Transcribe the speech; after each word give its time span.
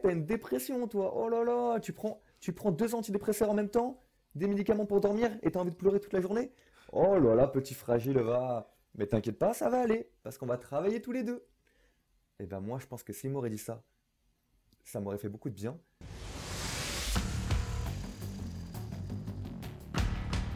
t'as 0.00 0.12
une 0.12 0.24
dépression, 0.24 0.86
toi. 0.88 1.12
Oh 1.16 1.28
là 1.28 1.44
là, 1.44 1.80
tu 1.80 1.92
prends, 1.92 2.20
deux 2.70 2.94
antidépresseurs 2.94 3.50
en 3.50 3.54
même 3.54 3.68
temps, 3.68 4.02
des 4.34 4.48
médicaments 4.48 4.86
pour 4.86 5.00
dormir 5.00 5.30
et 5.42 5.50
t'as 5.50 5.60
envie 5.60 5.70
de 5.70 5.76
pleurer 5.76 6.00
toute 6.00 6.12
la 6.12 6.20
journée. 6.20 6.52
Oh 6.92 7.18
là 7.18 7.34
là, 7.34 7.46
petit 7.48 7.74
fragile, 7.74 8.18
va. 8.18 8.72
Mais 8.94 9.06
t'inquiète 9.06 9.38
pas, 9.38 9.52
ça 9.52 9.68
va 9.68 9.80
aller, 9.80 10.10
parce 10.22 10.38
qu'on 10.38 10.46
va 10.46 10.56
travailler 10.56 11.02
tous 11.02 11.12
les 11.12 11.22
deux. 11.22 11.46
Et 12.38 12.44
eh 12.44 12.46
ben 12.46 12.60
moi, 12.60 12.78
je 12.78 12.86
pense 12.86 13.02
que 13.02 13.12
s'il 13.12 13.30
m'aurait 13.30 13.50
dit 13.50 13.58
ça, 13.58 13.82
ça 14.84 15.00
m'aurait 15.00 15.18
fait 15.18 15.28
beaucoup 15.28 15.50
de 15.50 15.54
bien. 15.54 15.78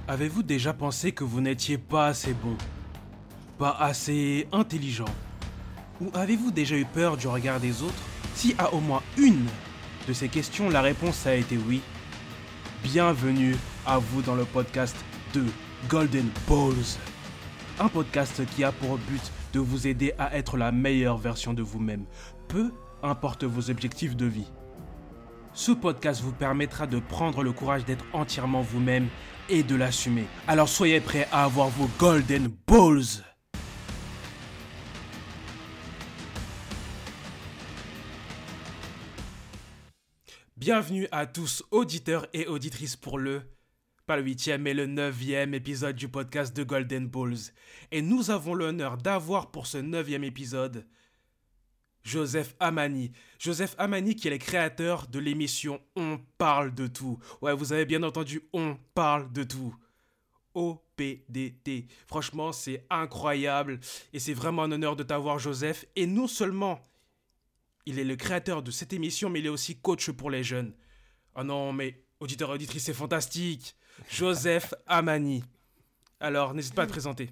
Avez-vous 0.08 0.42
déjà 0.42 0.72
pensé 0.72 1.12
que 1.12 1.24
vous 1.24 1.40
n'étiez 1.40 1.78
pas 1.78 2.08
assez 2.08 2.34
bon? 2.34 2.56
Pas 3.58 3.76
assez 3.78 4.48
intelligent? 4.52 5.12
Ou 6.00 6.10
avez-vous 6.14 6.50
déjà 6.50 6.76
eu 6.76 6.84
peur 6.84 7.16
du 7.16 7.28
regard 7.28 7.60
des 7.60 7.82
autres? 7.82 8.09
Si 8.40 8.54
à 8.56 8.72
au 8.72 8.80
moins 8.80 9.02
une 9.18 9.44
de 10.08 10.14
ces 10.14 10.30
questions 10.30 10.70
la 10.70 10.80
réponse 10.80 11.26
a 11.26 11.34
été 11.34 11.58
oui, 11.58 11.82
bienvenue 12.82 13.54
à 13.84 13.98
vous 13.98 14.22
dans 14.22 14.34
le 14.34 14.46
podcast 14.46 14.96
de 15.34 15.44
Golden 15.90 16.26
Balls. 16.48 16.96
Un 17.78 17.88
podcast 17.88 18.40
qui 18.46 18.64
a 18.64 18.72
pour 18.72 18.96
but 18.96 19.20
de 19.52 19.60
vous 19.60 19.86
aider 19.86 20.14
à 20.18 20.38
être 20.38 20.56
la 20.56 20.72
meilleure 20.72 21.18
version 21.18 21.52
de 21.52 21.60
vous-même, 21.60 22.06
peu 22.48 22.72
importe 23.02 23.44
vos 23.44 23.68
objectifs 23.68 24.16
de 24.16 24.24
vie. 24.24 24.50
Ce 25.52 25.72
podcast 25.72 26.22
vous 26.22 26.32
permettra 26.32 26.86
de 26.86 26.98
prendre 26.98 27.42
le 27.42 27.52
courage 27.52 27.84
d'être 27.84 28.06
entièrement 28.14 28.62
vous-même 28.62 29.08
et 29.50 29.62
de 29.62 29.76
l'assumer. 29.76 30.24
Alors 30.48 30.70
soyez 30.70 31.00
prêts 31.00 31.28
à 31.30 31.44
avoir 31.44 31.68
vos 31.68 31.90
Golden 31.98 32.48
Balls. 32.66 33.22
Bienvenue 40.60 41.08
à 41.10 41.24
tous 41.24 41.64
auditeurs 41.70 42.26
et 42.34 42.46
auditrices 42.46 42.94
pour 42.94 43.18
le, 43.18 43.40
pas 44.04 44.18
le 44.18 44.22
huitième 44.22 44.60
mais 44.60 44.74
le 44.74 44.84
neuvième 44.84 45.54
épisode 45.54 45.96
du 45.96 46.06
podcast 46.06 46.54
de 46.54 46.64
Golden 46.64 47.08
Balls. 47.08 47.54
Et 47.90 48.02
nous 48.02 48.30
avons 48.30 48.52
l'honneur 48.52 48.98
d'avoir 48.98 49.52
pour 49.52 49.66
ce 49.66 49.78
neuvième 49.78 50.22
épisode 50.22 50.86
Joseph 52.02 52.54
Amani. 52.60 53.10
Joseph 53.38 53.74
Amani 53.78 54.14
qui 54.14 54.28
est 54.28 54.32
le 54.32 54.36
créateur 54.36 55.06
de 55.06 55.18
l'émission 55.18 55.80
On 55.96 56.20
parle 56.36 56.74
de 56.74 56.88
tout. 56.88 57.18
Ouais, 57.40 57.54
vous 57.54 57.72
avez 57.72 57.86
bien 57.86 58.02
entendu, 58.02 58.42
On 58.52 58.76
parle 58.92 59.32
de 59.32 59.44
tout. 59.44 59.74
OPDT. 60.52 61.86
Franchement, 62.06 62.52
c'est 62.52 62.84
incroyable 62.90 63.80
et 64.12 64.18
c'est 64.18 64.34
vraiment 64.34 64.64
un 64.64 64.72
honneur 64.72 64.94
de 64.94 65.04
t'avoir 65.04 65.38
Joseph. 65.38 65.86
Et 65.96 66.06
non 66.06 66.26
seulement 66.26 66.82
il 67.90 67.98
est 67.98 68.04
le 68.04 68.14
créateur 68.14 68.62
de 68.62 68.70
cette 68.70 68.92
émission, 68.92 69.28
mais 69.28 69.40
il 69.40 69.46
est 69.46 69.50
aussi 69.50 69.76
coach 69.76 70.10
pour 70.12 70.30
les 70.30 70.44
jeunes. 70.44 70.74
Oh 71.34 71.42
non, 71.42 71.72
mais 71.72 72.04
auditeur 72.20 72.50
auditrice, 72.50 72.84
c'est 72.84 72.94
fantastique. 72.94 73.76
Joseph 74.08 74.74
Amani. 74.86 75.42
Alors, 76.20 76.54
n'hésite 76.54 76.74
pas 76.74 76.82
à 76.82 76.86
te 76.86 76.92
présenter. 76.92 77.30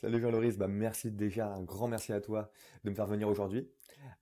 Salut 0.00 0.20
Jean-Loris, 0.20 0.56
bah 0.56 0.68
merci 0.68 1.10
déjà, 1.10 1.52
un 1.52 1.62
grand 1.62 1.86
merci 1.86 2.12
à 2.12 2.20
toi 2.20 2.50
de 2.84 2.90
me 2.90 2.94
faire 2.94 3.06
venir 3.06 3.28
aujourd'hui. 3.28 3.68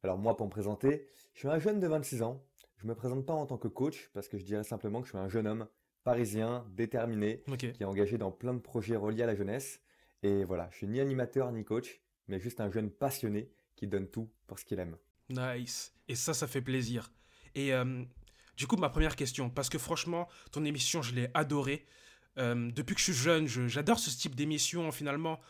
Alors 0.02 0.18
moi, 0.18 0.36
pour 0.36 0.46
me 0.46 0.50
présenter, 0.50 1.06
je 1.34 1.40
suis 1.40 1.48
un 1.48 1.58
jeune 1.60 1.78
de 1.78 1.86
26 1.86 2.22
ans. 2.22 2.44
Je 2.78 2.86
me 2.86 2.94
présente 2.94 3.24
pas 3.24 3.32
en 3.32 3.46
tant 3.46 3.56
que 3.56 3.68
coach 3.68 4.10
parce 4.12 4.26
que 4.26 4.36
je 4.36 4.44
dirais 4.44 4.64
simplement 4.64 5.00
que 5.00 5.06
je 5.06 5.12
suis 5.12 5.18
un 5.18 5.28
jeune 5.28 5.46
homme 5.46 5.68
parisien, 6.02 6.66
déterminé, 6.70 7.44
qui 7.58 7.66
est 7.66 7.84
engagé 7.84 8.18
dans 8.18 8.32
plein 8.32 8.54
de 8.54 8.60
projets 8.60 8.96
reliés 8.96 9.22
à 9.22 9.26
la 9.26 9.36
jeunesse. 9.36 9.80
Et 10.24 10.42
voilà, 10.42 10.68
je 10.72 10.78
suis 10.78 10.88
ni 10.88 10.98
animateur 10.98 11.52
ni 11.52 11.64
coach, 11.64 12.00
mais 12.26 12.40
juste 12.40 12.60
un 12.60 12.70
jeune 12.70 12.90
passionné 12.90 13.50
qui 13.76 13.86
donne 13.86 14.08
tout 14.08 14.28
pour 14.46 14.58
ce 14.58 14.64
qu'il 14.64 14.78
aime. 14.78 14.96
Nice. 15.30 15.92
Et 16.08 16.14
ça, 16.14 16.34
ça 16.34 16.46
fait 16.46 16.60
plaisir. 16.60 17.10
Et 17.54 17.72
euh, 17.72 18.02
du 18.56 18.66
coup, 18.66 18.76
ma 18.76 18.90
première 18.90 19.16
question, 19.16 19.48
parce 19.48 19.68
que 19.68 19.78
franchement, 19.78 20.28
ton 20.52 20.64
émission, 20.64 21.02
je 21.02 21.14
l'ai 21.14 21.30
adorée. 21.34 21.86
Euh, 22.38 22.70
depuis 22.72 22.94
que 22.94 23.00
je 23.00 23.12
suis 23.12 23.14
jeune, 23.14 23.46
j'adore 23.46 23.98
ce 23.98 24.10
type 24.10 24.34
d'émission. 24.34 24.90
Finalement, 24.92 25.40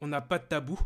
on 0.00 0.06
n'a 0.06 0.20
pas 0.20 0.38
de 0.38 0.46
tabou, 0.46 0.78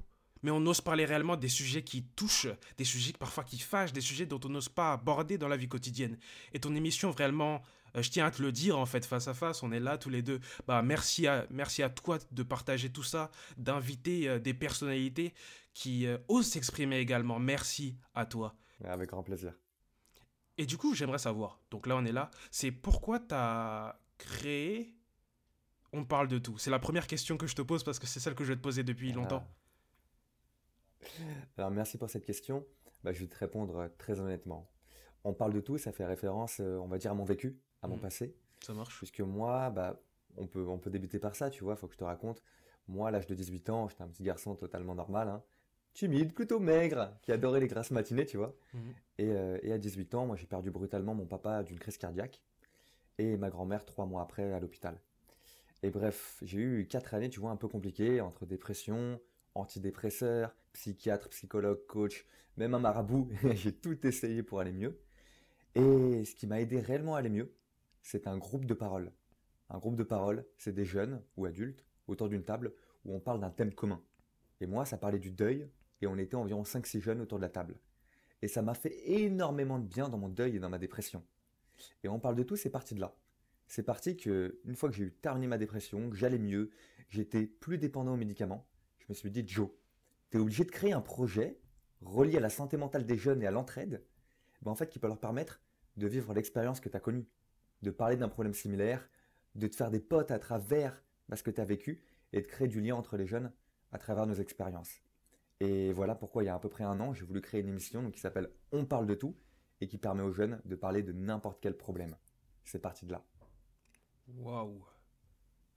mais 0.43 0.51
on 0.51 0.65
ose 0.67 0.81
parler 0.81 1.05
réellement 1.05 1.37
des 1.37 1.49
sujets 1.49 1.83
qui 1.83 2.05
touchent, 2.17 2.49
des 2.79 2.85
sujets 2.85 3.13
parfois 3.13 3.45
qui 3.45 3.59
fâchent, 3.59 3.93
des 3.93 4.01
sujets 4.01 4.27
dont 4.27 4.41
on 4.45 4.49
n'ose 4.49 4.69
pas 4.69 4.93
aborder 4.93 5.39
dans 5.39 5.49
la 5.49 5.57
vie 5.57 5.69
quotidienne. 5.69 6.19
Et 6.53 6.61
ton 6.61 6.75
émission, 6.75 7.11
vraiment, 7.11 7.63
euh, 7.97 8.03
je 8.03 8.11
tiens 8.11 8.27
à 8.27 8.31
te 8.31 8.43
le 8.43 8.53
dire 8.53 8.79
en 8.79 8.87
fait, 8.87 9.05
face 9.05 9.29
à 9.29 9.35
face, 9.35 9.63
on 9.63 9.73
est 9.73 9.81
là 9.81 9.99
tous 9.99 10.11
les 10.11 10.23
deux. 10.23 10.41
Bah, 10.67 10.83
merci 10.83 11.27
à, 11.27 11.47
merci 11.51 11.83
à 11.83 11.91
toi 11.91 12.19
de 12.31 12.43
partager 12.43 12.91
tout 12.91 13.03
ça, 13.03 13.31
d'inviter 13.57 14.41
des 14.41 14.55
personnalités 14.55 15.35
qui 15.75 16.07
osent 16.29 16.49
s'exprimer 16.49 16.99
également. 16.99 17.39
Merci 17.39 17.97
à 18.15 18.27
toi. 18.27 18.55
Avec 18.85 19.11
grand 19.11 19.23
plaisir. 19.23 19.55
Et 20.59 20.67
du 20.67 20.77
coup, 20.77 20.95
j'aimerais 20.95 21.19
savoir, 21.19 21.61
donc 21.71 21.87
là 21.87 21.97
on 21.97 22.05
est 22.05 22.13
là, 22.13 22.31
c'est 22.51 22.71
pourquoi 22.71 23.19
tu 23.19 23.35
as 23.35 23.99
créé 24.19 24.95
on 25.93 26.05
parle 26.05 26.29
de 26.29 26.39
tout 26.39 26.59
C'est 26.59 26.71
la 26.71 26.79
première 26.79 27.07
question 27.07 27.37
que 27.37 27.47
je 27.47 27.55
te 27.55 27.63
pose 27.63 27.85
parce 27.85 27.99
que 27.99 28.07
c'est 28.07 28.21
celle 28.21 28.35
que 28.35 28.45
je 28.45 28.53
vais 28.53 28.57
te 28.57 28.63
poser 28.63 28.83
depuis 28.83 29.13
longtemps. 29.13 29.47
Alors 31.59 31.71
merci 31.71 31.99
pour 31.99 32.09
cette 32.09 32.25
question. 32.25 32.65
Bah, 33.05 33.13
je 33.13 33.21
vais 33.21 33.27
te 33.27 33.37
répondre 33.37 33.77
euh, 33.77 33.89
très 33.99 34.21
honnêtement. 34.21 34.71
On 35.25 35.35
parle 35.35 35.53
de 35.53 35.61
tout, 35.61 35.77
ça 35.77 35.93
fait 35.93 36.05
référence, 36.05 36.61
euh, 36.61 36.79
on 36.79 36.87
va 36.87 36.99
dire, 36.99 37.11
à 37.11 37.15
mon 37.15 37.25
vécu, 37.25 37.61
à 37.83 37.89
mon 37.89 37.97
mmh. 37.97 38.01
passé. 38.01 38.37
Ça 38.61 38.73
marche. 38.75 38.97
Puisque 38.97 39.21
moi, 39.21 39.71
bah, 39.71 40.01
on, 40.37 40.47
peut, 40.47 40.65
on 40.67 40.79
peut 40.79 40.91
débuter 40.91 41.19
par 41.19 41.35
ça, 41.35 41.51
tu 41.51 41.65
vois, 41.65 41.75
il 41.75 41.77
faut 41.77 41.89
que 41.89 41.95
je 41.95 41.99
te 41.99 42.05
raconte. 42.05 42.43
Moi, 42.87 43.09
à 43.09 43.11
l'âge 43.11 43.27
de 43.27 43.35
18 43.35 43.71
ans, 43.71 43.89
j'étais 43.89 44.03
un 44.03 44.09
petit 44.09 44.23
garçon 44.23 44.55
totalement 44.55 44.95
normal, 44.95 45.29
hein, 45.29 45.43
timide, 45.95 46.33
plutôt 46.33 46.59
maigre, 46.59 47.11
qui 47.23 47.33
adorait 47.33 47.61
les 47.61 47.69
grasses 47.69 47.91
matinées, 47.91 48.27
tu 48.27 48.37
vois. 48.37 48.55
Mmh. 48.75 48.79
Et, 49.19 49.31
euh, 49.31 49.59
et, 49.63 49.73
à 49.73 49.79
18 49.79 50.15
ans, 50.15 50.27
moi, 50.27 50.37
j'ai 50.37 50.47
perdu 50.47 50.71
brutalement 50.71 51.15
mon 51.15 51.27
papa 51.27 51.63
d'une 51.63 51.79
crise 51.79 51.99
cardiaque 51.99 52.43
et 53.19 53.37
ma 53.37 53.51
grand-mère 53.51 53.85
trois 53.85 54.07
mois 54.07 54.23
après 54.23 54.53
à 54.53 54.61
l'hôpital. 54.61 54.99
Et 55.83 55.91
bref, 55.91 56.39
j'ai 56.43 56.59
eu 56.59 56.87
quatre 56.87 57.15
années, 57.15 57.29
tu 57.29 57.41
vois, 57.41 57.51
un 57.51 57.57
peu 57.57 57.69
compliquées, 57.69 58.21
entre 58.21 58.47
dépression, 58.47 59.21
antidépresseurs, 59.55 60.55
psychiatre, 60.73 61.29
psychologue, 61.29 61.85
coach, 61.87 62.27
même 62.57 62.75
un 62.75 62.79
marabout. 62.79 63.29
j'ai 63.55 63.73
tout 63.73 64.07
essayé 64.07 64.43
pour 64.43 64.61
aller 64.61 64.73
mieux. 64.73 64.99
Et 65.75 66.25
ce 66.25 66.35
qui 66.35 66.47
m'a 66.47 66.61
aidé 66.61 66.81
réellement 66.81 67.17
à 67.17 67.19
aller 67.19 67.31
mieux, 67.31 67.53
c'est 68.03 68.27
un 68.27 68.39
groupe 68.39 68.65
de 68.65 68.75
parole. 68.75 69.11
Un 69.71 69.79
groupe 69.79 69.97
de 69.97 70.03
parole, 70.03 70.45
c'est 70.59 70.75
des 70.75 70.85
jeunes 70.85 71.23
ou 71.37 71.47
adultes 71.47 71.85
autour 72.07 72.29
d'une 72.29 72.45
table 72.45 72.73
où 73.05 73.15
on 73.15 73.21
parle 73.21 73.41
d'un 73.41 73.51
thème 73.51 73.73
commun. 73.73 74.03
Et 74.61 74.67
moi, 74.67 74.85
ça 74.85 74.99
parlait 74.99 75.19
du 75.19 75.31
deuil, 75.31 75.67
et 76.03 76.07
on 76.07 76.19
était 76.19 76.37
environ 76.37 76.63
5-6 76.63 77.01
jeunes 77.01 77.21
autour 77.21 77.39
de 77.39 77.43
la 77.43 77.49
table. 77.49 77.77
Et 78.43 78.49
ça 78.49 78.61
m'a 78.61 78.75
fait 78.75 78.95
énormément 79.09 79.79
de 79.79 79.87
bien 79.87 80.09
dans 80.09 80.19
mon 80.19 80.29
deuil 80.29 80.57
et 80.57 80.59
dans 80.59 80.69
ma 80.69 80.79
dépression. 80.79 81.23
Et 82.05 82.09
on 82.09 82.19
parle 82.19 82.37
de 82.37 82.43
tout, 82.43 82.57
c'est 82.57 82.71
parti 82.71 82.95
de 82.95 83.01
là 83.01 83.15
c'est 83.73 83.83
parti 83.83 84.19
que 84.19 84.61
une 84.67 84.77
fois 84.77 84.91
que 84.91 84.95
j'ai 84.95 85.05
eu 85.05 85.13
terminé 85.13 85.47
ma 85.47 85.57
dépression, 85.57 86.11
que 86.11 86.17
j'allais 86.17 86.39
mieux, 86.39 86.71
j'étais 87.09 87.47
plus 87.47 87.79
dépendant 87.79 88.13
aux 88.13 88.19
médicaments, 88.19 88.67
je 88.99 89.07
me 89.09 89.15
suis 89.15 89.31
dit 89.31 89.45
Joe, 89.47 89.71
tu 90.31 90.37
es 90.37 90.41
obligé 90.41 90.65
de 90.65 90.71
créer 90.71 90.93
un 90.93 91.01
projet 91.01 91.59
relié 92.03 92.37
à 92.37 92.41
la 92.41 92.51
santé 92.51 92.77
mentale 92.77 93.07
des 93.07 93.17
jeunes 93.17 93.43
et 93.43 93.47
à 93.47 93.51
l'entraide, 93.51 94.05
ben 94.61 94.73
en 94.73 94.75
fait 94.75 94.89
qui 94.89 94.99
peut 94.99 95.07
leur 95.07 95.19
permettre 95.19 95.63
de 95.97 96.07
vivre 96.07 96.35
l'expérience 96.35 96.81
que 96.81 96.91
tu 96.91 96.97
as 96.99 97.01
connue, 97.01 97.27
de 97.81 97.91
parler 97.91 98.17
d'un 98.17 98.29
problème 98.29 98.53
similaire, 98.53 99.09
de 99.55 99.67
te 99.67 99.75
faire 99.75 99.91
des 99.91 100.01
potes 100.01 100.31
à 100.31 100.39
travers 100.39 101.03
ben, 101.31 101.37
ce 101.37 101.43
que 101.43 101.51
tu 101.51 101.61
as 101.63 101.65
vécu 101.65 102.03
et 102.35 102.43
de 102.43 102.47
créer 102.47 102.69
du 102.69 102.83
lien 102.83 102.95
entre 102.95 103.17
les 103.17 103.27
jeunes 103.27 103.53
à 103.91 103.97
travers 103.97 104.27
nos 104.27 104.35
expériences. 104.35 105.01
Et 105.63 105.93
voilà 105.93 106.17
pourquoi 106.17 106.43
il 106.43 106.47
y 106.47 106.49
a 106.49 106.57
à 106.57 106.59
peu 106.59 106.69
près 106.69 106.83
un 106.83 106.99
an, 106.99 107.15
j'ai 107.15 107.25
voulu 107.25 107.41
créer 107.41 107.61
une 107.61 107.69
émission 107.69 108.11
qui 108.11 108.19
s'appelle 108.19 108.51
On 108.73 108.85
parle 108.85 109.07
de 109.07 109.15
tout 109.15 109.37
et 109.81 109.87
qui 109.87 109.97
permet 109.97 110.25
aux 110.25 110.33
jeunes 110.33 110.61
de 110.65 110.75
parler 110.75 111.05
de 111.05 111.13
n'importe 111.13 111.61
quel 111.61 111.77
problème. 111.77 112.17
C'est 112.65 112.81
parti 112.81 113.07
de 113.07 113.13
là. 113.13 113.25
Waouh. 114.27 114.85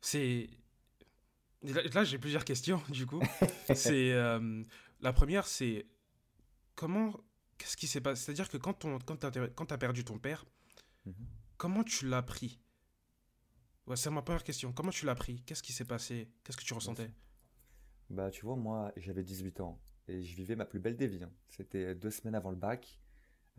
C'est. 0.01 0.49
Là, 1.61 2.03
j'ai 2.03 2.17
plusieurs 2.17 2.45
questions, 2.45 2.81
du 2.89 3.05
coup. 3.05 3.21
c'est. 3.75 4.11
Euh, 4.11 4.63
la 5.01 5.13
première, 5.13 5.45
c'est. 5.45 5.85
Comment. 6.73 7.13
Qu'est-ce 7.59 7.77
qui 7.77 7.85
s'est 7.85 8.01
passé 8.01 8.23
C'est-à-dire 8.23 8.49
que 8.49 8.57
quand, 8.57 8.85
on, 8.85 8.97
quand 8.97 9.17
tu 9.17 9.73
as, 9.73 9.77
perdu 9.77 10.03
ton 10.03 10.17
père, 10.17 10.45
mhm. 11.05 11.13
comment 11.57 11.83
tu 11.83 12.07
l'as 12.07 12.23
pris? 12.23 12.59
Ouais, 13.85 13.95
C'est 13.95 14.09
ma 14.09 14.23
première 14.23 14.43
question. 14.43 14.73
Comment 14.73 14.89
tu 14.89 15.05
l'as 15.05 15.15
pris? 15.15 15.43
Qu'est-ce 15.43 15.61
qui 15.61 15.73
s'est 15.73 15.85
passé? 15.85 16.27
Qu'est-ce 16.43 16.57
que 16.57 16.63
tu 16.63 16.73
ressentais? 16.73 17.11
Bah, 18.09 18.29
tu 18.29 18.45
vois, 18.45 18.55
moi, 18.55 18.91
j'avais 18.97 19.23
18 19.23 19.61
ans 19.61 19.79
et 20.07 20.21
je 20.21 20.35
vivais 20.35 20.55
ma 20.55 20.65
plus 20.65 20.79
belle 20.79 20.95
des 20.95 21.07
vies. 21.07 21.23
Hein. 21.23 21.31
C'était 21.47 21.95
deux 21.95 22.11
semaines 22.11 22.35
avant 22.35 22.51
le 22.51 22.55
bac. 22.57 22.99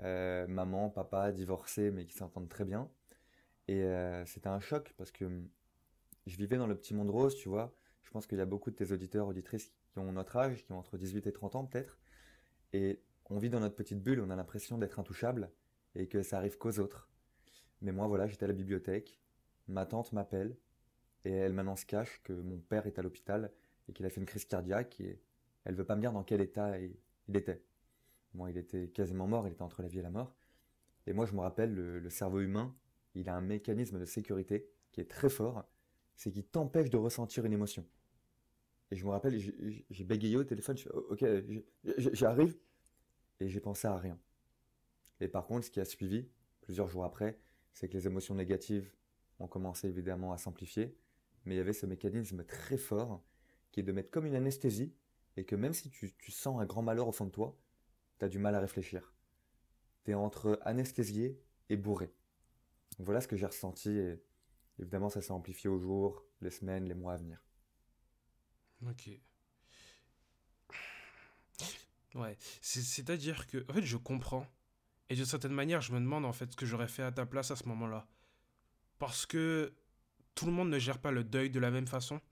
Euh, 0.02 0.46
maman, 0.46 0.90
papa, 0.90 1.32
divorcés, 1.32 1.90
mais 1.90 2.04
qui 2.04 2.14
s'entendent 2.14 2.48
très 2.48 2.64
bien. 2.64 2.90
Et 3.68 3.82
euh, 3.82 4.24
c'était 4.26 4.48
un 4.48 4.60
choc 4.60 4.94
parce 4.96 5.10
que 5.10 5.24
hum, 5.24 5.48
je 6.26 6.36
vivais 6.36 6.56
dans 6.56 6.66
le 6.66 6.76
petit 6.76 6.94
monde 6.94 7.10
rose, 7.10 7.34
tu 7.36 7.48
vois. 7.48 7.74
Je 8.02 8.10
pense 8.10 8.26
qu'il 8.26 8.38
y 8.38 8.40
a 8.40 8.46
beaucoup 8.46 8.70
de 8.70 8.76
tes 8.76 8.92
auditeurs, 8.92 9.26
auditrices 9.26 9.72
qui 9.92 9.98
ont 9.98 10.12
notre 10.12 10.36
âge, 10.36 10.64
qui 10.64 10.72
ont 10.72 10.78
entre 10.78 10.98
18 10.98 11.26
et 11.26 11.32
30 11.32 11.56
ans 11.56 11.64
peut-être. 11.64 11.98
Et 12.72 13.00
on 13.30 13.38
vit 13.38 13.50
dans 13.50 13.60
notre 13.60 13.74
petite 13.74 14.02
bulle, 14.02 14.20
on 14.20 14.30
a 14.30 14.36
l'impression 14.36 14.78
d'être 14.78 15.00
intouchable 15.00 15.50
et 15.94 16.06
que 16.08 16.22
ça 16.22 16.38
arrive 16.38 16.58
qu'aux 16.58 16.78
autres. 16.78 17.08
Mais 17.82 17.92
moi, 17.92 18.06
voilà, 18.06 18.26
j'étais 18.26 18.44
à 18.44 18.48
la 18.48 18.54
bibliothèque, 18.54 19.20
ma 19.66 19.86
tante 19.86 20.12
m'appelle 20.12 20.56
et 21.24 21.32
elle 21.32 21.52
m'annonce 21.52 21.84
cache 21.84 22.20
que 22.22 22.32
mon 22.32 22.58
père 22.58 22.86
est 22.86 22.98
à 22.98 23.02
l'hôpital 23.02 23.50
et 23.88 23.92
qu'il 23.92 24.06
a 24.06 24.10
fait 24.10 24.20
une 24.20 24.26
crise 24.26 24.44
cardiaque 24.44 25.00
et 25.00 25.20
elle 25.64 25.74
veut 25.74 25.84
pas 25.84 25.96
me 25.96 26.00
dire 26.00 26.12
dans 26.12 26.22
quel 26.22 26.40
état 26.40 26.78
il 26.78 27.36
était. 27.36 27.62
Moi, 28.34 28.50
il 28.50 28.56
était 28.56 28.88
quasiment 28.88 29.26
mort, 29.26 29.46
il 29.46 29.52
était 29.52 29.62
entre 29.62 29.82
la 29.82 29.88
vie 29.88 29.98
et 29.98 30.02
la 30.02 30.10
mort. 30.10 30.34
Et 31.06 31.12
moi, 31.12 31.26
je 31.26 31.32
me 31.32 31.40
rappelle, 31.40 31.74
le, 31.74 32.10
cerveau 32.10 32.40
humain, 32.40 32.74
il 33.14 33.28
a 33.28 33.36
un 33.36 33.40
mécanisme 33.40 33.98
de 33.98 34.04
sécurité 34.04 34.68
qui 34.92 35.00
est 35.00 35.10
très 35.10 35.28
fort, 35.28 35.64
c'est 36.16 36.30
qu'il 36.30 36.44
t'empêche 36.44 36.90
de 36.90 36.96
ressentir 36.96 37.44
une 37.44 37.52
émotion. 37.52 37.86
Et 38.90 38.96
je 38.96 39.04
me 39.04 39.10
rappelle, 39.10 39.38
j'ai 39.90 40.04
bégayé 40.04 40.36
au 40.36 40.44
téléphone, 40.44 40.76
je 40.76 40.84
fais, 40.84 40.90
ok, 40.90 41.24
j'arrive, 42.12 42.56
et 43.40 43.48
j'ai 43.48 43.60
pensé 43.60 43.88
à 43.88 43.96
rien. 43.96 44.18
Et 45.20 45.28
par 45.28 45.46
contre, 45.46 45.66
ce 45.66 45.70
qui 45.70 45.80
a 45.80 45.84
suivi, 45.84 46.28
plusieurs 46.60 46.88
jours 46.88 47.04
après, 47.04 47.38
c'est 47.72 47.88
que 47.88 47.96
les 47.96 48.06
émotions 48.06 48.34
négatives 48.34 48.92
ont 49.38 49.48
commencé 49.48 49.88
évidemment 49.88 50.32
à 50.32 50.38
s'amplifier, 50.38 50.96
mais 51.44 51.54
il 51.54 51.58
y 51.58 51.60
avait 51.60 51.72
ce 51.72 51.86
mécanisme 51.86 52.44
très 52.44 52.76
fort 52.76 53.22
qui 53.76 53.80
est 53.80 53.82
de 53.82 53.92
mettre 53.92 54.10
comme 54.10 54.24
une 54.24 54.34
anesthésie, 54.34 54.94
et 55.36 55.44
que 55.44 55.54
même 55.54 55.74
si 55.74 55.90
tu, 55.90 56.14
sens 56.30 56.58
un 56.58 56.64
grand 56.64 56.80
malheur 56.80 57.08
au 57.08 57.12
fond 57.12 57.26
de 57.26 57.30
toi, 57.30 57.60
tu 58.18 58.24
as 58.24 58.28
du 58.30 58.38
mal 58.38 58.54
à 58.54 58.60
réfléchir. 58.60 59.12
Tu 60.02 60.12
es 60.12 60.14
entre 60.14 60.58
anesthésié 60.62 61.38
et 61.68 61.76
bourré. 61.76 62.10
voilà 62.98 63.20
ce 63.20 63.28
que 63.28 63.36
j'ai 63.36 63.44
ressenti, 63.44 63.90
et 63.90 64.18
évidemment 64.78 65.10
ça 65.10 65.20
s'est 65.20 65.32
amplifié 65.32 65.68
aux 65.68 65.78
jours, 65.78 66.24
les 66.40 66.48
semaines, 66.48 66.88
les 66.88 66.94
mois 66.94 67.12
à 67.12 67.16
venir. 67.18 67.44
Ok. 68.88 69.10
Ouais, 72.14 72.38
c'est-à-dire 72.62 73.46
que, 73.46 73.58
en 73.70 73.82
je 73.82 73.98
comprends. 73.98 74.46
Et 75.10 75.16
d'une 75.16 75.26
certaine 75.26 75.52
manière, 75.52 75.82
je 75.82 75.92
me 75.92 76.00
demande 76.00 76.24
en 76.24 76.32
fait 76.32 76.50
ce 76.50 76.56
que 76.56 76.64
j'aurais 76.64 76.88
fait 76.88 77.02
à 77.02 77.12
ta 77.12 77.26
place 77.26 77.50
à 77.50 77.56
ce 77.56 77.68
moment-là. 77.68 78.08
Parce 78.98 79.26
que 79.26 79.74
tout 80.34 80.46
le 80.46 80.52
monde 80.52 80.70
ne 80.70 80.78
gère 80.78 80.98
pas 80.98 81.10
le 81.10 81.24
deuil 81.24 81.50
de 81.50 81.60
la 81.60 81.70
même 81.70 81.86
façon. 81.86 82.22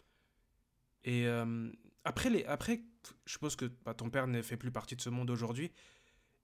Et 1.04 1.26
euh, 1.26 1.70
après, 2.04 2.30
les, 2.30 2.44
après, 2.44 2.82
je 3.26 3.32
suppose 3.32 3.56
que 3.56 3.66
bah, 3.84 3.94
ton 3.94 4.10
père 4.10 4.26
ne 4.26 4.42
fait 4.42 4.56
plus 4.56 4.70
partie 4.70 4.96
de 4.96 5.00
ce 5.00 5.10
monde 5.10 5.30
aujourd'hui. 5.30 5.72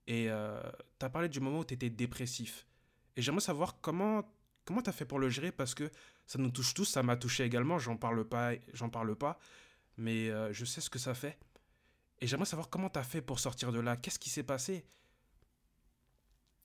Et 0.06 0.30
euh, 0.30 0.60
tu 0.98 1.06
as 1.06 1.10
parlé 1.10 1.28
du 1.28 1.40
moment 1.40 1.60
où 1.60 1.64
tu 1.64 1.74
étais 1.74 1.90
dépressif. 1.90 2.66
Et 3.16 3.22
j'aimerais 3.22 3.40
savoir 3.40 3.80
comment 3.80 4.24
comment 4.64 4.82
tu 4.82 4.90
as 4.90 4.92
fait 4.92 5.04
pour 5.04 5.18
le 5.18 5.28
gérer 5.28 5.50
parce 5.50 5.74
que 5.74 5.90
ça 6.26 6.38
nous 6.38 6.50
touche 6.50 6.74
tous, 6.74 6.84
ça 6.84 7.02
m'a 7.02 7.16
touché 7.16 7.44
également, 7.44 7.78
j'en 7.78 7.96
parle 7.96 8.24
pas, 8.24 8.52
j'en 8.72 8.88
parle 8.88 9.16
pas, 9.16 9.38
mais 9.96 10.30
euh, 10.30 10.52
je 10.52 10.64
sais 10.64 10.80
ce 10.80 10.88
que 10.88 10.98
ça 10.98 11.12
fait. 11.14 11.36
Et 12.20 12.28
j'aimerais 12.28 12.46
savoir 12.46 12.70
comment 12.70 12.88
tu 12.88 12.98
as 12.98 13.02
fait 13.02 13.20
pour 13.20 13.40
sortir 13.40 13.72
de 13.72 13.80
là, 13.80 13.96
qu'est-ce 13.96 14.18
qui 14.18 14.30
s'est 14.30 14.44
passé? 14.44 14.84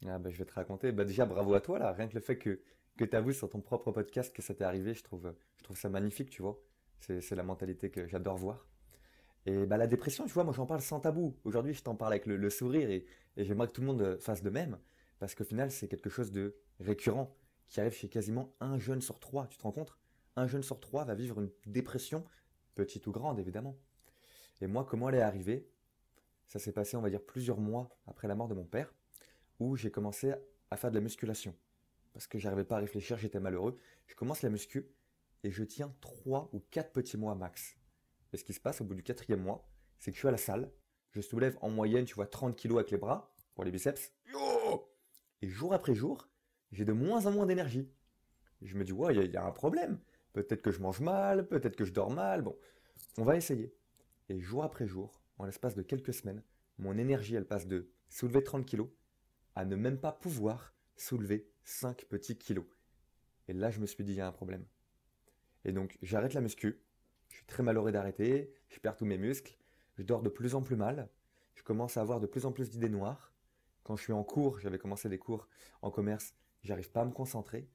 Ah 0.08 0.20
bah, 0.20 0.30
je 0.30 0.38
vais 0.38 0.46
te 0.46 0.54
raconter. 0.54 0.92
Bah, 0.92 1.04
déjà, 1.04 1.26
bravo 1.26 1.54
à 1.56 1.62
toi, 1.62 1.80
là. 1.80 1.92
Rien 1.94 2.08
que 2.08 2.14
le 2.14 2.20
fait 2.20 2.38
que, 2.38 2.62
que 2.98 3.06
tu 3.06 3.16
avoues 3.16 3.32
sur 3.32 3.50
ton 3.50 3.62
propre 3.62 3.92
podcast 3.92 4.36
que 4.36 4.42
ça 4.42 4.54
t'est 4.54 4.66
arrivé, 4.66 4.94
je 4.94 5.04
trouve, 5.04 5.34
je 5.58 5.64
trouve 5.64 5.78
ça 5.78 5.90
magnifique, 5.90 6.30
tu 6.30 6.42
vois. 6.42 6.62
C'est 7.00 7.36
la 7.36 7.44
mentalité 7.44 7.90
que 7.90 8.08
j'adore 8.08 8.38
voir. 8.38 8.68
Et 9.46 9.66
bah, 9.66 9.78
la 9.78 9.88
dépression, 9.88 10.26
tu 10.26 10.32
vois, 10.34 10.44
moi 10.44 10.54
j'en 10.54 10.66
parle 10.66 10.82
sans 10.82 11.00
tabou. 11.00 11.38
Aujourd'hui, 11.44 11.74
je 11.74 11.84
t'en 11.84 11.96
parle 11.96 12.14
avec 12.14 12.26
le, 12.26 12.50
sourire 12.50 12.90
et, 12.90 13.06
j'aimerais 13.38 13.68
que 13.68 13.74
tout 13.74 13.82
le 13.82 13.88
monde 13.88 14.18
fasse 14.20 14.42
de 14.42 14.50
même. 14.50 14.80
Parce 15.20 15.36
qu'au 15.36 15.44
final, 15.44 15.72
c'est 15.72 15.88
quelque 15.88 16.10
chose 16.10 16.32
de 16.32 16.56
récurrent 16.80 17.36
qui 17.68 17.80
arrive 17.80 17.94
chez 17.94 18.10
quasiment 18.10 18.56
un 18.60 18.80
jeune 18.80 19.02
sur 19.02 19.20
trois. 19.20 19.48
Tu 19.48 19.58
te 19.58 19.64
rends 19.64 19.72
compte? 19.72 19.98
Un 20.36 20.48
jeune 20.48 20.64
sur 20.64 20.80
trois 20.80 21.06
va 21.06 21.14
vivre 21.16 21.40
une 21.40 21.52
dépression, 21.66 22.26
petite 22.74 23.06
ou 23.08 23.12
grande 23.12 23.40
évidemment. 23.40 23.78
Et 24.62 24.68
moi, 24.68 24.86
comment 24.86 25.10
elle 25.10 25.16
est 25.16 25.22
arrivée? 25.22 25.70
Ça 26.48 26.60
s'est 26.60 26.72
passé, 26.72 26.98
on 26.98 27.02
va 27.02 27.10
dire, 27.10 27.22
plusieurs 27.22 27.60
mois 27.60 27.90
après 28.08 28.28
la 28.28 28.36
mort 28.36 28.48
de 28.48 28.54
mon 28.54 28.66
père 28.66 28.94
où 29.60 29.76
j'ai 29.76 29.92
commencé 29.92 30.34
à 30.70 30.78
faire 30.78 30.90
de 30.90 30.96
la 30.96 31.02
musculation. 31.02 31.56
Parce 32.14 32.28
que 32.28 32.40
j'arrivais 32.40 32.64
pas 32.64 32.78
à 32.78 32.80
réfléchir, 32.80 33.18
j'étais 33.18 33.40
malheureux. 33.40 33.78
Je 34.08 34.16
commence 34.16 34.42
la 34.42 34.50
muscu 34.50 34.88
et 35.46 35.52
je 35.52 35.64
tiens 35.64 35.94
3 36.02 36.50
ou 36.54 36.60
4 36.72 36.92
petits 36.92 37.18
mois 37.18 37.36
max. 37.36 37.78
Et 38.34 38.38
ce 38.38 38.44
qui 38.44 38.54
se 38.54 38.60
passe 38.60 38.82
au 38.82 38.84
bout 38.84 38.96
du 38.96 39.04
quatrième 39.04 39.44
mois, 39.44 39.70
c'est 40.00 40.10
que 40.10 40.16
je 40.16 40.22
suis 40.22 40.28
à 40.28 40.32
la 40.32 40.38
salle, 40.38 40.72
je 41.12 41.22
soulève 41.22 41.56
en 41.62 41.70
moyenne, 41.70 42.06
tu 42.06 42.16
vois, 42.16 42.26
30 42.26 42.56
kilos 42.56 42.80
avec 42.80 42.90
les 42.90 42.98
bras, 42.98 43.32
pour 43.54 43.64
les 43.64 43.72
biceps. 43.72 44.12
Et 45.44 45.48
jour 45.48 45.72
après 45.74 45.94
jour, 45.94 46.28
j'ai 46.72 46.84
de 46.84 46.94
moins 46.94 47.28
en 47.28 47.32
moins 47.32 47.46
d'énergie. 47.46 47.88
Je 48.64 48.76
me 48.76 48.84
dis, 48.84 48.92
ouais, 48.92 49.16
il 49.16 49.32
y, 49.32 49.38
a 49.38 49.46
un 49.46 49.52
problème. 49.52 50.00
Peut-être 50.34 50.64
que 50.64 50.72
je 50.72 50.80
mange 50.80 51.00
mal, 51.00 51.48
peut-être 51.48 51.76
que 51.76 51.86
je 51.86 51.94
dors 51.94 52.10
mal. 52.10 52.42
Bon, 52.42 52.58
on 53.20 53.24
va 53.24 53.36
essayer. 53.36 53.76
Et 54.30 54.40
jour 54.42 54.64
après 54.64 54.88
jour, 54.88 55.22
en 55.38 55.46
l'espace 55.46 55.76
de 55.76 55.84
quelques 55.84 56.16
semaines, 56.16 56.42
mon 56.80 56.98
énergie, 56.98 57.36
elle 57.36 57.46
passe 57.46 57.68
de 57.68 57.92
soulever 58.10 58.44
30 58.44 58.66
kilos 58.66 58.90
à 59.54 59.64
ne 59.64 59.76
même 59.76 60.00
pas 60.00 60.12
pouvoir 60.12 60.74
soulever 60.96 61.48
5 61.66 62.06
petits 62.06 62.38
kilos. 62.38 62.66
Et 63.48 63.54
là, 63.54 63.70
je 63.70 63.80
me 63.80 63.86
suis 63.86 64.04
dit, 64.04 64.14
il 64.14 64.18
y 64.18 64.22
a 64.22 64.28
un 64.28 64.32
problème. 64.32 64.66
Et 65.66 65.72
donc, 65.72 65.98
j'arrête 66.02 66.34
la 66.34 66.42
muscu. 66.42 66.80
Je 67.30 67.36
suis 67.36 67.46
très 67.46 67.64
malheureux 67.64 67.92
d'arrêter. 67.92 68.54
Je 68.70 68.80
perds 68.80 68.96
tous 68.96 69.06
mes 69.06 69.18
muscles. 69.18 69.58
Je 69.98 70.04
dors 70.04 70.22
de 70.22 70.30
plus 70.30 70.56
en 70.56 70.62
plus 70.62 70.76
mal. 70.76 71.10
Je 71.56 71.64
commence 71.64 71.98
à 71.98 72.02
avoir 72.02 72.20
de 72.20 72.28
plus 72.28 72.46
en 72.46 72.52
plus 72.52 72.70
d'idées 72.70 72.90
noires. 72.90 73.34
Quand 73.84 73.96
je 73.96 74.04
suis 74.04 74.14
en 74.14 74.24
cours, 74.24 74.60
j'avais 74.60 74.80
commencé 74.80 75.10
des 75.10 75.20
cours 75.20 75.48
en 75.82 75.92
commerce, 75.92 76.34
j'arrive 76.64 76.92
pas 76.92 77.02
à 77.02 77.06
me 77.06 77.12
concentrer. 77.12 77.70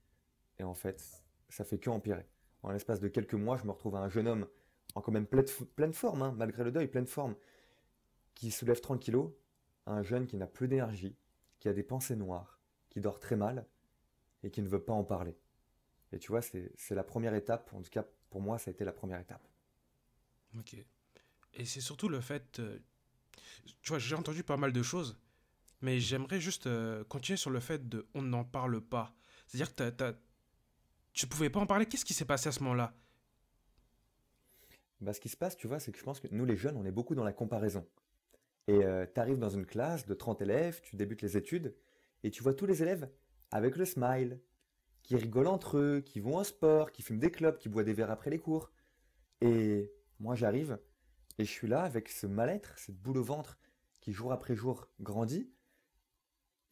Et 0.58 0.64
en 0.64 0.74
fait, 0.74 1.22
ça 1.48 1.64
fait 1.64 1.78
que 1.78 1.88
empirer. 1.88 2.26
En 2.62 2.72
l'espace 2.72 3.00
de 3.00 3.08
quelques 3.08 3.34
mois, 3.34 3.56
je 3.56 3.64
me 3.64 3.70
retrouve 3.70 3.94
à 3.94 4.00
un 4.00 4.08
jeune 4.08 4.26
homme 4.26 4.48
en 4.96 5.00
quand 5.00 5.12
même 5.12 5.26
pleine, 5.26 5.92
forme, 5.92 6.22
hein, 6.22 6.34
malgré 6.36 6.64
le 6.64 6.72
deuil, 6.72 6.88
pleine 6.88 7.06
forme, 7.06 7.36
qui 8.34 8.50
soulève 8.50 8.80
30 8.80 9.00
kilos, 9.00 9.30
un 9.86 10.02
jeune 10.02 10.26
qui 10.26 10.36
n'a 10.36 10.48
plus 10.48 10.66
d'énergie, 10.66 11.16
qui 11.60 11.68
a 11.68 11.72
des 11.72 11.84
pensées 11.84 12.16
noires, 12.16 12.60
qui 12.88 13.00
dort 13.00 13.20
très 13.20 13.36
mal 13.36 13.66
et 14.42 14.50
qui 14.50 14.62
ne 14.62 14.68
veut 14.68 14.82
pas 14.82 14.92
en 14.92 15.04
parler. 15.04 15.38
Et 16.12 16.18
tu 16.18 16.28
vois, 16.32 16.42
c'est 16.42 16.72
la 16.90 17.04
première 17.04 17.34
étape, 17.34 17.72
en 17.72 17.82
tout 17.82 17.90
cas 17.90 18.04
pour 18.30 18.40
moi, 18.40 18.58
ça 18.58 18.70
a 18.70 18.72
été 18.72 18.84
la 18.84 18.92
première 18.92 19.20
étape. 19.20 19.46
Ok. 20.58 20.76
Et 21.54 21.64
c'est 21.64 21.80
surtout 21.80 22.08
le 22.08 22.20
fait, 22.20 22.60
euh, 22.60 22.78
tu 23.82 23.88
vois, 23.90 23.98
j'ai 23.98 24.14
entendu 24.14 24.44
pas 24.44 24.56
mal 24.56 24.72
de 24.72 24.82
choses, 24.82 25.18
mais 25.80 25.98
j'aimerais 26.00 26.40
juste 26.40 26.66
euh, 26.66 27.04
continuer 27.04 27.36
sur 27.36 27.50
le 27.50 27.60
fait 27.60 27.88
de 27.88 28.06
on 28.14 28.22
n'en 28.22 28.44
parle 28.44 28.80
pas. 28.80 29.14
C'est-à-dire 29.46 29.74
que 29.74 29.90
tu 29.90 30.18
tu 31.12 31.26
pouvais 31.26 31.50
pas 31.50 31.60
en 31.60 31.66
parler? 31.66 31.86
Qu'est-ce 31.86 32.04
qui 32.04 32.14
s'est 32.14 32.24
passé 32.24 32.48
à 32.48 32.52
ce 32.52 32.62
moment-là? 32.62 32.94
Bah, 35.00 35.12
Ce 35.12 35.20
qui 35.20 35.28
se 35.28 35.36
passe, 35.36 35.56
tu 35.56 35.66
vois, 35.66 35.80
c'est 35.80 35.90
que 35.90 35.98
je 35.98 36.04
pense 36.04 36.20
que 36.20 36.28
nous 36.30 36.44
les 36.44 36.56
jeunes, 36.56 36.76
on 36.76 36.84
est 36.84 36.92
beaucoup 36.92 37.16
dans 37.16 37.24
la 37.24 37.32
comparaison. 37.32 37.86
Et 38.68 38.84
euh, 38.84 39.06
tu 39.12 39.20
arrives 39.20 39.38
dans 39.38 39.48
une 39.50 39.66
classe 39.66 40.06
de 40.06 40.14
30 40.14 40.42
élèves, 40.42 40.80
tu 40.82 40.94
débutes 40.94 41.22
les 41.22 41.36
études, 41.36 41.74
et 42.22 42.30
tu 42.30 42.42
vois 42.42 42.54
tous 42.54 42.66
les 42.66 42.82
élèves 42.82 43.10
avec 43.50 43.76
le 43.76 43.84
smile, 43.84 44.40
qui 45.02 45.16
rigolent 45.16 45.48
entre 45.48 45.78
eux, 45.78 46.00
qui 46.00 46.20
vont 46.20 46.36
au 46.36 46.44
sport, 46.44 46.92
qui 46.92 47.02
fument 47.02 47.18
des 47.18 47.30
clopes, 47.30 47.58
qui 47.58 47.68
boivent 47.68 47.84
des 47.84 47.92
verres 47.92 48.10
après 48.10 48.30
les 48.30 48.38
cours. 48.38 48.70
Et 49.40 49.92
moi 50.18 50.34
j'arrive, 50.34 50.78
et 51.38 51.44
je 51.44 51.50
suis 51.50 51.68
là 51.68 51.82
avec 51.82 52.08
ce 52.08 52.26
mal-être, 52.26 52.76
cette 52.78 52.98
boule 52.98 53.18
au 53.18 53.24
ventre 53.24 53.58
qui 54.00 54.12
jour 54.12 54.32
après 54.32 54.54
jour 54.54 54.88
grandit. 55.00 55.50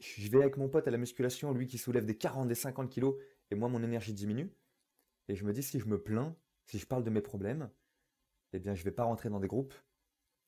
Je 0.01 0.29
vais 0.29 0.41
avec 0.41 0.57
mon 0.57 0.69
pote 0.69 0.87
à 0.87 0.91
la 0.91 0.99
musculation, 0.99 1.53
lui 1.53 1.67
qui 1.67 1.79
soulève 1.79 2.05
des 2.05 2.17
40, 2.17 2.49
des 2.49 2.55
50 2.55 2.91
kilos, 2.91 3.17
et 3.51 3.55
moi 3.55 3.69
mon 3.69 3.83
énergie 3.83 4.13
diminue. 4.13 4.53
Et 5.29 5.35
je 5.35 5.45
me 5.45 5.53
dis 5.53 5.63
si 5.63 5.81
je 5.81 5.87
me 5.87 6.01
plains, 6.01 6.37
si 6.65 6.79
je 6.79 6.87
parle 6.87 7.05
de 7.05 7.11
mes 7.11 7.21
problèmes, 7.21 7.71
eh 8.53 8.59
bien 8.59 8.75
je 8.75 8.85
vais 8.85 8.93
pas 8.93 9.05
rentrer 9.05 9.29
dans 9.29 9.41
des 9.41 9.49
groupes, 9.49 9.75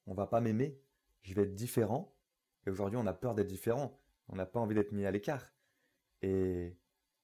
on 0.07 0.15
va 0.15 0.27
pas 0.27 0.41
m'aimer, 0.41 0.81
je 1.23 1.35
vais 1.35 1.43
être 1.43 1.55
différent. 1.55 2.17
Et 2.67 2.71
aujourd'hui, 2.71 2.99
on 2.99 3.07
a 3.07 3.13
peur 3.13 3.35
d'être 3.35 3.47
différent. 3.47 3.99
On 4.29 4.37
n'a 4.37 4.47
pas 4.47 4.61
envie 4.61 4.75
d'être 4.75 4.93
mis 4.93 5.07
à 5.07 5.11
l'écart. 5.11 5.53
Et 6.23 6.77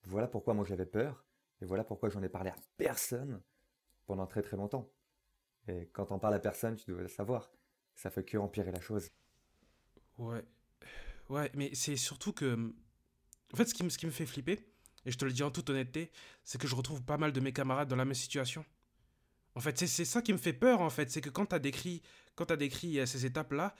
voilà 0.06 0.28
pourquoi 0.28 0.54
moi 0.54 0.64
j'avais 0.64 0.86
peur. 0.86 1.24
Et 1.60 1.64
voilà 1.64 1.84
pourquoi 1.84 2.08
j'en 2.08 2.22
ai 2.22 2.28
parlé 2.28 2.50
à 2.50 2.56
personne 2.76 3.42
pendant 4.06 4.26
très 4.26 4.42
très 4.42 4.56
longtemps. 4.56 4.90
Et 5.68 5.88
quand 5.92 6.12
on 6.12 6.18
parle 6.18 6.34
à 6.34 6.38
personne, 6.38 6.76
tu 6.76 6.90
dois 6.90 7.00
le 7.00 7.08
savoir. 7.08 7.50
Ça 7.94 8.10
fait 8.10 8.24
que 8.24 8.36
empirer 8.36 8.70
la 8.70 8.80
chose. 8.80 9.08
Ouais. 10.18 10.44
Ouais, 11.28 11.50
mais 11.54 11.74
c'est 11.74 11.96
surtout 11.96 12.32
que. 12.32 12.72
En 13.52 13.56
fait, 13.56 13.66
ce 13.66 13.74
qui, 13.74 13.84
me, 13.84 13.88
ce 13.88 13.98
qui 13.98 14.06
me 14.06 14.10
fait 14.10 14.26
flipper, 14.26 14.60
et 15.04 15.10
je 15.10 15.18
te 15.18 15.24
le 15.24 15.32
dis 15.32 15.42
en 15.42 15.50
toute 15.50 15.70
honnêteté, 15.70 16.10
c'est 16.44 16.60
que 16.60 16.66
je 16.66 16.74
retrouve 16.74 17.02
pas 17.02 17.16
mal 17.16 17.32
de 17.32 17.40
mes 17.40 17.52
camarades 17.52 17.88
dans 17.88 17.96
la 17.96 18.04
même 18.04 18.14
situation. 18.14 18.64
En 19.54 19.60
fait, 19.60 19.78
c'est 19.78 20.04
ça 20.04 20.20
qui 20.20 20.32
me 20.32 20.38
fait 20.38 20.52
peur, 20.52 20.80
en 20.80 20.90
fait. 20.90 21.10
C'est 21.10 21.20
que 21.20 21.30
quand 21.30 21.46
tu 21.46 21.54
as 21.54 21.58
décrit, 21.58 22.02
quand 22.34 22.52
décrit 22.52 23.00
euh, 23.00 23.06
ces 23.06 23.24
étapes-là, 23.24 23.74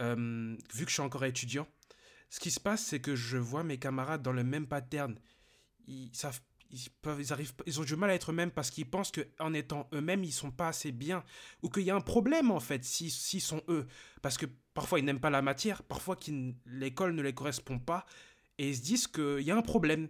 euh, 0.00 0.56
vu 0.74 0.84
que 0.84 0.90
je 0.90 0.94
suis 0.94 1.02
encore 1.02 1.24
étudiant, 1.24 1.66
ce 2.28 2.40
qui 2.40 2.50
se 2.50 2.60
passe, 2.60 2.84
c'est 2.84 3.00
que 3.00 3.14
je 3.16 3.38
vois 3.38 3.64
mes 3.64 3.78
camarades 3.78 4.22
dans 4.22 4.32
le 4.32 4.44
même 4.44 4.66
pattern. 4.66 5.18
Ils, 5.86 6.14
savent, 6.14 6.40
ils, 6.70 6.88
peuvent, 7.02 7.20
ils, 7.20 7.32
arrivent, 7.32 7.52
ils 7.66 7.80
ont 7.80 7.84
du 7.84 7.96
mal 7.96 8.10
à 8.10 8.14
être 8.14 8.30
eux-mêmes 8.30 8.50
parce 8.50 8.70
qu'ils 8.70 8.88
pensent 8.88 9.12
qu'en 9.12 9.52
étant 9.54 9.88
eux-mêmes, 9.92 10.24
ils 10.24 10.32
sont 10.32 10.50
pas 10.50 10.68
assez 10.68 10.92
bien. 10.92 11.24
Ou 11.62 11.68
qu'il 11.68 11.82
y 11.82 11.90
a 11.90 11.96
un 11.96 12.00
problème, 12.00 12.50
en 12.50 12.60
fait, 12.60 12.84
s'ils 12.84 13.10
sont 13.40 13.62
eux. 13.68 13.86
Parce 14.22 14.38
que 14.38 14.46
parfois, 14.74 14.98
ils 14.98 15.04
n'aiment 15.04 15.20
pas 15.20 15.30
la 15.30 15.42
matière, 15.42 15.82
parfois, 15.82 16.16
l'école 16.66 17.14
ne 17.14 17.22
les 17.22 17.34
correspond 17.34 17.78
pas. 17.78 18.06
Et 18.58 18.68
ils 18.68 18.76
se 18.76 18.82
disent 18.82 19.06
qu'il 19.06 19.40
y 19.40 19.50
a 19.50 19.56
un 19.56 19.62
problème. 19.62 20.08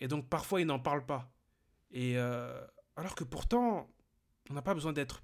Et 0.00 0.08
donc, 0.08 0.28
parfois, 0.28 0.60
ils 0.60 0.66
n'en 0.66 0.78
parlent 0.78 1.06
pas. 1.06 1.32
Et 1.90 2.16
euh, 2.16 2.60
alors 2.96 3.14
que 3.14 3.24
pourtant, 3.24 3.90
on 4.50 4.54
n'a 4.54 4.62
pas 4.62 4.74
besoin 4.74 4.92
d'être 4.92 5.22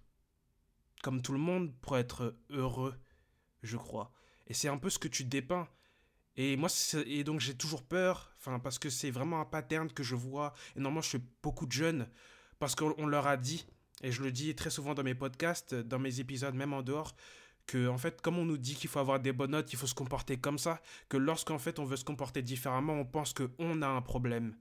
comme 1.03 1.23
tout 1.23 1.33
le 1.33 1.39
monde 1.39 1.75
pour 1.81 1.97
être 1.99 2.37
heureux, 2.51 2.95
je 3.63 3.77
crois. 3.77 4.13
Et 4.47 4.55
c'est 4.55 4.69
un 4.69 4.79
peu 4.79 4.91
ce 4.91 4.99
que 4.99 5.09
tu 5.09 5.25
dépeins. 5.25 5.69
Et 6.37 6.57
moi, 6.57 6.69
et 7.07 7.25
donc 7.25 7.41
j'ai 7.41 7.55
toujours 7.55 7.83
peur, 7.83 8.35
enfin, 8.39 8.59
parce 8.59 8.79
que 8.79 8.91
c'est 8.91 9.11
vraiment 9.11 9.41
un 9.41 9.47
pattern 9.47 9.91
que 9.91 10.03
je 10.03 10.15
vois. 10.15 10.53
Je 10.77 11.01
suis 11.01 11.21
beaucoup 11.43 11.67
de 11.67 11.73
jeunes, 11.73 12.09
parce 12.59 12.75
qu'on 12.75 13.07
leur 13.07 13.27
a 13.27 13.37
dit, 13.37 13.67
et 14.03 14.13
je 14.13 14.23
le 14.23 14.31
dis 14.31 14.55
très 14.55 14.71
souvent 14.71 14.95
dans 14.95 15.03
mes 15.03 15.15
podcasts, 15.15 15.75
dans 15.75 15.99
mes 15.99 16.21
épisodes, 16.21 16.55
même 16.55 16.75
en 16.75 16.83
dehors, 16.83 17.17
que 17.67 17.89
en 17.89 17.99
fait 17.99 18.21
comme 18.21 18.39
on 18.39 18.45
nous 18.45 18.59
dit 18.59 18.75
qu'il 18.75 18.91
faut 18.91 18.99
avoir 18.99 19.19
des 19.19 19.33
bonnes 19.33 19.53
notes, 19.53 19.73
il 19.73 19.79
faut 19.79 19.87
se 19.87 19.95
comporter 19.95 20.37
comme 20.39 20.59
ça, 20.59 20.81
que 21.09 21.17
lorsqu'en 21.17 21.59
fait 21.59 21.79
on 21.79 21.85
veut 21.85 21.97
se 21.97 22.05
comporter 22.05 22.43
différemment, 22.43 22.93
on 22.95 23.07
pense 23.07 23.33
qu'on 23.33 23.83
a 23.83 23.89
un 23.89 24.03
problème. 24.03 24.57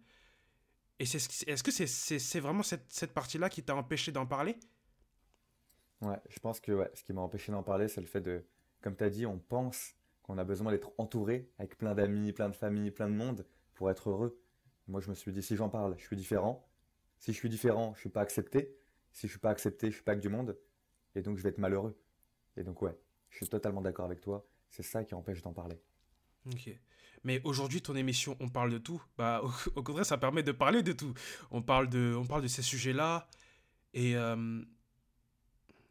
Et 0.99 1.05
c'est, 1.05 1.17
est-ce 1.49 1.61
que 1.61 1.71
c'est, 1.71 1.87
c'est, 1.87 2.39
vraiment 2.39 2.63
cette, 2.63 2.85
cette 2.87 3.13
partie-là 3.13 3.49
qui 3.49 3.61
t'a 3.61 3.75
empêché 3.75 4.13
d'en 4.13 4.25
parler? 4.25 4.57
Ouais, 6.01 6.19
je 6.29 6.39
pense 6.39 6.61
que 6.61 6.71
ouais, 6.71 6.89
ce 6.93 7.03
qui 7.03 7.11
m'a 7.11 7.19
empêché 7.19 7.51
d'en 7.51 7.63
parler, 7.63 7.89
c'est 7.89 7.99
le 7.99 8.07
fait 8.07 8.21
de, 8.21 8.45
comme 8.81 8.95
tu 8.95 9.03
as 9.03 9.09
dit, 9.09 9.25
on 9.25 9.37
pense 9.37 9.93
qu'on 10.25 10.39
a 10.39 10.43
besoin 10.43 10.71
d'être 10.71 10.91
entouré 10.97 11.51
avec 11.59 11.77
plein 11.77 11.93
d'amis, 11.93 12.33
plein 12.33 12.49
de 12.49 12.55
familles, 12.55 12.89
plein 12.89 13.07
de 13.07 13.13
monde 13.13 13.45
pour 13.75 13.91
être 13.91 14.09
heureux. 14.09 14.41
Moi, 14.87 14.99
je 14.99 15.09
me 15.11 15.15
suis 15.15 15.31
dit, 15.31 15.43
si 15.43 15.55
j'en 15.55 15.69
parle, 15.69 15.95
je 15.99 16.03
suis 16.03 16.15
différent. 16.15 16.67
Si 17.19 17.31
je 17.31 17.37
suis 17.37 17.49
différent, 17.49 17.93
je 17.93 17.99
suis 17.99 18.09
pas 18.09 18.21
accepté. 18.21 18.75
Si 19.11 19.27
je 19.27 19.33
suis 19.33 19.39
pas 19.39 19.51
accepté, 19.51 19.91
je 19.91 19.95
suis 19.95 20.03
pas 20.03 20.15
que 20.15 20.21
du 20.21 20.29
monde. 20.29 20.57
Et 21.13 21.21
donc, 21.21 21.37
je 21.37 21.43
vais 21.43 21.49
être 21.49 21.59
malheureux. 21.59 21.95
Et 22.57 22.63
donc, 22.63 22.81
ouais, 22.81 22.97
je 23.29 23.37
suis 23.37 23.47
totalement 23.47 23.81
d'accord 23.81 24.05
avec 24.05 24.19
toi. 24.19 24.47
C'est 24.69 24.83
ça 24.83 25.03
qui 25.03 25.13
empêche 25.13 25.43
d'en 25.43 25.53
parler. 25.53 25.79
Ok. 26.47 26.75
Mais 27.23 27.39
aujourd'hui, 27.43 27.81
ton 27.81 27.95
émission, 27.95 28.35
on 28.39 28.49
parle 28.49 28.71
de 28.71 28.79
tout. 28.79 29.01
Bah, 29.17 29.43
au, 29.75 29.83
contraire, 29.83 30.07
ça 30.07 30.17
permet 30.17 30.41
de 30.41 30.51
parler 30.51 30.81
de 30.81 30.91
tout. 30.91 31.13
On 31.51 31.61
parle 31.61 31.87
de, 31.87 32.15
on 32.17 32.25
parle 32.25 32.41
de 32.41 32.47
ces 32.47 32.63
sujets-là. 32.63 33.27
Et 33.93 34.15
euh, 34.15 34.63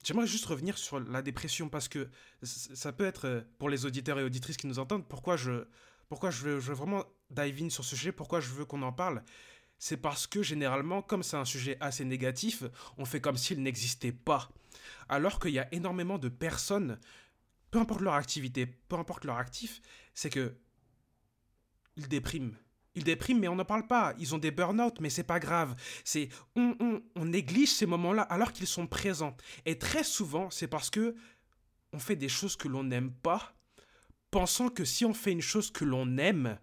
j'aimerais 0.04 0.26
juste 0.26 0.44
revenir 0.46 0.78
sur 0.78 1.00
la 1.00 1.22
dépression 1.22 1.68
parce 1.68 1.88
que 1.88 2.08
ça 2.42 2.92
peut 2.92 3.06
être 3.06 3.26
euh, 3.26 3.40
pour 3.58 3.68
les 3.68 3.86
auditeurs 3.86 4.18
et 4.18 4.24
auditrices 4.24 4.56
qui 4.56 4.66
nous 4.66 4.78
entendent. 4.78 5.08
Pourquoi 5.08 5.36
je, 5.36 5.64
pourquoi 6.08 6.30
je 6.30 6.42
veux, 6.42 6.58
vraiment 6.58 7.04
dive 7.30 7.62
in 7.62 7.70
sur 7.70 7.84
ce 7.84 7.96
sujet 7.96 8.12
Pourquoi 8.12 8.40
je 8.40 8.50
veux 8.50 8.64
qu'on 8.64 8.82
en 8.82 8.92
parle? 8.92 9.22
C'est 9.78 9.96
parce 9.96 10.26
que 10.26 10.42
généralement, 10.42 11.02
comme 11.02 11.22
c'est 11.22 11.36
un 11.36 11.44
sujet 11.44 11.76
assez 11.80 12.04
négatif, 12.04 12.62
on 12.96 13.04
fait 13.04 13.20
comme 13.20 13.36
s'il 13.36 13.62
n'existait 13.62 14.12
pas. 14.12 14.50
Alors 15.08 15.40
qu'il 15.40 15.50
y 15.50 15.58
a 15.58 15.72
énormément 15.74 16.18
de 16.18 16.28
personnes, 16.28 16.98
peu 17.70 17.78
importe 17.80 18.00
leur 18.02 18.14
activité, 18.14 18.66
peu 18.66 18.96
importe 18.96 19.24
leur 19.24 19.36
actif, 19.36 19.82
c'est 20.14 20.30
que 20.30 20.54
ils 21.96 22.08
dépriment. 22.08 22.56
Ils 22.94 23.04
dépriment, 23.04 23.40
mais 23.40 23.48
on 23.48 23.56
n'en 23.56 23.64
parle 23.64 23.86
pas. 23.86 24.14
Ils 24.18 24.34
ont 24.34 24.38
des 24.38 24.50
burn-out, 24.50 25.00
mais 25.00 25.10
c'est 25.10 25.24
pas 25.24 25.40
grave. 25.40 25.74
C'est 26.04 26.28
on, 26.54 27.02
on, 27.16 27.24
néglige 27.24 27.72
ces 27.72 27.86
moments-là 27.86 28.22
alors 28.22 28.52
qu'ils 28.52 28.66
sont 28.66 28.86
présents. 28.86 29.36
Et 29.66 29.78
très 29.78 30.04
souvent, 30.04 30.50
c'est 30.50 30.68
parce 30.68 30.90
que 30.90 31.16
on 31.92 31.98
fait 31.98 32.16
des 32.16 32.28
choses 32.28 32.56
que 32.56 32.68
l'on 32.68 32.84
n'aime 32.84 33.12
pas, 33.12 33.54
pensant 34.30 34.68
que 34.68 34.84
si 34.84 35.04
on 35.04 35.14
fait 35.14 35.32
une 35.32 35.40
chose 35.40 35.70
que 35.70 35.84
l'on 35.84 36.18
aime, 36.18 36.58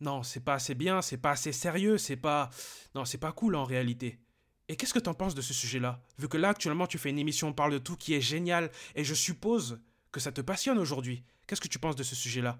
non, 0.00 0.22
c'est 0.22 0.40
pas 0.40 0.54
assez 0.54 0.74
bien, 0.74 1.00
c'est 1.00 1.16
pas 1.16 1.30
assez 1.30 1.52
sérieux, 1.52 1.96
c'est 1.96 2.16
pas. 2.16 2.50
Non, 2.94 3.04
c'est 3.04 3.18
pas 3.18 3.32
cool 3.32 3.54
en 3.54 3.64
réalité. 3.64 4.18
Et 4.68 4.76
qu'est-ce 4.76 4.94
que 4.94 4.98
t'en 4.98 5.14
penses 5.14 5.34
de 5.34 5.42
ce 5.42 5.54
sujet-là? 5.54 6.02
Vu 6.18 6.28
que 6.28 6.36
là, 6.36 6.50
actuellement, 6.50 6.86
tu 6.86 6.98
fais 6.98 7.10
une 7.10 7.18
émission 7.18 7.48
On 7.48 7.52
parle 7.52 7.72
de 7.72 7.78
tout 7.78 7.96
qui 7.96 8.14
est 8.14 8.20
génial, 8.20 8.70
et 8.94 9.04
je 9.04 9.14
suppose 9.14 9.80
que 10.10 10.20
ça 10.20 10.32
te 10.32 10.40
passionne 10.40 10.78
aujourd'hui. 10.78 11.24
Qu'est-ce 11.46 11.60
que 11.60 11.68
tu 11.68 11.78
penses 11.78 11.96
de 11.96 12.02
ce 12.02 12.14
sujet-là? 12.14 12.58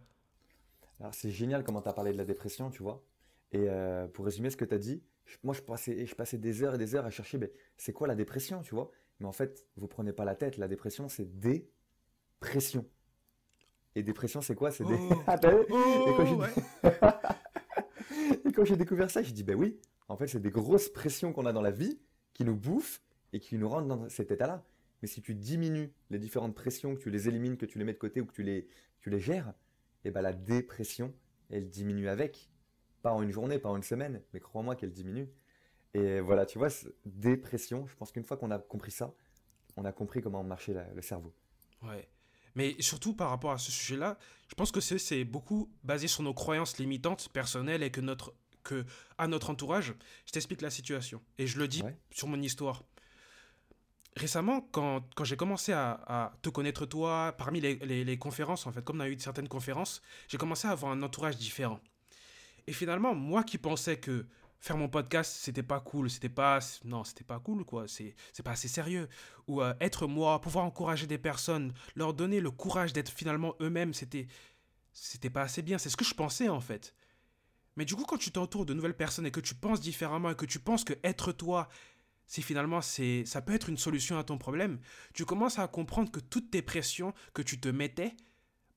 Alors, 1.02 1.14
c'est 1.14 1.32
génial 1.32 1.64
comment 1.64 1.82
tu 1.82 1.88
as 1.88 1.92
parlé 1.92 2.12
de 2.12 2.16
la 2.16 2.24
dépression, 2.24 2.70
tu 2.70 2.80
vois. 2.80 3.04
Et 3.50 3.64
euh, 3.68 4.06
pour 4.06 4.24
résumer 4.24 4.50
ce 4.50 4.56
que 4.56 4.64
tu 4.64 4.72
as 4.72 4.78
dit, 4.78 5.02
moi, 5.42 5.52
je 5.52 5.60
passais, 5.60 6.06
je 6.06 6.14
passais 6.14 6.38
des 6.38 6.62
heures 6.62 6.76
et 6.76 6.78
des 6.78 6.94
heures 6.94 7.04
à 7.04 7.10
chercher, 7.10 7.38
mais 7.38 7.50
c'est 7.76 7.92
quoi 7.92 8.06
la 8.06 8.14
dépression, 8.14 8.62
tu 8.62 8.76
vois? 8.76 8.92
Mais 9.18 9.26
en 9.26 9.32
fait, 9.32 9.66
vous 9.76 9.88
prenez 9.88 10.12
pas 10.12 10.24
la 10.24 10.36
tête. 10.36 10.58
La 10.58 10.68
dépression, 10.68 11.08
c'est 11.08 11.24
dépression. 11.40 12.86
Et 13.96 14.04
dépression, 14.04 14.42
c'est 14.42 14.54
quoi? 14.54 14.70
C'est 14.70 14.84
des. 14.84 14.94
Oh. 14.94 15.14
Ah, 15.26 15.40
oh, 15.42 16.44
et 18.44 18.52
quand 18.52 18.64
j'ai 18.64 18.76
découvert 18.76 19.10
ça, 19.10 19.24
j'ai 19.24 19.32
dit, 19.32 19.42
ben 19.42 19.56
oui, 19.56 19.80
en 20.06 20.16
fait, 20.16 20.28
c'est 20.28 20.40
des 20.40 20.50
grosses 20.50 20.88
pressions 20.88 21.32
qu'on 21.32 21.46
a 21.46 21.52
dans 21.52 21.62
la 21.62 21.72
vie 21.72 21.98
qui 22.32 22.44
nous 22.44 22.54
bouffent 22.54 23.02
et 23.32 23.40
qui 23.40 23.58
nous 23.58 23.68
rendent 23.68 23.88
dans 23.88 24.08
cet 24.08 24.30
état-là. 24.30 24.64
Mais 25.02 25.08
si 25.08 25.20
tu 25.20 25.34
diminues 25.34 25.92
les 26.10 26.20
différentes 26.20 26.54
pressions, 26.54 26.94
que 26.94 27.00
tu 27.00 27.10
les 27.10 27.26
élimines, 27.26 27.56
que 27.56 27.66
tu 27.66 27.78
les 27.80 27.84
mets 27.84 27.92
de 27.92 27.98
côté 27.98 28.20
ou 28.20 28.26
que 28.26 28.32
tu 28.32 28.44
les, 28.44 28.68
tu 29.00 29.10
les 29.10 29.18
gères, 29.18 29.52
et 30.04 30.08
eh 30.08 30.10
ben 30.10 30.22
la 30.22 30.32
dépression, 30.32 31.14
elle 31.50 31.68
diminue 31.68 32.08
avec. 32.08 32.50
Pas 33.02 33.12
en 33.12 33.22
une 33.22 33.30
journée, 33.30 33.58
pas 33.58 33.68
en 33.68 33.76
une 33.76 33.82
semaine, 33.82 34.22
mais 34.32 34.40
crois-moi 34.40 34.76
qu'elle 34.76 34.92
diminue. 34.92 35.28
Et 35.94 36.20
voilà, 36.20 36.46
tu 36.46 36.58
vois, 36.58 36.68
dépression, 37.04 37.86
je 37.86 37.94
pense 37.96 38.12
qu'une 38.12 38.24
fois 38.24 38.36
qu'on 38.36 38.50
a 38.50 38.58
compris 38.58 38.90
ça, 38.90 39.14
on 39.76 39.84
a 39.84 39.92
compris 39.92 40.20
comment 40.20 40.42
marchait 40.42 40.74
le 40.94 41.02
cerveau. 41.02 41.32
Ouais. 41.82 42.08
Mais 42.54 42.74
surtout 42.80 43.14
par 43.14 43.30
rapport 43.30 43.52
à 43.52 43.58
ce 43.58 43.70
sujet-là, 43.70 44.18
je 44.48 44.54
pense 44.54 44.72
que 44.72 44.80
c'est 44.80 45.24
beaucoup 45.24 45.72
basé 45.84 46.06
sur 46.06 46.22
nos 46.22 46.34
croyances 46.34 46.78
limitantes 46.78 47.28
personnelles 47.32 47.82
et 47.82 47.90
que 47.90 48.00
notre 48.00 48.34
que 48.62 48.84
à 49.18 49.26
notre 49.26 49.50
entourage. 49.50 49.94
Je 50.26 50.32
t'explique 50.32 50.62
la 50.62 50.70
situation 50.70 51.20
et 51.38 51.46
je 51.46 51.58
le 51.58 51.68
dis 51.68 51.82
sur 52.10 52.28
mon 52.28 52.40
histoire. 52.40 52.84
Récemment, 54.16 54.60
quand, 54.72 55.02
quand 55.14 55.24
j'ai 55.24 55.36
commencé 55.36 55.72
à, 55.72 56.32
te 56.42 56.50
connaître 56.50 56.84
toi, 56.84 57.34
parmi 57.38 57.60
les, 57.60 57.76
les, 57.76 58.18
conférences, 58.18 58.66
en 58.66 58.72
fait, 58.72 58.84
comme 58.84 58.98
on 58.98 59.00
a 59.00 59.08
eu 59.08 59.18
certaines 59.18 59.48
conférences, 59.48 60.02
j'ai 60.28 60.36
commencé 60.36 60.68
à 60.68 60.72
avoir 60.72 60.92
un 60.92 61.02
entourage 61.02 61.38
différent. 61.38 61.80
Et 62.66 62.72
finalement, 62.72 63.14
moi 63.14 63.42
qui 63.42 63.56
pensais 63.56 63.98
que 63.98 64.26
faire 64.62 64.76
mon 64.76 64.88
podcast, 64.88 65.38
c'était 65.40 65.64
pas 65.64 65.80
cool, 65.80 66.08
c'était 66.08 66.28
pas 66.28 66.60
non, 66.84 67.02
c'était 67.02 67.24
pas 67.24 67.40
cool 67.40 67.64
quoi, 67.64 67.88
c'est 67.88 68.14
c'est 68.32 68.44
pas 68.44 68.52
assez 68.52 68.68
sérieux 68.68 69.08
ou 69.48 69.60
euh, 69.60 69.74
être 69.80 70.06
moi, 70.06 70.40
pouvoir 70.40 70.64
encourager 70.64 71.08
des 71.08 71.18
personnes, 71.18 71.74
leur 71.96 72.14
donner 72.14 72.40
le 72.40 72.52
courage 72.52 72.92
d'être 72.92 73.10
finalement 73.10 73.56
eux-mêmes, 73.60 73.92
c'était 73.92 74.28
c'était 74.92 75.30
pas 75.30 75.42
assez 75.42 75.62
bien, 75.62 75.78
c'est 75.78 75.90
ce 75.90 75.96
que 75.96 76.04
je 76.04 76.14
pensais 76.14 76.48
en 76.48 76.60
fait. 76.60 76.94
Mais 77.76 77.84
du 77.84 77.96
coup 77.96 78.04
quand 78.04 78.18
tu 78.18 78.30
t'entoures 78.30 78.64
de 78.64 78.72
nouvelles 78.72 78.96
personnes 78.96 79.26
et 79.26 79.32
que 79.32 79.40
tu 79.40 79.56
penses 79.56 79.80
différemment 79.80 80.30
et 80.30 80.36
que 80.36 80.46
tu 80.46 80.60
penses 80.60 80.84
que 80.84 80.94
être 81.02 81.32
toi 81.32 81.68
si 82.32 82.40
finalement 82.40 82.80
c'est 82.80 83.26
ça 83.26 83.42
peut 83.42 83.52
être 83.52 83.68
une 83.68 83.76
solution 83.76 84.16
à 84.16 84.24
ton 84.24 84.38
problème, 84.38 84.80
tu 85.12 85.26
commences 85.26 85.58
à 85.58 85.68
comprendre 85.68 86.10
que 86.10 86.18
toutes 86.18 86.50
tes 86.50 86.62
pressions 86.62 87.12
que 87.34 87.42
tu 87.42 87.60
te 87.60 87.68
mettais, 87.68 88.14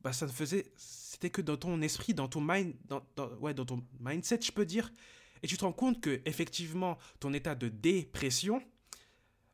bah 0.01 0.11
ça 0.11 0.25
ne 0.25 0.31
faisait 0.31 0.73
c'était 0.75 1.29
que 1.29 1.41
dans 1.41 1.55
ton 1.55 1.81
esprit, 1.81 2.13
dans 2.13 2.27
ton 2.27 2.41
mind 2.41 2.75
dans, 2.89 3.01
ouais, 3.39 3.53
dans 3.53 3.63
ton 3.63 3.81
mindset, 4.01 4.41
je 4.41 4.51
peux 4.51 4.65
dire 4.65 4.91
et 5.41 5.47
tu 5.47 5.55
te 5.55 5.63
rends 5.63 5.71
compte 5.71 6.01
que 6.01 6.21
effectivement 6.25 6.97
ton 7.21 7.31
état 7.31 7.55
de 7.55 7.69
dépression, 7.69 8.61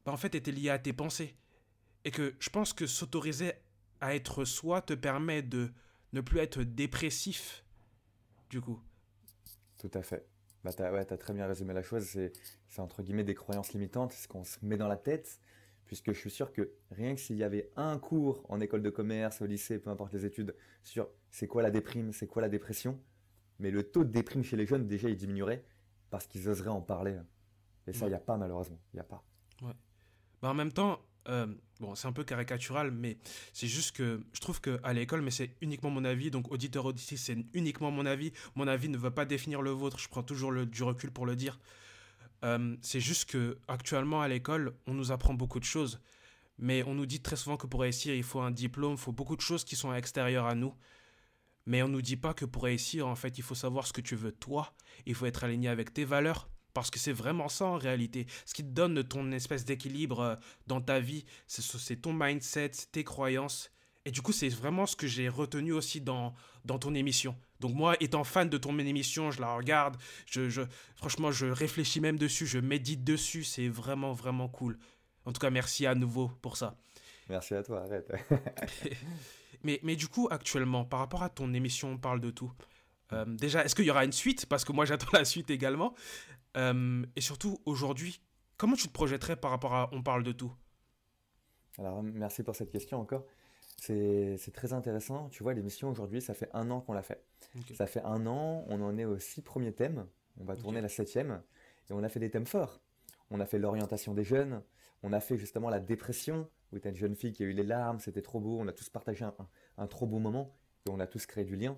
bah, 0.03 0.11
en 0.13 0.17
fait, 0.17 0.33
était 0.33 0.51
lié 0.51 0.71
à 0.71 0.79
tes 0.79 0.93
pensées. 0.93 1.35
Et 2.03 2.09
que 2.09 2.33
je 2.39 2.49
pense 2.49 2.73
que 2.73 2.87
s'autoriser 2.87 3.53
à 3.99 4.15
être 4.15 4.45
soi 4.45 4.81
te 4.81 4.93
permet 4.93 5.43
de 5.43 5.71
ne 6.13 6.21
plus 6.21 6.39
être 6.39 6.63
dépressif, 6.63 7.63
du 8.49 8.61
coup. 8.61 8.81
Tout 9.77 9.91
à 9.93 10.01
fait. 10.01 10.30
Bah, 10.63 10.73
tu 10.73 10.83
as, 10.83 10.91
ouais, 10.91 11.11
as, 11.11 11.17
très 11.17 11.33
bien 11.33 11.47
résumé 11.47 11.73
la 11.73 11.81
chose. 11.81 12.05
C'est 12.05 12.79
entre 12.79 13.01
guillemets 13.01 13.23
des 13.23 13.35
croyances 13.35 13.73
limitantes, 13.73 14.11
c'est 14.11 14.23
ce 14.23 14.27
qu'on 14.27 14.43
se 14.43 14.57
met 14.63 14.77
dans 14.77 14.87
la 14.87 14.97
tête. 14.97 15.39
Puisque 15.85 16.13
je 16.13 16.17
suis 16.19 16.31
sûr 16.31 16.53
que 16.53 16.71
rien 16.91 17.15
que 17.15 17.19
s'il 17.19 17.35
y 17.35 17.43
avait 17.43 17.69
un 17.75 17.97
cours 17.99 18.45
en 18.47 18.61
école 18.61 18.81
de 18.81 18.89
commerce, 18.89 19.41
au 19.41 19.45
lycée, 19.45 19.77
peu 19.77 19.89
importe 19.89 20.13
les 20.13 20.25
études, 20.25 20.55
sur 20.83 21.09
c'est 21.31 21.47
quoi 21.47 21.61
la 21.61 21.71
déprime, 21.71 22.13
c'est 22.13 22.27
quoi 22.27 22.41
la 22.41 22.47
dépression, 22.47 22.97
mais 23.59 23.71
le 23.71 23.83
taux 23.83 24.03
de 24.03 24.09
déprime 24.09 24.43
chez 24.43 24.57
les 24.57 24.65
jeunes, 24.65 24.87
déjà, 24.87 25.09
il 25.09 25.15
diminuerait 25.15 25.63
parce 26.09 26.27
qu'ils 26.27 26.49
oseraient 26.49 26.69
en 26.69 26.81
parler. 26.81 27.17
Et 27.87 27.93
ça, 27.93 28.05
il 28.05 28.09
n'y 28.09 28.15
a 28.15 28.19
pas, 28.19 28.37
malheureusement. 28.37 28.79
Il 28.93 28.97
n'y 28.97 29.01
a 29.01 29.05
pas. 29.05 29.23
Ouais. 29.61 29.73
Bah, 30.41 30.49
en 30.49 30.53
même 30.53 30.71
temps, 30.71 30.99
euh, 31.29 31.47
bon, 31.79 31.95
c'est 31.95 32.07
un 32.07 32.11
peu 32.11 32.23
caricatural, 32.23 32.91
mais 32.91 33.17
c'est 33.53 33.67
juste 33.67 33.95
que 33.95 34.21
je 34.33 34.39
trouve 34.39 34.59
qu'à 34.61 34.93
l'école, 34.93 35.21
mais 35.21 35.31
c'est 35.31 35.55
uniquement 35.61 35.89
mon 35.89 36.03
avis, 36.03 36.31
donc 36.31 36.51
auditeur 36.51 36.85
auditrice, 36.85 37.23
c'est 37.23 37.37
uniquement 37.53 37.91
mon 37.91 38.05
avis. 38.05 38.31
Mon 38.55 38.67
avis 38.67 38.89
ne 38.89 38.97
va 38.97 39.11
pas 39.11 39.25
définir 39.25 39.61
le 39.61 39.71
vôtre, 39.71 39.99
je 39.99 40.07
prends 40.09 40.23
toujours 40.23 40.53
du 40.65 40.83
recul 40.83 41.11
pour 41.11 41.25
le 41.25 41.35
dire. 41.35 41.59
Euh, 42.43 42.75
c'est 42.81 42.99
juste 42.99 43.29
que 43.29 43.59
actuellement 43.67 44.21
à 44.21 44.27
l'école, 44.27 44.73
on 44.87 44.93
nous 44.93 45.11
apprend 45.11 45.33
beaucoup 45.33 45.59
de 45.59 45.65
choses, 45.65 45.99
mais 46.57 46.83
on 46.83 46.95
nous 46.95 47.05
dit 47.05 47.21
très 47.21 47.35
souvent 47.35 47.57
que 47.57 47.67
pour 47.67 47.81
réussir, 47.81 48.15
il 48.15 48.23
faut 48.23 48.41
un 48.41 48.51
diplôme, 48.51 48.93
il 48.93 48.99
faut 48.99 49.11
beaucoup 49.11 49.35
de 49.35 49.41
choses 49.41 49.63
qui 49.63 49.75
sont 49.75 49.93
extérieures 49.93 50.47
à 50.47 50.55
nous. 50.55 50.73
Mais 51.67 51.83
on 51.83 51.87
nous 51.87 52.01
dit 52.01 52.17
pas 52.17 52.33
que 52.33 52.45
pour 52.45 52.63
réussir, 52.63 53.07
en 53.07 53.15
fait, 53.15 53.37
il 53.37 53.43
faut 53.43 53.53
savoir 53.53 53.85
ce 53.85 53.93
que 53.93 54.01
tu 54.01 54.15
veux 54.15 54.31
toi. 54.31 54.73
Il 55.05 55.13
faut 55.13 55.27
être 55.27 55.43
aligné 55.43 55.69
avec 55.69 55.93
tes 55.93 56.05
valeurs. 56.05 56.49
Parce 56.73 56.89
que 56.89 56.99
c'est 56.99 57.11
vraiment 57.11 57.49
ça 57.49 57.65
en 57.65 57.77
réalité. 57.77 58.25
Ce 58.45 58.53
qui 58.53 58.63
te 58.63 58.69
donne 58.69 59.03
ton 59.03 59.31
espèce 59.31 59.65
d'équilibre 59.65 60.19
euh, 60.19 60.35
dans 60.67 60.81
ta 60.81 60.99
vie, 60.99 61.25
c'est 61.47 62.01
ton 62.01 62.13
mindset, 62.13 62.71
tes 62.91 63.03
croyances. 63.03 63.71
Et 64.05 64.11
du 64.11 64.21
coup, 64.21 64.31
c'est 64.31 64.49
vraiment 64.49 64.85
ce 64.85 64.95
que 64.95 65.05
j'ai 65.05 65.29
retenu 65.29 65.73
aussi 65.73 66.01
dans, 66.01 66.33
dans 66.65 66.79
ton 66.79 66.95
émission. 66.95 67.35
Donc 67.59 67.75
moi, 67.75 67.95
étant 67.99 68.23
fan 68.23 68.49
de 68.49 68.57
ton 68.57 68.77
émission, 68.79 69.29
je 69.29 69.41
la 69.41 69.53
regarde, 69.53 69.97
je, 70.25 70.49
je, 70.49 70.63
franchement, 70.95 71.31
je 71.31 71.45
réfléchis 71.45 71.99
même 71.99 72.17
dessus, 72.17 72.47
je 72.47 72.57
médite 72.57 73.03
dessus, 73.03 73.43
c'est 73.43 73.67
vraiment, 73.67 74.13
vraiment 74.13 74.47
cool. 74.47 74.79
En 75.25 75.31
tout 75.31 75.39
cas, 75.39 75.51
merci 75.51 75.85
à 75.85 75.93
nouveau 75.93 76.29
pour 76.41 76.57
ça. 76.57 76.75
Merci 77.29 77.53
à 77.53 77.61
toi, 77.61 77.83
arrête. 77.83 78.11
Mais, 79.63 79.79
mais 79.83 79.95
du 79.95 80.07
coup, 80.07 80.27
actuellement, 80.31 80.85
par 80.85 80.99
rapport 80.99 81.21
à 81.21 81.29
ton 81.29 81.53
émission 81.53 81.91
On 81.91 81.97
parle 81.97 82.19
de 82.19 82.31
tout, 82.31 82.51
euh, 83.13 83.25
déjà, 83.27 83.63
est-ce 83.65 83.75
qu'il 83.75 83.85
y 83.85 83.91
aura 83.91 84.05
une 84.05 84.11
suite? 84.11 84.45
Parce 84.45 84.63
que 84.63 84.71
moi, 84.71 84.85
j'attends 84.85 85.09
la 85.13 85.25
suite 85.25 85.49
également. 85.49 85.93
Euh, 86.57 87.05
et 87.15 87.21
surtout, 87.21 87.59
aujourd'hui, 87.65 88.21
comment 88.57 88.75
tu 88.75 88.87
te 88.87 88.93
projetterais 88.93 89.35
par 89.35 89.51
rapport 89.51 89.73
à 89.73 89.89
On 89.93 90.03
parle 90.03 90.23
de 90.23 90.31
tout? 90.31 90.53
Alors, 91.77 92.03
merci 92.03 92.43
pour 92.43 92.55
cette 92.55 92.71
question 92.71 92.99
encore. 92.99 93.25
C'est 93.77 94.51
très 94.53 94.73
intéressant. 94.73 95.29
Tu 95.29 95.41
vois, 95.41 95.53
l'émission 95.53 95.89
aujourd'hui, 95.89 96.21
ça 96.21 96.33
fait 96.33 96.49
un 96.53 96.69
an 96.69 96.81
qu'on 96.81 96.93
l'a 96.93 97.01
fait. 97.01 97.23
Ça 97.73 97.87
fait 97.87 98.03
un 98.03 98.27
an, 98.27 98.63
on 98.67 98.81
en 98.81 98.97
est 98.97 99.05
aux 99.05 99.17
six 99.17 99.41
premiers 99.41 99.73
thèmes. 99.73 100.05
On 100.39 100.43
va 100.43 100.55
tourner 100.55 100.81
la 100.81 100.89
septième. 100.89 101.41
Et 101.89 101.93
on 101.93 102.03
a 102.03 102.09
fait 102.09 102.19
des 102.19 102.29
thèmes 102.29 102.45
forts. 102.45 102.79
On 103.31 103.39
a 103.39 103.45
fait 103.45 103.57
l'orientation 103.57 104.13
des 104.13 104.25
jeunes, 104.25 104.61
On 105.03 105.13
a 105.13 105.19
fait 105.19 105.37
justement 105.37 105.69
la 105.69 105.79
dépression, 105.79 106.47
où 106.71 106.79
tu 106.79 106.87
as 106.87 106.91
une 106.91 106.97
jeune 106.97 107.15
fille 107.15 107.31
qui 107.31 107.43
a 107.43 107.47
eu 107.47 107.53
les 107.53 107.63
larmes, 107.63 107.99
c'était 107.99 108.21
trop 108.21 108.39
beau, 108.39 108.59
on 108.59 108.67
a 108.67 108.73
tous 108.73 108.89
partagé 108.89 109.25
un, 109.77 109.87
trop 109.87 110.05
beau 110.05 110.19
moment, 110.19 110.53
et 110.85 110.91
on 110.91 110.99
a 110.99 111.07
tous 111.07 111.25
créé 111.25 111.43
du 111.43 111.55
lien. 111.55 111.77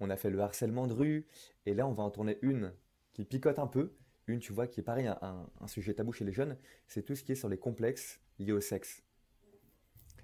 On 0.00 0.08
a 0.08 0.16
fait 0.16 0.30
le 0.30 0.40
harcèlement 0.40 0.86
de 0.86 0.94
rue, 0.94 1.26
et 1.66 1.74
là 1.74 1.86
on 1.86 1.92
va 1.92 2.04
en 2.04 2.10
tourner 2.10 2.38
une 2.40 2.72
qui 3.16 3.24
picote 3.24 3.58
un 3.58 3.66
peu, 3.66 3.94
une 4.26 4.40
tu 4.40 4.52
vois 4.52 4.66
qui 4.66 4.80
est 4.80 4.82
pareil, 4.82 5.06
un, 5.06 5.48
un 5.58 5.66
sujet 5.66 5.94
tabou 5.94 6.12
chez 6.12 6.26
les 6.26 6.32
jeunes, 6.32 6.58
c'est 6.86 7.02
tout 7.02 7.14
ce 7.14 7.24
qui 7.24 7.32
est 7.32 7.36
sur 7.36 7.48
les 7.48 7.56
complexes 7.56 8.20
liés 8.38 8.52
au 8.52 8.60
sexe. 8.60 9.02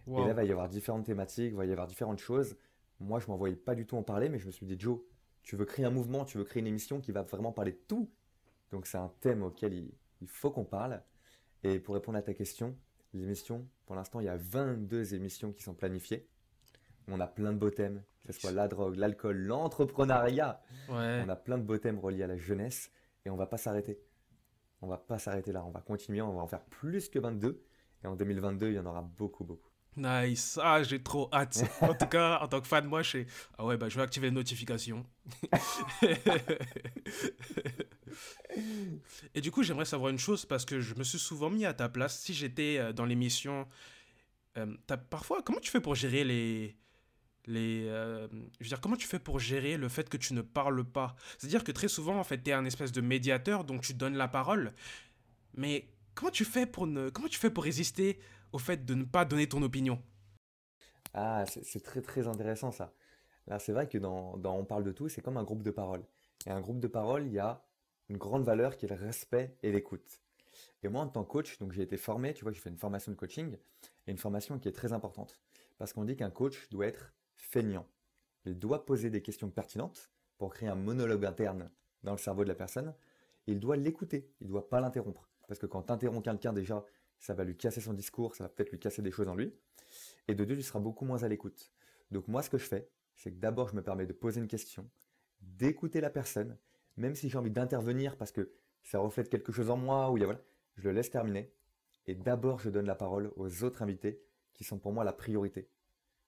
Et 0.06 0.11
là, 0.11 0.28
il 0.28 0.34
va 0.34 0.44
y 0.44 0.50
avoir 0.50 0.68
différentes 0.68 1.06
thématiques, 1.06 1.52
il 1.52 1.56
va 1.56 1.64
y 1.64 1.72
avoir 1.72 1.87
différentes 1.87 2.18
choses. 2.18 2.54
Moi, 3.00 3.18
je 3.18 3.28
m'en 3.28 3.37
voyais 3.37 3.56
pas 3.56 3.75
du 3.75 3.87
tout 3.87 3.96
en 3.96 4.02
parler, 4.02 4.28
mais 4.28 4.38
je 4.38 4.46
me 4.46 4.50
suis 4.50 4.66
dit, 4.66 4.76
Joe, 4.78 5.00
tu 5.42 5.56
veux 5.56 5.64
créer 5.64 5.87
un 5.87 5.90
mouvement, 5.90 6.26
tu 6.26 6.37
veux 6.37 6.44
créer 6.44 6.61
une 6.61 6.66
émission 6.66 7.00
qui 7.00 7.12
va 7.12 7.22
vraiment 7.22 7.52
parler 7.52 7.72
de 7.72 7.80
tout. 7.88 8.11
Donc, 8.70 8.87
c'est 8.87 8.99
un 8.99 9.11
thème 9.20 9.42
auquel 9.42 9.72
il, 9.72 10.28
faut 10.28 10.50
qu'on 10.50 10.64
parle. 10.64 11.02
Et 11.62 11.78
pour 11.78 11.94
répondre 11.94 12.18
à 12.18 12.22
ta 12.22 12.34
question, 12.34 12.76
l'émission, 13.14 13.66
pour 13.87 13.96
l'instant, 13.96 14.20
il 14.20 14.26
y 14.26 14.28
a 14.28 14.37
22 14.37 15.14
émissions 15.14 15.50
qui 15.52 15.62
sont 15.62 15.75
planifiées. 15.75 16.28
On 17.08 17.20
a 17.20 17.26
plein 17.26 17.54
de 17.54 17.58
beaux 17.58 17.70
thèmes, 17.70 18.02
que 18.26 18.33
ce 18.33 18.41
soit 18.41 18.52
la 18.52 18.69
drogue, 18.69 18.97
l'alcool, 18.97 19.37
l'entrepreneuriat. 19.37 20.62
On 20.88 21.29
a 21.29 21.37
plein 21.37 21.59
de 21.59 21.64
beaux 21.64 21.79
thèmes 21.79 21.99
reliés 21.99 22.25
à 22.25 22.29
la 22.29 22.37
jeunesse 22.37 22.91
et 23.25 23.31
on 23.31 23.37
va 23.37 23.47
pas 23.47 23.59
s'arrêter. 23.59 24.00
On 24.81 24.88
va 24.88 24.99
pas 24.99 25.19
s'arrêter 25.19 25.52
là, 25.52 25.64
on 25.64 25.71
va 25.71 25.81
continuer, 25.81 26.23
on 26.23 26.33
va 26.33 26.43
en 26.43 26.47
faire 26.47 26.64
plus 26.64 27.09
que 27.09 27.19
22. 27.19 27.64
Et 28.05 28.07
en 28.07 28.17
2022, 28.17 28.69
il 28.69 28.75
y 28.75 28.79
en 28.79 28.87
aura 28.87 29.02
beaucoup, 29.02 29.45
beaucoup. 29.45 29.73
Nice. 29.97 30.59
Ah, 30.62 30.83
j'ai 30.83 31.02
trop 31.02 31.29
hâte. 31.33 31.62
En 31.83 31.95
tout 31.95 32.07
cas, 32.07 32.38
en 32.41 32.49
tant 32.49 32.61
que 32.61 32.67
fan, 32.67 32.87
moi, 32.87 33.02
je 33.02 33.11
sais. 33.11 33.26
Ah 33.59 33.67
ouais, 33.67 33.76
bah, 33.76 33.88
je 33.88 33.97
vais 33.97 34.02
activer 34.02 34.29
les 34.29 34.35
notifications. 34.35 35.05
Et 39.35 39.41
du 39.41 39.50
coup, 39.50 39.62
j'aimerais 39.62 39.85
savoir 39.85 40.11
une 40.11 40.19
chose 40.19 40.47
parce 40.47 40.64
que 40.64 40.81
je 40.81 40.95
me 40.95 41.05
suis 41.05 41.19
souvent 41.19 41.50
mis 41.50 41.67
à 41.67 41.75
ta 41.75 41.88
place. 41.88 42.19
Si 42.19 42.35
j'étais 42.35 42.79
euh, 42.79 42.93
dans 42.93 43.05
l'émission, 43.05 43.67
euh, 44.57 44.67
parfois, 45.11 45.43
comment 45.43 45.61
tu 45.61 45.71
fais 45.71 45.81
pour 45.81 45.95
gérer 45.95 46.25
les. 46.25 46.76
Les 47.46 47.87
euh, 47.88 48.28
je 48.61 48.64
veux 48.64 48.68
dire, 48.68 48.80
comment 48.80 48.96
tu 48.96 49.06
fais 49.06 49.18
pour 49.18 49.38
gérer 49.38 49.76
le 49.76 49.88
fait 49.88 50.08
que 50.08 50.16
tu 50.16 50.34
ne 50.34 50.42
parles 50.42 50.84
pas? 50.84 51.16
C'est-à-dire 51.38 51.64
que 51.64 51.72
très 51.72 51.88
souvent, 51.88 52.18
en 52.18 52.25
fait, 52.25 52.42
tu 52.42 52.50
es 52.50 52.52
un 52.52 52.64
espèce 52.64 52.92
de 52.92 53.00
médiateur, 53.00 53.64
donc 53.64 53.82
tu 53.82 53.94
donnes 53.94 54.16
la 54.16 54.28
parole. 54.28 54.72
Mais 55.54 55.88
comment 56.14 56.30
tu 56.30 56.44
fais 56.44 56.66
pour, 56.66 56.87
ne, 56.87 57.11
comment 57.11 57.28
tu 57.28 57.38
fais 57.38 57.50
pour 57.50 57.64
résister 57.64 58.18
au 58.52 58.58
fait 58.58 58.84
de 58.84 58.94
ne 58.94 59.04
pas 59.04 59.25
donner 59.25 59.49
ton 59.49 59.62
opinion? 59.62 60.00
Ah, 61.14 61.44
c'est 61.46 61.82
très 61.82 62.00
très 62.00 62.26
intéressant 62.26 62.70
ça. 62.70 62.94
Là, 63.46 63.58
c'est 63.58 63.72
vrai 63.72 63.88
que 63.88 63.99
dans, 63.99 64.40
On 64.44 64.64
parle 64.64 64.84
de 64.84 64.92
tout, 64.92 65.08
c'est 65.08 65.20
comme 65.20 65.37
un 65.37 65.44
groupe 65.44 65.62
de 65.62 65.70
parole. 65.70 66.04
Et 66.46 66.50
un 66.50 66.61
groupe 66.61 66.80
de 66.80 66.88
parole, 66.88 67.26
il 67.26 67.32
y 67.32 67.38
a 67.38 67.64
une 68.08 68.16
grande 68.16 68.44
valeur 68.44 68.76
qui 68.76 68.87
est 68.87 68.88
le 68.88 68.94
respect 68.94 69.56
et 69.62 69.72
l'écoute. 69.72 70.20
Et 70.82 70.88
moi, 70.88 71.02
en 71.02 71.08
tant 71.08 71.25
que 71.25 71.30
coach, 71.30 71.58
donc 71.58 71.72
j'ai 71.72 71.82
été 71.82 71.96
formé, 71.96 72.34
tu 72.34 72.44
vois, 72.44 72.52
j'ai 72.52 72.61
fait 72.61 72.70
une 72.70 72.78
formation 72.78 73.12
de 73.12 73.16
coaching, 73.16 73.56
et 74.06 74.11
une 74.11 74.18
formation 74.18 74.58
qui 74.58 74.68
est 74.68 74.72
très 74.72 74.92
importante. 74.92 75.40
Parce 75.78 75.92
qu'on 75.92 76.04
dit 76.04 76.16
qu'un 76.16 76.30
coach 76.30 76.68
doit 76.70 76.87
être 76.87 77.12
feignant. 77.42 77.87
Il 78.44 78.58
doit 78.58 78.87
poser 78.87 79.11
des 79.11 79.20
questions 79.20 79.50
pertinentes 79.50 80.11
pour 80.38 80.54
créer 80.54 80.68
un 80.68 80.75
monologue 80.75 81.25
interne 81.25 81.70
dans 82.02 82.12
le 82.12 82.18
cerveau 82.18 82.44
de 82.44 82.49
la 82.49 82.54
personne. 82.54 82.94
il 83.46 83.61
doit 83.61 83.76
l'écouter, 83.76 84.30
il 84.40 84.46
ne 84.46 84.52
doit 84.52 84.68
pas 84.68 84.80
l'interrompre. 84.80 85.28
Parce 85.49 85.58
que 85.58 85.66
quand 85.66 85.82
tu 85.82 85.92
interromps 85.92 86.25
quelqu'un, 86.25 86.52
déjà, 86.52 86.84
ça 87.18 87.34
va 87.34 87.44
lui 87.44 87.56
casser 87.56 87.80
son 87.80 87.92
discours, 87.92 88.34
ça 88.34 88.44
va 88.44 88.49
peut-être 88.49 88.70
lui 88.70 88.78
casser 88.78 89.02
des 89.02 89.11
choses 89.11 89.28
en 89.28 89.34
lui. 89.34 89.54
Et 90.28 90.34
de 90.34 90.44
deux, 90.44 90.54
il 90.54 90.64
sera 90.64 90.80
beaucoup 90.80 91.04
moins 91.04 91.22
à 91.22 91.28
l'écoute. 91.28 91.72
Donc 92.11 92.28
moi, 92.28 92.42
ce 92.42 92.50
que 92.50 92.58
je 92.58 92.64
fais, 92.64 92.88
c'est 93.16 93.32
que 93.32 93.38
d'abord, 93.38 93.68
je 93.68 93.76
me 93.76 93.82
permets 93.82 94.06
de 94.06 94.12
poser 94.12 94.40
une 94.40 94.49
question, 94.49 94.88
d'écouter 95.40 96.00
la 96.00 96.11
personne, 96.11 96.56
même 96.96 97.14
si 97.14 97.28
j'ai 97.28 97.38
envie 97.38 97.50
d'intervenir 97.50 98.16
parce 98.16 98.32
que 98.32 98.52
ça 98.82 98.99
reflète 98.99 99.28
quelque 99.28 99.52
chose 99.52 99.70
en 99.70 99.76
moi, 99.76 100.11
ou 100.11 100.16
voilà, 100.16 100.40
je 100.76 100.84
le 100.84 100.92
laisse 100.92 101.11
terminer. 101.11 101.52
Et 102.06 102.14
d'abord, 102.14 102.61
je 102.61 102.70
donne 102.70 102.87
la 102.87 102.94
parole 102.94 103.32
aux 103.37 103.64
autres 103.64 103.82
invités 103.82 104.22
qui 104.54 104.64
sont 104.64 104.78
pour 104.78 104.92
moi 104.92 105.04
la 105.04 105.12
priorité. 105.12 105.68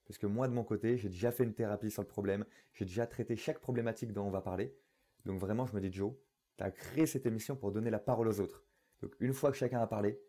Parce 0.07 0.19
que 0.19 0.27
moi, 0.27 0.49
de 0.49 0.53
mon 0.53 0.65
côté, 0.65 0.97
j'ai 0.97 1.09
déjà 1.09 1.33
fait 1.33 1.45
une 1.45 1.55
thérapie 1.55 1.91
sur 1.91 2.03
le 2.03 2.09
problème, 2.09 2.45
j'ai 2.75 2.85
déjà 2.85 3.07
traité 3.07 3.37
chaque 3.37 3.59
problématique 3.59 4.13
dont 4.13 4.25
on 4.25 4.31
va 4.31 4.43
parler. 4.43 4.77
Donc 5.25 5.41
vraiment, 5.41 5.67
je 5.67 5.75
me 5.75 5.81
dis, 5.81 5.93
Joe, 5.93 6.13
tu 6.59 6.65
as 6.65 6.71
créé 6.71 7.07
cette 7.07 7.27
émission 7.27 7.57
pour 7.57 7.73
donner 7.73 7.91
la 7.91 7.99
parole 7.99 8.29
aux 8.29 8.41
autres. 8.41 8.63
Donc 9.03 9.15
une 9.21 9.33
fois 9.33 9.51
que 9.51 9.57
chacun 9.57 9.81
a 9.81 9.87
parlé, 9.87 10.21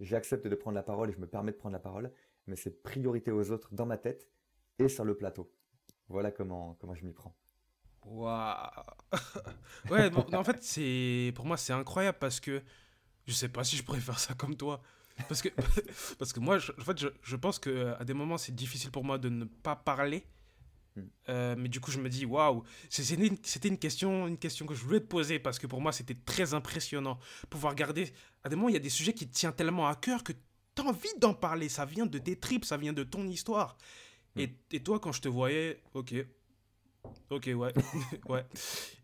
j'accepte 0.00 0.46
de 0.46 0.54
prendre 0.54 0.74
la 0.74 0.82
parole 0.82 1.10
et 1.10 1.12
je 1.12 1.18
me 1.18 1.26
permets 1.26 1.52
de 1.52 1.56
prendre 1.56 1.74
la 1.74 1.80
parole, 1.80 2.12
mais 2.46 2.56
c'est 2.56 2.82
priorité 2.82 3.30
aux 3.30 3.50
autres 3.50 3.68
dans 3.72 3.86
ma 3.86 3.98
tête 3.98 4.28
et 4.78 4.88
sur 4.88 5.04
le 5.04 5.16
plateau. 5.16 5.52
Voilà 6.08 6.30
comment, 6.30 6.74
comment 6.80 6.94
je 6.94 7.04
m'y 7.04 7.12
prends. 7.12 7.36
Waouh 8.04 8.70
Ouais, 9.90 10.10
en 10.34 10.44
fait, 10.44 10.62
c'est 10.62 11.32
pour 11.34 11.44
moi, 11.44 11.56
c'est 11.56 11.72
incroyable 11.72 12.18
parce 12.18 12.40
que 12.40 12.62
je 13.26 13.32
sais 13.32 13.48
pas 13.48 13.64
si 13.64 13.76
je 13.76 13.82
faire 13.82 14.18
ça 14.18 14.34
comme 14.34 14.56
toi. 14.56 14.80
Parce 15.26 15.42
que, 15.42 15.48
parce 16.18 16.32
que 16.32 16.40
moi, 16.40 16.58
je, 16.58 16.72
en 16.78 16.84
fait, 16.84 16.98
je, 16.98 17.08
je 17.22 17.36
pense 17.36 17.58
qu'à 17.58 18.04
des 18.04 18.14
moments, 18.14 18.38
c'est 18.38 18.54
difficile 18.54 18.90
pour 18.90 19.04
moi 19.04 19.18
de 19.18 19.28
ne 19.28 19.44
pas 19.44 19.76
parler 19.76 20.24
Mm. 20.98 21.02
Euh, 21.28 21.54
mais 21.58 21.68
du 21.68 21.80
coup, 21.80 21.90
je 21.90 21.98
me 21.98 22.08
dis, 22.08 22.24
waouh, 22.24 22.62
c'était 22.88 23.68
une 23.68 23.78
question, 23.78 24.26
une 24.26 24.38
question 24.38 24.66
que 24.66 24.74
je 24.74 24.82
voulais 24.82 25.00
te 25.00 25.06
poser 25.06 25.38
parce 25.38 25.58
que 25.58 25.66
pour 25.66 25.80
moi, 25.80 25.92
c'était 25.92 26.14
très 26.14 26.54
impressionnant. 26.54 27.18
Pouvoir 27.50 27.74
garder. 27.74 28.12
À 28.44 28.48
des 28.48 28.56
moments, 28.56 28.68
il 28.68 28.74
y 28.74 28.76
a 28.76 28.80
des 28.80 28.90
sujets 28.90 29.12
qui 29.12 29.28
te 29.28 29.34
tiennent 29.34 29.54
tellement 29.54 29.88
à 29.88 29.94
cœur 29.94 30.24
que 30.24 30.32
tu 30.32 30.82
as 30.82 30.84
envie 30.84 31.08
d'en 31.18 31.34
parler. 31.34 31.68
Ça 31.68 31.84
vient 31.84 32.06
de 32.06 32.18
tes 32.18 32.36
tripes, 32.36 32.64
ça 32.64 32.76
vient 32.76 32.92
de 32.92 33.04
ton 33.04 33.26
histoire. 33.26 33.76
Mm. 34.36 34.40
Et, 34.40 34.56
et, 34.72 34.82
toi, 34.82 35.00
quand 35.00 35.12
je 35.12 35.20
te 35.20 35.28
voyais, 35.28 35.82
ok. 35.94 36.14
Ok, 37.30 37.50
ouais. 37.54 37.72
ouais. 38.28 38.44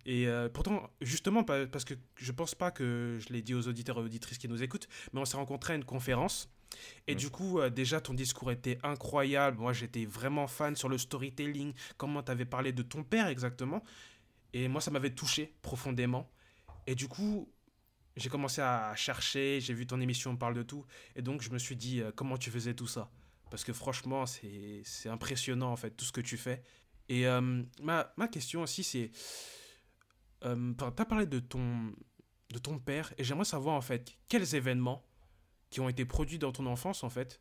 Et 0.07 0.27
euh, 0.27 0.49
pourtant, 0.49 0.91
justement, 1.01 1.45
parce 1.45 1.85
que 1.85 1.95
je 2.17 2.33
pense 2.33 2.55
pas 2.55 2.71
que 2.71 3.19
je 3.21 3.33
l'ai 3.33 3.43
dit 3.43 3.55
aux 3.55 3.69
auditeurs 3.69 3.99
et 3.99 4.03
auditrices 4.03 4.39
qui 4.39 4.49
nous 4.49 4.63
écoutent, 4.63 4.89
mais 5.13 5.21
on 5.21 5.25
s'est 5.25 5.37
rencontrés 5.37 5.75
à 5.75 5.77
une 5.77 5.85
conférence 5.85 6.49
et 7.07 7.15
du 7.15 7.31
coup, 7.31 7.61
euh, 7.61 7.71
déjà, 7.71 8.01
ton 8.01 8.15
discours 8.15 8.51
était 8.51 8.79
incroyable. 8.83 9.59
Moi, 9.59 9.73
j'étais 9.73 10.05
vraiment 10.05 10.47
fan 10.47 10.77
sur 10.77 10.89
le 10.89 10.99
storytelling, 10.99 11.73
comment 11.97 12.23
tu 12.23 12.31
avais 12.31 12.45
parlé 12.45 12.73
de 12.73 12.83
ton 12.83 13.03
père 13.03 13.29
exactement. 13.29 13.83
Et 14.53 14.69
moi, 14.69 14.81
ça 14.81 14.91
m'avait 14.91 15.15
touché 15.15 15.55
profondément. 15.63 16.31
Et 16.87 16.95
du 16.95 17.09
coup, 17.09 17.51
j'ai 18.17 18.29
commencé 18.29 18.61
à 18.61 18.95
chercher, 18.95 19.61
j'ai 19.61 19.75
vu 19.75 19.87
ton 19.87 20.01
émission 20.01 20.33
On 20.33 20.37
parle 20.37 20.55
de 20.55 20.63
tout. 20.63 20.85
Et 21.17 21.23
donc, 21.23 21.43
je 21.43 21.51
me 21.51 21.59
suis 21.59 21.77
dit, 21.77 22.01
euh, 22.01 22.13
comment 22.15 22.37
tu 22.37 22.51
faisais 22.51 22.75
tout 22.75 22.87
ça? 22.87 23.11
Parce 23.51 23.65
que 23.65 23.73
franchement, 23.73 24.25
c'est 24.27 25.09
impressionnant, 25.09 25.71
en 25.71 25.77
fait, 25.77 25.91
tout 25.91 26.05
ce 26.05 26.13
que 26.13 26.21
tu 26.21 26.37
fais. 26.37 26.63
Et 27.09 27.27
euh, 27.27 27.62
ma, 27.83 28.12
ma, 28.17 28.29
question 28.29 28.62
aussi, 28.62 28.83
c'est... 28.83 29.11
tu 30.43 30.85
as 30.85 31.05
parlé 31.05 31.27
de 31.27 31.38
ton, 31.38 31.93
de 32.55 32.59
ton 32.59 32.79
père, 32.79 33.12
et 33.19 33.25
j'aimerais 33.25 33.45
savoir, 33.45 33.77
en 33.77 33.81
fait, 33.81 34.12
quels 34.29 34.55
événements 34.55 35.05
qui 35.71 35.81
ont 35.81 35.88
été 35.88 36.05
produits 36.05 36.38
dans 36.38 36.53
ton 36.53 36.67
enfance, 36.67 37.05
en 37.05 37.11
fait, 37.11 37.40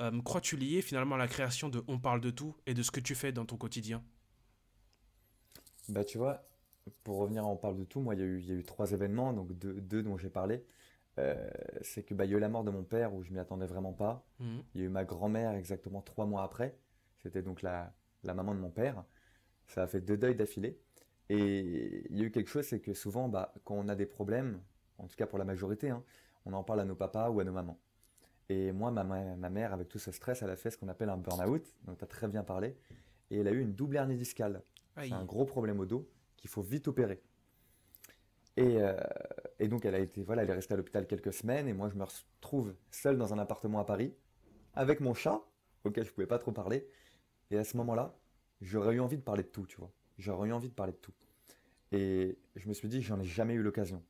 euh, 0.00 0.22
crois-tu 0.22 0.56
lier 0.56 0.82
finalement 0.82 1.16
à 1.16 1.18
la 1.18 1.28
création 1.28 1.68
de 1.68 1.82
On 1.88 1.98
parle 1.98 2.20
de 2.20 2.30
tout 2.30 2.56
et 2.66 2.74
de 2.74 2.82
ce 2.82 2.90
que 2.90 3.00
tu 3.00 3.14
fais 3.14 3.32
dans 3.32 3.44
ton 3.44 3.56
quotidien? 3.56 4.02
Bah, 5.88 6.04
tu 6.04 6.18
vois, 6.18 6.46
pour 7.04 7.18
revenir 7.18 7.44
à 7.44 7.46
On 7.46 7.56
parle 7.56 7.76
de 7.76 7.84
tout, 7.84 8.00
moi, 8.00 8.14
il 8.14 8.20
y, 8.20 8.22
a 8.22 8.26
eu, 8.26 8.40
y 8.40 8.52
a 8.52 8.54
eu 8.54 8.64
trois 8.64 8.92
événements, 8.92 9.32
donc 9.32 9.52
deux, 9.52 10.02
dont 10.02 10.16
j'ai 10.16 10.30
parlé. 10.30 10.64
Euh, 11.18 11.50
c'est 11.82 12.04
que 12.04 12.14
bah, 12.14 12.26
y 12.26 12.34
a 12.34 12.36
eu 12.36 12.40
la 12.40 12.48
mort 12.48 12.62
de 12.62 12.70
mon 12.70 12.84
père 12.84 13.12
où 13.12 13.22
je 13.22 13.32
m'y 13.32 13.40
attendais 13.40 13.66
vraiment 13.66 13.92
pas. 13.92 14.24
Mmh. 14.38 14.58
Il 14.74 14.80
y 14.80 14.84
a 14.84 14.86
eu 14.86 14.90
ma 14.90 15.04
grand-mère 15.04 15.54
exactement 15.54 16.00
trois 16.00 16.26
mois 16.26 16.44
après. 16.44 16.78
C'était 17.22 17.42
donc 17.42 17.62
la, 17.62 17.92
la 18.24 18.34
maman 18.34 18.54
de 18.54 18.60
mon 18.60 18.70
père. 18.70 19.04
Ça 19.66 19.82
a 19.82 19.86
fait 19.86 20.00
deux 20.00 20.16
deuils 20.16 20.34
d'affilée. 20.34 20.78
Et 21.28 22.06
il 22.10 22.18
y 22.18 22.22
a 22.22 22.24
eu 22.24 22.30
quelque 22.30 22.48
chose, 22.48 22.66
c'est 22.66 22.80
que 22.80 22.94
souvent, 22.94 23.28
bah, 23.28 23.52
quand 23.64 23.74
on 23.74 23.88
a 23.88 23.94
des 23.94 24.06
problèmes, 24.06 24.60
en 24.98 25.06
tout 25.06 25.16
cas 25.16 25.26
pour 25.26 25.38
la 25.38 25.44
majorité, 25.44 25.90
hein, 25.90 26.02
on 26.46 26.52
en 26.54 26.64
parle 26.64 26.80
à 26.80 26.84
nos 26.84 26.94
papas 26.94 27.30
ou 27.30 27.40
à 27.40 27.44
nos 27.44 27.52
mamans. 27.52 27.78
Et 28.48 28.72
moi, 28.72 28.90
ma, 28.90 29.04
ma 29.04 29.50
mère, 29.50 29.74
avec 29.74 29.88
tout 29.88 29.98
ce 29.98 30.10
stress, 30.10 30.40
elle 30.40 30.50
a 30.50 30.56
fait 30.56 30.70
ce 30.70 30.78
qu'on 30.78 30.88
appelle 30.88 31.10
un 31.10 31.18
burn-out, 31.18 31.62
donc 31.84 31.98
tu 31.98 32.04
as 32.04 32.06
très 32.06 32.28
bien 32.28 32.42
parlé, 32.42 32.76
et 33.30 33.40
elle 33.40 33.48
a 33.48 33.50
eu 33.50 33.60
une 33.60 33.74
double 33.74 33.96
hernie 33.96 34.16
discale. 34.16 34.62
C'est 34.96 35.12
un 35.12 35.24
gros 35.24 35.44
problème 35.44 35.78
au 35.80 35.86
dos 35.86 36.08
qu'il 36.36 36.50
faut 36.50 36.62
vite 36.62 36.88
opérer. 36.88 37.22
Et, 38.56 38.82
euh, 38.82 38.98
et, 39.60 39.68
donc 39.68 39.84
elle 39.84 39.94
a 39.94 40.00
été, 40.00 40.24
voilà, 40.24 40.42
elle 40.42 40.50
est 40.50 40.54
restée 40.54 40.74
à 40.74 40.76
l'hôpital 40.76 41.06
quelques 41.06 41.32
semaines, 41.32 41.68
et 41.68 41.72
moi 41.72 41.88
je 41.88 41.94
me 41.94 42.04
retrouve 42.04 42.74
seul 42.90 43.16
dans 43.16 43.32
un 43.32 43.38
appartement 43.38 43.78
à 43.78 43.84
Paris, 43.84 44.12
avec 44.74 44.98
mon 45.00 45.14
chat, 45.14 45.40
auquel 45.84 46.04
je 46.04 46.10
pouvais 46.10 46.26
pas 46.26 46.38
trop 46.38 46.50
parler. 46.50 46.88
Et 47.50 47.58
à 47.58 47.64
ce 47.64 47.76
moment-là, 47.78 48.18
j'aurais 48.60 48.94
eu 48.94 49.00
envie 49.00 49.16
de 49.16 49.22
parler 49.22 49.42
de 49.42 49.48
tout, 49.48 49.66
tu 49.66 49.76
vois. 49.76 49.92
J'aurais 50.18 50.48
eu 50.48 50.52
envie 50.52 50.68
de 50.68 50.74
parler 50.74 50.92
de 50.92 50.98
tout. 50.98 51.12
Et 51.92 52.38
je 52.56 52.68
me 52.68 52.74
suis 52.74 52.88
dit, 52.88 53.00
j'en 53.02 53.18
ai 53.20 53.24
jamais 53.24 53.54
eu 53.54 53.62
l'occasion. 53.62 54.02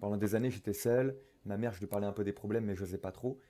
Pendant 0.00 0.16
des 0.16 0.34
années, 0.34 0.50
j'étais 0.50 0.72
seul. 0.72 1.18
Ma 1.44 1.56
mère, 1.56 1.72
je 1.72 1.80
lui 1.80 1.86
parlais 1.86 2.06
un 2.06 2.12
peu 2.12 2.24
des 2.24 2.32
problèmes, 2.32 2.64
mais 2.64 2.74
je 2.74 2.82
n'osais 2.82 2.98
pas 2.98 3.12
trop. 3.12 3.40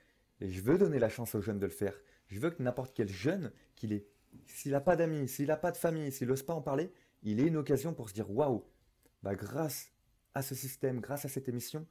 Et 0.40 0.48
je 0.48 0.60
veux 0.62 0.78
donner 0.78 0.98
la 0.98 1.08
chance 1.08 1.34
aux 1.34 1.40
jeunes 1.40 1.58
de 1.58 1.66
le 1.66 1.72
faire. 1.72 1.94
Je 2.28 2.40
veux 2.40 2.50
que 2.50 2.62
n'importe 2.62 2.94
quel 2.94 3.08
jeune, 3.08 3.52
qu'il 3.74 3.92
ait, 3.92 4.06
s'il 4.46 4.72
n'a 4.72 4.80
pas 4.80 4.96
d'amis, 4.96 5.28
s'il 5.28 5.46
n'a 5.46 5.56
pas 5.56 5.70
de 5.70 5.76
famille, 5.76 6.12
s'il 6.12 6.28
n'ose 6.28 6.42
pas 6.42 6.54
en 6.54 6.62
parler, 6.62 6.92
il 7.22 7.40
ait 7.40 7.46
une 7.46 7.56
occasion 7.56 7.94
pour 7.94 8.08
se 8.08 8.14
dire 8.14 8.30
waouh, 8.30 8.64
bah 9.22 9.34
grâce 9.34 9.92
à 10.34 10.42
ce 10.42 10.54
système, 10.54 11.00
grâce 11.00 11.24
à 11.24 11.28
cette 11.28 11.48
émission, 11.48 11.86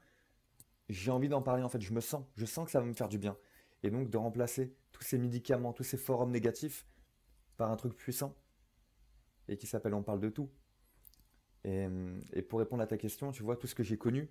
j'ai 0.90 1.12
envie 1.12 1.30
d'en 1.30 1.42
parler 1.42 1.64
en 1.64 1.70
fait. 1.70 1.82
Je 1.82 1.94
me 1.94 2.02
sens, 2.02 2.24
je 2.36 2.46
sens 2.46 2.66
que 2.66 2.72
ça 2.72 2.80
va 2.80 2.86
me 2.86 2.94
faire 2.94 3.10
du 3.10 3.18
bien. 3.18 3.38
Et 3.84 3.90
donc 3.90 4.10
de 4.10 4.18
remplacer 4.18 4.76
tous 4.92 5.04
ces 5.04 5.18
médicaments, 5.18 5.74
tous 5.74 5.84
ces 5.84 5.98
forums 5.98 6.32
négatifs 6.32 6.86
par 7.58 7.72
un 7.72 7.76
truc 7.78 7.96
puissant 7.96 8.36
et 9.48 9.58
qui 9.58 9.68
s'appelle 9.68 9.94
On 9.94 10.04
parle 10.04 10.20
de 10.20 10.30
tout. 10.30 10.50
Et, 11.64 11.88
et 12.34 12.42
pour 12.42 12.60
répondre 12.60 12.84
à 12.84 12.88
ta 12.88 12.98
question, 12.98 13.32
tu 13.32 13.44
vois, 13.44 13.58
tout 13.58 13.68
ce 13.68 13.76
que 13.76 13.84
j'ai 13.84 13.98
connu, 13.98 14.30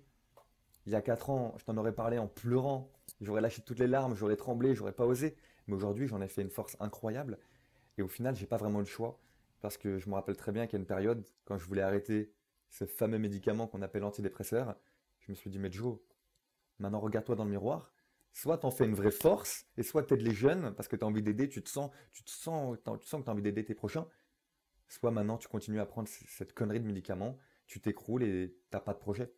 Il 0.85 0.93
y 0.93 0.95
a 0.95 1.01
4 1.01 1.29
ans, 1.31 1.55
je 1.57 1.65
t'en 1.65 1.77
aurais 1.77 1.93
parlé 1.93 2.17
en 2.19 2.27
pleurant. 2.27 2.91
J'aurais 3.21 3.41
lâché 3.41 3.61
toutes 3.63 3.79
les 3.79 3.87
larmes, 3.87 4.15
j'aurais 4.15 4.35
tremblé, 4.37 4.75
j'aurais 4.75 4.93
pas 4.93 5.05
osé. 5.05 5.35
Mais 5.67 5.75
aujourd'hui, 5.75 6.07
j'en 6.07 6.21
ai 6.21 6.27
fait 6.27 6.41
une 6.43 6.49
force 6.49 6.77
incroyable. 6.79 7.39
Et 7.97 8.03
au 8.03 8.07
final, 8.07 8.35
j'ai 8.35 8.47
pas 8.47 8.57
vraiment 8.57 8.79
le 8.79 8.85
choix. 8.85 9.19
Parce 9.61 9.77
que 9.77 9.99
je 9.99 10.09
me 10.09 10.15
rappelle 10.15 10.37
très 10.37 10.51
bien 10.51 10.67
qu'il 10.67 10.73
y 10.73 10.77
a 10.77 10.81
une 10.81 10.87
période, 10.87 11.25
quand 11.45 11.57
je 11.57 11.65
voulais 11.65 11.81
arrêter 11.81 12.33
ce 12.69 12.85
fameux 12.85 13.19
médicament 13.19 13.67
qu'on 13.67 13.81
appelle 13.81 14.03
antidépresseur, 14.03 14.75
je 15.21 15.31
me 15.31 15.35
suis 15.35 15.49
dit, 15.49 15.59
mais 15.59 15.71
Joe, 15.71 15.97
maintenant 16.79 16.99
regarde-toi 16.99 17.35
dans 17.35 17.45
le 17.45 17.51
miroir. 17.51 17.93
Soit 18.35 18.57
t'en 18.57 18.69
fais 18.69 18.83
une 18.83 18.95
vraie 18.95 19.11
force, 19.11 19.65
et 19.77 19.81
soit 19.81 20.03
t'aides 20.03 20.21
les 20.21 20.33
jeunes 20.33 20.75
parce 20.75 20.89
que 20.89 20.97
t'as 20.97 21.05
envie 21.05 21.23
d'aider, 21.23 21.47
tu 21.47 21.63
te 21.63 21.69
sens, 21.69 21.89
tu 22.11 22.21
te 22.21 22.29
sens, 22.29 22.77
tu 22.99 23.07
sens 23.07 23.21
que 23.21 23.25
t'as 23.25 23.31
envie 23.31 23.41
d'aider 23.41 23.63
tes 23.63 23.73
prochains. 23.73 24.09
Soit 24.89 25.11
maintenant 25.11 25.37
tu 25.37 25.47
continues 25.47 25.79
à 25.79 25.85
prendre 25.85 26.09
cette 26.09 26.51
connerie 26.51 26.81
de 26.81 26.85
médicaments, 26.85 27.39
tu 27.65 27.79
t'écroules 27.79 28.23
et 28.23 28.53
t'as 28.71 28.81
pas 28.81 28.93
de 28.93 28.99
projet. 28.99 29.31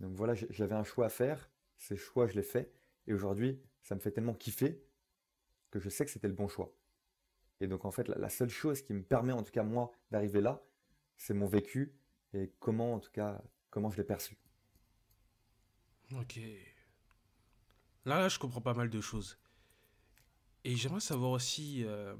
Donc 0.00 0.12
voilà, 0.16 0.34
j'avais 0.34 0.74
un 0.74 0.82
choix 0.82 1.06
à 1.06 1.08
faire, 1.08 1.48
ces 1.78 1.96
choix 1.96 2.26
je 2.26 2.34
l'ai 2.34 2.42
fait, 2.42 2.72
et 3.06 3.14
aujourd'hui 3.14 3.62
ça 3.84 3.94
me 3.94 4.00
fait 4.00 4.10
tellement 4.10 4.34
kiffer 4.34 4.82
que 5.70 5.78
je 5.78 5.88
sais 5.88 6.04
que 6.04 6.10
c'était 6.10 6.26
le 6.26 6.34
bon 6.34 6.48
choix. 6.48 6.74
Et 7.60 7.68
donc 7.68 7.84
en 7.84 7.92
fait, 7.92 8.08
la, 8.08 8.28
seule 8.28 8.50
chose 8.50 8.82
qui 8.82 8.92
me 8.92 9.04
permet 9.04 9.34
en 9.34 9.44
tout 9.44 9.52
cas 9.52 9.62
moi 9.62 9.92
d'arriver 10.10 10.40
là, 10.40 10.64
c'est 11.16 11.32
mon 11.32 11.46
vécu 11.46 11.94
et 12.34 12.52
comment 12.58 12.94
en 12.94 12.98
tout 12.98 13.12
cas 13.12 13.40
comment 13.70 13.88
je 13.88 13.98
l'ai 13.98 14.04
perçu. 14.04 14.36
Ok. 16.10 16.40
Là, 18.06 18.28
je 18.28 18.38
comprends 18.38 18.60
pas 18.60 18.72
mal 18.72 18.88
de 18.88 19.00
choses. 19.00 19.36
Et 20.64 20.76
j'aimerais 20.76 21.00
savoir 21.00 21.32
aussi, 21.32 21.84
euh, 21.84 22.14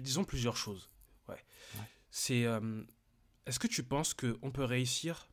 disons 0.00 0.24
plusieurs 0.24 0.58
choses. 0.58 0.90
Ouais. 1.26 1.42
C'est, 2.10 2.44
euh, 2.44 2.84
est-ce 3.46 3.58
que 3.58 3.66
tu 3.66 3.82
penses 3.82 4.12
qu'on 4.12 4.50
peut 4.50 4.64
réussir 4.64 5.28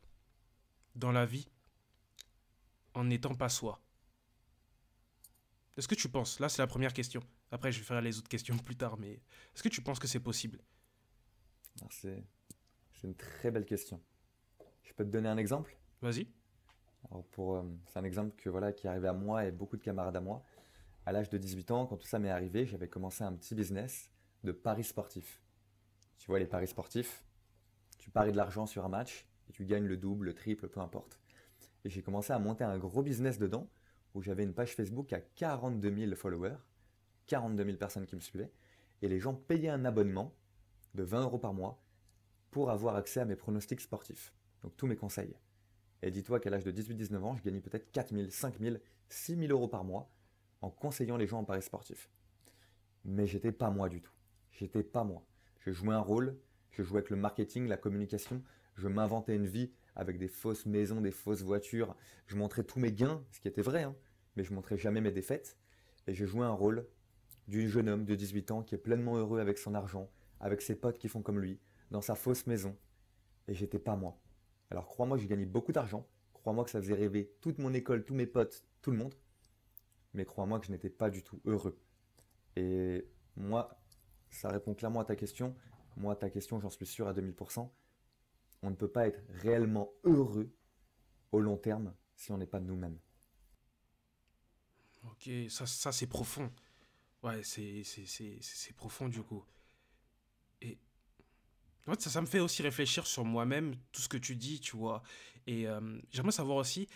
dans 0.94 1.12
la 1.12 1.26
vie 1.26 1.48
en 2.94 3.04
n'étant 3.04 3.34
pas 3.34 3.50
soi? 3.50 3.80
Est-ce 5.76 5.88
que 5.88 5.94
tu 5.94 6.08
penses 6.08 6.40
Là, 6.40 6.48
c'est 6.48 6.62
la 6.62 6.66
première 6.66 6.94
question. 6.94 7.22
Après, 7.50 7.72
je 7.72 7.78
vais 7.78 7.84
faire 7.84 8.00
les 8.00 8.18
autres 8.18 8.28
questions 8.28 8.56
plus 8.56 8.76
tard, 8.76 8.96
mais 8.98 9.12
est-ce 9.54 9.62
que 9.62 9.68
tu 9.68 9.82
penses 9.82 9.98
que 9.98 10.08
c'est 10.08 10.20
possible? 10.20 10.60
C'est 11.90 12.24
une 13.04 13.16
très 13.16 13.50
belle 13.50 13.66
question. 13.66 14.02
Je 14.82 14.92
peux 14.94 15.04
te 15.04 15.10
donner 15.10 15.28
un 15.28 15.36
exemple? 15.36 15.76
Vas-y. 16.00 16.26
Euh, 17.12 17.62
c'est 17.86 17.98
un 17.98 18.04
exemple 18.04 18.34
qui 18.36 18.48
est 18.48 18.90
arrivé 18.90 19.08
à 19.08 19.12
moi 19.12 19.44
et 19.44 19.50
beaucoup 19.50 19.76
de 19.76 19.82
camarades 19.82 20.16
à 20.16 20.20
moi. 20.20 20.44
À 21.04 21.12
l'âge 21.12 21.30
de 21.30 21.38
18 21.38 21.70
ans, 21.72 21.86
quand 21.86 21.96
tout 21.96 22.06
ça 22.06 22.18
m'est 22.18 22.30
arrivé, 22.30 22.66
j'avais 22.66 22.88
commencé 22.88 23.24
un 23.24 23.32
petit 23.32 23.54
business 23.54 24.10
de 24.44 24.52
paris 24.52 24.84
sportifs. 24.84 25.40
Tu 26.18 26.26
vois, 26.28 26.38
les 26.38 26.46
paris 26.46 26.68
sportifs, 26.68 27.24
tu 27.98 28.10
paries 28.10 28.32
de 28.32 28.36
l'argent 28.36 28.66
sur 28.66 28.84
un 28.84 28.88
match 28.88 29.26
et 29.48 29.52
tu 29.52 29.64
gagnes 29.64 29.86
le 29.86 29.96
double, 29.96 30.26
le 30.26 30.34
triple, 30.34 30.68
peu 30.68 30.80
importe. 30.80 31.18
Et 31.84 31.90
j'ai 31.90 32.02
commencé 32.02 32.32
à 32.32 32.38
monter 32.38 32.62
un 32.62 32.78
gros 32.78 33.02
business 33.02 33.38
dedans 33.38 33.68
où 34.14 34.22
j'avais 34.22 34.44
une 34.44 34.54
page 34.54 34.74
Facebook 34.74 35.12
à 35.12 35.20
42 35.20 36.06
000 36.06 36.14
followers 36.14 36.56
42 37.26 37.64
000 37.64 37.76
personnes 37.76 38.06
qui 38.06 38.14
me 38.14 38.20
suivaient, 38.20 38.52
et 39.00 39.08
les 39.08 39.18
gens 39.18 39.34
payaient 39.34 39.70
un 39.70 39.84
abonnement 39.84 40.34
de 40.94 41.02
20 41.02 41.22
euros 41.22 41.38
par 41.38 41.54
mois 41.54 41.82
pour 42.50 42.70
avoir 42.70 42.96
accès 42.96 43.20
à 43.20 43.24
mes 43.24 43.36
pronostics 43.36 43.80
sportifs, 43.80 44.34
donc 44.62 44.76
tous 44.76 44.86
mes 44.86 44.96
conseils. 44.96 45.34
Et 46.02 46.10
dis-toi 46.10 46.40
qu'à 46.40 46.50
l'âge 46.50 46.64
de 46.64 46.72
18-19 46.72 47.16
ans, 47.18 47.36
je 47.36 47.42
gagnais 47.42 47.60
peut-être 47.60 47.90
4 47.92 48.14
000, 48.14 48.30
5 48.30 48.58
000, 48.58 48.76
6 49.08 49.36
000 49.36 49.52
euros 49.52 49.68
par 49.68 49.84
mois 49.84 50.10
en 50.60 50.70
conseillant 50.70 51.16
les 51.16 51.26
gens 51.26 51.40
en 51.40 51.44
paris 51.44 51.62
sportifs. 51.62 52.10
Mais 53.04 53.26
j'étais 53.26 53.52
pas 53.52 53.70
moi 53.70 53.88
du 53.88 54.00
tout. 54.00 54.12
J'étais 54.50 54.82
pas 54.82 55.04
moi. 55.04 55.24
Je 55.60 55.72
jouais 55.72 55.94
un 55.94 56.00
rôle, 56.00 56.36
je 56.70 56.82
jouais 56.82 56.98
avec 56.98 57.10
le 57.10 57.16
marketing, 57.16 57.68
la 57.68 57.76
communication, 57.76 58.42
je 58.76 58.88
m'inventais 58.88 59.36
une 59.36 59.46
vie 59.46 59.70
avec 59.94 60.18
des 60.18 60.28
fausses 60.28 60.66
maisons, 60.66 61.00
des 61.00 61.10
fausses 61.10 61.42
voitures. 61.42 61.94
Je 62.26 62.36
montrais 62.36 62.64
tous 62.64 62.80
mes 62.80 62.92
gains, 62.92 63.22
ce 63.30 63.40
qui 63.40 63.48
était 63.48 63.62
vrai, 63.62 63.82
hein, 63.82 63.94
mais 64.36 64.44
je 64.44 64.54
montrais 64.54 64.78
jamais 64.78 65.00
mes 65.00 65.12
défaites. 65.12 65.56
Et 66.06 66.14
je 66.14 66.24
jouais 66.24 66.46
un 66.46 66.52
rôle 66.52 66.86
du 67.48 67.68
jeune 67.68 67.88
homme 67.88 68.04
de 68.04 68.14
18 68.14 68.50
ans 68.50 68.62
qui 68.62 68.74
est 68.74 68.78
pleinement 68.78 69.16
heureux 69.16 69.40
avec 69.40 69.58
son 69.58 69.74
argent, 69.74 70.10
avec 70.40 70.62
ses 70.62 70.74
potes 70.74 70.98
qui 70.98 71.08
font 71.08 71.22
comme 71.22 71.38
lui, 71.38 71.60
dans 71.90 72.00
sa 72.00 72.14
fausse 72.14 72.46
maison. 72.46 72.76
Et 73.48 73.54
j'étais 73.54 73.78
pas 73.78 73.96
moi. 73.96 74.21
Alors 74.72 74.86
crois-moi 74.86 75.18
j'ai 75.18 75.26
gagné 75.26 75.44
beaucoup 75.44 75.70
d'argent, 75.70 76.08
crois-moi 76.32 76.64
que 76.64 76.70
ça 76.70 76.80
faisait 76.80 76.94
rêver 76.94 77.30
toute 77.42 77.58
mon 77.58 77.74
école, 77.74 78.06
tous 78.06 78.14
mes 78.14 78.24
potes, 78.24 78.64
tout 78.80 78.90
le 78.90 78.96
monde. 78.96 79.14
Mais 80.14 80.24
crois-moi 80.24 80.60
que 80.60 80.64
je 80.64 80.72
n'étais 80.72 80.88
pas 80.88 81.10
du 81.10 81.22
tout 81.22 81.42
heureux. 81.44 81.78
Et 82.56 83.06
moi, 83.36 83.78
ça 84.30 84.48
répond 84.48 84.72
clairement 84.72 85.00
à 85.00 85.04
ta 85.04 85.14
question. 85.14 85.54
Moi, 85.98 86.16
ta 86.16 86.30
question, 86.30 86.58
j'en 86.58 86.70
suis 86.70 86.86
sûr 86.86 87.06
à 87.06 87.12
2000%. 87.12 87.70
On 88.62 88.70
ne 88.70 88.74
peut 88.74 88.88
pas 88.88 89.06
être 89.06 89.22
réellement 89.28 89.92
heureux 90.04 90.50
au 91.32 91.40
long 91.40 91.58
terme 91.58 91.94
si 92.16 92.32
on 92.32 92.38
n'est 92.38 92.46
pas 92.46 92.60
nous-mêmes. 92.60 92.98
Ok, 95.04 95.28
ça, 95.50 95.66
ça 95.66 95.92
c'est 95.92 96.06
profond. 96.06 96.50
Ouais, 97.22 97.42
c'est 97.42 98.72
profond 98.74 99.10
du 99.10 99.22
coup. 99.22 99.44
Fait, 101.84 102.00
ça, 102.00 102.10
ça 102.10 102.20
me 102.20 102.26
fait 102.26 102.40
aussi 102.40 102.62
réfléchir 102.62 103.06
sur 103.06 103.24
moi-même, 103.24 103.74
tout 103.90 104.00
ce 104.00 104.08
que 104.08 104.16
tu 104.16 104.36
dis, 104.36 104.60
tu 104.60 104.76
vois. 104.76 105.02
Et 105.46 105.66
euh, 105.66 105.98
j'aimerais 106.10 106.32
savoir 106.32 106.58
aussi, 106.58 106.86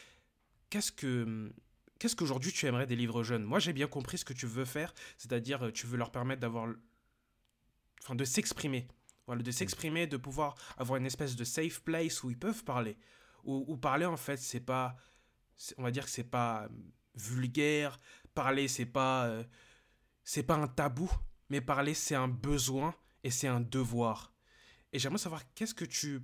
qu'est-ce 0.71 0.93
que 0.93 1.53
qu'est-ce 1.99 2.15
qu'aujourd'hui 2.15 2.53
tu 2.53 2.67
aimerais 2.67 2.87
des 2.87 2.97
livres 2.97 3.23
jeunes? 3.23 3.45
Moi, 3.45 3.59
j'ai 3.59 3.73
bien 3.73 3.87
compris 3.87 4.19
ce 4.19 4.25
que 4.25 4.35
tu 4.35 4.47
veux 4.47 4.65
faire, 4.65 4.95
c'est-à-dire 5.17 5.73
tu 5.73 5.87
veux 5.87 5.97
leur 5.97 6.11
permettre 6.13 6.41
d'avoir, 6.41 6.69
enfin, 8.03 8.15
de 8.15 8.25
s'exprimer, 8.25 8.87
voilà, 9.27 9.43
de 9.43 9.51
s'exprimer, 9.51 10.07
de 10.07 10.17
pouvoir 10.17 10.55
avoir 10.77 10.99
une 10.99 11.07
espèce 11.07 11.37
de 11.37 11.45
safe 11.45 11.81
place 11.83 12.23
où 12.23 12.31
ils 12.31 12.39
peuvent 12.39 12.65
parler, 12.65 12.97
où, 13.45 13.77
parler 13.77 14.07
en 14.07 14.17
fait, 14.17 14.37
c'est 14.37 14.61
pas, 14.61 14.97
on 15.79 15.83
va 15.83 15.91
dire 15.91 16.05
que 16.05 16.11
c'est 16.11 16.25
pas 16.25 16.69
vulgaire, 17.15 17.99
parler 18.35 18.69
c'est 18.69 18.87
pas 18.87 19.27
euh, 19.27 19.45
c'est 20.25 20.43
pas 20.43 20.57
un 20.57 20.69
tabou, 20.69 21.11
mais 21.49 21.61
parler 21.61 21.95
c'est 21.95 22.15
un 22.15 22.29
besoin 22.29 22.95
et 23.25 23.31
c'est 23.31 23.49
un 23.49 23.61
devoir. 23.61 24.36
Et 24.93 24.99
j'aimerais 24.99 25.19
savoir 25.19 25.43
qu'est-ce 25.55 25.75
que 25.75 25.85
tu 25.85 26.23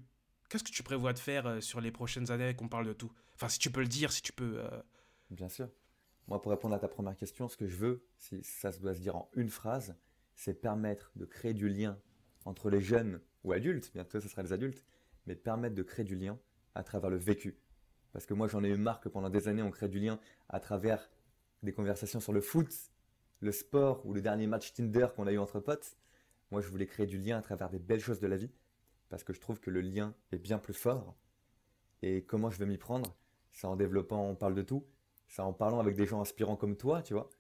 qu'est-ce 0.49 0.65
que 0.65 0.71
tu 0.71 0.83
prévois 0.83 1.13
de 1.13 1.19
faire 1.19 1.47
euh, 1.47 1.61
sur 1.61 1.81
les 1.81 1.91
prochaines 1.91 2.31
années 2.31 2.55
qu'on 2.55 2.69
parle 2.69 2.87
de 2.87 2.93
tout? 2.93 3.11
Enfin, 3.35 3.49
si 3.49 3.59
tu 3.59 3.71
peux 3.71 3.81
le 3.81 3.89
dire, 3.89 4.13
si 4.13 4.23
tu 4.23 4.33
peux. 4.33 4.59
Euh. 4.59 4.83
Bien 5.31 5.49
sûr. 5.49 5.69
Moi, 6.29 6.41
pour 6.41 6.53
répondre 6.53 6.75
à 6.75 6.79
ta 6.79 6.89
première 6.89 7.17
question, 7.17 7.49
ce 7.49 7.57
que 7.57 7.67
je 7.67 7.77
veux, 7.77 8.07
si 8.19 8.43
ça 8.43 8.71
se 8.71 8.79
doit 8.79 8.95
se 8.95 9.01
dire 9.01 9.17
en 9.17 9.31
une 9.35 9.51
phrase, 9.51 9.97
c'est 10.35 10.55
permettre 10.55 11.11
de 11.17 11.25
créer 11.25 11.55
du 11.55 11.69
lien 11.69 11.99
entre 12.45 12.71
les 12.71 12.81
jeunes 12.81 13.21
ou 13.45 13.53
adultes, 13.53 13.91
bientôt 13.93 14.21
ce 14.21 14.29
sera 14.29 14.43
les 14.43 14.53
adultes, 14.53 14.85
mais 15.27 15.35
permettre 15.35 15.75
de 15.75 15.83
créer 15.83 16.05
du 16.05 16.15
lien 16.15 16.39
à 16.75 16.83
travers 16.83 17.11
le 17.11 17.17
vécu. 17.17 17.59
Parce 18.13 18.27
que 18.27 18.35
moi, 18.35 18.47
j'en 18.47 18.63
ai 18.63 18.69
eu 18.69 18.77
marre 18.77 19.01
que 19.01 19.09
pendant 19.09 19.31
des 19.31 19.49
années, 19.49 19.63
on 19.63 19.71
crée 19.71 19.89
du 19.89 19.99
lien 19.99 20.21
à 20.49 20.61
travers 20.61 21.11
des 21.63 21.73
conversations 21.73 22.21
sur 22.21 22.33
le 22.33 22.41
foot, 22.41 22.69
le 23.41 23.53
sport 23.53 24.05
ou 24.07 24.13
le 24.13 24.21
dernier 24.21 24.47
match 24.47 24.73
Tinder 24.73 25.09
qu'on 25.15 25.27
a 25.27 25.33
eu 25.33 25.39
entre 25.39 25.61
potes. 25.61 25.97
Moi, 26.53 26.61
je 26.61 26.69
voulais 26.69 26.85
créer 26.85 27.07
du 27.07 27.17
lien 27.17 27.39
à 27.39 27.41
travers 27.41 27.71
des 27.71 27.79
belles 27.79 28.03
choses 28.03 28.21
de 28.21 28.27
la 28.27 28.37
vie 28.37 28.51
parce 29.09 29.25
que 29.25 29.33
je 29.33 29.41
trouve 29.41 29.59
que 29.59 29.71
le 29.71 29.81
lien 29.81 30.15
est 30.33 30.39
bien 30.39 30.59
plus 30.59 30.75
fort. 30.75 31.17
Et 32.03 32.25
comment 32.25 32.51
je 32.51 32.59
vais 32.59 32.67
m'y 32.67 32.77
prendre? 32.77 33.17
C'est 33.53 33.67
en 33.67 33.75
développant, 33.75 34.29
on 34.29 34.35
parle 34.35 34.55
de 34.55 34.61
tout. 34.61 34.85
C'est 35.29 35.41
en 35.41 35.55
parlant 35.55 35.81
avec 35.81 35.97
des 35.97 36.05
gens 36.05 36.21
inspirants 36.21 36.57
comme 36.57 36.77
toi, 36.77 37.01
tu 37.01 37.15
vois. 37.15 37.31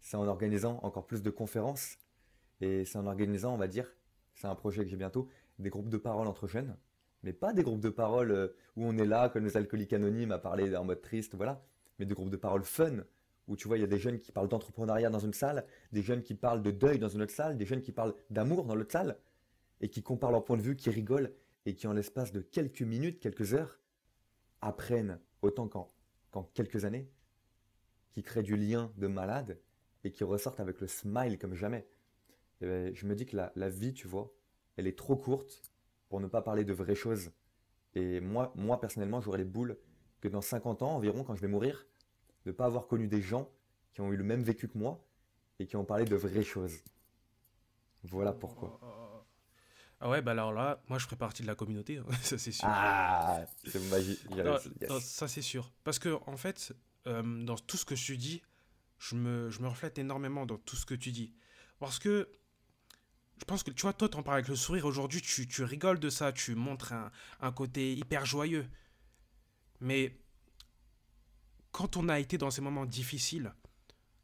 C'est 0.00 0.16
en 0.16 0.28
organisant 0.28 0.78
encore 0.84 1.04
plus 1.04 1.20
de 1.20 1.30
conférences. 1.30 1.98
Et 2.60 2.84
c'est 2.84 2.96
en 2.96 3.08
organisant, 3.08 3.54
on 3.54 3.56
va 3.56 3.66
dire, 3.66 3.92
c'est 4.36 4.46
un 4.46 4.54
projet 4.54 4.84
que 4.84 4.88
j'ai 4.88 4.96
bientôt, 4.96 5.28
des 5.58 5.68
groupes 5.68 5.88
de 5.88 5.98
parole 5.98 6.28
entre 6.28 6.46
jeunes. 6.46 6.76
Mais 7.24 7.32
pas 7.32 7.52
des 7.54 7.64
groupes 7.64 7.80
de 7.80 7.90
parole 7.90 8.30
euh, 8.30 8.48
où 8.76 8.84
on 8.84 8.96
est 8.96 9.04
là, 9.04 9.30
comme 9.30 9.44
les 9.44 9.56
alcooliques 9.56 9.94
anonymes, 9.94 10.30
à 10.30 10.38
parler 10.38 10.76
en 10.76 10.84
mode 10.84 11.02
triste, 11.02 11.34
voilà. 11.34 11.60
Mais 11.98 12.06
des 12.06 12.14
groupes 12.14 12.30
de 12.30 12.36
parole 12.36 12.62
fun, 12.62 12.98
où 13.46 13.56
tu 13.56 13.68
vois, 13.68 13.76
il 13.76 13.80
y 13.80 13.84
a 13.84 13.88
des 13.88 13.98
jeunes 13.98 14.18
qui 14.18 14.32
parlent 14.32 14.48
d'entrepreneuriat 14.48 15.10
dans 15.10 15.18
une 15.18 15.34
salle, 15.34 15.66
des 15.92 16.02
jeunes 16.02 16.22
qui 16.22 16.34
parlent 16.34 16.62
de 16.62 16.70
deuil 16.70 16.98
dans 16.98 17.08
une 17.08 17.22
autre 17.22 17.32
salle, 17.32 17.56
des 17.56 17.66
jeunes 17.66 17.82
qui 17.82 17.92
parlent 17.92 18.14
d'amour 18.30 18.64
dans 18.64 18.74
l'autre 18.74 18.92
salle, 18.92 19.18
et 19.80 19.88
qui 19.88 20.02
comparent 20.02 20.32
leur 20.32 20.44
point 20.44 20.56
de 20.56 20.62
vue, 20.62 20.76
qui 20.76 20.90
rigolent, 20.90 21.32
et 21.66 21.74
qui 21.74 21.86
en 21.86 21.92
l'espace 21.92 22.32
de 22.32 22.40
quelques 22.40 22.82
minutes, 22.82 23.20
quelques 23.20 23.54
heures, 23.54 23.80
apprennent 24.60 25.20
autant 25.42 25.68
qu'en 25.68 26.42
quelques 26.54 26.84
années, 26.84 27.10
qui 28.12 28.22
créent 28.22 28.42
du 28.42 28.56
lien 28.56 28.92
de 28.96 29.06
malade, 29.06 29.58
et 30.04 30.12
qui 30.12 30.24
ressortent 30.24 30.60
avec 30.60 30.80
le 30.80 30.86
smile 30.86 31.38
comme 31.38 31.54
jamais. 31.54 31.86
Ben, 32.60 32.94
je 32.94 33.06
me 33.06 33.14
dis 33.14 33.26
que 33.26 33.36
la, 33.36 33.68
vie, 33.68 33.92
tu 33.92 34.06
vois, 34.06 34.32
elle 34.76 34.86
est 34.86 34.96
trop 34.96 35.16
courte 35.16 35.62
pour 36.08 36.20
ne 36.20 36.26
pas 36.26 36.42
parler 36.42 36.64
de 36.64 36.72
vraies 36.72 36.94
choses. 36.94 37.30
Et 37.94 38.20
moi, 38.20 38.52
moi 38.54 38.80
personnellement, 38.80 39.20
j'aurais 39.20 39.38
les 39.38 39.44
boules 39.44 39.78
que 40.20 40.28
dans 40.28 40.40
50 40.40 40.82
ans 40.82 40.96
environ, 40.96 41.24
quand 41.24 41.34
je 41.34 41.40
vais 41.40 41.48
mourir, 41.48 41.86
ne 42.46 42.52
pas 42.52 42.66
avoir 42.66 42.86
connu 42.86 43.08
des 43.08 43.22
gens 43.22 43.50
qui 43.92 44.00
ont 44.00 44.12
eu 44.12 44.16
le 44.16 44.24
même 44.24 44.42
vécu 44.42 44.68
que 44.68 44.76
moi 44.78 45.04
et 45.58 45.66
qui 45.66 45.76
ont 45.76 45.84
parlé 45.84 46.04
de 46.04 46.16
vraies 46.16 46.42
choses. 46.42 46.82
Voilà 48.02 48.32
pourquoi. 48.32 48.78
Ah 50.00 50.10
ouais, 50.10 50.20
bah 50.20 50.32
alors 50.32 50.52
là, 50.52 50.82
moi 50.88 50.98
je 50.98 51.04
ferai 51.04 51.16
partie 51.16 51.42
de 51.42 51.46
la 51.46 51.54
communauté, 51.54 51.98
hein, 51.98 52.04
ça 52.22 52.36
c'est 52.36 52.52
sûr. 52.52 52.68
Ah, 52.68 53.44
c'est 53.64 53.80
magique. 53.90 54.20
ça 55.00 55.28
c'est 55.28 55.42
sûr. 55.42 55.72
Parce 55.84 55.98
que 55.98 56.18
en 56.26 56.36
fait, 56.36 56.74
euh, 57.06 57.22
dans 57.44 57.56
tout 57.56 57.76
ce 57.76 57.84
que 57.84 57.94
je 57.94 58.14
dis, 58.14 58.42
je 58.98 59.14
me, 59.14 59.50
je 59.50 59.60
me 59.60 59.68
reflète 59.68 59.98
énormément 59.98 60.44
dans 60.44 60.58
tout 60.58 60.76
ce 60.76 60.84
que 60.84 60.94
tu 60.94 61.10
dis. 61.10 61.32
Parce 61.78 61.98
que 61.98 62.28
je 63.38 63.44
pense 63.44 63.62
que 63.62 63.70
tu 63.70 63.82
vois, 63.82 63.92
toi, 63.92 64.08
t'en 64.08 64.22
parles 64.22 64.38
avec 64.38 64.48
le 64.48 64.56
sourire. 64.56 64.84
Aujourd'hui, 64.84 65.20
tu, 65.20 65.48
tu, 65.48 65.64
rigoles 65.64 65.98
de 65.98 66.10
ça, 66.10 66.32
tu 66.32 66.54
montres 66.54 66.92
un, 66.92 67.10
un 67.40 67.52
côté 67.52 67.94
hyper 67.94 68.26
joyeux. 68.26 68.66
Mais 69.80 70.16
quand 71.74 71.96
on 71.96 72.08
a 72.08 72.20
été 72.20 72.38
dans 72.38 72.52
ces 72.52 72.60
moments 72.60 72.86
difficiles, 72.86 73.52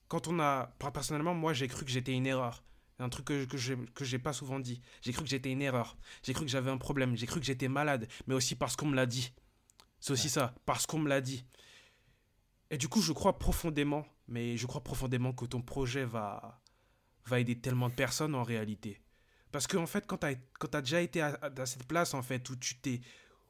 quand 0.07 0.29
on 0.29 0.39
a. 0.39 0.73
Personnellement, 0.95 1.35
moi, 1.35 1.53
j'ai 1.53 1.67
cru 1.67 1.85
que 1.85 1.91
j'étais 1.91 2.13
une 2.13 2.27
erreur. 2.27 2.63
Un 3.01 3.09
truc 3.09 3.27
que, 3.27 3.45
que 3.45 3.57
je 3.57 3.75
que 3.75 4.05
j'ai 4.05 4.21
pas 4.21 4.33
souvent 4.33 4.61
dit. 4.61 4.81
J'ai 5.03 5.13
cru 5.13 5.25
que 5.25 5.29
j'étais 5.29 5.51
une 5.51 5.61
erreur. 5.61 5.97
J'ai 6.23 6.33
cru 6.33 6.45
que 6.45 6.51
j'avais 6.51 6.71
un 6.71 6.79
problème. 6.79 7.17
J'ai 7.17 7.27
cru 7.27 7.41
que 7.41 7.47
j'étais 7.47 7.67
malade. 7.67 8.07
Mais 8.29 8.35
aussi 8.35 8.55
parce 8.55 8.77
qu'on 8.77 8.87
me 8.87 8.95
l'a 8.95 9.07
dit. 9.07 9.33
C'est 9.99 10.13
aussi 10.13 10.29
ça. 10.29 10.55
Parce 10.65 10.87
qu'on 10.87 11.01
me 11.01 11.09
l'a 11.09 11.21
dit. 11.21 11.45
Et 12.71 12.79
du 12.79 12.87
coup, 12.87 13.03
je 13.03 13.13
crois 13.13 13.37
profondément, 13.39 14.07
mais 14.29 14.57
je 14.57 14.67
crois 14.69 14.85
profondément 14.85 15.33
que 15.33 15.45
ton 15.45 15.61
projet 15.61 16.05
va, 16.05 16.63
va 17.27 17.41
aider 17.41 17.59
tellement 17.59 17.89
de 17.89 17.95
personnes 17.95 18.37
en 18.37 18.45
réalité. 18.45 19.01
Parce 19.51 19.67
qu'en 19.67 19.83
en 19.83 19.87
fait, 19.87 20.07
quand 20.07 20.19
tu 20.19 20.27
as, 20.27 20.37
as, 20.73 20.83
déjà 20.83 21.01
été 21.01 21.21
à, 21.21 21.37
à, 21.43 21.67
cette 21.67 21.89
place, 21.89 22.15
en 22.15 22.23
fait, 22.23 22.49
où 22.49 22.55
tu 22.55 22.77
t'es 22.77 23.01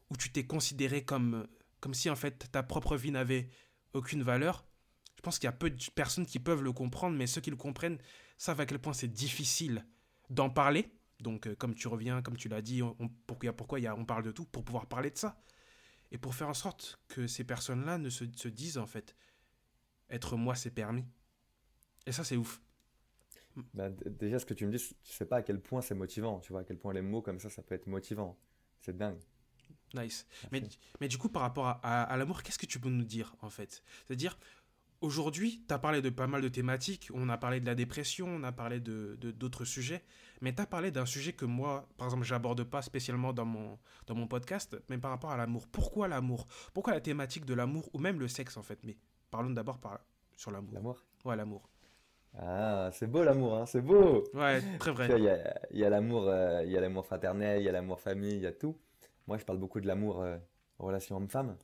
où 0.08 0.16
tu 0.16 0.32
t'es 0.32 0.46
considéré 0.46 1.04
comme, 1.04 1.46
comme 1.80 1.92
si, 1.92 2.08
en 2.08 2.16
fait, 2.16 2.50
ta 2.50 2.62
propre 2.62 2.96
vie 2.96 3.10
n'avait 3.10 3.48
aucune 3.92 4.22
valeur, 4.22 4.64
je 5.16 5.22
pense 5.22 5.38
qu'il 5.38 5.46
y 5.46 5.48
a 5.48 5.52
peu 5.52 5.70
de 5.70 5.90
personnes 5.94 6.26
qui 6.26 6.38
peuvent 6.38 6.62
le 6.62 6.72
comprendre, 6.72 7.16
mais 7.16 7.26
ceux 7.26 7.40
qui 7.40 7.50
le 7.50 7.56
comprennent 7.56 7.98
savent 8.38 8.60
à 8.60 8.66
quel 8.66 8.78
point 8.78 8.92
c'est 8.92 9.12
difficile 9.12 9.84
d'en 10.30 10.48
parler. 10.48 10.90
Donc, 11.20 11.46
euh, 11.46 11.54
comme 11.54 11.74
tu 11.74 11.88
reviens, 11.88 12.22
comme 12.22 12.36
tu 12.36 12.48
l'as 12.48 12.62
dit, 12.62 12.82
on, 12.82 12.96
pourquoi, 13.26 13.52
pourquoi 13.52 13.80
y 13.80 13.86
a, 13.86 13.94
on 13.94 14.06
parle 14.06 14.22
de 14.22 14.32
tout 14.32 14.46
Pour 14.46 14.64
pouvoir 14.64 14.86
parler 14.86 15.10
de 15.10 15.18
ça. 15.18 15.38
Et 16.10 16.18
pour 16.18 16.34
faire 16.34 16.48
en 16.48 16.54
sorte 16.54 16.98
que 17.08 17.26
ces 17.26 17.44
personnes-là 17.44 17.98
ne 17.98 18.08
se, 18.08 18.24
se 18.34 18.48
disent, 18.48 18.78
en 18.78 18.86
fait, 18.86 19.14
être 20.08 20.36
moi, 20.36 20.54
c'est 20.54 20.70
permis. 20.70 21.04
Et 22.06 22.12
ça, 22.12 22.24
c'est 22.24 22.36
ouf. 22.36 22.62
Bah, 23.74 23.90
déjà, 23.90 24.38
ce 24.38 24.46
que 24.46 24.54
tu 24.54 24.66
me 24.66 24.72
dis, 24.72 24.82
tu 25.04 25.12
sais 25.12 25.26
pas 25.26 25.36
à 25.36 25.42
quel 25.42 25.60
point 25.60 25.82
c'est 25.82 25.94
motivant, 25.94 26.40
tu 26.40 26.52
vois, 26.52 26.62
à 26.62 26.64
quel 26.64 26.78
point 26.78 26.94
les 26.94 27.02
mots 27.02 27.22
comme 27.22 27.40
ça, 27.40 27.50
ça 27.50 27.62
peut 27.62 27.74
être 27.74 27.86
motivant. 27.86 28.38
C'est 28.80 28.96
dingue. 28.96 29.20
Nice. 29.94 30.26
Mais, 30.52 30.62
mais, 31.00 31.08
du 31.08 31.18
coup, 31.18 31.28
par 31.28 31.42
rapport 31.42 31.66
à, 31.66 32.02
à, 32.02 32.16
l'amour, 32.16 32.42
qu'est-ce 32.42 32.58
que 32.58 32.66
tu 32.66 32.78
peux 32.78 32.88
nous 32.88 33.04
dire, 33.04 33.34
en 33.42 33.50
fait? 33.50 33.82
C'est-à-dire, 34.06 34.38
aujourd'hui, 35.00 35.64
tu 35.66 35.74
as 35.74 35.78
parlé 35.78 36.02
de 36.02 36.10
pas 36.10 36.26
mal 36.26 36.42
de 36.42 36.48
thématiques, 36.48 37.08
on 37.14 37.28
a 37.28 37.38
parlé 37.38 37.60
de 37.60 37.66
la 37.66 37.74
dépression, 37.74 38.28
on 38.28 38.42
a 38.44 38.52
parlé 38.52 38.80
de 38.80 39.16
d'autres 39.32 39.64
sujets, 39.64 40.02
mais 40.40 40.54
tu 40.54 40.62
as 40.62 40.66
parlé 40.66 40.90
d'un 40.90 41.06
sujet 41.06 41.32
que 41.32 41.44
moi, 41.44 41.88
par 41.96 42.06
exemple, 42.06 42.24
j'aborde 42.24 42.62
pas 42.64 42.82
spécialement 42.82 43.32
dans 43.32 43.44
mon, 43.44 43.78
dans 44.06 44.14
mon 44.14 44.26
podcast, 44.26 44.76
mais 44.88 44.98
par 44.98 45.10
rapport 45.10 45.30
à 45.30 45.36
l'amour. 45.36 45.66
Pourquoi 45.68 46.08
l'amour? 46.08 46.46
Pourquoi 46.72 46.94
la 46.94 47.00
thématique 47.00 47.44
de 47.44 47.54
l'amour, 47.54 47.90
ou 47.92 47.98
même 47.98 48.20
le 48.20 48.28
sexe, 48.28 48.56
en 48.56 48.62
fait? 48.62 48.78
Mais 48.84 48.96
parlons 49.30 49.50
d'abord 49.50 49.78
par, 49.78 50.00
sur 50.36 50.50
l'amour. 50.50 50.74
L'amour? 50.74 51.04
Ouais, 51.24 51.36
l'amour. 51.36 51.68
Ah, 52.38 52.90
c'est 52.92 53.08
beau 53.08 53.24
l'amour, 53.24 53.56
hein, 53.56 53.66
c'est 53.66 53.80
beau. 53.80 54.24
Ouais, 54.34 54.62
très 54.78 54.92
vrai. 54.92 55.08
Il 55.16 55.24
y 55.24 55.28
a, 55.28 55.60
y 55.72 55.84
a 55.84 55.90
l'amour, 55.90 56.28
euh, 56.28 56.62
il 56.64 56.70
y 56.70 56.76
a 56.76 56.80
l'amour 56.80 57.04
fraternel, 57.04 57.60
il 57.60 57.64
y 57.64 57.68
a 57.68 57.72
l'amour 57.72 58.00
famille, 58.00 58.36
il 58.36 58.42
y 58.42 58.46
a 58.46 58.52
tout. 58.52 58.76
Moi, 59.30 59.38
je 59.38 59.44
parle 59.44 59.60
beaucoup 59.60 59.80
de 59.80 59.86
l'amour 59.86 60.22
euh, 60.22 60.38
relation 60.80 61.16
homme-femme. 61.16 61.56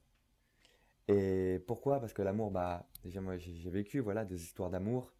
Et 1.08 1.60
pourquoi? 1.66 1.98
Parce 1.98 2.12
que 2.12 2.22
l'amour, 2.22 2.52
bah, 2.52 2.88
déjà 3.02 3.20
moi, 3.20 3.38
j'ai 3.38 3.70
vécu, 3.70 3.98
voilà, 3.98 4.24
des 4.24 4.44
histoires 4.44 4.70
d'amour. 4.70 5.12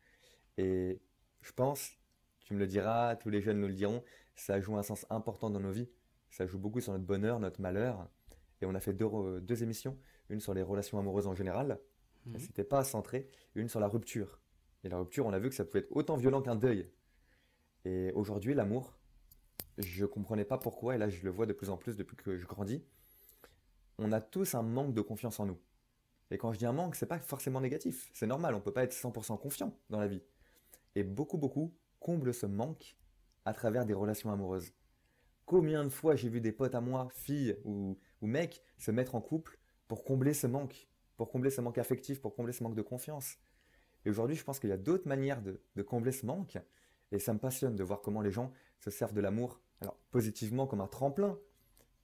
Et 0.56 1.00
je 1.40 1.50
pense, 1.50 1.98
tu 2.44 2.54
me 2.54 2.60
le 2.60 2.68
diras, 2.68 3.16
tous 3.16 3.30
les 3.30 3.40
jeunes 3.42 3.58
nous 3.58 3.66
le 3.66 3.72
diront, 3.74 4.04
ça 4.36 4.60
joue 4.60 4.76
un 4.76 4.84
sens 4.84 5.06
important 5.10 5.50
dans 5.50 5.58
nos 5.58 5.72
vies. 5.72 5.90
Ça 6.30 6.46
joue 6.46 6.60
beaucoup 6.60 6.80
sur 6.80 6.92
notre 6.92 7.04
bonheur, 7.04 7.40
notre 7.40 7.60
malheur. 7.60 8.08
Et 8.60 8.66
on 8.66 8.76
a 8.76 8.80
fait 8.80 8.92
deux, 8.92 9.40
deux 9.40 9.64
émissions, 9.64 9.98
une 10.28 10.38
sur 10.38 10.54
les 10.54 10.62
relations 10.62 11.00
amoureuses 11.00 11.26
en 11.26 11.34
général, 11.34 11.80
mmh. 12.26 12.38
c'était 12.38 12.62
pas 12.62 12.84
centré, 12.84 13.28
une 13.56 13.68
sur 13.68 13.80
la 13.80 13.88
rupture. 13.88 14.38
Et 14.84 14.88
la 14.88 14.98
rupture, 14.98 15.26
on 15.26 15.32
a 15.32 15.40
vu 15.40 15.48
que 15.48 15.54
ça 15.56 15.64
pouvait 15.64 15.80
être 15.80 15.96
autant 15.96 16.14
violent 16.14 16.42
qu'un 16.42 16.54
deuil. 16.54 16.88
Et 17.84 18.12
aujourd'hui, 18.12 18.54
l'amour, 18.54 18.96
je 19.78 20.04
comprenais 20.06 20.44
pas 20.44 20.58
pourquoi, 20.58 20.94
et 20.94 20.98
là 20.98 21.08
je 21.08 21.22
le 21.22 21.30
vois 21.30 21.46
de 21.46 21.52
plus 21.52 21.70
en 21.70 21.76
plus 21.76 21.96
depuis 21.96 22.16
que 22.16 22.36
je 22.36 22.46
grandis, 22.46 22.84
on 23.98 24.12
a 24.12 24.20
tous 24.20 24.54
un 24.54 24.62
manque 24.62 24.94
de 24.94 25.00
confiance 25.00 25.40
en 25.40 25.46
nous. 25.46 25.58
Et 26.30 26.38
quand 26.38 26.52
je 26.52 26.58
dis 26.58 26.66
un 26.66 26.72
manque, 26.72 26.96
c'est 26.96 27.06
pas 27.06 27.18
forcément 27.18 27.60
négatif, 27.60 28.10
c'est 28.12 28.26
normal, 28.26 28.54
on 28.54 28.60
peut 28.60 28.72
pas 28.72 28.82
être 28.82 28.94
100% 28.94 29.38
confiant 29.38 29.72
dans 29.90 30.00
la 30.00 30.08
vie. 30.08 30.22
Et 30.94 31.04
beaucoup, 31.04 31.38
beaucoup 31.38 31.74
comblent 32.00 32.34
ce 32.34 32.46
manque 32.46 32.96
à 33.44 33.52
travers 33.52 33.86
des 33.86 33.94
relations 33.94 34.32
amoureuses. 34.32 34.72
Combien 35.44 35.84
de 35.84 35.88
fois 35.88 36.16
j'ai 36.16 36.28
vu 36.28 36.40
des 36.40 36.52
potes 36.52 36.74
à 36.74 36.80
moi, 36.80 37.08
filles 37.12 37.56
ou 37.64 37.96
mecs, 38.20 38.62
se 38.78 38.90
mettre 38.90 39.14
en 39.14 39.20
couple 39.20 39.58
pour 39.86 40.04
combler 40.04 40.34
ce 40.34 40.46
manque, 40.46 40.88
pour 41.16 41.30
combler 41.30 41.50
ce 41.50 41.60
manque 41.60 41.78
affectif, 41.78 42.20
pour 42.20 42.34
combler 42.34 42.52
ce 42.52 42.62
manque 42.62 42.74
de 42.74 42.82
confiance. 42.82 43.38
Et 44.04 44.10
aujourd'hui, 44.10 44.36
je 44.36 44.44
pense 44.44 44.60
qu'il 44.60 44.70
y 44.70 44.72
a 44.72 44.76
d'autres 44.76 45.08
manières 45.08 45.42
de, 45.42 45.82
combler 45.82 46.12
ce 46.12 46.26
manque. 46.26 46.58
Et 47.12 47.18
ça 47.18 47.32
me 47.32 47.38
passionne 47.38 47.76
de 47.76 47.82
voir 47.82 48.02
comment 48.02 48.20
les 48.20 48.30
gens 48.30 48.52
se 48.80 48.90
servent 48.90 49.14
de 49.14 49.20
l'amour, 49.20 49.60
alors 49.80 49.96
positivement 50.10 50.66
comme 50.66 50.80
un 50.80 50.86
tremplin, 50.86 51.38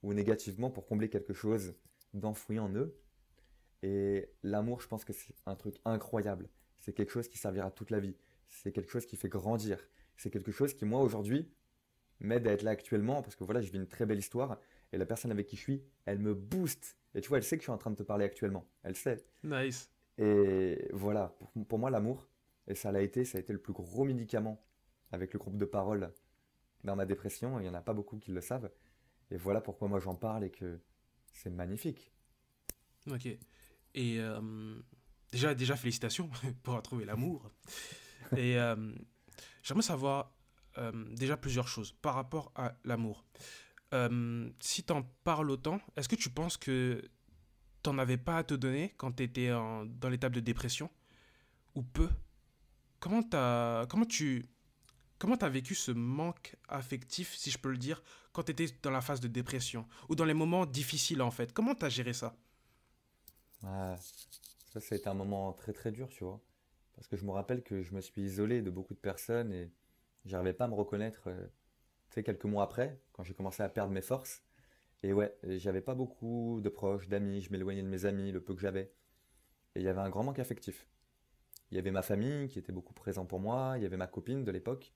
ou 0.03 0.13
négativement 0.13 0.69
pour 0.69 0.85
combler 0.85 1.09
quelque 1.09 1.33
chose 1.33 1.73
d'enfoui 2.13 2.59
en 2.59 2.69
eux. 2.75 2.95
Et 3.81 4.29
l'amour, 4.43 4.81
je 4.81 4.87
pense 4.87 5.03
que 5.05 5.13
c'est 5.13 5.33
un 5.45 5.55
truc 5.55 5.75
incroyable. 5.85 6.49
C'est 6.79 6.93
quelque 6.93 7.11
chose 7.11 7.27
qui 7.27 7.37
servira 7.37 7.71
toute 7.71 7.89
la 7.89 7.99
vie. 7.99 8.15
C'est 8.49 8.71
quelque 8.71 8.91
chose 8.91 9.05
qui 9.05 9.15
fait 9.15 9.29
grandir. 9.29 9.79
C'est 10.17 10.29
quelque 10.29 10.51
chose 10.51 10.73
qui, 10.73 10.85
moi, 10.85 11.01
aujourd'hui, 11.01 11.51
m'aide 12.19 12.47
à 12.47 12.51
être 12.51 12.61
là 12.61 12.71
actuellement, 12.71 13.21
parce 13.21 13.35
que 13.35 13.43
voilà, 13.43 13.61
je 13.61 13.71
vis 13.71 13.77
une 13.77 13.87
très 13.87 14.05
belle 14.05 14.19
histoire, 14.19 14.59
et 14.91 14.97
la 14.97 15.05
personne 15.05 15.31
avec 15.31 15.47
qui 15.47 15.55
je 15.55 15.61
suis, 15.61 15.83
elle 16.05 16.19
me 16.19 16.33
booste. 16.33 16.97
Et 17.15 17.21
tu 17.21 17.29
vois, 17.29 17.37
elle 17.37 17.43
sait 17.43 17.57
que 17.57 17.61
je 17.61 17.65
suis 17.65 17.71
en 17.71 17.77
train 17.77 17.91
de 17.91 17.95
te 17.95 18.03
parler 18.03 18.25
actuellement. 18.25 18.65
Elle 18.83 18.95
sait. 18.95 19.25
Nice. 19.43 19.89
Et 20.17 20.87
voilà, 20.93 21.35
pour, 21.67 21.79
moi, 21.79 21.89
l'amour, 21.89 22.29
et 22.67 22.75
ça 22.75 22.91
l'a 22.91 23.01
été, 23.01 23.25
ça 23.25 23.37
a 23.37 23.41
été 23.41 23.51
le 23.51 23.59
plus 23.59 23.73
gros 23.73 24.03
médicament 24.03 24.63
avec 25.11 25.33
le 25.33 25.39
groupe 25.39 25.57
de 25.57 25.65
parole 25.65 26.13
dans 26.83 26.95
ma 26.95 27.05
dépression. 27.05 27.59
Il 27.59 27.63
n'y 27.63 27.69
en 27.69 27.73
a 27.73 27.81
pas 27.81 27.93
beaucoup 27.93 28.17
qui 28.17 28.31
le 28.31 28.41
savent. 28.41 28.69
Et 29.31 29.37
voilà 29.37 29.61
pourquoi 29.61 29.87
moi 29.87 29.99
j'en 29.99 30.15
parle 30.15 30.43
et 30.43 30.51
que 30.51 30.79
c'est 31.31 31.49
magnifique. 31.49 32.11
Ok. 33.09 33.25
Et 33.95 34.19
euh, 34.19 34.79
déjà, 35.31 35.53
déjà, 35.53 35.75
félicitations 35.75 36.29
pour 36.63 36.73
avoir 36.73 36.83
trouvé 36.83 37.05
l'amour. 37.05 37.49
et 38.37 38.57
euh, 38.57 38.93
j'aimerais 39.61 39.83
savoir 39.83 40.35
euh, 40.77 40.91
déjà 41.15 41.37
plusieurs 41.37 41.67
choses 41.67 41.91
par 41.91 42.15
rapport 42.15 42.51
à 42.55 42.75
l'amour. 42.83 43.25
si 44.59 44.83
tu 44.83 44.93
en 44.93 45.03
parles 45.23 45.51
autant, 45.51 45.79
est-ce 45.95 46.09
que 46.09 46.15
tu 46.15 46.29
penses 46.29 46.57
que 46.57 47.03
t'en 47.81 47.97
avais 47.97 48.17
pas 48.17 48.37
à 48.37 48.43
te 48.43 48.53
donner 48.53 48.93
quand 48.97 49.11
tu 49.13 49.23
étais 49.23 49.49
dans 49.49 50.09
l'étape 50.09 50.33
de 50.33 50.39
dépression? 50.39 50.89
Ou 51.75 51.83
peu? 51.83 52.09
Comment, 52.99 53.23
as, 53.33 53.85
comment 53.89 54.05
tu 54.05 54.45
comment 55.23 55.37
as 55.37 55.47
vécu 55.47 55.73
ce 55.73 55.93
manque 55.93 56.57
affectif, 56.67 57.33
si 57.33 57.49
je 57.49 57.57
peux 57.57 57.71
le 57.71 57.77
dire, 57.77 58.03
quand 58.33 58.43
tu 58.43 58.51
étais 58.51 58.65
dans 58.81 58.91
la 58.91 58.99
phase 58.99 59.21
de 59.21 59.29
dépression 59.29 59.87
Ou 60.09 60.15
dans 60.15 60.25
les 60.25 60.33
moments 60.33 60.65
difficiles, 60.65 61.21
en 61.21 61.31
fait? 61.31 61.53
Comment 61.53 61.75
tu 61.75 61.85
as 61.85 61.89
géré 61.89 62.11
ça? 62.11 62.35
Ça, 64.65 64.81
ça 64.81 64.95
a 64.95 64.97
été 64.97 65.07
un 65.07 65.13
moment 65.13 65.53
très 65.53 65.71
très 65.71 65.93
dur, 65.93 66.09
tu 66.09 66.25
vois. 66.25 66.41
Parce 66.95 67.07
que 67.07 67.15
je 67.15 67.23
me 67.23 67.31
rappelle 67.31 67.63
que 67.63 67.81
je 67.81 67.95
me 67.95 68.01
suis 68.01 68.21
isolé 68.21 68.61
de 68.61 68.69
beaucoup 68.69 68.93
de 68.95 68.99
personnes 68.99 69.53
et 69.53 69.71
j'arrivais 70.25 70.51
pas 70.51 70.65
à 70.65 70.67
me 70.67 70.73
reconnaître. 70.73 71.21
Euh, 71.27 71.47
tu 72.09 72.15
sais, 72.15 72.23
quelques 72.23 72.43
mois 72.43 72.65
après, 72.65 72.99
quand 73.13 73.23
j'ai 73.23 73.33
commencé 73.33 73.63
à 73.63 73.69
perdre 73.69 73.93
mes 73.93 74.01
forces, 74.01 74.43
et 75.03 75.13
ouais, 75.13 75.33
j'avais 75.43 75.79
pas 75.79 75.95
beaucoup 75.95 76.59
de 76.61 76.67
proches, 76.67 77.07
d'amis, 77.07 77.39
je 77.39 77.49
m'éloignais 77.49 77.83
de 77.83 77.87
mes 77.87 78.03
amis, 78.03 78.33
le 78.33 78.41
peu 78.41 78.53
que 78.55 78.61
j'avais. 78.61 78.91
Et 79.75 79.79
il 79.79 79.83
y 79.83 79.87
avait 79.87 80.01
un 80.01 80.09
grand 80.09 80.25
manque 80.25 80.39
affectif. 80.39 80.85
Il 81.71 81.75
y 81.77 81.79
avait 81.79 81.91
ma 81.91 82.01
famille 82.01 82.49
qui 82.49 82.59
était 82.59 82.73
beaucoup 82.73 82.93
présent 82.93 83.25
pour 83.25 83.39
moi, 83.39 83.75
il 83.77 83.83
y 83.83 83.85
avait 83.85 83.95
ma 83.95 84.07
copine 84.07 84.43
de 84.43 84.51
l'époque. 84.51 84.93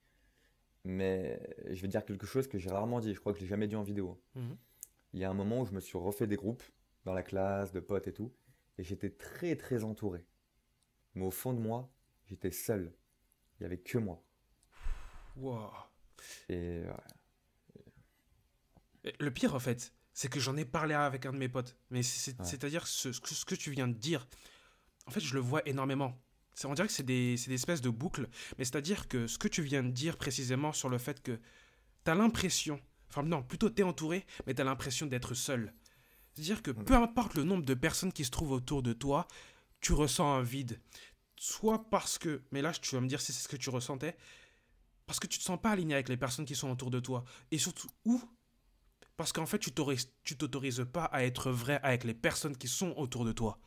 Mais 0.84 1.40
je 1.70 1.82
vais 1.82 1.88
dire 1.88 2.06
quelque 2.06 2.26
chose 2.26 2.48
que 2.48 2.58
j'ai 2.58 2.70
rarement 2.70 3.00
dit, 3.00 3.13
je 3.13 3.20
crois 3.20 3.34
que 3.34 3.40
je 3.40 3.44
l'ai 3.44 3.50
jamais 3.50 3.68
dit 3.68 3.76
en 3.76 3.84
vidéo. 3.84 4.22
Mhm. 4.36 4.58
Il 5.13 5.20
y 5.20 5.24
a 5.24 5.30
un 5.30 5.34
moment 5.34 5.62
où 5.62 5.66
je 5.66 5.72
me 5.72 5.80
suis 5.80 5.98
refait 5.98 6.28
des 6.28 6.36
groupes 6.36 6.63
dans 7.06 7.13
la 7.13 7.24
classe, 7.24 7.72
de 7.72 7.80
potes 7.80 8.08
et 8.08 8.13
tout, 8.13 8.34
et 8.78 8.84
j'étais 8.84 9.10
très 9.10 9.56
très 9.56 9.84
entouré. 9.84 10.26
Mais 11.16 11.26
au 11.26 11.32
fond 11.32 11.54
de 11.54 11.60
moi, 11.60 11.90
j'étais 12.26 12.52
seul. 12.52 12.94
Il 13.60 13.63
y 13.63 13.66
avait 13.66 13.80
que 13.80 13.98
moi. 13.98 14.24
Wow. 15.38 15.72
Et 16.50 16.84
le 19.20 19.32
pire 19.32 19.56
en 19.56 19.60
fait, 19.60 19.94
c'est 20.13 20.30
que 20.30 20.40
j'en 20.40 20.58
ai 20.58 20.66
parlé 20.66 20.94
avec 20.94 21.26
un 21.26 21.34
de 21.34 21.38
mes 21.38 21.50
potes. 21.50 21.78
Mais 21.90 22.04
c'est-à-dire 22.04 22.88
ce, 22.88 23.12
ce, 23.12 23.46
que 23.46 23.56
tu 23.56 23.72
viens 23.72 23.88
de 23.88 23.94
dire, 23.94 24.28
en 25.06 25.12
fait, 25.12 25.20
je 25.20 25.34
le 25.34 25.40
vois 25.40 25.62
énormément. 25.68 26.20
On 26.63 26.74
dirait 26.74 26.88
que 26.88 26.93
c'est 26.93 27.04
des, 27.04 27.36
des, 27.36 27.54
espèces 27.54 27.82
de 27.82 27.89
boucles, 27.89 28.28
mais 28.58 28.65
c'est-à-dire 28.65 29.08
que 29.08 29.28
ce 29.28 29.38
que 29.38 29.48
tu 29.48 29.62
viens 29.62 29.84
de 29.84 29.91
dire 29.91 30.17
précisément 30.17 30.74
sur 30.74 30.89
le 30.89 30.98
fait 30.98 31.22
que 31.22 31.39
tu 32.04 32.12
as 32.12 32.15
l'impression, 32.15 32.82
enfin 33.10 33.24
non, 33.24 33.43
plutôt 33.43 33.70
tu 33.70 33.82
es 33.82 33.86
entouré, 33.86 34.26
mais 34.46 34.56
tu 34.56 34.62
as 34.62 34.65
l'impression 34.65 35.06
d'être 35.06 35.34
seul. 35.34 35.74
C'est-à-dire 36.34 36.62
que 36.62 36.72
peu 36.72 36.96
importe 36.96 37.36
le 37.36 37.43
nombre 37.43 37.65
de 37.65 37.74
personnes 37.74 38.13
qui 38.13 38.26
se 38.26 38.32
trouvent 38.32 38.52
autour 38.52 38.82
de 38.82 38.93
toi, 38.93 39.28
tu 39.82 39.93
ressens 39.93 40.34
un 40.34 40.41
vide. 40.41 40.80
Soit 41.36 41.89
parce 41.89 42.17
que, 42.17 42.41
mais 42.52 42.62
là 42.62 42.72
tu 42.72 42.96
vas 42.96 43.02
me 43.02 43.08
dire 43.08 43.22
si 43.22 43.34
c'est 43.34 43.43
ce 43.43 43.48
que 43.48 43.58
tu 43.58 43.70
ressentais, 43.70 44.15
parce 45.06 45.20
que 45.20 45.28
tu 45.28 45.39
te 45.39 45.43
sens 45.43 45.60
pas 45.62 45.72
aligné 45.72 45.93
avec 45.93 46.10
les 46.10 46.17
personnes 46.17 46.46
qui 46.46 46.56
sont 46.56 46.70
autour 46.72 46.89
de 46.89 47.00
toi. 47.00 47.24
Et 47.52 47.58
surtout, 47.58 47.88
où 48.06 48.22
parce 49.17 49.32
qu'en 49.32 49.48
fait, 49.48 49.58
tu 49.58 50.38
t'autorises 50.38 50.86
pas 50.93 51.06
à 51.06 51.24
être 51.24 51.50
vrai 51.50 51.80
avec 51.82 52.04
les 52.04 52.13
personnes 52.13 52.56
qui 52.56 52.67
sont 52.67 52.93
autour 52.98 53.26
de 53.26 53.32
toi. 53.32 53.58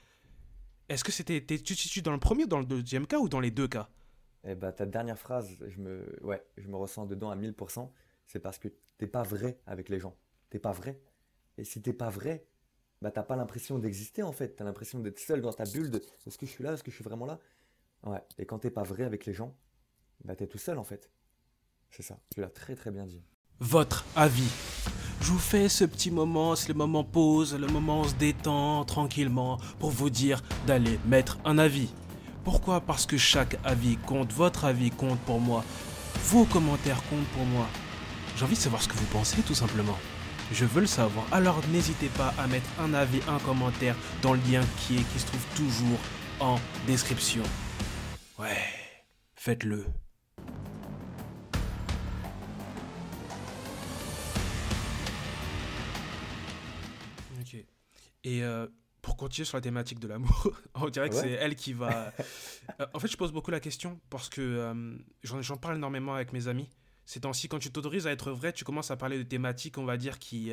Est-ce 0.91 1.05
que 1.05 1.13
c'était. 1.13 1.41
Tu 1.41 1.77
situes 1.77 2.03
dans 2.03 2.13
le 2.13 2.19
premier 2.19 2.45
ou 2.45 2.49
dans 2.49 2.59
le 2.59 2.67
deuxième 2.67 3.07
cas 3.07 3.19
ou 3.19 3.29
dans 3.29 3.39
les 3.39 3.53
deux 3.53 3.69
cas? 3.69 3.89
Eh 4.43 4.57
bah, 4.57 4.73
ta 4.73 4.87
dernière 4.87 5.19
phrase, 5.19 5.57
je 5.69 5.79
me, 5.79 6.19
ouais, 6.23 6.45
je 6.57 6.67
me 6.67 6.77
ressens 6.77 7.07
dedans 7.07 7.31
à 7.31 7.37
1000%. 7.37 7.89
C'est 8.27 8.41
parce 8.41 8.59
que 8.59 8.69
t'es 8.99 9.07
pas 9.07 9.23
vrai 9.23 9.61
avec 9.67 9.89
les 9.89 10.01
gens. 10.01 10.17
T'es 10.51 10.59
pas 10.59 10.73
vrai. 10.73 11.01
Et 11.59 11.65
si 11.65 11.81
t'es 11.81 11.93
pas 11.93 12.11
vrai, 12.11 12.45
bah 13.03 13.13
t'as 13.13 13.23
pas 13.23 13.37
l'impression 13.37 13.79
d'exister 13.79 14.25
en 14.25 14.33
fait. 14.33 14.57
T'as 14.57 14.65
l'impression 14.65 14.99
d'être 14.99 15.21
seul 15.21 15.43
dans 15.43 15.53
ta 15.53 15.65
bulle 15.65 15.93
de 15.93 16.03
est-ce 16.27 16.37
que 16.37 16.47
je 16.47 16.51
suis 16.51 16.65
là, 16.65 16.73
est-ce 16.73 16.83
que 16.83 16.91
je 16.91 16.97
suis 16.97 17.05
vraiment 17.05 17.27
là? 17.27 17.39
Ouais. 18.03 18.23
Et 18.39 18.45
quand 18.45 18.59
t'es 18.59 18.71
pas 18.71 18.83
vrai 18.83 19.05
avec 19.05 19.27
les 19.27 19.33
gens, 19.33 19.57
bah 20.25 20.35
t'es 20.35 20.49
tout 20.49 20.59
seul 20.59 20.79
en 20.79 20.85
fait. 20.85 21.09
C'est 21.91 22.03
ça. 22.03 22.19
Tu 22.35 22.41
l'as 22.41 22.51
très 22.51 22.75
très 22.75 22.91
bien 22.91 23.07
dit. 23.07 23.23
Votre 23.61 24.05
avis. 24.17 24.51
Je 25.21 25.33
vous 25.33 25.39
fais 25.39 25.69
ce 25.69 25.85
petit 25.85 26.11
moment, 26.11 26.57
c'est 26.57 26.69
le 26.69 26.75
moment 26.75 27.05
pause, 27.05 27.55
le 27.55 27.67
moment 27.67 28.05
se 28.05 28.15
détend 28.15 28.85
tranquillement 28.85 29.59
pour 29.79 29.91
vous 29.91 30.09
dire 30.09 30.43
d'aller 30.67 30.99
mettre 31.07 31.39
un 31.45 31.59
avis. 31.59 31.91
Pourquoi? 32.43 32.81
Parce 32.81 33.05
que 33.05 33.19
chaque 33.19 33.59
avis 33.63 33.97
compte, 33.99 34.33
votre 34.33 34.65
avis 34.65 34.91
compte 34.91 35.19
pour 35.21 35.39
moi, 35.39 35.63
vos 36.25 36.45
commentaires 36.47 37.03
comptent 37.11 37.29
pour 37.37 37.45
moi. 37.45 37.67
J'ai 38.37 38.45
envie 38.45 38.55
de 38.55 38.61
savoir 38.61 38.81
ce 38.83 38.89
que 38.89 38.95
vous 38.95 39.07
pensez 39.07 39.43
tout 39.43 39.55
simplement. 39.55 39.99
Je 40.53 40.65
veux 40.65 40.81
le 40.81 40.87
savoir. 40.87 41.27
Alors 41.33 41.61
n'hésitez 41.71 42.09
pas 42.09 42.33
à 42.39 42.47
mettre 42.47 42.69
un 42.81 42.95
avis, 42.95 43.21
un 43.29 43.39
commentaire 43.41 43.97
dans 44.23 44.33
le 44.33 44.41
lien 44.51 44.63
qui 44.79 44.97
est 44.97 45.13
qui 45.13 45.19
se 45.19 45.27
trouve 45.27 45.45
toujours 45.55 45.99
en 46.41 46.59
description. 46.87 47.43
Ouais, 48.39 48.67
faites-le. 49.37 49.85
Et 58.31 58.43
euh, 58.43 58.67
pour 59.03 59.17
continuer 59.17 59.45
sur 59.47 59.57
la 59.57 59.61
thématique 59.63 59.99
de 59.99 60.07
l'amour, 60.09 60.53
on 60.75 60.89
dirait 60.89 61.09
que 61.11 61.15
Ouais. 61.15 61.23
c'est 61.23 61.31
elle 61.33 61.57
qui 61.57 61.73
va. 61.73 62.13
Euh, 62.81 62.87
en 62.95 63.01
fait, 63.01 63.09
je 63.09 63.17
pose 63.17 63.33
beaucoup 63.33 63.51
la 63.51 63.59
question 63.59 63.99
parce 64.11 64.29
que 64.29 64.41
euh, 64.41 64.97
j'en 65.25 65.57
parle 65.57 65.75
énormément 65.77 66.15
avec 66.15 66.33
mes 66.33 66.47
amis. 66.47 66.69
Ces 67.05 67.21
temps-ci, 67.21 67.49
quand 67.49 67.59
tu 67.59 67.73
t'autorises 67.73 68.07
à 68.07 68.13
être 68.13 68.31
vrai, 68.31 68.53
tu 68.53 68.63
commences 68.65 68.93
à 68.93 68.97
parler 68.97 69.19
de 69.19 69.25
thématiques, 69.25 69.77
on 69.79 69.85
va 69.85 69.97
dire, 69.97 70.21
qui, 70.21 70.53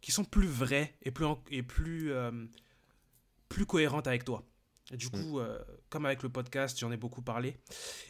qui 0.00 0.12
sont 0.12 0.24
plus 0.24 0.46
vraies 0.46 0.96
et 1.02 1.10
plus, 1.10 1.26
en- 1.26 1.42
et 1.50 1.62
plus, 1.62 2.10
plus 3.50 3.66
cohérentes 3.66 4.06
avec 4.06 4.24
toi. 4.24 4.42
Et 4.92 4.96
du 4.96 5.10
coup, 5.10 5.38
euh, 5.38 5.58
comme 5.90 6.06
avec 6.06 6.22
le 6.22 6.30
podcast, 6.30 6.78
j'en 6.78 6.90
ai 6.90 6.96
beaucoup 6.96 7.20
parlé. 7.22 7.56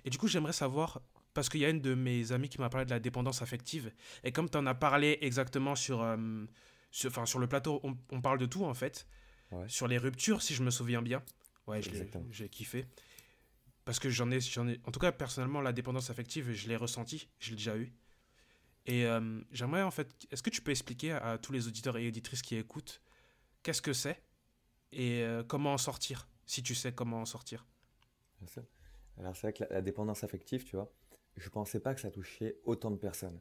Et 0.04 0.11
du 0.11 0.16
coup, 0.18 0.28
j'aimerais 0.28 0.52
savoir, 0.52 1.00
parce 1.35 1.48
qu'il 1.48 1.61
y 1.61 1.64
a 1.64 1.68
une 1.70 1.80
de 1.80 1.94
mes 1.94 2.30
amies 2.33 2.48
qui 2.48 2.59
m'a 2.61 2.70
parlé 2.70 2.85
de 2.85 2.90
la 2.90 3.00
dépendance 3.00 3.42
affective, 3.42 3.90
et 4.24 4.30
comme 4.33 4.48
tu 4.48 4.56
en 4.56 4.66
as 4.66 4.74
parlé 4.74 5.18
exactement 5.20 5.74
sur, 5.74 6.00
euh, 6.02 6.16
sur, 6.90 7.11
enfin, 7.11 7.26
sur 7.26 7.38
le 7.38 7.46
plateau, 7.46 7.81
on, 7.83 7.96
on 8.11 8.20
parle 8.20 8.38
de 8.38 8.46
tout 8.46 8.64
en 8.64 8.74
fait, 8.74 9.07
Ouais. 9.53 9.68
sur 9.68 9.88
les 9.88 9.98
ruptures, 9.98 10.42
si 10.42 10.55
je 10.55 10.62
me 10.62 10.70
souviens 10.70 11.03
bien. 11.03 11.22
Ouais, 11.66 11.81
j'ai 12.31 12.48
kiffé. 12.48 12.87
Parce 13.85 13.98
que 13.98 14.09
j'en 14.11 14.31
ai, 14.31 14.40
j'en 14.40 14.68
ai, 14.68 14.81
en 14.85 14.92
tout 14.92 15.00
cas, 15.00 15.11
personnellement, 15.11 15.61
la 15.61 15.72
dépendance 15.72 16.11
affective, 16.11 16.53
je 16.53 16.68
l'ai 16.68 16.76
ressenti, 16.76 17.29
je 17.40 17.50
l'ai 17.50 17.57
déjà 17.57 17.76
eu. 17.76 17.92
Et 18.87 19.07
euh, 19.07 19.40
j'aimerais 19.50 19.83
en 19.83 19.90
fait, 19.90 20.14
est-ce 20.31 20.42
que 20.42 20.50
tu 20.50 20.62
peux 20.62 20.70
expliquer 20.70 21.12
à, 21.12 21.33
à 21.33 21.38
tous 21.38 21.53
les 21.53 21.66
auditeurs 21.66 21.96
et 21.96 22.07
auditrices 22.09 22.42
qui 22.42 22.57
écoutent 22.57 23.03
qu'est-ce 23.62 23.83
que 23.83 23.92
c'est 23.92 24.22
et 24.92 25.22
euh, 25.22 25.42
comment 25.42 25.74
en 25.74 25.79
sortir, 25.79 26.29
si 26.46 26.62
tu 26.62 26.74
sais 26.74 26.92
comment 26.92 27.20
en 27.20 27.26
sortir? 27.26 27.66
Alors 29.18 29.37
c'est 29.37 29.42
vrai 29.42 29.53
que 29.53 29.64
la, 29.64 29.70
la 29.76 29.83
dépendance 29.83 30.24
affective, 30.24 30.64
tu 30.64 30.76
vois, 30.76 30.90
je 31.37 31.48
pensais 31.48 31.81
pas 31.81 31.94
que 31.94 32.00
ça 32.00 32.11
touchait 32.11 32.57
autant 32.64 32.90
de 32.90 32.96
personnes. 32.96 33.40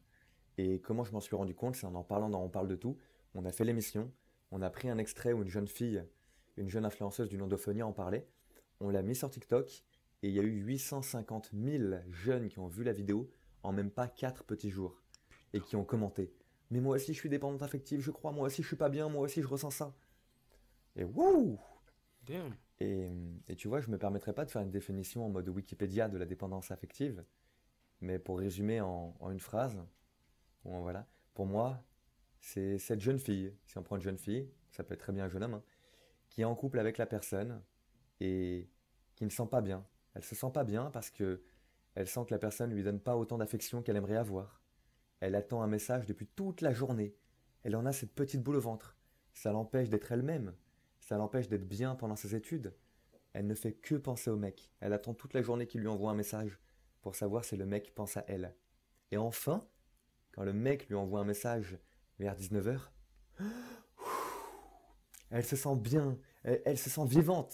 Et 0.58 0.82
comment 0.82 1.04
je 1.06 1.12
m'en 1.14 1.22
suis 1.22 1.36
rendu 1.36 1.56
compte, 1.56 1.76
c'est 1.76 1.86
en 1.86 1.96
en 1.96 2.04
parlant 2.04 2.30
dans 2.30 2.44
On 2.44 2.50
parle 2.50 2.68
de 2.68 2.76
tout. 2.76 2.98
On 3.36 3.46
a 3.46 3.52
fait 3.52 3.64
l'émission, 3.64 4.12
on 4.52 4.62
a 4.62 4.70
pris 4.70 4.90
un 4.90 4.98
extrait 4.98 5.34
où 5.34 5.44
une 5.44 5.50
jeune 5.50 5.68
fille, 5.68 6.04
une 6.58 6.70
jeune 6.70 6.86
influenceuse 6.86 7.30
du 7.30 7.38
nom 7.38 7.48
d'Ophonia 7.48 7.86
en 7.86 7.94
parlait. 7.94 8.28
On 8.80 8.90
l'a 8.90 9.02
mis 9.02 9.16
sur 9.16 9.30
TikTok 9.30 9.84
et 10.24 10.30
il 10.30 10.34
y 10.34 10.40
a 10.40 10.44
eu 10.44 10.62
850 10.64 11.52
000 11.54 11.94
jeunes 12.10 12.50
qui 12.50 12.60
ont 12.60 12.68
vu 12.68 12.84
la 12.84 12.94
vidéo 12.94 13.32
en 13.64 13.72
même 13.72 13.92
pas 13.92 14.08
4 14.08 14.44
petits 14.44 14.70
jours 14.70 15.02
et 15.54 15.62
qui 15.62 15.76
ont 15.76 15.84
commenté. 15.84 16.34
Mais 16.72 16.80
moi 16.80 16.96
aussi 16.96 17.14
je 17.14 17.20
suis 17.20 17.30
dépendante 17.30 17.64
affective, 17.64 18.02
je 18.02 18.12
crois, 18.12 18.32
moi 18.32 18.48
aussi 18.48 18.62
je 18.62 18.68
suis 18.68 18.76
pas 18.76 18.90
bien, 18.90 19.10
moi 19.10 19.22
aussi 19.22 19.42
je 19.42 19.48
ressens 19.48 19.72
ça. 19.72 19.96
Et 20.96 21.04
wouh 21.04 21.60
Damn. 22.26 22.56
et, 22.80 23.10
et 23.48 23.56
tu 23.56 23.68
vois, 23.68 23.80
je 23.80 23.90
me 23.90 23.98
permettrai 23.98 24.34
pas 24.34 24.46
de 24.46 24.52
faire 24.52 24.62
une 24.62 24.72
définition 24.72 25.26
en 25.26 25.30
mode 25.30 25.48
Wikipédia 25.50 26.10
de 26.10 26.18
la 26.18 26.26
dépendance 26.26 26.72
affective, 26.72 27.24
mais 28.02 28.20
pour 28.20 28.40
résumer 28.40 28.82
en, 28.82 29.16
en 29.20 29.32
une 29.32 29.40
phrase, 29.40 29.80
bon, 30.64 30.82
voilà, 30.82 31.08
pour 31.34 31.46
moi, 31.46 31.84
c'est 32.40 32.78
cette 32.78 33.02
jeune 33.02 33.20
fille, 33.20 33.54
si 33.66 33.78
on 33.78 33.84
prend 33.84 33.98
une 33.98 34.02
jeune 34.02 34.18
fille, 34.18 34.50
ça 34.72 34.84
peut 34.84 34.94
être 34.94 35.02
très 35.02 35.14
bien 35.14 35.26
un 35.26 35.30
jeune 35.30 35.44
homme, 35.44 35.56
hein, 35.56 35.64
qui 36.30 36.42
est 36.42 36.46
en 36.46 36.56
couple 36.56 36.80
avec 36.80 36.98
la 36.98 37.06
personne 37.06 37.62
et 38.20 38.70
qui 39.16 39.26
ne 39.26 39.30
sent 39.30 39.48
pas 39.50 39.62
bien. 39.62 39.86
Elle 40.14 40.24
se 40.24 40.36
sent 40.36 40.52
pas 40.54 40.64
bien 40.64 40.90
parce 40.92 41.10
que 41.10 41.42
elle 41.96 42.08
sent 42.08 42.26
que 42.28 42.34
la 42.34 42.40
personne 42.40 42.72
lui 42.72 42.84
donne 42.84 43.00
pas 43.00 43.18
autant 43.18 43.38
d'affection 43.38 43.82
qu'elle 43.82 43.98
aimerait 43.98 44.16
avoir. 44.16 44.62
Elle 45.20 45.36
attend 45.36 45.62
un 45.62 45.68
message 45.68 46.06
depuis 46.06 46.28
toute 46.28 46.62
la 46.62 46.74
journée. 46.74 47.16
Elle 47.64 47.76
en 47.76 47.86
a 47.86 47.92
cette 47.92 48.14
petite 48.14 48.42
boule 48.42 48.56
au 48.56 48.62
ventre. 48.62 48.96
Ça 49.34 49.52
l'empêche 49.52 49.90
d'être 49.90 50.12
elle-même. 50.12 50.56
Ça 51.00 51.18
l'empêche 51.18 51.50
d'être 51.50 51.68
bien 51.68 51.96
pendant 51.96 52.16
ses 52.16 52.36
études. 52.36 52.74
Elle 53.34 53.48
ne 53.48 53.56
fait 53.56 53.74
que 53.74 53.96
penser 53.96 54.30
au 54.30 54.38
mec. 54.38 54.72
Elle 54.80 54.94
attend 54.94 55.14
toute 55.14 55.34
la 55.34 55.42
journée 55.42 55.68
qu'il 55.68 55.82
lui 55.82 55.88
envoie 55.88 56.12
un 56.12 56.16
message 56.16 56.60
pour 57.02 57.16
savoir 57.16 57.44
si 57.44 57.58
le 57.58 57.66
mec 57.66 57.94
pense 57.96 58.18
à 58.18 58.24
elle. 58.28 58.56
Et 59.12 59.18
enfin, 59.18 59.68
quand 60.32 60.44
le 60.44 60.54
mec 60.54 60.88
lui 60.88 60.96
envoie 60.96 61.20
un 61.20 61.26
message 61.26 61.78
vers 62.20 62.36
19h, 62.36 62.80
elle 65.32 65.46
se 65.46 65.56
sent 65.56 65.76
bien, 65.76 66.18
elle, 66.44 66.62
elle 66.66 66.78
se 66.78 66.90
sent 66.90 67.06
vivante. 67.06 67.54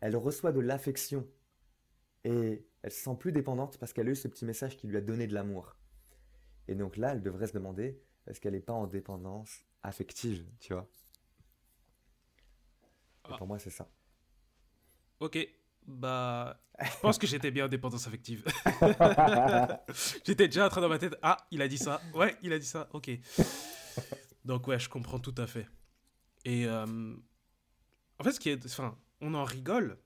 Elle 0.00 0.16
reçoit 0.16 0.52
de 0.52 0.60
l'affection. 0.60 1.26
Et 2.24 2.66
elle 2.82 2.90
se 2.90 3.00
sent 3.02 3.16
plus 3.18 3.32
dépendante 3.32 3.78
parce 3.78 3.92
qu'elle 3.92 4.08
a 4.08 4.10
eu 4.10 4.16
ce 4.16 4.28
petit 4.28 4.44
message 4.44 4.76
qui 4.76 4.86
lui 4.86 4.96
a 4.96 5.00
donné 5.00 5.26
de 5.26 5.34
l'amour. 5.34 5.76
Et 6.68 6.74
donc 6.74 6.96
là, 6.96 7.12
elle 7.12 7.22
devrait 7.22 7.46
se 7.46 7.52
demander, 7.52 8.00
est-ce 8.26 8.40
qu'elle 8.40 8.54
n'est 8.54 8.60
pas 8.60 8.72
en 8.72 8.86
dépendance 8.86 9.64
affective, 9.82 10.46
tu 10.60 10.72
vois? 10.72 10.88
Et 13.28 13.32
Ah. 13.32 13.36
pour 13.38 13.46
moi, 13.46 13.58
c'est 13.58 13.70
ça. 13.70 13.88
Ok, 15.20 15.38
bah, 15.86 16.62
je 16.80 17.00
pense 17.00 17.18
que 17.18 17.26
j'étais 17.26 17.50
bien 17.50 17.66
en 17.66 17.68
dépendance 17.68 18.06
affective. 18.06 18.44
j'étais 20.26 20.48
déjà 20.48 20.66
en 20.66 20.68
train 20.70 20.80
dans 20.80 20.88
ma 20.88 20.98
tête, 20.98 21.14
ah, 21.22 21.36
il 21.50 21.60
a 21.62 21.68
dit 21.68 21.78
ça, 21.78 22.00
ouais, 22.14 22.36
il 22.42 22.52
a 22.52 22.58
dit 22.58 22.66
ça, 22.66 22.88
ok. 22.92 23.10
Donc 24.44 24.66
ouais, 24.66 24.78
je 24.78 24.88
comprends 24.88 25.18
tout 25.18 25.34
à 25.38 25.46
fait. 25.46 25.68
Et 26.44 26.66
euh, 26.66 27.16
en 28.18 28.24
fait, 28.24 28.32
ce 28.32 28.40
qui 28.40 28.50
est, 28.50 28.64
enfin, 28.66 28.98
on 29.20 29.34
en 29.34 29.44
rigole, 29.44 29.98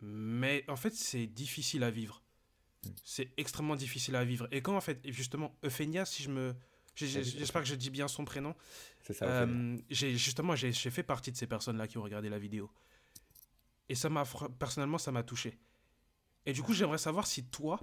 mais 0.00 0.64
en 0.68 0.76
fait, 0.76 0.94
c'est 0.94 1.26
difficile 1.26 1.84
à 1.84 1.90
vivre. 1.90 2.22
C'est 3.04 3.32
extrêmement 3.36 3.76
difficile 3.76 4.16
à 4.16 4.24
vivre. 4.24 4.48
Et 4.50 4.62
quand 4.62 4.76
en 4.76 4.80
fait, 4.80 5.00
justement, 5.10 5.56
Euphénia, 5.64 6.04
si 6.04 6.22
je 6.22 6.30
me, 6.30 6.54
j'espère 6.94 7.62
que 7.62 7.68
je 7.68 7.74
dis 7.74 7.90
bien 7.90 8.08
son 8.08 8.24
prénom, 8.24 8.54
C'est 9.02 9.14
ça. 9.14 9.26
Euh, 9.26 9.76
j'ai 9.90 10.16
justement 10.16 10.56
j'ai 10.56 10.72
fait 10.72 11.02
partie 11.02 11.32
de 11.32 11.36
ces 11.36 11.46
personnes-là 11.46 11.86
qui 11.86 11.98
ont 11.98 12.02
regardé 12.02 12.28
la 12.28 12.38
vidéo. 12.38 12.70
Et 13.88 13.94
ça 13.94 14.08
m'a 14.10 14.24
personnellement 14.58 14.98
ça 14.98 15.12
m'a 15.12 15.22
touché. 15.22 15.58
Et 16.46 16.52
du 16.52 16.62
coup, 16.62 16.72
j'aimerais 16.72 16.98
savoir 16.98 17.26
si 17.26 17.44
toi 17.44 17.80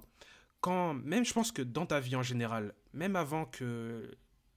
quand 0.60 0.94
même 0.94 1.24
je 1.24 1.32
pense 1.32 1.52
que 1.52 1.62
dans 1.62 1.86
ta 1.86 2.00
vie 2.00 2.16
en 2.16 2.22
général, 2.22 2.74
même 2.92 3.16
avant 3.16 3.44
que 3.44 4.16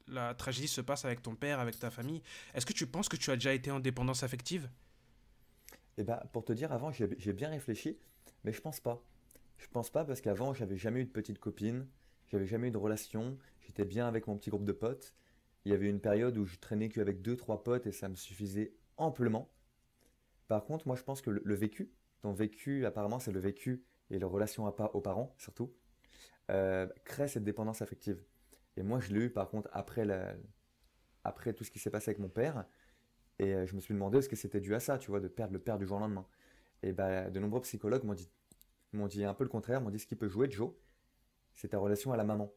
la 0.09 0.33
tragédie 0.35 0.67
se 0.67 0.81
passe 0.81 1.05
avec 1.05 1.21
ton 1.21 1.35
père, 1.35 1.59
avec 1.59 1.79
ta 1.79 1.89
famille, 1.91 2.21
est-ce 2.53 2.65
que 2.65 2.73
tu 2.73 2.87
penses 2.87 3.09
que 3.09 3.17
tu 3.17 3.31
as 3.31 3.35
déjà 3.35 3.53
été 3.53 3.71
en 3.71 3.79
dépendance 3.79 4.23
affective? 4.23 4.69
Eh 5.97 6.03
ben, 6.03 6.19
pour 6.31 6.45
te 6.45 6.53
dire, 6.53 6.71
avant, 6.71 6.91
j'ai 6.91 7.33
bien 7.33 7.49
réfléchi, 7.49 7.97
mais 8.43 8.53
je 8.53 8.61
pense 8.61 8.79
pas. 8.79 9.03
Je 9.57 9.67
pense 9.67 9.89
pas 9.89 10.05
parce 10.05 10.21
qu'avant, 10.21 10.53
j'avais 10.53 10.77
jamais 10.77 11.01
eu 11.01 11.05
de 11.05 11.11
petite 11.11 11.39
copine, 11.39 11.87
j'avais 12.27 12.45
jamais 12.45 12.69
eu 12.69 12.71
de 12.71 12.77
relation, 12.77 13.37
j'étais 13.61 13.85
bien 13.85 14.07
avec 14.07 14.27
mon 14.27 14.37
petit 14.37 14.49
groupe 14.49 14.63
de 14.65 14.71
potes. 14.71 15.13
Il 15.65 15.71
y 15.71 15.75
avait 15.75 15.89
une 15.89 15.99
période 15.99 16.37
où 16.37 16.45
je 16.45 16.57
traînais 16.57 16.89
qu'avec 16.89 17.21
deux, 17.21 17.35
trois 17.35 17.63
potes 17.63 17.85
et 17.85 17.91
ça 17.91 18.07
me 18.07 18.15
suffisait 18.15 18.73
amplement. 18.97 19.49
Par 20.47 20.65
contre, 20.65 20.87
moi, 20.87 20.95
je 20.97 21.03
pense 21.03 21.21
que 21.21 21.29
le, 21.29 21.55
vécu, 21.55 21.91
ton 22.21 22.33
vécu, 22.33 22.85
apparemment, 22.85 23.19
c'est 23.19 23.31
le 23.31 23.39
vécu 23.39 23.83
et 24.11 24.19
la 24.19 24.27
relation 24.27 24.65
à 24.67 24.71
pa- 24.73 24.91
aux 24.93 25.01
parents, 25.01 25.35
surtout, 25.37 25.73
euh, 26.51 26.87
crée 27.05 27.27
cette 27.27 27.43
dépendance 27.45 27.81
affective. 27.81 28.23
Et 28.79 28.83
moi, 28.83 28.99
je 29.01 29.13
l'ai 29.13 29.25
eu, 29.25 29.29
par 29.29 29.49
contre, 29.49 29.69
après, 29.73 31.53
tout 31.53 31.63
ce 31.65 31.69
qui 31.69 31.79
s'est 31.79 31.89
passé 31.89 32.11
avec 32.11 32.19
mon 32.19 32.29
père. 32.29 32.65
Et 33.37 33.53
euh, 33.53 33.65
je 33.65 33.75
me 33.75 33.81
suis 33.81 33.93
demandé 33.93 34.19
est-ce 34.19 34.29
que 34.29 34.37
c'était 34.37 34.61
dû 34.61 34.73
à 34.73 34.79
ça, 34.79 34.97
tu 34.97 35.11
vois, 35.11 35.19
de 35.19 35.27
perdre 35.27 35.53
le 35.53 35.59
père 35.59 35.77
du 35.77 35.85
jour 35.85 35.97
au 35.97 35.99
lendemain. 35.99 36.25
Et 36.81 36.93
bah, 36.93 37.29
de 37.29 37.39
nombreux 37.39 37.61
psychologues 37.61 38.05
m'ont 38.93 39.07
dit, 39.07 39.23
un 39.25 39.33
peu 39.33 39.43
le 39.43 39.49
contraire, 39.49 39.81
m'ont 39.81 39.89
dit 39.89 39.99
ce 39.99 40.07
qui 40.07 40.15
peut 40.15 40.29
jouer, 40.29 40.49
Joe, 40.49 40.71
c'est 41.55 41.69
ta 41.69 41.77
relation 41.77 42.13
à 42.13 42.17
la 42.17 42.23
maman. 42.23 42.53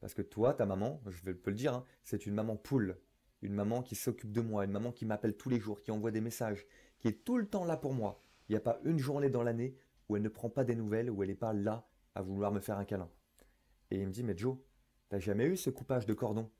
Parce 0.00 0.12
que 0.12 0.20
toi, 0.22 0.52
ta 0.52 0.66
maman, 0.66 1.00
je 1.06 1.32
peux 1.32 1.50
le 1.50 1.56
dire, 1.56 1.74
hein, 1.74 1.84
c'est 2.04 2.26
une 2.26 2.34
maman 2.34 2.56
poule, 2.56 2.98
une 3.40 3.54
maman 3.54 3.82
qui 3.82 3.94
s'occupe 3.94 4.32
de 4.32 4.42
moi, 4.42 4.64
une 4.64 4.70
maman 4.70 4.92
qui 4.92 5.06
m'appelle 5.06 5.36
tous 5.36 5.48
les 5.48 5.58
jours, 5.58 5.80
qui 5.80 5.90
envoie 5.90 6.10
des 6.10 6.20
messages, 6.20 6.66
qui 6.98 7.08
est 7.08 7.24
tout 7.24 7.38
le 7.38 7.46
temps 7.46 7.64
là 7.64 7.78
pour 7.78 7.94
moi. 7.94 8.22
Il 8.48 8.52
n'y 8.52 8.58
a 8.58 8.60
pas 8.60 8.80
une 8.84 8.98
journée 8.98 9.30
dans 9.30 9.42
l'année 9.42 9.76
où 10.08 10.16
elle 10.16 10.22
ne 10.22 10.28
prend 10.28 10.50
pas 10.50 10.64
des 10.64 10.76
nouvelles, 10.76 11.10
où 11.10 11.22
elle 11.22 11.30
n'est 11.30 11.34
pas 11.34 11.54
là 11.54 11.88
à 12.14 12.20
vouloir 12.22 12.52
me 12.52 12.60
faire 12.60 12.78
un 12.78 12.84
câlin. 12.84 13.10
Et 13.90 14.00
il 14.00 14.06
me 14.06 14.12
dit, 14.12 14.22
mais 14.22 14.36
Joe, 14.36 14.58
t'as 15.08 15.18
jamais 15.18 15.46
eu 15.46 15.56
ce 15.56 15.70
coupage 15.70 16.06
de 16.06 16.14
cordon? 16.14 16.50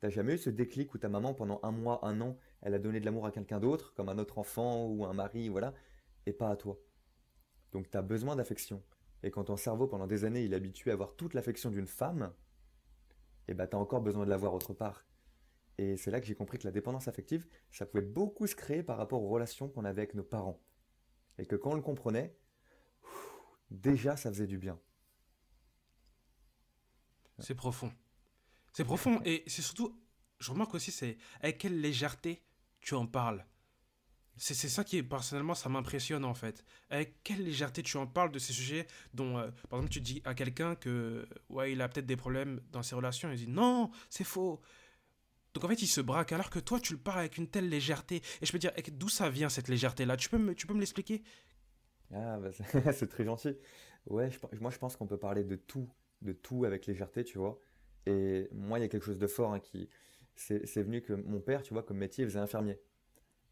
T'as 0.00 0.08
jamais 0.08 0.34
eu 0.34 0.38
ce 0.38 0.50
déclic 0.50 0.92
où 0.94 0.98
ta 0.98 1.08
maman, 1.08 1.32
pendant 1.34 1.60
un 1.62 1.70
mois, 1.70 2.04
un 2.04 2.20
an, 2.20 2.36
elle 2.60 2.74
a 2.74 2.78
donné 2.78 2.98
de 2.98 3.04
l'amour 3.04 3.26
à 3.26 3.30
quelqu'un 3.30 3.60
d'autre, 3.60 3.94
comme 3.94 4.08
un 4.08 4.18
autre 4.18 4.38
enfant 4.38 4.86
ou 4.86 5.04
un 5.04 5.12
mari, 5.12 5.48
voilà, 5.48 5.74
et 6.26 6.32
pas 6.32 6.50
à 6.50 6.56
toi? 6.56 6.78
Donc 7.70 7.88
tu 7.88 7.96
as 7.96 8.02
besoin 8.02 8.36
d'affection. 8.36 8.82
Et 9.22 9.30
quand 9.30 9.44
ton 9.44 9.56
cerveau, 9.56 9.86
pendant 9.86 10.06
des 10.06 10.24
années, 10.24 10.44
il 10.44 10.52
est 10.52 10.56
habitué 10.56 10.90
à 10.90 10.94
avoir 10.94 11.14
toute 11.14 11.34
l'affection 11.34 11.70
d'une 11.70 11.86
femme, 11.86 12.32
et 13.46 13.54
bah 13.54 13.66
tu 13.66 13.76
as 13.76 13.78
encore 13.78 14.00
besoin 14.00 14.24
de 14.24 14.30
l'avoir 14.30 14.54
autre 14.54 14.74
part. 14.74 15.06
Et 15.78 15.96
c'est 15.96 16.10
là 16.10 16.20
que 16.20 16.26
j'ai 16.26 16.34
compris 16.34 16.58
que 16.58 16.64
la 16.64 16.72
dépendance 16.72 17.08
affective, 17.08 17.46
ça 17.70 17.86
pouvait 17.86 18.02
beaucoup 18.02 18.46
se 18.46 18.54
créer 18.54 18.82
par 18.82 18.98
rapport 18.98 19.22
aux 19.22 19.28
relations 19.28 19.68
qu'on 19.68 19.84
avait 19.84 20.02
avec 20.02 20.14
nos 20.14 20.24
parents. 20.24 20.60
Et 21.38 21.46
que 21.46 21.56
quand 21.56 21.70
on 21.70 21.76
le 21.76 21.82
comprenait, 21.82 22.36
déjà 23.70 24.16
ça 24.16 24.30
faisait 24.30 24.46
du 24.46 24.58
bien. 24.58 24.78
C'est 27.42 27.54
profond. 27.54 27.92
C'est 28.72 28.84
profond 28.84 29.20
et 29.24 29.44
c'est 29.46 29.62
surtout, 29.62 30.00
je 30.38 30.50
remarque 30.50 30.74
aussi, 30.74 30.90
c'est 30.90 31.18
avec 31.40 31.58
quelle 31.58 31.80
légèreté 31.80 32.42
tu 32.80 32.94
en 32.94 33.06
parles. 33.06 33.44
C'est 34.38 34.54
ça 34.54 34.82
qui, 34.82 35.02
personnellement, 35.02 35.54
ça 35.54 35.68
m'impressionne 35.68 36.24
en 36.24 36.32
fait. 36.32 36.64
Avec 36.88 37.22
quelle 37.22 37.44
légèreté 37.44 37.82
tu 37.82 37.98
en 37.98 38.06
parles 38.06 38.32
de 38.32 38.38
ces 38.38 38.54
sujets 38.54 38.86
dont, 39.12 39.36
euh, 39.36 39.50
par 39.68 39.78
exemple, 39.78 39.92
tu 39.92 40.00
dis 40.00 40.22
à 40.24 40.34
quelqu'un 40.34 40.74
que, 40.74 41.28
ouais, 41.50 41.72
il 41.72 41.82
a 41.82 41.88
peut-être 41.88 42.06
des 42.06 42.16
problèmes 42.16 42.60
dans 42.72 42.82
ses 42.82 42.94
relations, 42.94 43.30
il 43.30 43.36
dit 43.36 43.46
non, 43.48 43.90
c'est 44.08 44.24
faux. 44.24 44.62
Donc 45.52 45.64
en 45.64 45.68
fait, 45.68 45.82
il 45.82 45.86
se 45.86 46.00
braque 46.00 46.32
alors 46.32 46.48
que 46.48 46.58
toi, 46.58 46.80
tu 46.80 46.94
le 46.94 46.98
parles 46.98 47.20
avec 47.20 47.36
une 47.36 47.46
telle 47.46 47.68
légèreté. 47.68 48.22
Et 48.40 48.46
je 48.46 48.52
peux 48.52 48.58
dire, 48.58 48.72
d'où 48.92 49.10
ça 49.10 49.28
vient 49.28 49.50
cette 49.50 49.68
légèreté-là? 49.68 50.16
Tu 50.16 50.30
peux 50.30 50.38
me, 50.38 50.54
tu 50.54 50.66
peux 50.66 50.74
me 50.74 50.80
l'expliquer? 50.80 51.22
Ah, 52.14 52.38
bah, 52.38 52.50
c'est 52.92 53.08
très 53.08 53.24
gentil. 53.24 53.54
Ouais, 54.06 54.30
moi 54.60 54.70
je 54.70 54.78
pense 54.78 54.96
qu'on 54.96 55.06
peut 55.06 55.18
parler 55.18 55.44
de 55.44 55.56
tout, 55.56 55.88
de 56.22 56.32
tout 56.32 56.64
avec 56.64 56.86
légèreté, 56.86 57.24
tu 57.24 57.38
vois. 57.38 57.58
Et 58.06 58.48
moi, 58.52 58.78
il 58.78 58.82
y 58.82 58.84
a 58.84 58.88
quelque 58.88 59.04
chose 59.04 59.18
de 59.18 59.26
fort 59.26 59.52
hein, 59.52 59.60
qui. 59.60 59.88
C'est 60.34 60.82
venu 60.82 61.02
que 61.02 61.12
mon 61.12 61.40
père, 61.40 61.62
tu 61.62 61.74
vois, 61.74 61.82
comme 61.82 61.98
métier, 61.98 62.24
il 62.24 62.28
faisait 62.28 62.40
infirmier. 62.40 62.80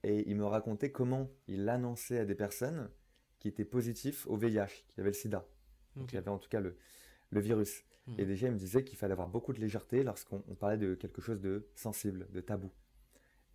Et 0.02 0.28
il 0.30 0.36
me 0.36 0.46
racontait 0.46 0.90
comment 0.90 1.30
il 1.46 1.68
annonçait 1.68 2.18
à 2.18 2.24
des 2.24 2.34
personnes 2.34 2.90
qui 3.38 3.48
étaient 3.48 3.66
positifs 3.66 4.26
au 4.26 4.36
VIH, 4.36 4.86
qui 4.88 5.00
avaient 5.00 5.10
le 5.10 5.14
sida. 5.14 5.46
Donc, 5.94 6.08
qui 6.08 6.16
avaient 6.16 6.30
en 6.30 6.38
tout 6.38 6.48
cas 6.48 6.60
le, 6.60 6.76
le 7.30 7.40
virus. 7.40 7.84
Hmm. 8.06 8.14
Et 8.18 8.24
déjà, 8.24 8.46
il 8.46 8.54
me 8.54 8.58
disait 8.58 8.82
qu'il 8.82 8.96
fallait 8.96 9.12
avoir 9.12 9.28
beaucoup 9.28 9.52
de 9.52 9.60
légèreté 9.60 10.02
lorsqu'on 10.02 10.40
parlait 10.58 10.78
de 10.78 10.94
quelque 10.94 11.20
chose 11.20 11.40
de 11.40 11.68
sensible, 11.74 12.26
de 12.32 12.40
tabou. 12.40 12.70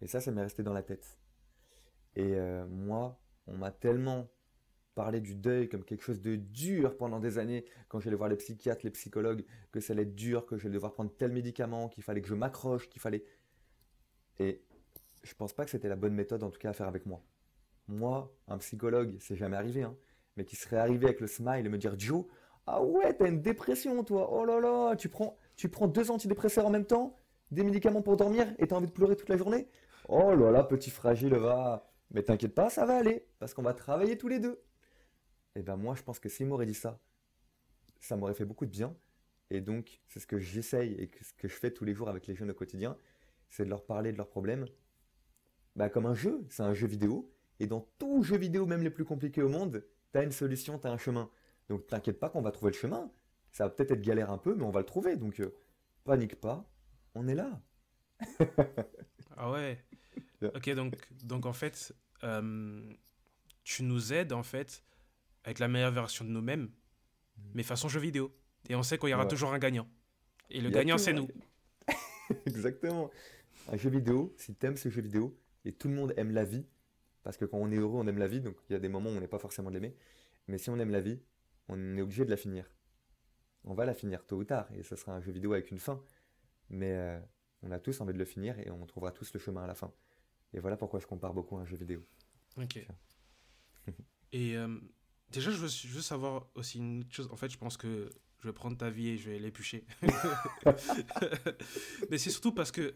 Et 0.01 0.07
ça, 0.07 0.22
ça 0.22 0.32
m'est 0.32 0.41
resté 0.41 0.61
dans 0.61 0.74
la 0.74 0.84
tête. 0.84 1.18
Et 2.16 2.36
euh, 2.36 2.66
moi, 2.68 3.20
on 3.47 3.57
m'a 3.57 3.72
tellement 3.72 4.30
parler 4.95 5.19
du 5.19 5.35
deuil 5.35 5.69
comme 5.69 5.83
quelque 5.83 6.03
chose 6.03 6.21
de 6.21 6.35
dur 6.35 6.97
pendant 6.97 7.19
des 7.19 7.37
années, 7.37 7.65
quand 7.89 7.99
j'allais 7.99 8.15
voir 8.15 8.29
les 8.29 8.37
psychiatres, 8.37 8.81
les 8.83 8.91
psychologues, 8.91 9.45
que 9.71 9.79
ça 9.79 9.93
allait 9.93 10.03
être 10.03 10.15
dur, 10.15 10.45
que 10.45 10.57
j'allais 10.57 10.73
devoir 10.73 10.93
prendre 10.93 11.11
tel 11.15 11.31
médicament, 11.31 11.89
qu'il 11.89 12.03
fallait 12.03 12.21
que 12.21 12.27
je 12.27 12.33
m'accroche, 12.33 12.89
qu'il 12.89 13.01
fallait... 13.01 13.23
Et 14.39 14.63
je 15.23 15.33
pense 15.35 15.53
pas 15.53 15.65
que 15.65 15.71
c'était 15.71 15.89
la 15.89 15.95
bonne 15.95 16.13
méthode 16.13 16.43
en 16.43 16.49
tout 16.49 16.59
cas 16.59 16.69
à 16.69 16.73
faire 16.73 16.87
avec 16.87 17.05
moi. 17.05 17.21
Moi, 17.87 18.33
un 18.47 18.57
psychologue, 18.57 19.15
c'est 19.19 19.35
jamais 19.35 19.57
arrivé, 19.57 19.83
hein, 19.83 19.95
mais 20.37 20.45
qui 20.45 20.55
serait 20.55 20.77
arrivé 20.77 21.05
avec 21.05 21.19
le 21.19 21.27
smile 21.27 21.65
et 21.65 21.69
me 21.69 21.77
dire 21.77 21.99
Joe, 21.99 22.25
ah 22.65 22.81
ouais, 22.81 23.13
t'as 23.13 23.27
une 23.27 23.41
dépression 23.41 24.03
toi, 24.03 24.29
oh 24.31 24.45
là 24.45 24.59
là, 24.59 24.95
tu 24.95 25.09
prends, 25.09 25.37
tu 25.55 25.69
prends 25.69 25.87
deux 25.87 26.09
antidépresseurs 26.09 26.65
en 26.65 26.71
même 26.71 26.85
temps, 26.85 27.15
des 27.51 27.63
médicaments 27.63 28.01
pour 28.01 28.17
dormir 28.17 28.47
et 28.57 28.67
t'as 28.67 28.75
envie 28.75 28.87
de 28.87 28.91
pleurer 28.91 29.15
toute 29.15 29.29
la 29.29 29.37
journée? 29.37 29.67
Oh 30.07 30.33
là 30.35 30.51
là, 30.51 30.63
petit 30.63 30.89
fragile, 30.89 31.35
va. 31.35 31.91
Mais 32.11 32.23
t'inquiète 32.23 32.55
pas, 32.55 32.69
ça 32.69 32.85
va 32.85 32.95
aller, 32.95 33.27
parce 33.39 33.53
qu'on 33.53 33.61
va 33.61 33.73
travailler 33.73 34.17
tous 34.17 34.27
les 34.27 34.39
deux. 34.39 34.61
Et 35.56 35.60
eh 35.60 35.64
ben 35.64 35.78
moi, 35.78 35.95
je 35.95 36.03
pense 36.03 36.20
que 36.20 36.28
s'il 36.28 36.47
m'aurait 36.47 36.66
dit 36.66 36.74
ça, 36.74 36.99
ça 38.01 38.18
m'aurait 38.18 38.34
fait 38.34 38.45
beaucoup 38.45 38.66
de 38.66 38.72
bien. 38.72 38.95
Et 39.49 39.62
donc, 39.62 40.01
c'est 40.08 40.20
ce 40.20 40.28
que 40.28 40.38
j'essaye 40.38 40.93
et 40.93 41.10
ce 41.22 41.34
que 41.34 41.47
je 41.47 41.53
fais 41.53 41.72
tous 41.72 41.86
les 41.86 41.93
jours 41.93 42.10
avec 42.10 42.28
les 42.28 42.36
jeunes 42.36 42.51
au 42.51 42.53
quotidien, 42.53 42.97
c'est 43.49 43.64
de 43.64 43.70
leur 43.70 43.86
parler 43.86 44.12
de 44.12 44.18
leurs 44.18 44.30
problèmes. 44.30 44.66
Bah, 45.76 45.89
comme 45.89 46.06
un 46.06 46.14
jeu, 46.14 46.45
c'est 46.49 46.64
un 46.64 46.74
jeu 46.74 46.88
vidéo. 46.88 47.32
Et 47.60 47.68
dans 47.68 47.88
tout 47.99 48.24
jeu 48.24 48.38
vidéo, 48.38 48.66
même 48.66 48.84
les 48.84 48.89
plus 48.89 49.06
compliqués 49.06 49.41
au 49.41 49.49
monde, 49.49 49.86
tu 50.12 50.20
as 50.20 50.24
une 50.24 50.32
solution, 50.32 50.78
tu 50.78 50.88
as 50.88 50.91
un 50.91 50.97
chemin. 50.97 51.30
Donc 51.70 51.88
t'inquiète 51.88 52.20
pas 52.20 52.30
qu'on 52.30 52.41
va 52.41 52.51
trouver 52.51 52.72
le 52.72 52.78
chemin. 52.78 53.12
Ça 53.51 53.66
va 53.66 53.70
peut-être 53.70 53.91
être 53.91 54.01
galère 54.01 54.32
un 54.32 54.38
peu, 54.38 54.56
mais 54.56 54.64
on 54.64 54.72
va 54.72 54.82
le 54.82 54.86
trouver. 54.86 55.16
Donc 55.16 55.39
euh, 55.39 55.56
panique 56.03 56.36
pas, 56.36 56.70
on 57.14 57.28
est 57.28 57.36
là. 57.36 57.62
ah 59.38 59.51
ouais. 59.51 59.84
Ok, 60.41 60.70
donc, 60.72 60.95
donc 61.24 61.45
en 61.45 61.53
fait, 61.53 61.93
euh, 62.24 62.93
tu 63.64 63.84
nous 63.84 64.14
aides 64.14 64.34
en 64.34 64.43
fait 64.43 64.84
avec 65.45 65.59
la 65.59 65.67
meilleure 65.67 65.91
version 65.91 66.25
de 66.25 66.31
nous-mêmes, 66.31 66.69
mais 67.53 67.63
façon 67.63 67.87
jeu 67.87 67.99
vidéo. 67.99 68.35
Et 68.67 68.75
on 68.75 68.83
sait 68.83 68.97
qu'il 68.97 69.09
y 69.09 69.13
aura 69.13 69.27
toujours 69.27 69.53
un 69.53 69.59
gagnant. 69.59 69.87
Et 70.49 70.59
le 70.59 70.71
gagnant, 70.71 70.97
c'est 70.97 71.13
nous. 71.13 71.27
Exactement. 72.47 73.11
Un 73.71 73.77
jeu 73.77 73.91
vidéo, 73.91 74.33
si 74.37 74.55
tu 74.55 74.65
aimes 74.65 74.75
ce 74.75 74.89
jeu 74.89 75.01
vidéo, 75.01 75.39
et 75.63 75.71
tout 75.71 75.87
le 75.87 75.93
monde 75.93 76.13
aime 76.17 76.31
la 76.31 76.43
vie, 76.43 76.65
parce 77.23 77.37
que 77.37 77.45
quand 77.45 77.57
on 77.57 77.71
est 77.71 77.77
heureux, 77.77 77.99
on 77.99 78.07
aime 78.07 78.17
la 78.17 78.27
vie, 78.27 78.41
donc 78.41 78.57
il 78.69 78.73
y 78.73 78.75
a 78.75 78.79
des 78.79 78.89
moments 78.89 79.11
où 79.11 79.13
on 79.13 79.19
n'est 79.19 79.27
pas 79.27 79.39
forcément 79.39 79.69
de 79.69 79.75
l'aimer, 79.75 79.95
mais 80.47 80.57
si 80.57 80.69
on 80.69 80.79
aime 80.79 80.91
la 80.91 81.01
vie, 81.01 81.19
on 81.67 81.97
est 81.97 82.01
obligé 82.01 82.25
de 82.25 82.29
la 82.29 82.37
finir. 82.37 82.69
On 83.63 83.73
va 83.75 83.85
la 83.85 83.93
finir 83.93 84.25
tôt 84.25 84.37
ou 84.37 84.43
tard, 84.43 84.67
et 84.73 84.83
ce 84.83 84.95
sera 84.95 85.13
un 85.13 85.21
jeu 85.21 85.31
vidéo 85.31 85.53
avec 85.53 85.69
une 85.69 85.79
fin, 85.79 86.03
mais 86.69 86.91
euh, 86.93 87.19
on 87.61 87.71
a 87.71 87.79
tous 87.79 88.01
envie 88.01 88.13
de 88.13 88.19
le 88.19 88.25
finir, 88.25 88.57
et 88.59 88.71
on 88.71 88.85
trouvera 88.87 89.11
tous 89.11 89.31
le 89.33 89.39
chemin 89.39 89.63
à 89.63 89.67
la 89.67 89.75
fin. 89.75 89.91
Et 90.53 90.59
voilà 90.59 90.77
pourquoi 90.77 90.99
je 90.99 91.07
compare 91.07 91.33
beaucoup 91.33 91.57
à 91.57 91.61
un 91.61 91.65
jeu 91.65 91.77
vidéo. 91.77 92.03
Ok. 92.57 92.77
et 94.31 94.57
euh, 94.57 94.79
Déjà, 95.36 95.51
je 95.51 95.57
veux, 95.57 96.01
savoir 96.01 96.47
aussi 96.55 96.77
une 96.77 97.01
autre 97.01 97.13
chose. 97.13 97.27
En 97.29 97.36
fait, 97.36 97.49
je 97.49 97.57
pense 97.57 97.75
que 97.75 98.09
je 98.39 98.47
vais 98.47 98.53
prendre 98.53 98.77
ta 98.77 98.89
vie 98.89 99.09
et 99.09 99.17
je 99.17 99.29
vais 99.29 99.38
l'éplucher. 99.38 99.83
Mais 102.09 102.17
c'est 102.17 102.29
surtout 102.29 102.53
parce 102.53 102.71
que 102.71 102.95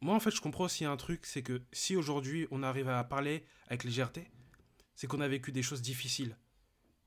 moi, 0.00 0.14
en 0.14 0.20
fait, 0.20 0.30
je 0.30 0.40
comprends 0.40 0.64
aussi 0.64 0.86
un 0.86 0.96
truc, 0.96 1.26
c'est 1.26 1.42
que 1.42 1.60
si 1.72 1.94
aujourd'hui 1.94 2.48
on 2.50 2.62
arrive 2.62 2.88
à 2.88 3.04
parler 3.04 3.44
avec 3.66 3.84
légèreté, 3.84 4.30
c'est 4.94 5.06
qu'on 5.06 5.20
a 5.20 5.28
vécu 5.28 5.52
des 5.52 5.62
choses 5.62 5.82
difficiles. 5.82 6.38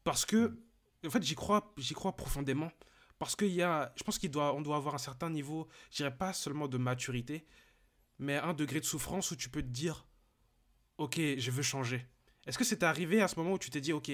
Parce 0.03 0.25
que, 0.25 0.59
en 1.03 1.09
fait, 1.09 1.23
j'y 1.23 1.33
crois, 1.33 1.73
j'y 1.77 1.95
crois 1.95 2.15
profondément. 2.15 2.71
Parce 3.17 3.35
qu'il 3.35 3.51
y 3.51 3.63
a, 3.63 3.91
je 3.95 4.03
pense 4.03 4.19
qu'on 4.19 4.27
doit, 4.27 4.61
doit 4.61 4.77
avoir 4.77 4.93
un 4.93 4.99
certain 4.99 5.31
niveau, 5.31 5.67
je 5.89 5.97
dirais 5.97 6.15
pas 6.15 6.33
seulement 6.33 6.67
de 6.67 6.77
maturité, 6.77 7.47
mais 8.19 8.37
un 8.37 8.53
degré 8.53 8.79
de 8.79 8.85
souffrance 8.85 9.31
où 9.31 9.35
tu 9.35 9.49
peux 9.49 9.63
te 9.63 9.69
dire, 9.69 10.05
ok, 10.99 11.15
je 11.15 11.49
veux 11.49 11.63
changer. 11.63 12.05
Est-ce 12.47 12.57
que 12.57 12.63
c'est 12.63 12.83
arrivé 12.83 13.21
à 13.21 13.27
ce 13.27 13.35
moment 13.35 13.53
où 13.53 13.59
tu 13.59 13.69
t'es 13.69 13.81
dit, 13.81 13.93
ok, 13.93 14.09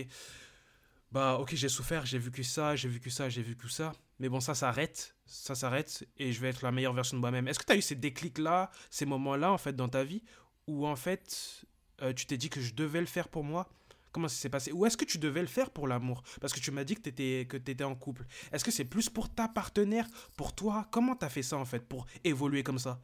bah 1.12 1.38
ok, 1.40 1.54
j'ai 1.54 1.70
souffert, 1.70 2.06
j'ai 2.06 2.18
vécu 2.18 2.44
ça, 2.44 2.76
j'ai 2.76 2.90
vécu 2.90 3.12
ça, 3.12 3.30
j'ai 3.30 3.44
vécu 3.44 3.70
ça, 3.70 3.92
mais 4.18 4.30
bon, 4.30 4.40
ça 4.40 4.56
s'arrête, 4.56 5.16
ça 5.28 5.54
s'arrête, 5.54 6.08
et 6.18 6.34
je 6.34 6.42
vais 6.42 6.50
être 6.50 6.64
la 6.64 6.72
meilleure 6.72 6.94
version 6.94 7.16
de 7.16 7.22
moi-même. 7.22 7.48
Est-ce 7.48 7.60
que 7.60 7.66
tu 7.66 7.72
as 7.72 7.78
eu 7.78 7.84
ces 7.84 7.96
déclics-là, 7.96 8.72
ces 8.90 9.06
moments-là, 9.06 9.52
en 9.52 9.60
fait, 9.60 9.76
dans 9.76 9.90
ta 9.90 10.04
vie, 10.04 10.24
où 10.66 10.88
en 10.88 10.96
fait, 10.96 11.64
euh, 12.02 12.14
tu 12.14 12.26
t'es 12.26 12.38
dit 12.38 12.50
que 12.50 12.60
je 12.60 12.74
devais 12.74 13.00
le 13.00 13.06
faire 13.06 13.30
pour 13.30 13.44
moi? 13.44 13.70
Comment 14.12 14.28
ça 14.28 14.36
s'est 14.36 14.50
passé? 14.50 14.72
Ou 14.72 14.86
est-ce 14.86 14.98
que 14.98 15.06
tu 15.06 15.20
devais 15.20 15.42
le 15.42 15.48
faire 15.48 15.70
pour 15.70 15.88
l'amour? 15.88 16.24
Parce 16.42 16.54
que 16.54 16.60
tu 16.60 16.72
m'as 16.72 16.84
dit 16.84 16.96
que 16.96 17.02
tu 17.02 17.10
étais, 17.10 17.48
que 17.48 17.84
en 17.84 17.96
couple. 17.96 18.26
Est-ce 18.52 18.64
que 18.64 18.72
c'est 18.72 18.86
plus 18.86 19.10
pour 19.10 19.34
ta 19.34 19.48
partenaire, 19.48 20.08
pour 20.38 20.54
toi? 20.54 20.88
Comment 20.92 21.16
tu 21.16 21.26
as 21.26 21.30
fait 21.30 21.44
ça, 21.44 21.58
en 21.58 21.66
fait, 21.66 21.88
pour 21.88 22.06
évoluer 22.24 22.64
comme 22.64 22.80
ça? 22.80 23.02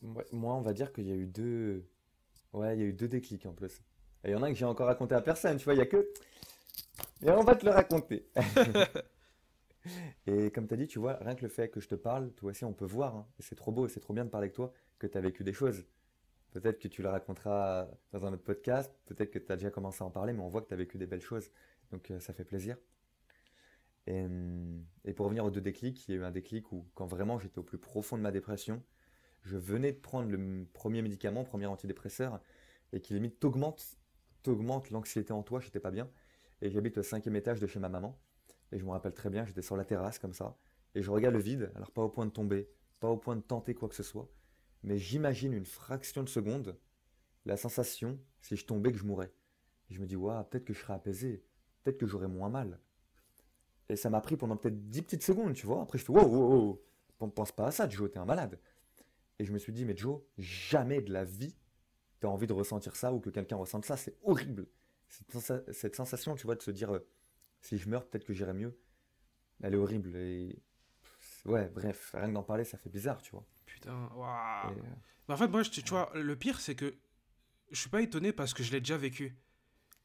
Moi, 0.00 0.54
on 0.54 0.60
va 0.60 0.72
dire 0.72 0.92
qu'il 0.92 1.06
y 1.06 1.12
a 1.12 1.14
eu 1.14 1.26
deux, 1.26 1.88
Ouais, 2.52 2.76
il 2.76 2.80
y 2.80 2.84
a 2.84 2.86
eu 2.86 2.92
deux 2.92 3.08
déclics 3.08 3.46
en 3.46 3.52
plus. 3.52 3.82
Et 4.24 4.30
il 4.30 4.30
y 4.32 4.34
en 4.34 4.42
a 4.42 4.46
un 4.46 4.52
que 4.52 4.58
j'ai 4.58 4.64
encore 4.64 4.86
raconté 4.86 5.14
à 5.14 5.20
personne, 5.20 5.58
tu 5.58 5.64
vois, 5.64 5.74
il 5.74 5.78
y 5.78 5.82
a 5.82 5.86
que. 5.86 6.08
Et 7.22 7.30
on 7.30 7.42
va 7.42 7.54
te 7.54 7.64
le 7.64 7.72
raconter. 7.72 8.28
et 10.26 10.50
comme 10.50 10.68
tu 10.68 10.74
as 10.74 10.76
dit, 10.76 10.86
tu 10.86 10.98
vois, 10.98 11.14
rien 11.14 11.34
que 11.34 11.42
le 11.42 11.48
fait 11.48 11.68
que 11.68 11.80
je 11.80 11.88
te 11.88 11.94
parle, 11.96 12.32
toi 12.32 12.50
aussi, 12.50 12.64
on 12.64 12.72
peut 12.72 12.84
voir, 12.84 13.16
hein. 13.16 13.26
et 13.40 13.42
c'est 13.42 13.56
trop 13.56 13.72
beau, 13.72 13.88
c'est 13.88 14.00
trop 14.00 14.14
bien 14.14 14.24
de 14.24 14.30
parler 14.30 14.46
avec 14.46 14.54
toi, 14.54 14.72
que 14.98 15.06
tu 15.08 15.18
as 15.18 15.20
vécu 15.20 15.42
des 15.42 15.52
choses. 15.52 15.84
Peut-être 16.52 16.78
que 16.78 16.86
tu 16.88 17.02
le 17.02 17.08
raconteras 17.08 17.88
dans 18.12 18.24
un 18.24 18.32
autre 18.32 18.44
podcast, 18.44 18.92
peut-être 19.06 19.30
que 19.30 19.38
tu 19.38 19.50
as 19.50 19.56
déjà 19.56 19.70
commencé 19.70 20.02
à 20.02 20.06
en 20.06 20.10
parler, 20.10 20.32
mais 20.32 20.40
on 20.40 20.48
voit 20.48 20.62
que 20.62 20.68
tu 20.68 20.74
as 20.74 20.76
vécu 20.76 20.96
des 20.96 21.06
belles 21.06 21.20
choses. 21.22 21.50
Donc 21.90 22.10
euh, 22.10 22.20
ça 22.20 22.32
fait 22.32 22.44
plaisir. 22.44 22.76
Et, 24.06 24.24
et, 25.04 25.12
pour 25.12 25.26
revenir 25.26 25.44
aux 25.44 25.50
deux 25.50 25.60
déclics, 25.60 26.08
il 26.08 26.14
y 26.14 26.18
a 26.18 26.20
eu 26.20 26.24
un 26.24 26.30
déclic 26.30 26.72
où, 26.72 26.86
quand 26.94 27.06
vraiment 27.06 27.38
j'étais 27.38 27.58
au 27.58 27.62
plus 27.62 27.78
profond 27.78 28.16
de 28.16 28.22
ma 28.22 28.30
dépression, 28.30 28.82
je 29.42 29.56
venais 29.56 29.92
de 29.92 29.98
prendre 29.98 30.30
le 30.30 30.66
premier 30.72 31.02
médicament, 31.02 31.44
premier 31.44 31.66
antidépresseur, 31.66 32.40
et 32.92 33.00
qui 33.00 33.14
limite 33.14 33.38
t'augmente, 33.38 33.98
t'augmente 34.42 34.90
l'anxiété 34.90 35.32
en 35.32 35.42
toi, 35.42 35.60
j'étais 35.60 35.80
pas 35.80 35.90
bien. 35.90 36.10
Et 36.60 36.70
j'habite 36.70 36.98
au 36.98 37.02
cinquième 37.02 37.36
étage 37.36 37.60
de 37.60 37.66
chez 37.66 37.78
ma 37.78 37.88
maman. 37.88 38.18
Et 38.72 38.78
je 38.78 38.84
me 38.84 38.90
rappelle 38.90 39.14
très 39.14 39.30
bien, 39.30 39.44
j'étais 39.44 39.62
sur 39.62 39.76
la 39.76 39.84
terrasse 39.84 40.18
comme 40.18 40.34
ça, 40.34 40.58
et 40.94 41.02
je 41.02 41.10
regarde 41.10 41.34
le 41.34 41.40
vide, 41.40 41.72
alors 41.74 41.90
pas 41.90 42.02
au 42.02 42.08
point 42.08 42.26
de 42.26 42.30
tomber, 42.30 42.68
pas 43.00 43.08
au 43.08 43.16
point 43.16 43.36
de 43.36 43.40
tenter 43.40 43.74
quoi 43.74 43.88
que 43.88 43.94
ce 43.94 44.02
soit, 44.02 44.30
mais 44.82 44.98
j'imagine 44.98 45.52
une 45.52 45.64
fraction 45.64 46.22
de 46.22 46.28
seconde 46.28 46.78
la 47.46 47.56
sensation 47.56 48.18
si 48.40 48.56
je 48.56 48.66
tombais 48.66 48.92
que 48.92 48.98
je 48.98 49.04
mourrais. 49.04 49.32
Et 49.90 49.94
je 49.94 50.00
me 50.00 50.06
dis, 50.06 50.16
waouh, 50.16 50.44
peut-être 50.44 50.64
que 50.64 50.74
je 50.74 50.80
serais 50.80 50.92
apaisé, 50.92 51.42
peut-être 51.82 51.98
que 51.98 52.06
j'aurais 52.06 52.28
moins 52.28 52.50
mal. 52.50 52.78
Et 53.88 53.96
ça 53.96 54.10
m'a 54.10 54.20
pris 54.20 54.36
pendant 54.36 54.56
peut-être 54.56 54.88
dix 54.90 55.02
petites 55.02 55.22
secondes, 55.22 55.54
tu 55.54 55.66
vois. 55.66 55.82
Après, 55.82 55.98
je 55.98 56.04
fais, 56.04 56.12
wow, 56.12 56.26
wow, 56.26 56.78
wow, 57.18 57.30
pense 57.30 57.52
pas 57.52 57.68
à 57.68 57.70
ça, 57.70 57.88
Joe, 57.88 58.10
t'es 58.10 58.18
un 58.18 58.26
malade. 58.26 58.58
Et 59.38 59.44
je 59.44 59.52
me 59.52 59.58
suis 59.58 59.72
dit, 59.72 59.84
mais 59.84 59.96
Joe, 59.96 60.20
jamais 60.36 61.00
de 61.00 61.12
la 61.12 61.24
vie, 61.24 61.54
tu 62.20 62.26
as 62.26 62.30
envie 62.30 62.46
de 62.46 62.52
ressentir 62.52 62.96
ça 62.96 63.12
ou 63.12 63.20
que 63.20 63.30
quelqu'un 63.30 63.56
ressente 63.56 63.84
ça. 63.84 63.96
C'est 63.96 64.16
horrible. 64.22 64.66
Cette, 65.70 65.96
sensation, 65.96 66.34
tu 66.34 66.46
vois, 66.46 66.56
de 66.56 66.62
se 66.62 66.70
dire, 66.70 66.94
euh, 66.94 67.08
si 67.60 67.78
je 67.78 67.88
meurs, 67.88 68.06
peut-être 68.06 68.24
que 68.24 68.32
j'irai 68.32 68.52
mieux. 68.52 68.78
Elle 69.62 69.74
est 69.74 69.78
horrible. 69.78 70.16
Et 70.16 70.58
ouais, 71.44 71.68
bref, 71.68 72.12
rien 72.14 72.28
que 72.28 72.34
d'en 72.34 72.42
parler, 72.42 72.64
ça 72.64 72.78
fait 72.78 72.90
bizarre, 72.90 73.22
tu 73.22 73.30
vois. 73.30 73.46
Putain, 73.64 74.10
waouh. 74.14 74.72
Euh, 74.72 75.32
en 75.32 75.36
fait, 75.36 75.48
moi, 75.48 75.62
tu, 75.62 75.80
vois, 75.82 76.10
le 76.14 76.36
pire, 76.36 76.60
c'est 76.60 76.74
que 76.74 76.96
je 77.70 77.80
suis 77.80 77.90
pas 77.90 78.02
étonné 78.02 78.32
parce 78.32 78.54
que 78.54 78.62
je 78.62 78.72
l'ai 78.72 78.80
déjà 78.80 78.96
vécu. 78.96 79.36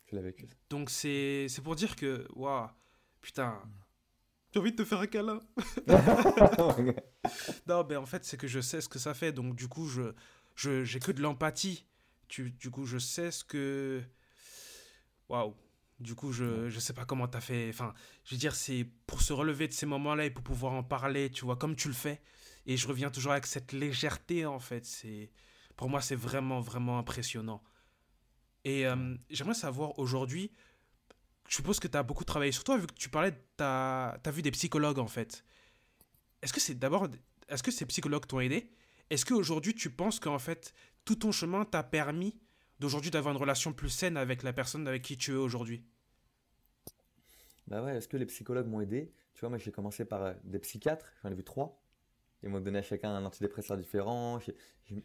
Je 0.08 0.16
l'ai 0.16 0.22
vécu. 0.22 0.48
Donc, 0.70 0.90
c'est 0.90 1.48
pour 1.64 1.76
dire 1.76 1.96
que, 1.96 2.28
waouh, 2.34 2.70
putain, 3.22 3.62
J'ai 4.54 4.60
envie 4.60 4.72
de 4.72 4.76
te 4.76 4.86
faire 4.86 5.00
un 5.00 5.08
câlin. 5.08 5.40
non, 7.68 7.84
ben 7.84 7.98
en 7.98 8.06
fait, 8.06 8.24
c'est 8.24 8.38
que 8.38 8.48
je 8.48 8.60
sais 8.60 8.82
ce 8.82 8.90
que 8.90 9.00
ça 9.00 9.16
fait. 9.16 9.32
Donc, 9.32 9.56
du 9.56 9.68
coup, 9.68 9.88
je, 9.88 10.14
je 10.56 10.84
j'ai 10.84 11.00
que 11.00 11.12
de 11.12 11.22
l'empathie. 11.22 11.86
Du 12.30 12.70
coup, 12.70 12.86
je 12.86 13.00
sais 13.00 13.32
ce 13.32 13.44
que. 13.44 14.04
Waouh. 15.30 15.56
Du 16.00 16.16
coup, 16.16 16.32
je, 16.32 16.70
je 16.70 16.80
sais 16.80 16.94
pas 16.94 17.06
comment 17.06 17.28
t'as 17.28 17.42
fait. 17.42 17.70
Enfin, 17.70 17.94
je 18.26 18.36
veux 18.36 18.40
dire, 18.40 18.56
c'est 18.56 18.88
pour 19.08 19.22
se 19.22 19.34
relever 19.34 19.68
de 19.68 19.74
ces 19.74 19.86
moments-là 19.86 20.26
et 20.26 20.30
pour 20.30 20.44
pouvoir 20.44 20.74
en 20.74 20.84
parler, 20.84 21.32
tu 21.32 21.46
vois, 21.46 21.56
comme 21.56 21.76
tu 21.76 21.88
le 21.88 21.94
fais. 21.94 22.22
Et 22.66 22.78
je 22.78 22.88
reviens 22.88 23.10
toujours 23.10 23.32
avec 23.32 23.48
cette 23.48 23.72
légèreté, 23.72 24.46
en 24.46 24.60
fait. 24.60 24.86
C'est 24.86 25.32
Pour 25.76 25.90
moi, 25.90 26.02
c'est 26.02 26.16
vraiment, 26.16 26.60
vraiment 26.60 27.00
impressionnant. 27.00 27.64
Et 28.66 28.86
euh, 28.86 29.16
j'aimerais 29.30 29.56
savoir 29.56 29.98
aujourd'hui, 30.00 30.52
je 31.48 31.56
suppose 31.56 31.80
que 31.80 31.88
tu 31.88 31.98
as 31.98 32.04
beaucoup 32.04 32.24
travaillé 32.24 32.52
sur 32.52 32.64
toi, 32.64 32.78
vu 32.78 32.88
que 32.88 32.94
tu 32.94 33.10
parlais, 33.10 33.32
tu 33.32 33.64
as, 33.64 34.20
vu 34.28 34.42
des 34.42 34.52
psychologues 34.52 35.00
en 35.00 35.08
fait. 35.08 35.44
Est-ce 36.42 36.54
que 36.54 36.60
c'est 36.60 36.76
d'abord, 36.76 37.08
est-ce 37.50 37.64
que 37.64 37.72
ces 37.72 37.86
psychologues 37.86 38.26
t'ont 38.26 38.40
aidé? 38.40 38.70
Est-ce 39.10 39.26
qu'aujourd'hui 39.26 39.76
tu 39.76 39.90
penses 39.90 40.20
qu'en 40.20 40.40
fait 40.40 40.74
tout 41.06 41.16
ton 41.16 41.32
chemin 41.32 41.66
t'a 41.66 41.84
permis 41.84 42.36
d'aujourd'hui 42.80 43.12
d'avoir 43.12 43.34
une 43.34 43.40
relation 43.40 43.74
plus 43.74 43.90
saine 43.90 44.18
avec 44.18 44.44
la 44.44 44.54
personne 44.54 44.88
avec 44.88 45.02
qui 45.04 45.18
tu 45.18 45.32
es 45.32 45.36
aujourd'hui? 45.36 45.84
Bah 47.68 47.84
ouais, 47.84 47.98
est-ce 47.98 48.08
que 48.08 48.18
les 48.18 48.26
psychologues 48.26 48.68
m'ont 48.68 48.82
aidé? 48.82 49.14
Tu 49.34 49.42
vois, 49.42 49.50
moi 49.50 49.58
j'ai 49.58 49.72
commencé 49.72 50.06
par 50.06 50.24
euh, 50.24 50.34
des 50.44 50.60
psychiatres, 50.60 51.06
j'en 51.22 51.32
ai 51.32 51.36
vu 51.36 51.44
trois. 51.44 51.80
Ils 52.42 52.50
m'ont 52.50 52.60
donné 52.60 52.80
à 52.80 52.82
chacun 52.82 53.10
un 53.10 53.24
antidépresseur 53.24 53.78
différent, 53.78 54.40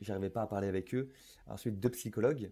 j'arrivais 0.01 0.31
pas 0.31 0.43
à 0.43 0.47
parler 0.49 0.67
avec 0.67 0.93
eux. 0.93 1.09
Ensuite, 1.47 1.79
deux 1.79 1.91
psychologues. 1.91 2.51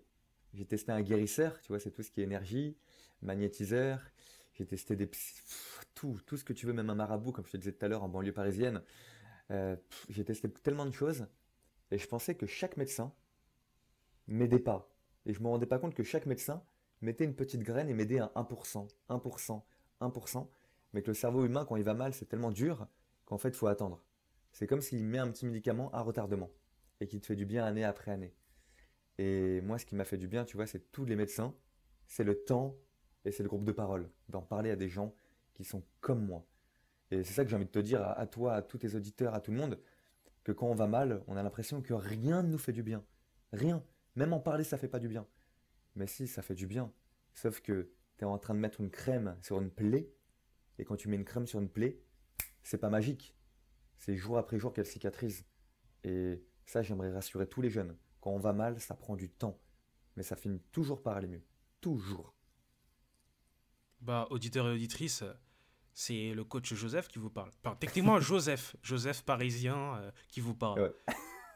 J'ai 0.55 0.64
testé 0.64 0.93
un 0.93 1.03
guérisseur, 1.03 1.61
tu 1.61 1.68
vois, 1.68 1.80
c'est 1.80 1.91
tout 1.91 2.05
ce 2.05 2.11
qui 2.12 2.20
est 2.20 2.24
énergie 2.24 2.76
magnétiseur, 3.22 4.00
j'ai 4.54 4.66
testé 4.66 4.96
des 4.96 5.10
tout, 5.94 6.18
tout 6.26 6.36
ce 6.36 6.44
que 6.44 6.52
tu 6.52 6.66
veux, 6.66 6.72
même 6.72 6.90
un 6.90 6.94
marabout, 6.94 7.32
comme 7.32 7.46
je 7.46 7.52
te 7.52 7.56
disais 7.56 7.72
tout 7.72 7.84
à 7.84 7.88
l'heure 7.88 8.02
en 8.02 8.08
banlieue 8.08 8.32
parisienne. 8.32 8.82
Euh, 9.50 9.76
j'ai 10.08 10.24
testé 10.24 10.50
tellement 10.50 10.86
de 10.86 10.92
choses 10.92 11.26
et 11.90 11.98
je 11.98 12.06
pensais 12.08 12.34
que 12.34 12.46
chaque 12.46 12.76
médecin 12.76 13.12
m'aidait 14.26 14.58
pas. 14.58 14.90
Et 15.24 15.32
je 15.32 15.40
me 15.40 15.48
rendais 15.48 15.66
pas 15.66 15.78
compte 15.78 15.94
que 15.94 16.02
chaque 16.02 16.26
médecin 16.26 16.62
mettait 17.00 17.24
une 17.24 17.34
petite 17.34 17.62
graine 17.62 17.88
et 17.88 17.94
m'aidait 17.94 18.20
à 18.20 18.32
1%, 18.34 18.88
1%, 19.08 19.62
1%. 20.00 20.48
Mais 20.92 21.02
que 21.02 21.08
le 21.08 21.14
cerveau 21.14 21.44
humain, 21.44 21.64
quand 21.64 21.76
il 21.76 21.84
va 21.84 21.94
mal, 21.94 22.14
c'est 22.14 22.26
tellement 22.26 22.50
dur 22.50 22.86
qu'en 23.24 23.38
fait, 23.38 23.48
il 23.48 23.54
faut 23.56 23.66
attendre. 23.66 24.02
C'est 24.52 24.66
comme 24.66 24.80
s'il 24.80 25.04
met 25.04 25.18
un 25.18 25.30
petit 25.30 25.44
médicament 25.44 25.90
à 25.92 26.00
retardement 26.00 26.50
et 27.00 27.08
qui 27.08 27.20
te 27.20 27.26
fait 27.26 27.36
du 27.36 27.44
bien 27.44 27.64
année 27.64 27.84
après 27.84 28.10
année. 28.10 28.34
Et 29.18 29.60
moi, 29.60 29.78
ce 29.78 29.86
qui 29.86 29.94
m'a 29.94 30.04
fait 30.04 30.16
du 30.16 30.28
bien, 30.28 30.44
tu 30.44 30.56
vois, 30.56 30.66
c'est 30.66 30.90
tous 30.92 31.04
les 31.04 31.16
médecins, 31.16 31.54
c'est 32.06 32.24
le 32.24 32.42
temps 32.44 32.76
et 33.27 33.33
c'est 33.33 33.43
le 33.43 33.49
groupe 33.49 33.64
de 33.64 33.72
parole, 33.72 34.09
d'en 34.29 34.41
parler 34.41 34.70
à 34.70 34.77
des 34.77 34.89
gens 34.89 35.12
qui 35.55 35.64
sont 35.64 35.83
comme 36.01 36.24
moi. 36.24 36.47
Et 37.11 37.24
c'est 37.24 37.35
ça 37.35 37.45
que 37.45 37.51
j'ai 37.51 37.57
envie 37.57 37.66
de 37.66 37.70
te 37.70 37.81
dire 37.81 38.03
à, 38.03 38.27
toi, 38.27 38.55
à 38.55 38.62
tous 38.62 38.79
tes 38.79 38.95
auditeurs, 38.95 39.35
à 39.35 39.41
tout 39.41 39.51
le 39.51 39.59
monde, 39.59 39.81
que 40.45 40.53
quand 40.53 40.68
on 40.68 40.74
va 40.74 40.87
mal, 40.87 41.24
on 41.27 41.37
a 41.37 41.43
l'impression 41.43 41.83
que 41.83 41.93
rien 41.93 42.45
ne 42.45 42.49
nous 42.49 42.59
fait 42.59 42.72
du 42.72 42.85
bien. 42.85 43.05
Rien. 43.53 43.85
Même 44.14 44.33
en 44.33 44.39
parler, 44.39 44.62
ça 44.62 44.79
fait 44.79 44.89
pas 44.89 45.01
du 45.01 45.09
bien. 45.09 45.27
Mais 45.97 46.07
si, 46.07 46.29
ça 46.29 46.41
fait 46.41 46.55
du 46.55 46.68
bien. 46.68 46.93
Sauf 47.35 47.61
que 47.61 47.91
tu 48.16 48.24
es 48.24 48.27
en 48.27 48.39
train 48.39 48.55
de 48.55 48.61
mettre 48.61 48.81
une 48.81 48.91
crème 48.91 49.37
sur 49.43 49.61
une 49.61 49.70
plaie, 49.70 50.09
et 50.79 50.85
quand 50.85 50.97
tu 50.97 51.09
mets 51.09 51.16
une 51.16 51.24
crème 51.24 51.49
sur 51.49 51.59
une 51.59 51.68
plaie, 51.68 51.99
c'est 52.62 52.79
pas 52.79 52.91
magique. 52.91 53.37
C'est 53.99 54.14
jour 54.14 54.39
après 54.39 54.59
jour 54.59 54.72
qu'elle 54.72 54.87
cicatrise. 54.87 55.45
Et 56.05 56.45
ça, 56.64 56.83
j'aimerais 56.83 57.11
rassurer 57.11 57.49
tous 57.49 57.61
les 57.61 57.70
jeunes. 57.70 57.97
Quand 58.20 58.31
on 58.31 58.39
va 58.39 58.53
mal, 58.53 58.79
ça 58.81 58.95
prend 58.95 59.16
du 59.16 59.31
temps. 59.31 59.59
Mais 60.14 60.22
ça 60.22 60.37
finit 60.37 60.61
toujours 60.70 61.03
par 61.03 61.16
aller 61.16 61.29
mieux. 61.29 61.43
Toujours. 61.81 62.36
Bah, 64.07 64.28
auditeur 64.30 64.68
et 64.68 64.74
auditrice, 64.74 65.24
c'est 65.92 66.32
le 66.32 66.44
coach 66.44 66.72
Joseph 66.72 67.09
qui 67.09 67.18
vous 67.18 67.28
parle. 67.28 67.50
techniquement, 67.80 68.20
Joseph, 68.20 68.76
Joseph 68.80 69.22
parisien 69.22 69.96
euh, 69.96 70.11
qui 70.28 70.40
vous 70.40 70.54
parle. 70.54 70.94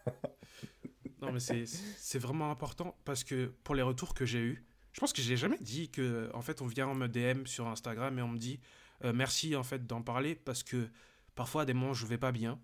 non, 1.22 1.30
mais 1.30 1.38
c'est 1.38 2.18
vraiment 2.18 2.51
important 2.51 2.98
parce 3.05 3.22
que 3.22 3.55
pour 3.62 3.76
les 3.76 3.82
retours 3.82 4.14
que 4.14 4.26
j'ai 4.26 4.40
eus, 4.40 4.64
je 4.92 4.98
pense 4.98 5.12
que 5.12 5.22
j'ai 5.22 5.36
jamais 5.36 5.59
dit 5.59 5.90
que, 5.90 6.28
en 6.34 6.42
fait, 6.42 6.61
on 6.61 6.66
vient 6.66 6.92
me 6.92 7.07
DM 7.07 7.46
sur 7.46 7.68
Instagram 7.68 8.18
et 8.18 8.22
on 8.22 8.28
me 8.28 8.38
dit 8.38 8.59
euh, 9.05 9.12
merci, 9.12 9.55
en 9.55 9.62
fait, 9.62 9.86
d'en 9.86 10.03
parler 10.03 10.34
parce 10.34 10.64
que 10.64 10.90
parfois, 11.36 11.62
à 11.62 11.64
des 11.66 11.72
moments, 11.72 11.94
je 11.94 12.05
vais 12.05 12.18
pas 12.18 12.32
bien. 12.32 12.59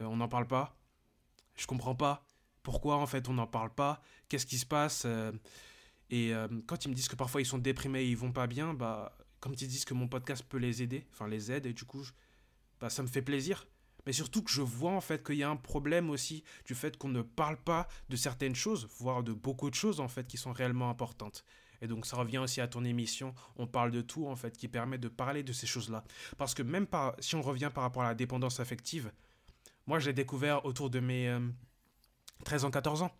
Euh, 0.00 0.06
on 0.06 0.16
n'en 0.16 0.28
parle 0.28 0.48
pas. 0.48 0.76
Je 1.54 1.68
comprends 1.68 1.94
pas 1.94 2.26
pourquoi, 2.64 2.96
en 2.96 3.06
fait, 3.06 3.28
on 3.28 3.34
n'en 3.34 3.46
parle 3.46 3.72
pas. 3.72 4.02
Qu'est-ce 4.28 4.46
qui 4.46 4.58
se 4.58 4.66
passe 4.66 5.06
et 6.10 6.34
euh, 6.34 6.48
quand 6.66 6.84
ils 6.84 6.88
me 6.88 6.94
disent 6.94 7.08
que 7.08 7.16
parfois 7.16 7.40
ils 7.40 7.46
sont 7.46 7.58
déprimés 7.58 8.02
et 8.02 8.08
ils 8.08 8.16
vont 8.16 8.32
pas 8.32 8.46
bien, 8.46 8.74
bah, 8.74 9.16
comme 9.40 9.52
ils 9.52 9.68
disent 9.68 9.84
que 9.84 9.94
mon 9.94 10.08
podcast 10.08 10.44
peut 10.48 10.58
les 10.58 10.82
aider, 10.82 11.06
enfin 11.12 11.28
les 11.28 11.52
aide, 11.52 11.66
et 11.66 11.72
du 11.72 11.84
coup, 11.84 12.02
bah, 12.80 12.90
ça 12.90 13.02
me 13.02 13.08
fait 13.08 13.22
plaisir. 13.22 13.66
Mais 14.06 14.12
surtout 14.12 14.42
que 14.42 14.50
je 14.50 14.62
vois 14.62 14.92
en 14.92 15.02
fait 15.02 15.22
qu'il 15.22 15.36
y 15.36 15.42
a 15.42 15.50
un 15.50 15.56
problème 15.56 16.08
aussi 16.08 16.42
du 16.64 16.74
fait 16.74 16.96
qu'on 16.96 17.08
ne 17.08 17.20
parle 17.20 17.58
pas 17.58 17.88
de 18.08 18.16
certaines 18.16 18.54
choses, 18.54 18.88
voire 18.98 19.22
de 19.22 19.34
beaucoup 19.34 19.68
de 19.68 19.74
choses 19.74 20.00
en 20.00 20.08
fait 20.08 20.26
qui 20.26 20.38
sont 20.38 20.52
réellement 20.52 20.88
importantes. 20.88 21.44
Et 21.82 21.86
donc 21.86 22.06
ça 22.06 22.16
revient 22.16 22.38
aussi 22.38 22.60
à 22.60 22.68
ton 22.68 22.84
émission, 22.84 23.34
on 23.56 23.66
parle 23.66 23.90
de 23.90 24.00
tout 24.00 24.26
en 24.26 24.34
fait, 24.34 24.56
qui 24.56 24.66
permet 24.66 24.98
de 24.98 25.08
parler 25.08 25.42
de 25.42 25.52
ces 25.52 25.66
choses-là. 25.66 26.04
Parce 26.38 26.54
que 26.54 26.62
même 26.62 26.86
si 27.18 27.34
on 27.34 27.42
revient 27.42 27.70
par 27.72 27.84
rapport 27.84 28.02
à 28.02 28.06
la 28.06 28.14
dépendance 28.14 28.60
affective, 28.60 29.12
moi 29.86 29.98
je 29.98 30.06
l'ai 30.06 30.14
découvert 30.14 30.64
autour 30.64 30.90
de 30.90 31.00
mes 31.00 31.36
13 32.44 32.64
euh, 32.64 32.66
ans, 32.68 32.70
14 32.70 33.02
ans. 33.02 33.12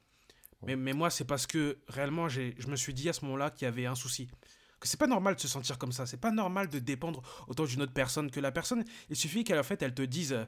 Mais, 0.63 0.77
mais 0.77 0.93
moi, 0.93 1.11
c'est 1.11 1.25
parce 1.25 1.47
que 1.47 1.79
réellement, 1.89 2.29
je 2.29 2.67
me 2.67 2.77
suis 2.77 2.95
dit 2.95 3.09
à 3.09 3.13
ce 3.13 3.25
moment-là 3.25 3.51
qu'il 3.51 3.65
y 3.65 3.69
avait 3.69 3.87
un 3.87 3.95
souci. 3.95 4.29
Que 4.81 4.87
c'est 4.87 4.99
pas 4.99 5.07
normal 5.07 5.35
de 5.35 5.41
se 5.41 5.49
sentir 5.49 5.79
comme 5.79 5.93
ça. 5.93 6.07
C'est 6.07 6.21
pas 6.21 6.31
normal 6.31 6.69
de 6.69 6.79
dépendre 6.79 7.23
autant 7.49 7.65
d'une 7.65 7.83
autre 7.83 7.93
personne. 7.93 8.31
Que 8.31 8.41
la 8.41 8.53
personne, 8.53 8.85
il 9.09 9.17
suffit 9.17 9.45
qu'elle 9.45 9.59
en 9.59 9.65
fait, 9.65 9.83
elle 9.83 9.95
te 9.95 10.03
dise 10.03 10.47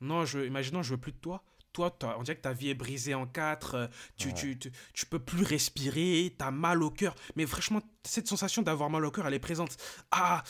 Non, 0.00 0.24
je, 0.24 0.40
imaginons, 0.40 0.82
je 0.82 0.90
veux 0.90 1.00
plus 1.00 1.12
de 1.12 1.18
toi. 1.18 1.44
Toi, 1.72 1.96
on 2.18 2.24
dirait 2.24 2.36
que 2.36 2.42
ta 2.42 2.52
vie 2.52 2.70
est 2.70 2.74
brisée 2.74 3.14
en 3.14 3.26
quatre. 3.26 3.74
Euh, 3.76 3.86
tu, 4.16 4.34
tu, 4.34 4.58
tu, 4.58 5.06
peux 5.06 5.20
plus 5.20 5.44
respirer. 5.44 6.34
T'as 6.36 6.50
mal 6.50 6.82
au 6.82 6.90
cœur. 6.90 7.14
Mais 7.36 7.46
franchement, 7.46 7.80
cette 8.02 8.26
sensation 8.26 8.62
d'avoir 8.62 8.90
mal 8.90 9.04
au 9.04 9.12
cœur, 9.12 9.28
elle 9.28 9.34
est 9.34 9.38
présente. 9.38 9.76
Ah 10.10 10.42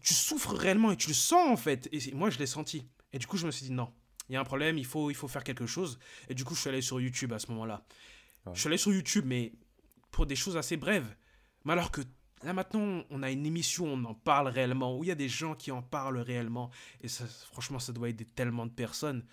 Tu 0.00 0.14
souffres 0.14 0.54
réellement 0.54 0.90
et 0.90 0.96
tu 0.96 1.08
le 1.08 1.14
sens 1.14 1.50
en 1.50 1.56
fait. 1.56 1.86
Et 1.92 2.12
moi, 2.14 2.30
je 2.30 2.38
l'ai 2.38 2.46
senti. 2.46 2.88
Et 3.12 3.18
du 3.18 3.26
coup, 3.26 3.36
je 3.36 3.44
me 3.44 3.50
suis 3.50 3.66
dit 3.66 3.72
Non, 3.72 3.92
il 4.32 4.36
y 4.36 4.38
a 4.38 4.40
un 4.40 4.44
problème, 4.44 4.78
il 4.78 4.86
faut, 4.86 5.10
il 5.10 5.14
faut 5.14 5.28
faire 5.28 5.44
quelque 5.44 5.66
chose. 5.66 5.98
Et 6.30 6.34
du 6.34 6.42
coup, 6.42 6.54
je 6.54 6.60
suis 6.60 6.70
allé 6.70 6.80
sur 6.80 6.98
YouTube 6.98 7.34
à 7.34 7.38
ce 7.38 7.50
moment-là. 7.50 7.84
Je 8.54 8.58
suis 8.58 8.66
allé 8.66 8.78
sur 8.78 8.90
YouTube, 8.90 9.26
mais 9.26 9.52
pour 10.10 10.24
des 10.24 10.36
choses 10.36 10.56
assez 10.56 10.78
brèves. 10.78 11.14
Mais 11.66 11.74
alors 11.74 11.90
que 11.90 12.00
là 12.42 12.54
maintenant, 12.54 13.04
on 13.10 13.22
a 13.22 13.30
une 13.30 13.44
émission, 13.44 13.84
on 13.84 14.02
en 14.04 14.14
parle 14.14 14.48
réellement, 14.48 14.96
où 14.96 15.04
il 15.04 15.08
y 15.08 15.10
a 15.10 15.14
des 15.16 15.28
gens 15.28 15.54
qui 15.54 15.70
en 15.70 15.82
parlent 15.82 16.16
réellement. 16.16 16.70
Et 17.02 17.08
ça, 17.08 17.26
franchement, 17.26 17.78
ça 17.78 17.92
doit 17.92 18.08
aider 18.08 18.24
tellement 18.24 18.64
de 18.64 18.70
personnes. 18.70 19.26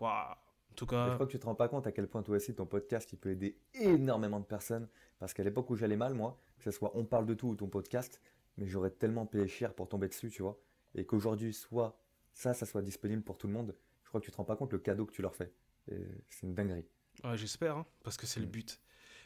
Waouh 0.00 0.10
en 0.10 0.74
tout 0.74 0.86
cas. 0.86 1.10
je 1.10 1.14
crois 1.14 1.26
que 1.26 1.32
tu 1.32 1.38
te 1.38 1.44
rends 1.44 1.54
pas 1.54 1.68
compte 1.68 1.86
à 1.86 1.92
quel 1.92 2.08
point 2.08 2.22
toi 2.22 2.36
aussi 2.36 2.54
ton 2.54 2.66
podcast 2.66 3.12
il 3.12 3.18
peut 3.18 3.30
aider 3.30 3.58
énormément 3.74 4.40
de 4.40 4.46
personnes. 4.46 4.88
Parce 5.18 5.34
qu'à 5.34 5.44
l'époque 5.44 5.68
où 5.68 5.76
j'allais 5.76 5.98
mal, 5.98 6.14
moi, 6.14 6.40
que 6.56 6.64
ce 6.64 6.70
soit 6.70 6.90
On 6.94 7.04
parle 7.04 7.26
de 7.26 7.34
tout 7.34 7.48
ou 7.48 7.56
ton 7.56 7.68
podcast, 7.68 8.22
mais 8.56 8.66
j'aurais 8.66 8.90
tellement 8.90 9.26
payé 9.26 9.46
cher 9.48 9.74
pour 9.74 9.86
tomber 9.86 10.08
dessus, 10.08 10.30
tu 10.30 10.40
vois. 10.40 10.58
Et 10.94 11.04
qu'aujourd'hui, 11.04 11.52
soit 11.52 12.00
ça, 12.32 12.54
ça 12.54 12.66
soit 12.66 12.82
disponible 12.82 13.22
pour 13.22 13.38
tout 13.38 13.46
le 13.46 13.52
monde, 13.52 13.76
crois 14.14 14.20
que 14.20 14.26
tu 14.26 14.30
te 14.30 14.36
rends 14.36 14.44
pas 14.44 14.56
compte 14.56 14.72
le 14.72 14.78
cadeau 14.78 15.06
que 15.06 15.12
tu 15.12 15.22
leur 15.22 15.34
fais. 15.34 15.52
C'est 15.88 16.46
une 16.46 16.54
dinguerie. 16.54 16.86
Ouais, 17.24 17.36
J'espère, 17.36 17.78
hein, 17.78 17.86
parce 18.04 18.16
que 18.16 18.26
c'est 18.26 18.40
le 18.40 18.46
mm. 18.46 18.50
but. 18.50 18.80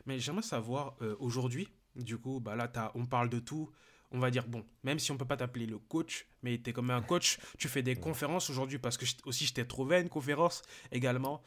Mais 0.06 0.18
j'aimerais 0.18 0.42
savoir, 0.42 0.96
euh, 1.02 1.14
aujourd'hui, 1.18 1.68
du 1.94 2.16
coup, 2.16 2.40
bah 2.40 2.56
là, 2.56 2.70
as, 2.74 2.92
on 2.94 3.04
parle 3.04 3.28
de 3.28 3.38
tout. 3.38 3.70
On 4.10 4.18
va 4.18 4.30
dire, 4.30 4.48
bon, 4.48 4.64
même 4.84 4.98
si 4.98 5.12
on 5.12 5.18
peut 5.18 5.26
pas 5.26 5.36
t'appeler 5.36 5.66
le 5.66 5.78
coach, 5.78 6.26
mais 6.42 6.58
tu 6.58 6.70
es 6.70 6.72
comme 6.72 6.90
un 6.90 7.02
coach, 7.02 7.38
tu 7.58 7.68
fais 7.68 7.82
des 7.82 7.94
mm. 7.94 8.00
conférences 8.00 8.48
aujourd'hui, 8.48 8.78
parce 8.78 8.96
que 8.96 9.04
aussi 9.24 9.44
je 9.44 9.52
t'ai 9.52 9.66
trouvé 9.66 10.00
une 10.00 10.08
conférence 10.08 10.62
également. 10.90 11.42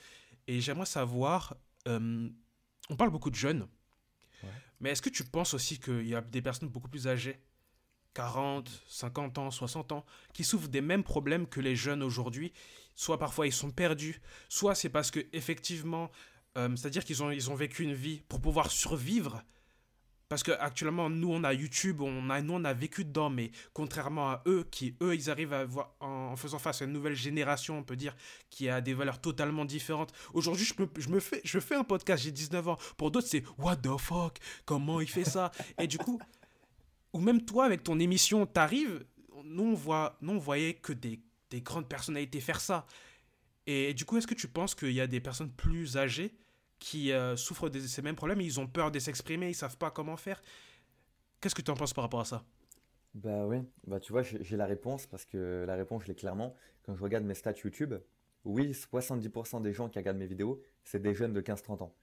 Et 0.47 0.61
j'aimerais 0.61 0.85
savoir, 0.85 1.55
euh, 1.87 2.29
on 2.89 2.95
parle 2.95 3.09
beaucoup 3.09 3.31
de 3.31 3.35
jeunes, 3.35 3.67
mais 4.79 4.91
est-ce 4.91 5.01
que 5.01 5.09
tu 5.09 5.23
penses 5.23 5.53
aussi 5.53 5.79
qu'il 5.79 6.07
y 6.07 6.15
a 6.15 6.21
des 6.21 6.41
personnes 6.41 6.69
beaucoup 6.69 6.89
plus 6.89 7.07
âgées 7.07 7.39
40, 8.13 8.69
50 8.87 9.37
ans, 9.37 9.51
60 9.51 9.91
ans, 9.91 10.05
qui 10.33 10.43
souffrent 10.43 10.67
des 10.67 10.81
mêmes 10.81 11.03
problèmes 11.03 11.47
que 11.47 11.61
les 11.61 11.75
jeunes 11.75 12.03
aujourd'hui. 12.03 12.51
Soit 13.01 13.17
parfois 13.17 13.47
ils 13.47 13.51
sont 13.51 13.71
perdus, 13.71 14.21
soit 14.47 14.75
c'est 14.75 14.89
parce 14.89 15.09
que 15.09 15.21
effectivement, 15.33 16.11
euh, 16.55 16.69
c'est-à-dire 16.75 17.03
qu'ils 17.03 17.23
ont, 17.23 17.31
ils 17.31 17.49
ont 17.49 17.55
vécu 17.55 17.81
une 17.81 17.95
vie 17.95 18.21
pour 18.29 18.39
pouvoir 18.39 18.69
survivre. 18.69 19.41
Parce 20.29 20.43
que 20.43 20.51
actuellement, 20.51 21.09
nous, 21.09 21.33
on 21.33 21.43
a 21.43 21.51
YouTube, 21.51 22.01
on 22.01 22.29
a, 22.29 22.43
nous, 22.43 22.53
on 22.53 22.63
a 22.63 22.73
vécu 22.73 23.03
dedans, 23.03 23.31
mais 23.31 23.49
contrairement 23.73 24.29
à 24.29 24.43
eux, 24.45 24.67
qui, 24.69 24.95
eux, 25.01 25.15
ils 25.15 25.31
arrivent 25.31 25.53
à 25.53 25.65
voir, 25.65 25.95
en, 25.99 26.35
faisant 26.35 26.59
face 26.59 26.83
à 26.83 26.85
une 26.85 26.91
nouvelle 26.91 27.15
génération, 27.15 27.79
on 27.79 27.83
peut 27.83 27.95
dire, 27.95 28.15
qui 28.51 28.69
a 28.69 28.81
des 28.81 28.93
valeurs 28.93 29.19
totalement 29.19 29.65
différentes. 29.65 30.13
Aujourd'hui, 30.35 30.63
je 30.63 30.75
me, 30.79 30.87
je, 30.99 31.09
me 31.09 31.19
fais, 31.19 31.41
je 31.43 31.59
fais 31.59 31.73
un 31.73 31.83
podcast, 31.83 32.21
j'ai 32.21 32.31
19 32.31 32.67
ans. 32.67 32.77
Pour 32.97 33.09
d'autres, 33.09 33.27
c'est 33.27 33.43
What 33.57 33.77
the 33.77 33.97
fuck? 33.97 34.37
Comment 34.65 35.01
il 35.01 35.09
fait 35.09 35.25
ça 35.25 35.51
Et 35.79 35.87
du 35.87 35.97
coup, 35.97 36.19
ou 37.13 37.19
même 37.19 37.43
toi 37.43 37.65
avec 37.65 37.81
ton 37.81 37.97
émission, 37.97 38.45
t'arrives, 38.45 39.03
nous 39.43 39.63
on 39.63 39.73
voit, 39.73 40.19
nous 40.21 40.33
on 40.33 40.37
voyait 40.37 40.75
que 40.75 40.93
des, 40.93 41.19
des 41.51 41.61
grandes 41.61 41.87
personnalités 41.87 42.39
faire 42.39 42.59
ça. 42.59 42.87
Et, 43.67 43.93
du 43.93 44.05
coup, 44.05 44.17
est-ce 44.17 44.25
que 44.25 44.33
tu 44.33 44.47
penses 44.47 44.73
qu'il 44.73 44.91
y 44.91 45.01
a 45.01 45.07
des 45.07 45.19
personnes 45.19 45.51
plus 45.51 45.97
âgées 45.97 46.33
qui 46.79 47.11
euh, 47.11 47.35
souffrent 47.35 47.69
de 47.69 47.79
ces 47.79 48.01
mêmes 48.01 48.15
problèmes, 48.15 48.41
ils 48.41 48.59
ont 48.59 48.65
peur 48.65 48.89
de 48.89 48.97
s'exprimer, 48.97 49.49
ils 49.49 49.53
savent 49.53 49.77
pas 49.77 49.91
comment 49.91 50.17
faire? 50.17 50.41
Qu'est-ce 51.39 51.53
que 51.53 51.61
tu 51.61 51.69
en 51.69 51.75
penses 51.75 51.93
par 51.93 52.03
rapport 52.03 52.21
à 52.21 52.25
ça? 52.25 52.43
Bah 53.13 53.45
ouais, 53.45 53.61
bah 53.85 53.99
tu 53.99 54.13
vois, 54.13 54.23
j'ai 54.23 54.57
la 54.57 54.65
réponse 54.65 55.05
parce 55.05 55.25
que 55.25 55.65
la 55.67 55.75
réponse, 55.75 56.03
je 56.03 56.07
l'ai 56.07 56.15
clairement. 56.15 56.55
Quand 56.83 56.95
je 56.95 57.03
regarde 57.03 57.25
mes 57.25 57.33
stats 57.33 57.53
YouTube, 57.63 57.93
oui, 58.45 58.71
70% 58.71 59.61
des 59.61 59.73
gens 59.73 59.89
qui 59.89 59.99
regardent 59.99 60.17
mes 60.17 60.27
vidéos, 60.27 60.61
c'est 60.83 61.01
des 61.01 61.13
jeunes 61.13 61.33
de 61.33 61.41
15-30 61.41 61.83
ans. 61.83 61.95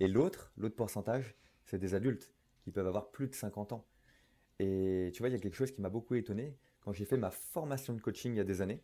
Et 0.00 0.08
l'autre, 0.08 0.52
l'autre 0.56 0.74
pourcentage, 0.74 1.36
c'est 1.64 1.78
des 1.78 1.94
adultes 1.94 2.32
qui 2.62 2.72
peuvent 2.72 2.86
avoir 2.86 3.10
plus 3.10 3.28
de 3.28 3.34
50 3.34 3.72
ans. 3.72 3.86
Et 4.58 5.10
tu 5.14 5.20
vois, 5.20 5.28
il 5.28 5.32
y 5.32 5.36
a 5.36 5.38
quelque 5.38 5.54
chose 5.54 5.70
qui 5.70 5.80
m'a 5.80 5.88
beaucoup 5.88 6.14
étonné. 6.14 6.56
Quand 6.80 6.92
j'ai 6.92 7.04
fait 7.04 7.16
ma 7.16 7.30
formation 7.30 7.94
de 7.94 8.00
coaching 8.00 8.32
il 8.32 8.36
y 8.36 8.40
a 8.40 8.44
des 8.44 8.60
années, 8.60 8.82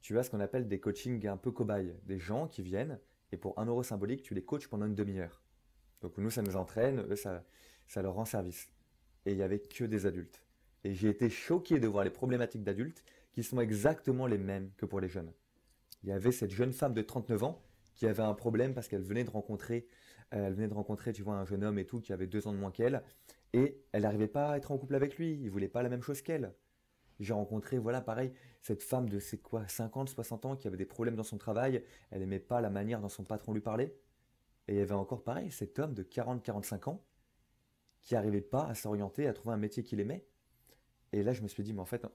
tu 0.00 0.18
as 0.18 0.22
ce 0.22 0.30
qu'on 0.30 0.40
appelle 0.40 0.68
des 0.68 0.80
coachings 0.80 1.26
un 1.26 1.36
peu 1.36 1.50
cobayes. 1.50 1.94
Des 2.04 2.18
gens 2.18 2.46
qui 2.46 2.62
viennent 2.62 2.98
et 3.32 3.36
pour 3.36 3.58
un 3.58 3.66
euro 3.66 3.82
symbolique, 3.82 4.22
tu 4.22 4.34
les 4.34 4.42
coaches 4.42 4.68
pendant 4.68 4.86
une 4.86 4.94
demi-heure. 4.94 5.42
Donc 6.00 6.16
nous, 6.18 6.30
ça 6.30 6.42
nous 6.42 6.56
entraîne, 6.56 7.00
eux, 7.10 7.16
ça, 7.16 7.44
ça 7.86 8.02
leur 8.02 8.14
rend 8.14 8.24
service. 8.24 8.68
Et 9.26 9.32
il 9.32 9.38
y 9.38 9.42
avait 9.42 9.60
que 9.60 9.84
des 9.84 10.06
adultes. 10.06 10.42
Et 10.84 10.94
j'ai 10.94 11.08
été 11.08 11.28
choqué 11.28 11.78
de 11.78 11.86
voir 11.86 12.04
les 12.04 12.10
problématiques 12.10 12.64
d'adultes 12.64 13.04
qui 13.32 13.42
sont 13.42 13.60
exactement 13.60 14.26
les 14.26 14.38
mêmes 14.38 14.70
que 14.76 14.86
pour 14.86 15.00
les 15.00 15.08
jeunes. 15.08 15.32
Il 16.02 16.08
y 16.08 16.12
avait 16.12 16.32
cette 16.32 16.50
jeune 16.50 16.72
femme 16.72 16.94
de 16.94 17.02
39 17.02 17.42
ans 17.44 17.62
qui 17.94 18.06
avait 18.06 18.22
un 18.22 18.34
problème 18.34 18.72
parce 18.72 18.88
qu'elle 18.88 19.02
venait 19.02 19.24
de 19.24 19.30
rencontrer, 19.30 19.86
euh, 20.32 20.46
elle 20.46 20.54
venait 20.54 20.68
de 20.68 20.74
rencontrer, 20.74 21.12
tu 21.12 21.22
vois, 21.22 21.34
un 21.34 21.44
jeune 21.44 21.62
homme 21.62 21.78
et 21.78 21.84
tout 21.84 22.00
qui 22.00 22.14
avait 22.14 22.26
deux 22.26 22.46
ans 22.46 22.52
de 22.52 22.56
moins 22.56 22.70
qu'elle, 22.70 23.02
et 23.52 23.82
elle 23.92 24.02
n'arrivait 24.02 24.26
pas 24.26 24.52
à 24.52 24.56
être 24.56 24.70
en 24.70 24.78
couple 24.78 24.94
avec 24.94 25.18
lui. 25.18 25.38
Il 25.42 25.50
voulait 25.50 25.68
pas 25.68 25.82
la 25.82 25.90
même 25.90 26.02
chose 26.02 26.22
qu'elle. 26.22 26.54
J'ai 27.18 27.34
rencontré, 27.34 27.76
voilà, 27.76 28.00
pareil, 28.00 28.32
cette 28.60 28.82
femme 28.82 29.08
de, 29.08 29.18
c'est 29.18 29.38
quoi, 29.38 29.66
50, 29.66 30.10
60 30.10 30.46
ans 30.46 30.56
qui 30.56 30.66
avait 30.68 30.76
des 30.76 30.86
problèmes 30.86 31.16
dans 31.16 31.22
son 31.24 31.38
travail. 31.38 31.82
Elle 32.10 32.22
aimait 32.22 32.40
pas 32.40 32.60
la 32.60 32.70
manière 32.70 33.00
dont 33.00 33.08
son 33.08 33.24
patron 33.24 33.52
lui 33.52 33.60
parlait. 33.60 33.96
Et 34.68 34.74
il 34.74 34.78
y 34.78 34.80
avait 34.80 34.92
encore, 34.92 35.24
pareil, 35.24 35.50
cet 35.50 35.78
homme 35.78 35.94
de 35.94 36.02
40, 36.02 36.42
45 36.42 36.88
ans 36.88 37.04
qui 38.02 38.14
n'arrivait 38.14 38.40
pas 38.40 38.66
à 38.66 38.74
s'orienter, 38.74 39.26
à 39.26 39.32
trouver 39.32 39.54
un 39.54 39.58
métier 39.58 39.82
qu'il 39.82 40.00
aimait. 40.00 40.26
Et 41.12 41.22
là, 41.22 41.32
je 41.32 41.42
me 41.42 41.48
suis 41.48 41.62
dit, 41.62 41.72
mais 41.72 41.80
en 41.80 41.86
fait, 41.86 42.06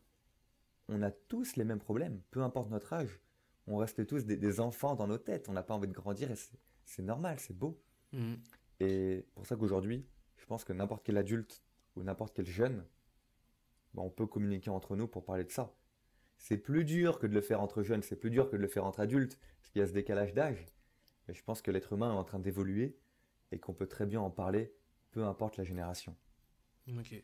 on 0.88 1.02
a 1.02 1.12
tous 1.12 1.56
les 1.56 1.64
mêmes 1.64 1.80
problèmes, 1.80 2.22
peu 2.32 2.42
importe 2.42 2.70
notre 2.70 2.94
âge. 2.94 3.20
On 3.68 3.78
reste 3.78 4.06
tous 4.06 4.26
des, 4.26 4.38
des 4.38 4.60
enfants 4.60 4.96
dans 4.96 5.08
nos 5.08 5.18
têtes. 5.18 5.50
On 5.50 5.54
n'a 5.54 5.64
pas 5.64 5.74
envie 5.74 5.88
de 5.88 5.94
grandir 5.94 6.32
et 6.32 6.36
c'est 6.86 7.04
normal, 7.04 7.40
c'est 7.40 7.58
beau. 7.58 7.82
Mhm. 8.14 8.38
Et 8.80 9.26
pour 9.34 9.46
ça 9.46 9.56
qu'aujourd'hui, 9.56 10.06
je 10.38 10.46
pense 10.46 10.64
que 10.64 10.74
n'importe 10.74 11.04
quel 11.04 11.18
adulte 11.18 11.64
ou 11.96 12.04
n'importe 12.04 12.36
quel 12.36 12.46
jeune, 12.46 12.86
ben, 13.94 14.04
on 14.04 14.10
peut 14.10 14.28
communiquer 14.28 14.70
entre 14.70 14.96
nous 14.96 15.08
pour 15.08 15.26
parler 15.26 15.44
de 15.44 15.52
ça. 15.52 15.74
C'est 16.38 16.58
plus 16.58 16.84
dur 16.84 17.20
que 17.20 17.28
de 17.28 17.34
le 17.34 17.42
faire 17.42 17.62
entre 17.62 17.84
jeunes, 17.84 18.04
c'est 18.04 18.16
plus 18.16 18.30
dur 18.30 18.50
que 18.50 18.56
de 18.56 18.62
le 18.62 18.68
faire 18.68 18.86
entre 18.86 19.00
adultes, 19.00 19.40
parce 19.58 19.70
qu'il 19.70 19.80
y 19.80 19.84
a 19.84 19.88
ce 19.88 19.94
décalage 19.94 20.34
d'âge. 20.34 20.66
Mais 21.28 21.34
je 21.34 21.44
pense 21.44 21.62
que 21.62 21.72
l'être 21.72 21.94
humain 21.94 22.14
est 22.14 22.18
en 22.18 22.24
train 22.24 22.40
d'évoluer 22.40 22.98
et 23.52 23.60
qu'on 23.60 23.74
peut 23.74 23.88
très 23.88 24.06
bien 24.06 24.22
en 24.22 24.30
parler, 24.30 24.74
peu 25.12 25.24
importe 25.26 25.58
la 25.58 25.64
génération. 25.64 26.16
Ok. 26.88 27.16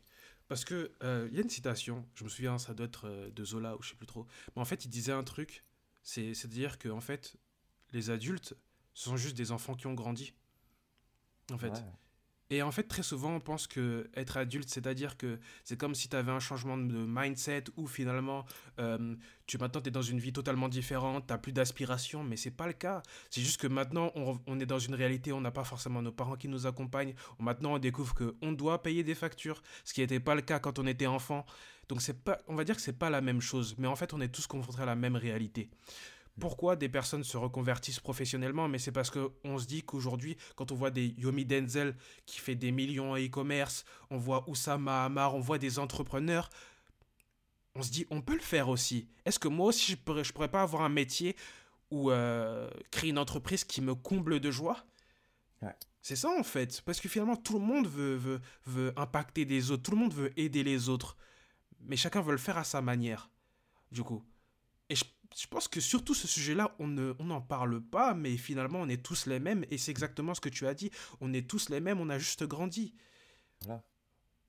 Parce 0.47 0.65
que 0.65 0.91
euh, 1.03 1.27
il 1.29 1.35
y 1.35 1.39
a 1.39 1.43
une 1.43 1.49
citation, 1.49 2.05
je 2.15 2.23
me 2.23 2.29
souviens, 2.29 2.57
ça 2.57 2.73
doit 2.73 2.87
être 2.87 3.07
euh, 3.07 3.29
de 3.29 3.45
Zola 3.45 3.77
ou 3.77 3.83
je 3.83 3.89
sais 3.89 3.95
plus 3.95 4.07
trop. 4.07 4.27
Mais 4.55 4.61
en 4.61 4.65
fait, 4.65 4.85
il 4.85 4.89
disait 4.89 5.11
un 5.11 5.23
truc, 5.23 5.63
c'est 6.03 6.33
c'est 6.33 6.47
de 6.47 6.53
dire 6.53 6.77
que 6.77 6.89
en 6.89 6.99
fait, 6.99 7.37
les 7.91 8.09
adultes 8.09 8.55
ce 8.93 9.05
sont 9.05 9.17
juste 9.17 9.37
des 9.37 9.51
enfants 9.51 9.75
qui 9.75 9.87
ont 9.87 9.93
grandi. 9.93 10.33
En 11.51 11.57
fait. 11.57 11.69
Ouais, 11.69 11.79
Et 12.51 12.61
en 12.61 12.71
fait, 12.71 12.83
très 12.83 13.01
souvent, 13.01 13.33
on 13.33 13.39
pense 13.39 13.65
que 13.65 14.09
être 14.13 14.35
adulte, 14.35 14.69
c'est-à-dire 14.69 15.15
que 15.15 15.39
c'est 15.63 15.79
comme 15.79 15.95
si 15.95 16.09
tu 16.09 16.17
avais 16.17 16.33
un 16.33 16.41
changement 16.41 16.77
de 16.77 17.05
mindset 17.07 17.63
où 17.77 17.87
finalement, 17.87 18.43
euh, 18.77 19.15
tu 19.47 19.57
maintenant, 19.57 19.79
tu 19.79 19.87
es 19.87 19.91
dans 19.91 20.01
une 20.01 20.19
vie 20.19 20.33
totalement 20.33 20.67
différente, 20.67 21.25
tu 21.27 21.37
plus 21.37 21.53
d'aspiration, 21.53 22.25
mais 22.25 22.35
c'est 22.35 22.51
pas 22.51 22.67
le 22.67 22.73
cas. 22.73 23.03
C'est 23.29 23.39
juste 23.39 23.61
que 23.61 23.67
maintenant, 23.67 24.11
on, 24.15 24.59
est 24.59 24.65
dans 24.65 24.79
une 24.79 24.95
réalité, 24.95 25.31
on 25.31 25.39
n'a 25.39 25.51
pas 25.51 25.63
forcément 25.63 26.01
nos 26.01 26.11
parents 26.11 26.35
qui 26.35 26.49
nous 26.49 26.67
accompagnent. 26.67 27.13
Maintenant, 27.39 27.75
on 27.75 27.79
découvre 27.79 28.13
que 28.13 28.35
on 28.41 28.51
doit 28.51 28.83
payer 28.83 29.05
des 29.05 29.15
factures, 29.15 29.63
ce 29.85 29.93
qui 29.93 30.01
n'était 30.01 30.19
pas 30.19 30.35
le 30.35 30.41
cas 30.41 30.59
quand 30.59 30.77
on 30.77 30.85
était 30.85 31.07
enfant. 31.07 31.45
Donc, 31.87 32.01
c'est 32.01 32.21
pas, 32.21 32.37
on 32.49 32.55
va 32.55 32.65
dire 32.65 32.75
que 32.75 32.81
c'est 32.81 32.99
pas 32.99 33.09
la 33.09 33.21
même 33.21 33.39
chose, 33.39 33.75
mais 33.77 33.87
en 33.87 33.95
fait, 33.95 34.13
on 34.13 34.19
est 34.19 34.27
tous 34.27 34.45
confrontés 34.45 34.81
à 34.81 34.85
la 34.85 34.95
même 34.95 35.15
réalité. 35.15 35.69
Pourquoi 36.39 36.75
des 36.75 36.89
personnes 36.89 37.23
se 37.23 37.37
reconvertissent 37.37 37.99
professionnellement 37.99 38.67
Mais 38.67 38.79
c'est 38.79 38.91
parce 38.91 39.09
que 39.09 39.31
on 39.43 39.57
se 39.57 39.65
dit 39.65 39.83
qu'aujourd'hui, 39.83 40.37
quand 40.55 40.71
on 40.71 40.75
voit 40.75 40.91
des 40.91 41.13
Yomi 41.17 41.45
Denzel 41.45 41.95
qui 42.25 42.39
fait 42.39 42.55
des 42.55 42.71
millions 42.71 43.11
en 43.11 43.17
e-commerce, 43.17 43.85
on 44.09 44.17
voit 44.17 44.49
Oussama 44.49 45.05
Hamar, 45.05 45.35
on 45.35 45.39
voit 45.39 45.57
des 45.57 45.77
entrepreneurs, 45.77 46.49
on 47.75 47.81
se 47.81 47.91
dit 47.91 48.05
on 48.09 48.21
peut 48.21 48.33
le 48.33 48.39
faire 48.39 48.69
aussi. 48.69 49.07
Est-ce 49.25 49.39
que 49.39 49.47
moi 49.47 49.67
aussi 49.67 49.91
je 49.91 49.97
pourrais, 49.97 50.23
je 50.23 50.31
pourrais 50.31 50.51
pas 50.51 50.61
avoir 50.61 50.83
un 50.83 50.89
métier 50.89 51.35
ou 51.89 52.11
euh, 52.11 52.69
créer 52.91 53.09
une 53.09 53.19
entreprise 53.19 53.63
qui 53.63 53.81
me 53.81 53.93
comble 53.93 54.39
de 54.39 54.51
joie? 54.51 54.85
Ouais. 55.61 55.75
C'est 56.01 56.15
ça 56.15 56.29
en 56.29 56.43
fait, 56.43 56.81
parce 56.81 56.99
que 56.99 57.09
finalement 57.09 57.35
tout 57.35 57.53
le 57.53 57.65
monde 57.65 57.87
veut, 57.87 58.15
veut, 58.15 58.41
veut 58.65 58.93
impacter 58.95 59.45
des 59.45 59.69
autres, 59.69 59.83
tout 59.83 59.91
le 59.91 59.97
monde 59.97 60.13
veut 60.13 60.31
aider 60.39 60.63
les 60.63 60.89
autres, 60.89 61.15
mais 61.81 61.95
chacun 61.95 62.21
veut 62.21 62.31
le 62.31 62.39
faire 62.39 62.57
à 62.57 62.63
sa 62.63 62.81
manière, 62.81 63.29
du 63.91 64.01
coup. 64.01 64.23
Et 64.89 64.95
je, 64.95 65.05
je 65.37 65.47
pense 65.47 65.67
que 65.67 65.79
surtout 65.79 66.13
ce 66.13 66.27
sujet-là, 66.27 66.75
on 66.79 66.87
ne, 66.87 67.13
on 67.19 67.25
n'en 67.25 67.41
parle 67.41 67.81
pas, 67.81 68.13
mais 68.13 68.37
finalement 68.37 68.79
on 68.81 68.89
est 68.89 69.03
tous 69.03 69.25
les 69.27 69.39
mêmes, 69.39 69.65
et 69.69 69.77
c'est 69.77 69.91
exactement 69.91 70.33
ce 70.33 70.41
que 70.41 70.49
tu 70.49 70.67
as 70.67 70.73
dit, 70.73 70.91
on 71.21 71.33
est 71.33 71.47
tous 71.49 71.69
les 71.69 71.79
mêmes, 71.79 71.99
on 71.99 72.09
a 72.09 72.17
juste 72.17 72.43
grandi. 72.43 72.93
voilà. 73.61 73.83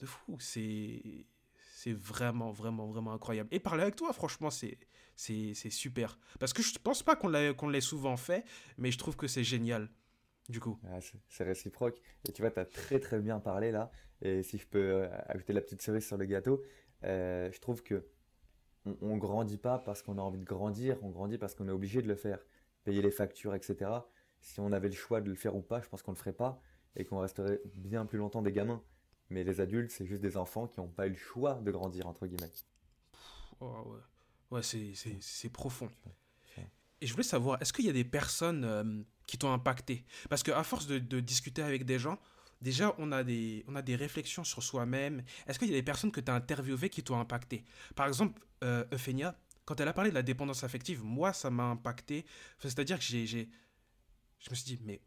De 0.01 0.07
fou, 0.07 0.37
c'est 0.41 1.27
c'est 1.75 1.93
vraiment 1.93 2.53
vraiment 2.53 2.87
vraiment 2.87 3.13
incroyable. 3.13 3.49
Et 3.53 3.59
parler 3.59 3.83
avec 3.83 3.97
toi, 3.97 4.13
franchement, 4.13 4.51
c'est 4.51 5.55
super. 5.55 6.19
Parce 6.39 6.53
que 6.53 6.63
je 6.63 6.79
pense 6.79 7.03
pas 7.03 7.17
qu'on 7.17 7.29
l'a 7.29 7.55
qu'on 7.55 7.69
l'ait 7.69 7.81
souvent 7.81 8.17
fait, 8.17 8.45
mais 8.79 8.91
je 8.91 8.99
trouve 8.99 9.17
que 9.17 9.27
c'est 9.27 9.45
génial. 9.45 9.89
Du 10.49 10.59
coup. 10.61 10.79
C'est 11.01 11.19
c'est 11.29 11.45
réciproque. 11.45 12.01
Et 12.29 12.33
tu 12.33 12.43
vois, 12.43 12.51
tu 12.51 12.59
as 12.59 12.65
très 12.65 12.99
très 12.99 13.21
bien 13.21 13.39
parlé 13.39 13.71
là. 13.71 13.91
Et 14.21 14.43
si 14.43 14.59
je 14.59 14.67
peux 14.67 14.79
euh, 14.79 15.09
ajouter 15.27 15.53
la 15.53 15.61
petite 15.61 15.83
cerise 15.83 16.07
sur 16.07 16.17
le 16.17 16.27
gâteau, 16.27 16.63
euh, 17.05 17.51
je 17.53 17.61
trouve 17.61 17.83
que 17.83 18.07
on, 18.87 18.97
on 19.01 19.17
grandit 19.17 19.59
pas 19.59 19.79
parce 19.79 20.03
qu'on 20.03 20.19
a 20.19 20.23
envie 20.23 20.39
de 20.39 20.45
grandir, 20.45 20.99
on 21.03 21.11
grandit 21.11 21.39
parce 21.39 21.55
qu'on 21.55 21.69
est 21.69 21.73
obligé 21.73 22.03
de 22.03 22.09
le 22.09 22.17
faire. 22.17 22.39
Payer 22.85 23.03
les 23.03 23.11
factures, 23.11 23.55
etc. 23.55 23.91
Si 24.41 24.59
on 24.61 24.73
avait 24.73 24.89
le 24.89 24.95
choix 24.95 25.21
de 25.21 25.29
le 25.29 25.37
faire 25.37 25.55
ou 25.55 25.63
pas, 25.63 25.81
je 25.81 25.89
pense 25.89 26.03
qu'on 26.03 26.13
le 26.13 26.17
ferait 26.17 26.33
pas 26.33 26.61
et 26.97 27.05
qu'on 27.05 27.19
resterait 27.21 27.61
bien 27.75 28.07
plus 28.07 28.19
longtemps 28.19 28.43
des 28.43 28.53
gamins. 28.53 28.83
Mais 29.31 29.45
les 29.45 29.61
adultes, 29.61 29.91
c'est 29.91 30.05
juste 30.05 30.21
des 30.21 30.37
enfants 30.37 30.67
qui 30.67 30.81
n'ont 30.81 30.89
pas 30.89 31.07
eu 31.07 31.11
le 31.11 31.17
choix 31.17 31.55
de 31.55 31.71
grandir, 31.71 32.07
entre 32.07 32.27
guillemets. 32.27 32.53
Oh, 33.61 33.97
ouais, 34.51 34.59
ouais 34.59 34.63
c'est 34.63 35.49
profond. 35.51 35.89
Et 37.01 37.07
je 37.07 37.13
voulais 37.13 37.25
savoir, 37.25 37.61
est-ce 37.61 37.73
qu'il 37.73 37.85
y 37.85 37.91
a 37.91 37.93
des 37.93 38.05
personnes 38.05 38.65
euh, 38.65 39.03
qui 39.27 39.37
t'ont 39.37 39.53
impacté? 39.53 40.05
Parce 40.31 40.45
qu'à 40.45 40.63
force 40.63 40.87
de, 40.87 41.01
de 41.01 41.19
discuter 41.19 41.61
avec 41.61 41.85
des 41.85 41.99
gens, 41.99 42.17
déjà 42.63 42.95
on 42.99 43.13
a 43.13 43.23
des, 43.25 43.65
on 43.69 43.77
a 43.77 43.83
des 43.83 43.97
réflexions 43.97 44.45
sur 44.45 44.63
soi-même. 44.63 45.23
Est-ce 45.47 45.59
qu'il 45.59 45.69
y 45.69 45.73
a 45.73 45.77
des 45.77 45.83
personnes 45.83 46.11
que 46.13 46.21
tu 46.21 46.31
as 46.31 46.35
interviewées 46.35 46.89
qui 46.89 47.03
t'ont 47.03 47.19
impacté? 47.21 47.65
Par 47.95 48.07
exemple, 48.09 48.41
euh, 48.65 48.85
Euphénia, 48.93 49.39
quand 49.65 49.81
elle 49.81 49.89
a 49.89 49.93
parlé 49.93 50.11
de 50.11 50.15
la 50.15 50.23
dépendance 50.23 50.65
affective, 50.65 51.03
moi 51.05 51.33
ça 51.33 51.51
m'a 51.51 51.65
impacté. 51.65 52.25
Enfin, 52.59 52.69
C'est-à-dire 52.71 52.99
que 52.99 53.05
j'ai, 53.05 53.27
je 53.27 53.37
me 54.51 54.55
suis 54.55 54.65
dit, 54.65 54.79
mais 54.85 55.01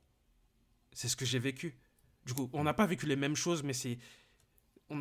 c'est 0.93 1.07
ce 1.07 1.15
que 1.15 1.25
j'ai 1.25 1.39
vécu. 1.39 1.77
Du 2.25 2.33
coup, 2.33 2.49
on 2.53 2.63
n'a 2.63 2.73
pas 2.73 2.85
vécu 2.85 3.05
les 3.05 3.15
mêmes 3.15 3.35
choses, 3.35 3.63
mais 3.63 3.73
c'est, 3.73 3.97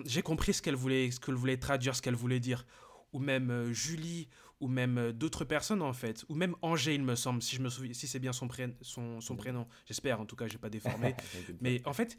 j'ai 0.06 0.22
compris 0.22 0.54
ce 0.54 0.62
qu'elle 0.62 0.74
voulait, 0.74 1.10
ce 1.10 1.20
qu'elle 1.20 1.34
voulait 1.34 1.56
traduire, 1.58 1.94
ce 1.94 2.02
qu'elle 2.02 2.14
voulait 2.14 2.40
dire. 2.40 2.66
Ou 3.12 3.20
même 3.20 3.50
euh, 3.50 3.72
Julie, 3.72 4.28
ou 4.60 4.66
même 4.66 4.98
euh, 4.98 5.12
d'autres 5.12 5.44
personnes 5.44 5.82
en 5.82 5.92
fait, 5.92 6.24
ou 6.28 6.34
même 6.34 6.56
Angers, 6.62 6.94
il 6.96 7.02
me 7.04 7.14
semble, 7.14 7.40
si 7.42 7.54
je 7.54 7.62
me 7.62 7.68
souviens, 7.68 7.92
si 7.94 8.08
c'est 8.08 8.18
bien 8.18 8.32
son, 8.32 8.48
pré- 8.48 8.76
son, 8.80 9.20
son 9.20 9.36
prénom. 9.36 9.68
J'espère, 9.86 10.20
en 10.20 10.26
tout 10.26 10.34
cas, 10.34 10.48
j'ai 10.48 10.58
pas 10.58 10.68
déformé. 10.70 11.14
Mais 11.60 11.80
en 11.86 11.92
fait, 11.92 12.16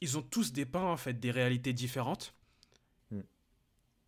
ils 0.00 0.18
ont 0.18 0.22
tous 0.22 0.52
dépeint 0.52 0.84
en 0.84 0.96
fait 0.96 1.14
des 1.14 1.30
réalités 1.30 1.72
différentes. 1.72 2.34
Mm. 3.10 3.20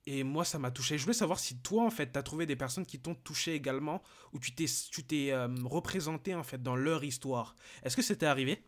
Et 0.06 0.22
moi, 0.24 0.44
ça 0.44 0.58
m'a 0.58 0.70
touché. 0.70 0.98
Je 0.98 1.02
voulais 1.04 1.14
savoir 1.14 1.38
si 1.38 1.58
toi, 1.58 1.84
en 1.84 1.90
fait, 1.90 2.06
t'as 2.12 2.22
trouvé 2.22 2.46
des 2.46 2.56
personnes 2.56 2.86
qui 2.86 3.00
t'ont 3.00 3.14
touché 3.14 3.54
également, 3.54 4.02
ou 4.32 4.38
tu 4.38 4.54
t'es, 4.54 4.66
tu 4.90 5.04
t'es 5.04 5.32
euh, 5.32 5.48
représenté 5.64 6.34
en 6.34 6.42
fait 6.42 6.62
dans 6.62 6.76
leur 6.76 7.04
histoire. 7.04 7.54
Est-ce 7.82 7.96
que 7.96 8.02
c'était 8.02 8.26
arrivé? 8.26 8.62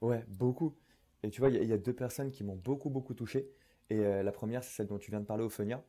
Ouais, 0.00 0.24
beaucoup. 0.28 0.76
Et 1.22 1.30
tu 1.30 1.40
vois, 1.40 1.50
il 1.50 1.56
y, 1.56 1.58
a 1.58 1.62
il 1.62 1.68
y 1.68 1.72
a 1.72 1.78
deux 1.78 1.92
personnes 1.92 2.30
qui 2.30 2.44
m'ont 2.44 2.56
beaucoup, 2.56 2.90
beaucoup 2.90 3.14
touché. 3.14 3.48
Et 3.90 4.00
euh, 4.00 4.22
la 4.22 4.32
première, 4.32 4.62
c'est 4.62 4.70
celle 4.70 4.86
dont 4.86 4.98
tu 4.98 5.10
viens 5.10 5.20
de 5.20 5.26
parler, 5.26 5.44
Ophénia. 5.44 5.84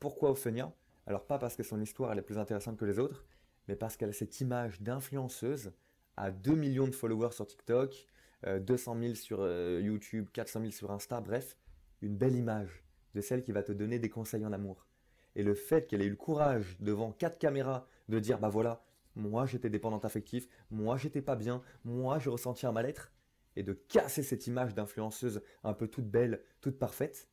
Pourquoi 0.00 0.30
Ophénia? 0.30 0.72
Alors, 1.06 1.26
pas 1.26 1.38
parce 1.38 1.56
que 1.56 1.62
son 1.62 1.80
histoire 1.80 2.12
elle 2.12 2.18
est 2.18 2.22
plus 2.22 2.38
intéressante 2.38 2.76
que 2.76 2.84
les 2.84 2.98
autres, 2.98 3.24
mais 3.68 3.76
parce 3.76 3.96
qu'elle 3.96 4.10
a 4.10 4.12
cette 4.12 4.40
image 4.40 4.80
d'influenceuse 4.80 5.72
à 6.16 6.30
2 6.30 6.54
millions 6.54 6.86
de 6.86 6.94
followers 6.94 7.32
sur 7.32 7.46
TikTok, 7.46 8.06
200 8.44 8.98
000 9.00 9.14
sur 9.14 9.38
euh, 9.40 9.80
YouTube, 9.82 10.28
400 10.32 10.60
000 10.60 10.72
sur 10.72 10.90
Insta, 10.90 11.20
bref, 11.20 11.56
une 12.00 12.16
belle 12.16 12.34
image 12.34 12.84
de 13.14 13.20
celle 13.20 13.42
qui 13.42 13.52
va 13.52 13.62
te 13.62 13.72
donner 13.72 13.98
des 13.98 14.10
conseils 14.10 14.44
en 14.44 14.52
amour. 14.52 14.86
Et 15.34 15.42
le 15.42 15.54
fait 15.54 15.86
qu'elle 15.86 16.02
ait 16.02 16.06
eu 16.06 16.10
le 16.10 16.16
courage 16.16 16.76
devant 16.80 17.12
quatre 17.12 17.38
caméras 17.38 17.86
de 18.08 18.18
dire, 18.18 18.38
bah 18.38 18.48
voilà, 18.48 18.84
moi 19.14 19.46
j'étais 19.46 19.70
dépendante 19.70 20.04
affective, 20.04 20.48
moi 20.70 20.96
j'étais 20.96 21.22
pas 21.22 21.36
bien, 21.36 21.62
moi 21.84 22.18
je 22.18 22.30
ressentais 22.30 22.66
un 22.66 22.72
mal-être, 22.72 23.12
et 23.56 23.62
de 23.62 23.72
casser 23.72 24.22
cette 24.22 24.46
image 24.46 24.74
d'influenceuse 24.74 25.42
un 25.62 25.74
peu 25.74 25.88
toute 25.88 26.08
belle, 26.08 26.42
toute 26.60 26.78
parfaite, 26.78 27.28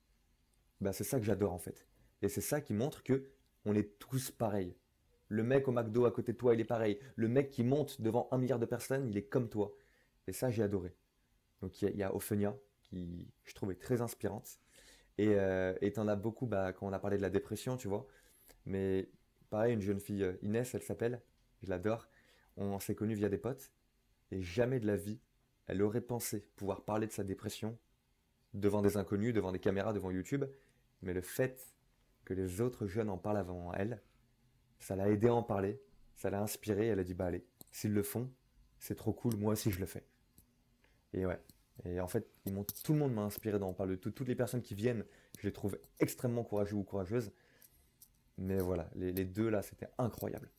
bah 0.81 0.93
c'est 0.93 1.03
ça 1.03 1.19
que 1.19 1.25
j'adore 1.25 1.53
en 1.53 1.59
fait. 1.59 1.87
Et 2.21 2.29
c'est 2.29 2.41
ça 2.41 2.61
qui 2.61 2.73
montre 2.73 3.03
que 3.03 3.29
on 3.65 3.75
est 3.75 3.97
tous 3.99 4.31
pareils. 4.31 4.75
Le 5.27 5.43
mec 5.43 5.67
au 5.67 5.71
McDo 5.71 6.05
à 6.05 6.11
côté 6.11 6.33
de 6.33 6.37
toi, 6.37 6.53
il 6.53 6.59
est 6.59 6.65
pareil. 6.65 6.99
Le 7.15 7.27
mec 7.27 7.51
qui 7.51 7.63
monte 7.63 8.01
devant 8.01 8.27
un 8.31 8.37
milliard 8.37 8.59
de 8.59 8.65
personnes, 8.65 9.07
il 9.07 9.17
est 9.17 9.27
comme 9.27 9.49
toi. 9.49 9.75
Et 10.29 10.33
ça, 10.33 10.51
j'ai 10.51 10.63
adoré. 10.63 10.95
Donc 11.61 11.81
il 11.81 11.85
y, 11.85 11.89
a- 11.89 11.91
il 11.91 11.97
y 11.97 12.03
a 12.03 12.15
Ophénia, 12.15 12.55
qui 12.83 13.27
je 13.45 13.53
trouvais 13.55 13.75
très 13.75 14.01
inspirante. 14.01 14.59
Et 15.17 15.29
euh, 15.35 15.73
t'en 15.95 16.07
as 16.07 16.15
beaucoup 16.15 16.47
bah, 16.47 16.73
quand 16.73 16.87
on 16.87 16.93
a 16.93 16.99
parlé 16.99 17.17
de 17.17 17.21
la 17.21 17.29
dépression, 17.31 17.77
tu 17.77 17.87
vois. 17.89 18.07
Mais 18.65 19.09
pareil, 19.49 19.73
une 19.75 19.81
jeune 19.81 19.99
fille, 20.01 20.23
euh, 20.23 20.33
Inès, 20.43 20.73
elle 20.75 20.83
s'appelle, 20.83 21.21
je 21.63 21.69
l'adore. 21.69 22.07
On 22.57 22.79
s'est 22.79 22.95
connus 22.95 23.15
via 23.15 23.29
des 23.29 23.37
potes. 23.39 23.71
Et 24.31 24.41
jamais 24.41 24.79
de 24.79 24.87
la 24.87 24.97
vie, 24.97 25.19
elle 25.67 25.81
aurait 25.83 26.01
pensé 26.01 26.47
pouvoir 26.57 26.83
parler 26.85 27.07
de 27.07 27.11
sa 27.13 27.23
dépression 27.23 27.77
devant 28.53 28.81
des 28.81 28.97
inconnus, 28.97 29.33
devant 29.33 29.51
des 29.51 29.59
caméras, 29.59 29.93
devant 29.93 30.11
YouTube. 30.11 30.45
Mais 31.01 31.13
le 31.13 31.21
fait 31.21 31.75
que 32.25 32.33
les 32.33 32.61
autres 32.61 32.87
jeunes 32.87 33.09
en 33.09 33.17
parlent 33.17 33.37
avant 33.37 33.73
elle, 33.73 34.01
ça 34.79 34.95
l'a 34.95 35.09
aidé 35.09 35.27
à 35.27 35.33
en 35.35 35.43
parler, 35.43 35.81
ça 36.15 36.29
l'a 36.29 36.41
inspiré. 36.41 36.87
Elle 36.87 36.99
a 36.99 37.03
dit, 37.03 37.13
bah 37.13 37.25
allez, 37.27 37.45
s'ils 37.71 37.93
le 37.93 38.03
font, 38.03 38.31
c'est 38.79 38.95
trop 38.95 39.13
cool, 39.13 39.35
moi 39.37 39.53
aussi 39.53 39.71
je 39.71 39.79
le 39.79 39.85
fais. 39.85 40.05
Et 41.13 41.25
ouais. 41.25 41.39
Et 41.85 41.99
en 41.99 42.07
fait, 42.07 42.27
ils 42.45 42.53
tout 42.83 42.93
le 42.93 42.99
monde 42.99 43.13
m'a 43.13 43.21
inspiré 43.21 43.57
d'en 43.57 43.73
parler. 43.73 43.97
Tout, 43.97 44.11
toutes 44.11 44.27
les 44.27 44.35
personnes 44.35 44.61
qui 44.61 44.75
viennent, 44.75 45.05
je 45.39 45.47
les 45.47 45.53
trouve 45.53 45.79
extrêmement 45.99 46.43
courageux 46.43 46.75
ou 46.75 46.83
courageuses. 46.83 47.31
Mais 48.37 48.57
voilà, 48.57 48.89
les, 48.95 49.11
les 49.11 49.25
deux 49.25 49.49
là, 49.49 49.61
c'était 49.61 49.89
incroyable. 49.97 50.49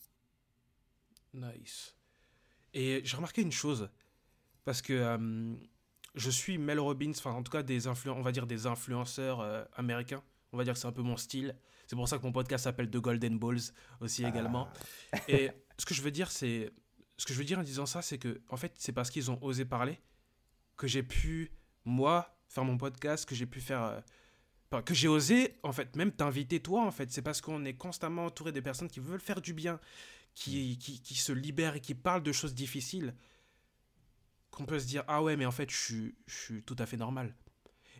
Nice. 1.34 1.96
Et 2.74 3.00
j'ai 3.04 3.16
remarqué 3.16 3.42
une 3.42 3.52
chose, 3.52 3.90
parce 4.64 4.82
que 4.82 4.92
euh, 4.92 5.54
je 6.14 6.30
suis 6.30 6.58
Mel 6.58 6.78
Robbins, 6.78 7.10
enfin 7.10 7.32
en 7.32 7.42
tout 7.42 7.52
cas 7.52 7.62
des 7.62 7.88
on 7.88 8.22
va 8.22 8.32
dire 8.32 8.46
des 8.46 8.66
influenceurs 8.66 9.40
euh, 9.40 9.64
américains. 9.74 10.22
On 10.52 10.56
va 10.56 10.64
dire 10.64 10.74
que 10.74 10.78
c'est 10.78 10.88
un 10.88 10.92
peu 10.92 11.02
mon 11.02 11.16
style. 11.16 11.56
C'est 11.86 11.96
pour 11.96 12.08
ça 12.08 12.18
que 12.18 12.22
mon 12.24 12.32
podcast 12.32 12.64
s'appelle 12.64 12.90
The 12.90 12.96
Golden 12.96 13.38
Balls 13.38 13.72
aussi 14.00 14.24
également. 14.24 14.68
Ah. 15.12 15.18
Et 15.28 15.50
ce 15.78 15.86
que 15.86 15.94
je 15.94 16.02
veux 16.02 16.10
dire, 16.10 16.30
c'est 16.30 16.70
ce 17.16 17.26
que 17.26 17.32
je 17.32 17.38
veux 17.38 17.44
dire 17.44 17.58
en 17.58 17.62
disant 17.62 17.86
ça, 17.86 18.02
c'est 18.02 18.18
que 18.18 18.40
en 18.48 18.56
fait, 18.56 18.72
c'est 18.76 18.92
parce 18.92 19.10
qu'ils 19.10 19.30
ont 19.30 19.42
osé 19.42 19.64
parler 19.64 20.00
que 20.80 20.86
j'ai 20.86 21.02
pu 21.02 21.52
moi 21.84 22.34
faire 22.48 22.64
mon 22.64 22.78
podcast, 22.78 23.28
que 23.28 23.34
j'ai 23.34 23.44
pu 23.44 23.60
faire 23.60 23.82
euh, 24.72 24.80
que 24.80 24.94
j'ai 24.94 25.08
osé 25.08 25.56
en 25.62 25.72
fait 25.72 25.94
même 25.94 26.10
t'inviter 26.10 26.60
toi 26.60 26.86
en 26.86 26.90
fait. 26.90 27.12
C'est 27.12 27.20
parce 27.20 27.42
qu'on 27.42 27.66
est 27.66 27.74
constamment 27.74 28.24
entouré 28.24 28.50
des 28.50 28.62
personnes 28.62 28.88
qui 28.88 28.98
veulent 28.98 29.20
faire 29.20 29.42
du 29.42 29.52
bien, 29.52 29.78
qui, 30.34 30.78
qui, 30.78 31.02
qui 31.02 31.14
se 31.16 31.32
libèrent 31.32 31.76
et 31.76 31.80
qui 31.80 31.94
parlent 31.94 32.22
de 32.22 32.32
choses 32.32 32.54
difficiles 32.54 33.14
qu'on 34.50 34.64
peut 34.64 34.80
se 34.80 34.86
dire 34.86 35.04
ah 35.06 35.22
ouais 35.22 35.36
mais 35.36 35.44
en 35.44 35.50
fait 35.50 35.70
je 35.70 35.76
suis, 35.76 36.14
je 36.26 36.34
suis 36.34 36.62
tout 36.62 36.76
à 36.78 36.86
fait 36.86 36.96
normal. 36.96 37.34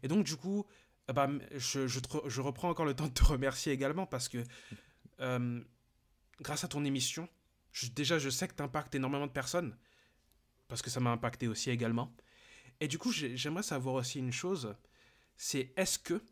Et 0.02 0.08
donc 0.08 0.24
du 0.24 0.36
coup 0.36 0.64
bah, 1.12 1.28
je, 1.56 1.86
je, 1.86 2.00
je, 2.26 2.40
reprends 2.40 2.70
encore 2.70 2.86
le 2.86 2.94
temps 2.94 3.08
de 3.08 3.12
te 3.12 3.24
remercier 3.24 3.72
également 3.72 4.06
parce 4.06 4.28
que 4.28 4.42
euh, 5.20 5.60
grâce 6.40 6.64
à 6.64 6.68
ton 6.68 6.86
émission, 6.86 7.28
déjà 7.94 8.18
je 8.18 8.30
sais 8.30 8.48
que 8.48 8.54
tu 8.54 8.62
impactes 8.62 8.94
énormément 8.94 9.26
de 9.26 9.32
personnes 9.32 9.76
parce 10.66 10.80
que 10.80 10.88
ça 10.88 11.00
m'a 11.00 11.10
impacté 11.10 11.46
aussi 11.46 11.68
également. 11.68 12.10
Et 12.80 12.88
du 12.88 12.98
coup 12.98 13.12
j'aimerais 13.12 13.62
savoir 13.62 13.96
aussi 13.96 14.18
une 14.18 14.32
chose, 14.32 14.74
c'est 15.36 15.72
est-ce 15.76 15.98
que 15.98 16.22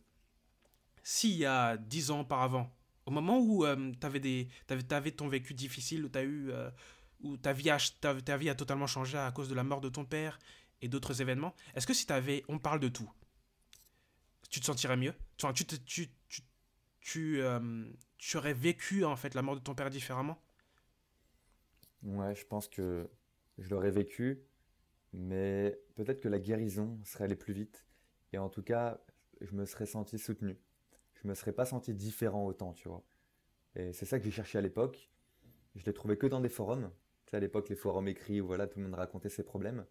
s'il 1.02 1.36
y 1.36 1.46
a 1.46 1.76
dix 1.76 2.10
ans 2.10 2.20
auparavant, 2.20 2.70
au 3.06 3.10
moment 3.10 3.38
où 3.38 3.64
euh, 3.64 3.92
tu 3.98 4.06
avais, 4.06 5.10
ton 5.12 5.28
vécu 5.28 5.54
difficile, 5.54 6.04
où, 6.04 6.10
as 6.14 6.22
eu, 6.22 6.50
euh, 6.50 6.70
où 7.20 7.36
ta, 7.36 7.52
vie 7.52 7.70
a, 7.70 7.78
ta, 8.00 8.20
ta, 8.20 8.36
vie 8.36 8.50
a 8.50 8.54
totalement 8.54 8.86
changé 8.86 9.16
à 9.16 9.32
cause 9.32 9.48
de 9.48 9.54
la 9.54 9.64
mort 9.64 9.80
de 9.80 9.88
ton 9.88 10.04
père 10.04 10.38
et 10.82 10.88
d'autres 10.88 11.20
événements, 11.22 11.54
est-ce 11.74 11.86
que 11.86 11.94
si 11.94 12.06
tu 12.06 12.12
avais, 12.12 12.44
on 12.48 12.58
parle 12.58 12.80
de 12.80 12.88
tout, 12.88 13.10
tu 14.50 14.60
te 14.60 14.66
sentirais 14.66 14.96
mieux? 14.96 15.14
Tu, 15.36 15.64
tu, 15.64 15.78
tu, 15.78 16.08
tu, 17.00 17.40
euh, 17.40 17.90
tu, 18.18 18.36
aurais 18.36 18.54
vécu 18.54 19.04
en 19.04 19.16
fait 19.16 19.34
la 19.34 19.42
mort 19.42 19.54
de 19.54 19.60
ton 19.60 19.74
père 19.74 19.90
différemment? 19.90 20.38
Ouais, 22.02 22.34
je 22.34 22.44
pense 22.44 22.68
que 22.68 23.08
je 23.58 23.68
l'aurais 23.70 23.90
vécu, 23.90 24.42
mais 25.12 25.80
peut-être 25.94 26.20
que 26.20 26.28
la 26.28 26.38
guérison 26.38 26.98
serait 27.04 27.24
allée 27.24 27.36
plus 27.36 27.52
vite. 27.52 27.86
Et 28.32 28.38
en 28.38 28.48
tout 28.48 28.62
cas, 28.62 29.00
je 29.40 29.54
me 29.54 29.64
serais 29.64 29.86
senti 29.86 30.18
soutenu. 30.18 30.58
Je 31.14 31.28
me 31.28 31.34
serais 31.34 31.52
pas 31.52 31.64
senti 31.64 31.94
différent 31.94 32.44
autant, 32.46 32.72
tu 32.72 32.88
vois. 32.88 33.04
Et 33.74 33.92
c'est 33.92 34.06
ça 34.06 34.18
que 34.18 34.24
j'ai 34.24 34.30
cherché 34.30 34.58
à 34.58 34.60
l'époque. 34.60 35.10
Je 35.74 35.84
l'ai 35.84 35.92
trouvé 35.92 36.16
que 36.16 36.26
dans 36.26 36.40
des 36.40 36.48
forums. 36.48 36.90
Tu 37.26 37.30
sais, 37.30 37.36
à 37.36 37.40
l'époque, 37.40 37.68
les 37.68 37.76
forums 37.76 38.08
écrits 38.08 38.40
où 38.40 38.46
voilà, 38.46 38.66
tout 38.66 38.78
le 38.78 38.84
monde 38.84 38.94
racontait 38.94 39.28
ses 39.28 39.42
problèmes. 39.42 39.86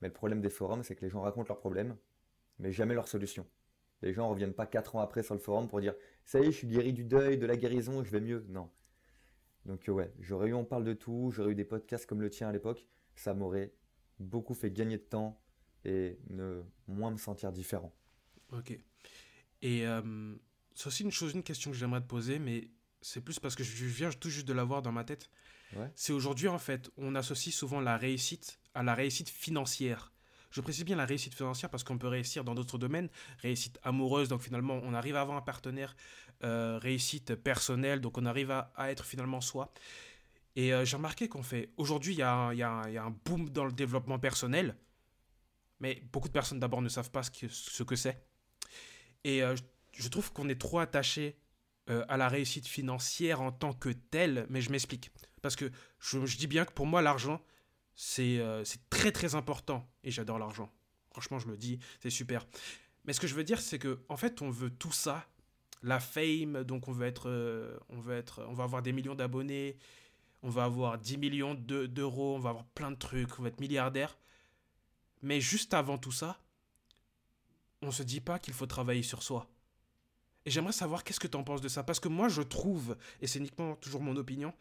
Mais 0.00 0.08
le 0.08 0.14
problème 0.14 0.40
des 0.40 0.50
forums, 0.50 0.82
c'est 0.82 0.96
que 0.96 1.02
les 1.02 1.08
gens 1.08 1.20
racontent 1.20 1.48
leurs 1.48 1.60
problèmes, 1.60 1.96
mais 2.58 2.72
jamais 2.72 2.94
leurs 2.94 3.08
solutions. 3.08 3.46
Les 4.02 4.12
gens 4.12 4.26
ne 4.26 4.30
reviennent 4.30 4.52
pas 4.52 4.66
4 4.66 4.96
ans 4.96 5.00
après 5.00 5.22
sur 5.22 5.34
le 5.34 5.40
forum 5.40 5.68
pour 5.68 5.80
dire 5.80 5.94
ça 6.24 6.40
y 6.40 6.42
est, 6.42 6.46
je 6.46 6.56
suis 6.56 6.66
guéri 6.66 6.92
du 6.92 7.04
deuil, 7.04 7.38
de 7.38 7.46
la 7.46 7.56
guérison, 7.56 8.02
je 8.02 8.10
vais 8.10 8.20
mieux. 8.20 8.44
Non. 8.48 8.68
Donc 9.64 9.84
ouais, 9.86 10.12
j'aurais 10.18 10.48
eu 10.48 10.54
On 10.54 10.64
parle 10.64 10.82
de 10.82 10.92
tout, 10.92 11.30
j'aurais 11.30 11.52
eu 11.52 11.54
des 11.54 11.64
podcasts 11.64 12.06
comme 12.06 12.20
le 12.20 12.30
tien 12.30 12.48
à 12.48 12.52
l'époque, 12.52 12.88
ça 13.14 13.32
m'aurait 13.32 13.72
beaucoup 14.22 14.54
fait 14.54 14.70
gagner 14.70 14.98
de 14.98 15.02
temps 15.02 15.40
et 15.84 16.18
ne 16.30 16.62
moins 16.86 17.10
me 17.10 17.16
sentir 17.16 17.52
différent. 17.52 17.92
Ok. 18.52 18.78
Et 19.62 19.86
euh, 19.86 20.34
c'est 20.74 20.86
aussi 20.86 21.02
une 21.02 21.12
chose, 21.12 21.34
une 21.34 21.42
question 21.42 21.70
que 21.70 21.76
j'aimerais 21.76 22.00
te 22.00 22.06
poser, 22.06 22.38
mais 22.38 22.70
c'est 23.00 23.20
plus 23.20 23.38
parce 23.38 23.54
que 23.54 23.64
je 23.64 23.84
viens 23.84 24.10
tout 24.10 24.30
juste 24.30 24.46
de 24.46 24.52
l'avoir 24.52 24.82
dans 24.82 24.92
ma 24.92 25.04
tête. 25.04 25.30
Ouais. 25.76 25.90
C'est 25.94 26.12
aujourd'hui 26.12 26.48
en 26.48 26.58
fait, 26.58 26.90
on 26.96 27.14
associe 27.14 27.54
souvent 27.54 27.80
la 27.80 27.96
réussite 27.96 28.58
à 28.74 28.82
la 28.82 28.94
réussite 28.94 29.28
financière. 29.28 30.12
Je 30.50 30.60
précise 30.60 30.84
bien 30.84 30.96
la 30.96 31.06
réussite 31.06 31.34
financière 31.34 31.70
parce 31.70 31.82
qu'on 31.82 31.96
peut 31.96 32.08
réussir 32.08 32.44
dans 32.44 32.54
d'autres 32.54 32.76
domaines, 32.76 33.08
réussite 33.38 33.78
amoureuse, 33.82 34.28
donc 34.28 34.42
finalement 34.42 34.78
on 34.82 34.92
arrive 34.92 35.16
à 35.16 35.22
avoir 35.22 35.36
un 35.36 35.42
partenaire, 35.42 35.96
euh, 36.44 36.78
réussite 36.78 37.34
personnelle, 37.34 38.00
donc 38.00 38.18
on 38.18 38.26
arrive 38.26 38.50
à, 38.50 38.70
être 38.90 39.04
finalement 39.04 39.40
soi. 39.40 39.72
Et 40.54 40.72
euh, 40.72 40.84
j'ai 40.84 40.96
remarqué 40.96 41.28
qu'on 41.28 41.42
fait, 41.42 41.70
aujourd'hui 41.76 42.14
il 42.14 42.18
y, 42.18 42.22
a, 42.22 42.48
un 42.50 43.16
boom 43.24 43.48
dans 43.50 43.64
le 43.64 43.72
développement 43.72 44.18
personnel, 44.18 44.76
mais 45.80 46.02
beaucoup 46.12 46.28
de 46.28 46.32
personnes 46.32 46.60
d'abord 46.60 46.82
ne 46.82 46.88
savent 46.88 47.10
pas 47.10 47.22
ce 47.22 47.30
que 47.30 47.48
ce 47.48 47.82
que 47.82 47.96
c'est. 47.96 48.22
Et 49.24 49.42
euh, 49.42 49.56
je 49.92 50.08
trouve 50.08 50.32
qu'on 50.32 50.48
est 50.48 50.60
trop 50.60 50.78
attaché 50.78 51.36
à 52.08 52.16
la 52.16 52.28
réussite 52.28 52.66
financière 52.68 53.42
en 53.42 53.50
tant 53.50 53.72
que 53.72 53.90
telle, 53.90 54.46
mais 54.48 54.60
je 54.60 54.70
m'explique. 54.70 55.10
Parce 55.42 55.56
que 55.56 55.70
je, 55.98 56.36
dis 56.36 56.46
bien 56.46 56.64
que 56.64 56.72
pour 56.72 56.86
moi 56.86 57.02
l'argent, 57.02 57.42
euh, 58.18 58.64
c'est 58.64 58.88
très 58.88 59.12
très 59.12 59.34
important 59.34 59.86
et 60.04 60.10
j'adore 60.10 60.38
l'argent. 60.38 60.72
Franchement, 61.10 61.38
je 61.38 61.48
me 61.48 61.56
dis, 61.56 61.80
c'est 62.00 62.10
super. 62.10 62.46
Mais 63.04 63.12
ce 63.12 63.20
que 63.20 63.26
je 63.26 63.34
veux 63.34 63.44
dire, 63.44 63.60
c'est 63.60 63.78
que 63.78 64.00
en 64.08 64.16
fait, 64.16 64.40
on 64.40 64.50
veut 64.50 64.70
tout 64.70 64.92
ça, 64.92 65.26
la 65.82 65.98
fame, 65.98 66.62
donc 66.62 66.88
on 66.88 66.92
veut 66.92 67.06
être, 67.06 67.28
euh, 67.28 67.76
on 67.88 68.00
veut 68.00 68.16
être, 68.16 68.46
on 68.48 68.54
va 68.54 68.64
avoir 68.64 68.82
des 68.82 68.92
millions 68.92 69.16
d'abonnés, 69.16 69.76
on 70.42 70.50
va 70.50 70.64
avoir 70.64 70.98
10 70.98 71.18
millions 71.18 71.54
d'euros, 71.54 72.36
on 72.36 72.40
va 72.40 72.50
avoir 72.50 72.64
plein 72.66 72.90
de 72.90 72.96
trucs, 72.96 73.38
on 73.38 73.42
va 73.42 73.48
être 73.48 73.60
milliardaire. 73.60 74.18
Mais 75.22 75.40
juste 75.40 75.72
avant 75.74 75.98
tout 75.98 76.12
ça, 76.12 76.38
on 77.80 77.90
se 77.90 78.02
dit 78.02 78.20
pas 78.20 78.38
qu'il 78.38 78.54
faut 78.54 78.66
travailler 78.66 79.02
sur 79.02 79.22
soi. 79.22 79.48
Et 80.44 80.50
j'aimerais 80.50 80.72
savoir 80.72 81.04
qu'est-ce 81.04 81.20
que 81.20 81.28
tu 81.28 81.36
en 81.36 81.44
penses 81.44 81.60
de 81.60 81.68
ça, 81.68 81.84
parce 81.84 82.00
que 82.00 82.08
moi 82.08 82.28
je 82.28 82.42
trouve, 82.42 82.96
et 83.20 83.26
c'est 83.26 83.38
uniquement 83.38 83.76
toujours 83.76 84.02
mon 84.02 84.16
opinion, 84.16 84.52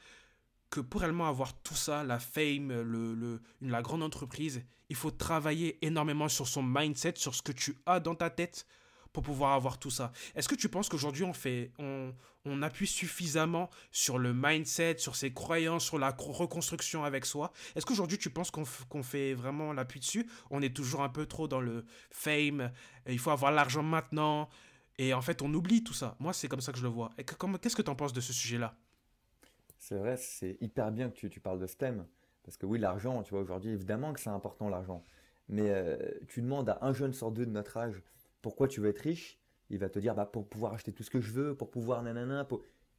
que 0.70 0.80
pour 0.80 1.02
réellement 1.02 1.28
avoir 1.28 1.54
tout 1.62 1.76
ça, 1.76 2.04
la 2.04 2.20
fame, 2.20 2.82
le, 2.82 3.42
la 3.62 3.82
grande 3.82 4.04
entreprise, 4.04 4.64
il 4.90 4.96
faut 4.96 5.12
travailler 5.12 5.84
énormément 5.86 6.30
sur 6.30 6.48
son 6.48 6.64
mindset, 6.64 7.14
sur 7.18 7.36
ce 7.36 7.42
que 7.42 7.52
tu 7.52 7.76
as 7.86 8.00
dans 8.00 8.16
ta 8.16 8.30
tête 8.30 8.66
pour 9.14 9.24
pouvoir 9.24 9.54
avoir 9.54 9.78
tout 9.78 9.90
ça. 9.90 10.12
Est-ce 10.36 10.48
que 10.48 10.56
tu 10.56 10.70
penses 10.70 10.90
qu'aujourd'hui 10.90 11.24
on 11.24 11.34
fait, 11.34 11.72
on, 11.80 12.14
on, 12.46 12.62
appuie 12.62 12.88
suffisamment 12.88 13.70
sur 13.92 14.18
le 14.18 14.34
mindset, 14.34 14.98
sur 14.98 15.16
ses 15.16 15.34
croyances, 15.34 15.86
sur 15.86 16.00
la 16.00 16.10
reconstruction 16.10 17.04
avec 17.04 17.26
soi? 17.26 17.52
Est-ce 17.76 17.86
qu'aujourd'hui 17.86 18.18
tu 18.18 18.30
penses 18.30 18.52
qu'on 18.52 19.04
fait 19.04 19.34
vraiment 19.34 19.74
l'appui 19.74 20.00
dessus? 20.00 20.30
On 20.50 20.62
est 20.62 20.76
toujours 20.76 21.02
un 21.02 21.10
peu 21.10 21.26
trop 21.26 21.48
dans 21.48 21.62
le 21.62 21.86
fame, 22.10 22.72
il 23.08 23.20
faut 23.20 23.32
avoir 23.32 23.52
l'argent 23.52 23.84
maintenant, 23.84 24.50
et 24.98 25.14
en 25.14 25.22
fait 25.22 25.42
on 25.42 25.54
oublie 25.54 25.84
tout 25.84 25.94
ça. 25.94 26.16
Moi 26.20 26.34
c'est 26.34 26.48
comme 26.48 26.62
ça 26.62 26.72
que 26.72 26.78
je 26.78 26.84
le 26.84 26.90
vois. 26.90 27.12
Qu'est-ce 27.18 27.76
que 27.76 27.82
tu 27.82 27.90
en 27.90 27.96
penses 27.96 28.14
de 28.14 28.22
ce 28.22 28.34
sujet-là? 28.34 28.76
C'est 29.82 29.96
vrai, 29.96 30.16
c'est 30.16 30.58
hyper 30.62 30.92
bien 30.92 31.10
que 31.10 31.28
tu, 31.28 31.40
parles 31.40 31.60
de 31.60 31.66
thème. 31.66 32.06
Parce 32.44 32.56
que 32.56 32.68
oui, 32.68 32.78
l'argent, 32.78 33.24
tu 33.24 33.32
vois, 33.32 33.42
aujourd'hui, 33.42 33.72
évidemment 33.72 34.14
que 34.14 34.20
c'est 34.20 34.30
important 34.30 34.70
l'argent. 34.70 35.04
Mais 35.50 35.70
euh, 35.72 35.98
tu 36.28 36.44
demandes 36.44 36.70
à 36.70 36.78
un 36.82 36.94
jeune 36.94 37.14
sur 37.14 37.32
deux 37.32 37.48
de 37.48 37.52
notre 37.52 37.78
âge 37.78 38.04
pourquoi 38.42 38.68
tu 38.68 38.82
veux 38.82 38.90
être 38.90 39.00
riche, 39.00 39.40
il 39.70 39.78
va 39.78 39.90
te 39.90 40.00
dire 40.00 40.16
bah, 40.16 40.26
pour 40.26 40.48
pouvoir 40.48 40.74
acheter 40.74 40.92
tout 40.92 41.04
ce 41.04 41.10
que 41.10 41.22
je 41.22 41.32
veux, 41.32 41.56
pour 41.56 41.72
pouvoir 41.72 42.04
nanana. 42.04 42.48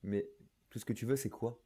Mais 0.03 0.29
tout 0.71 0.79
ce 0.79 0.85
que 0.85 0.93
tu 0.93 1.07
veux, 1.07 1.17
c'est 1.17 1.31
quoi? 1.31 1.61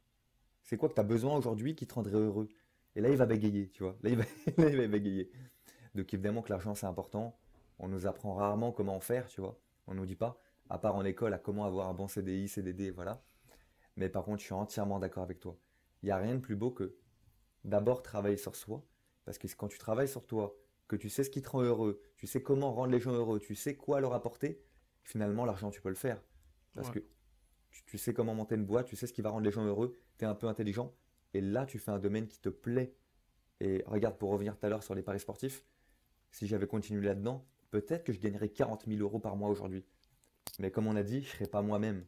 C'est 0.63 0.77
quoi 0.77 0.89
que 0.89 0.95
tu 0.95 0.99
as 0.99 1.05
besoin 1.05 1.35
aujourd'hui 1.37 1.75
qui 1.75 1.87
te 1.87 1.93
rendrait 1.93 2.17
heureux? 2.17 2.49
Et 2.95 3.01
là, 3.01 3.09
il 3.09 3.15
va 3.15 3.25
bégayer, 3.25 3.69
tu 3.69 3.83
vois. 3.83 3.97
Là, 4.01 4.09
il 4.09 4.17
va, 4.17 4.25
bégayer. 4.87 5.31
Donc 5.95 6.13
évidemment 6.13 6.41
que 6.41 6.49
l'argent, 6.49 6.75
c'est 6.75 6.85
important. 6.85 7.37
On 7.79 7.87
nous 7.87 8.05
apprend 8.05 8.33
rarement 8.33 8.71
comment 8.71 8.95
en 8.95 8.99
faire, 8.99 9.27
tu 9.27 9.39
vois. 9.39 9.59
On 9.87 9.93
nous 9.93 10.05
dit 10.05 10.15
pas, 10.15 10.41
à 10.69 10.77
part 10.77 10.95
en 10.95 11.05
école, 11.05 11.33
à 11.33 11.37
comment 11.37 11.65
avoir 11.65 11.87
un 11.87 11.93
bon 11.93 12.07
CDI, 12.07 12.47
CDD, 12.47 12.91
voilà. 12.91 13.23
Mais 13.95 14.09
par 14.09 14.25
contre, 14.25 14.39
je 14.39 14.45
suis 14.45 14.53
entièrement 14.53 14.99
d'accord 14.99 15.23
avec 15.23 15.39
toi. 15.39 15.57
Il 16.01 16.07
n'y 16.07 16.11
a 16.11 16.17
rien 16.17 16.35
de 16.35 16.39
plus 16.39 16.55
beau 16.55 16.71
que 16.71 16.95
d'abord 17.63 18.01
travailler 18.03 18.37
sur 18.37 18.55
soi. 18.55 18.83
Parce 19.25 19.37
que 19.37 19.47
quand 19.55 19.67
tu 19.67 19.77
travailles 19.77 20.07
sur 20.07 20.25
toi, 20.25 20.55
que 20.87 20.95
tu 20.95 21.09
sais 21.09 21.23
ce 21.23 21.29
qui 21.29 21.41
te 21.41 21.49
rend 21.49 21.61
heureux, 21.61 22.01
tu 22.15 22.27
sais 22.27 22.41
comment 22.41 22.73
rendre 22.73 22.91
les 22.91 22.99
gens 22.99 23.11
heureux, 23.11 23.39
tu 23.39 23.55
sais 23.55 23.75
quoi 23.75 23.99
leur 23.99 24.13
apporter, 24.13 24.63
finalement, 25.03 25.45
l'argent, 25.45 25.69
tu 25.69 25.81
peux 25.81 25.89
le 25.89 25.95
faire. 25.95 26.21
Parce 26.75 26.91
que 26.91 26.99
tu, 27.85 27.97
sais 27.97 28.13
comment 28.13 28.35
monter 28.35 28.55
une 28.55 28.65
boîte, 28.65 28.85
tu 28.85 28.95
sais 28.95 29.07
ce 29.07 29.13
qui 29.13 29.21
va 29.21 29.29
rendre 29.29 29.43
les 29.43 29.51
gens 29.51 29.65
heureux, 29.65 29.97
tu 30.17 30.25
es 30.25 30.27
un 30.27 30.35
peu 30.35 30.47
intelligent. 30.47 30.93
Et 31.33 31.41
là, 31.41 31.65
tu 31.65 31.79
fais 31.79 31.91
un 31.91 31.99
domaine 31.99 32.27
qui 32.27 32.39
te 32.39 32.49
plaît. 32.49 32.95
Et 33.59 33.83
regarde, 33.87 34.17
pour 34.17 34.29
revenir 34.29 34.55
tout 34.57 34.65
à 34.65 34.69
l'heure 34.69 34.83
sur 34.83 34.93
les 34.93 35.01
paris 35.01 35.19
sportifs, 35.19 35.65
si 36.31 36.45
j'avais 36.45 36.67
continué 36.67 37.05
là-dedans, 37.05 37.47
peut-être 37.71 38.03
que 38.03 38.13
je 38.13 38.19
gagnerais 38.19 38.49
40 38.49 38.85
000 38.85 39.01
euros 39.01 39.19
par 39.19 39.35
mois 39.35 39.49
aujourd'hui. 39.49 39.85
Mais 40.59 40.71
comme 40.71 40.87
on 40.87 40.95
a 40.95 41.03
dit, 41.03 41.21
je 41.23 41.29
serai 41.29 41.47
pas 41.47 41.61
moi-même. 41.61 42.05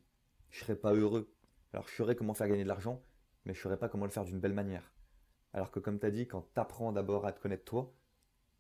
Je 0.49 0.59
serai 0.59 0.75
pas 0.75 0.93
heureux. 0.93 1.34
Alors 1.73 1.88
je 1.88 1.95
saurais 1.95 2.15
comment 2.15 2.34
faire 2.34 2.47
gagner 2.47 2.63
de 2.63 2.67
l'argent, 2.67 3.03
mais 3.45 3.53
je 3.53 3.61
saurais 3.61 3.77
pas 3.77 3.89
comment 3.89 4.05
le 4.05 4.11
faire 4.11 4.25
d'une 4.25 4.39
belle 4.39 4.53
manière. 4.53 4.91
Alors 5.53 5.71
que 5.71 5.80
comme 5.80 5.99
tu 5.99 6.05
as 6.05 6.11
dit, 6.11 6.27
quand 6.27 6.41
tu 6.53 6.59
apprends 6.59 6.91
d'abord 6.91 7.25
à 7.25 7.32
te 7.32 7.39
connaître 7.39 7.65
toi, 7.65 7.93